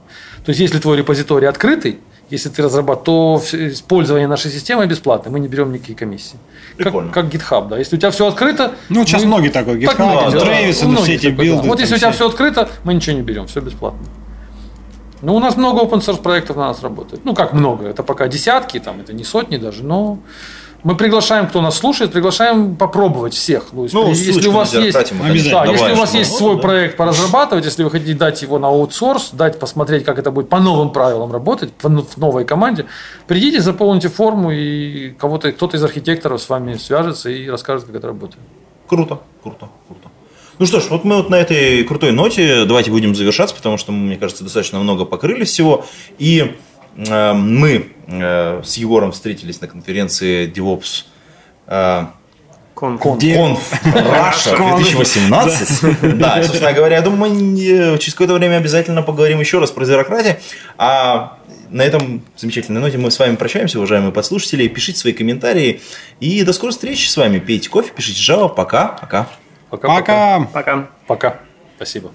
То 0.44 0.50
есть, 0.50 0.60
если 0.60 0.80
твой 0.80 0.98
репозиторий 0.98 1.48
открытый, 1.48 2.00
если 2.32 2.50
ты 2.50 2.64
разрабатываешь, 2.64 3.52
то 3.52 3.68
использование 3.68 4.28
нашей 4.28 4.50
системы 4.50 4.88
бесплатно, 4.88 5.30
мы 5.30 5.40
не 5.40 5.48
берем 5.48 5.72
никакие 5.72 5.96
комиссии. 5.96 6.40
Как, 6.80 7.12
как 7.12 7.26
GitHub, 7.26 7.68
да. 7.68 7.78
Если 7.78 7.98
у 7.98 8.00
тебя 8.00 8.10
все 8.10 8.26
открыто... 8.26 8.72
Ну, 8.90 9.06
сейчас 9.06 9.22
мы... 9.22 9.28
многие 9.28 9.50
такой, 9.50 9.78
GitHub, 9.78 9.96
так, 9.96 9.98
да, 9.98 10.40
Travis, 10.40 10.96
да, 10.96 11.02
все 11.04 11.14
эти 11.14 11.28
билды. 11.28 11.68
Вот 11.68 11.80
если 11.80 11.94
у 11.94 11.98
тебя 12.00 12.12
все 12.12 12.28
открыто, 12.28 12.68
мы 12.84 12.96
ничего 12.96 13.16
не 13.16 13.22
берем, 13.22 13.46
все 13.46 13.62
бесплатно. 13.62 14.08
Ну, 15.22 15.36
у 15.36 15.40
нас 15.40 15.58
много 15.58 15.82
open 15.82 16.00
source 16.00 16.22
проектов 16.22 16.56
на 16.58 16.68
нас 16.68 16.82
работает. 16.82 17.26
Ну, 17.26 17.34
как 17.34 17.54
много, 17.54 17.88
это 17.88 18.04
пока 18.04 18.28
десятки, 18.28 18.80
там, 18.80 19.02
это 19.02 19.14
не 19.14 19.24
сотни 19.24 19.58
даже, 19.58 19.84
но 19.84 20.20
мы 20.84 20.96
приглашаем, 20.96 21.48
кто 21.48 21.62
нас 21.62 21.78
слушает, 21.78 22.14
приглашаем 22.14 22.78
попробовать 22.78 23.34
всех. 23.34 23.74
Ну, 23.74 23.88
ну 23.92 24.10
если 24.10 24.48
у 24.48 24.52
вас 24.52 24.74
есть, 24.74 24.94
да, 24.94 25.66
если 25.66 25.92
у 25.92 25.96
вас 25.96 26.14
есть 26.14 26.34
свой 26.34 26.56
да. 26.56 26.62
проект 26.62 26.96
поразрабатывать, 26.96 27.66
если 27.66 27.84
вы 27.84 27.92
хотите 27.92 28.14
дать 28.14 28.42
его 28.42 28.60
на 28.60 28.68
аутсорс, 28.68 29.32
дать 29.34 29.60
посмотреть, 29.60 30.06
как 30.06 30.20
это 30.20 30.32
будет 30.32 30.48
по 30.48 30.60
новым 30.60 30.92
правилам 30.92 31.34
работать 31.34 31.72
в 31.82 32.18
новой 32.18 32.46
команде, 32.46 32.86
придите, 33.28 33.60
заполните 33.60 34.08
форму 34.08 34.52
и 34.52 35.12
кого-то 35.12 35.52
кто-то 35.52 35.76
из 35.76 35.84
архитекторов 35.84 36.42
с 36.42 36.48
вами 36.48 36.76
свяжется 36.76 37.30
и 37.30 37.50
расскажет, 37.50 37.86
как 37.86 37.96
это 37.96 38.08
работает. 38.08 38.42
Круто, 38.88 39.20
круто. 39.44 39.70
Ну 40.60 40.66
что 40.66 40.82
ж, 40.82 40.88
вот 40.90 41.06
мы 41.06 41.16
вот 41.16 41.30
на 41.30 41.36
этой 41.36 41.86
крутой 41.86 42.12
ноте 42.12 42.66
давайте 42.66 42.92
будем 42.92 43.16
завершаться, 43.16 43.56
потому 43.56 43.78
что 43.78 43.94
мы, 43.94 44.08
мне 44.08 44.18
кажется, 44.18 44.44
достаточно 44.44 44.78
много 44.80 45.06
покрыли 45.06 45.46
всего. 45.46 45.86
И 46.18 46.54
э, 46.98 47.34
мы 47.34 47.88
э, 48.08 48.62
с 48.66 48.76
Егором 48.76 49.14
встретились 49.14 49.62
на 49.62 49.68
конференции 49.68 50.52
DevOps 50.52 51.06
э, 51.68 52.08
Конф. 52.76 53.02
Конф 53.02 53.84
Раша 53.94 54.58
2018. 54.58 56.18
Да, 56.18 56.44
собственно 56.44 56.74
говоря, 56.74 56.98
я 56.98 57.02
думаю, 57.02 57.34
мы 57.34 57.98
через 57.98 58.14
какое-то 58.14 58.34
время 58.34 58.58
обязательно 58.58 59.02
поговорим 59.02 59.40
еще 59.40 59.60
раз 59.60 59.72
про 59.72 59.86
зерократию. 59.86 60.38
А 60.78 61.38
на 61.70 61.84
этом 61.84 62.22
замечательной 62.36 62.82
ноте 62.82 62.98
мы 62.98 63.12
с 63.12 63.20
вами 63.20 63.38
прощаемся, 63.38 63.78
уважаемые 63.78 64.12
подслушатели. 64.12 64.68
Пишите 64.68 65.00
свои 65.00 65.14
комментарии. 65.14 65.80
И 66.20 66.44
до 66.44 66.52
скорой 66.52 66.72
встречи 66.72 67.08
с 67.08 67.16
вами. 67.16 67.40
Пейте 67.40 67.70
кофе, 67.70 67.92
пишите 67.96 68.20
Java. 68.20 68.54
Пока. 68.54 68.98
Пока. 69.70 69.88
Пока. 69.88 70.48
Пока. 70.54 70.88
Пока. 71.08 71.40
Спасибо. 71.76 72.12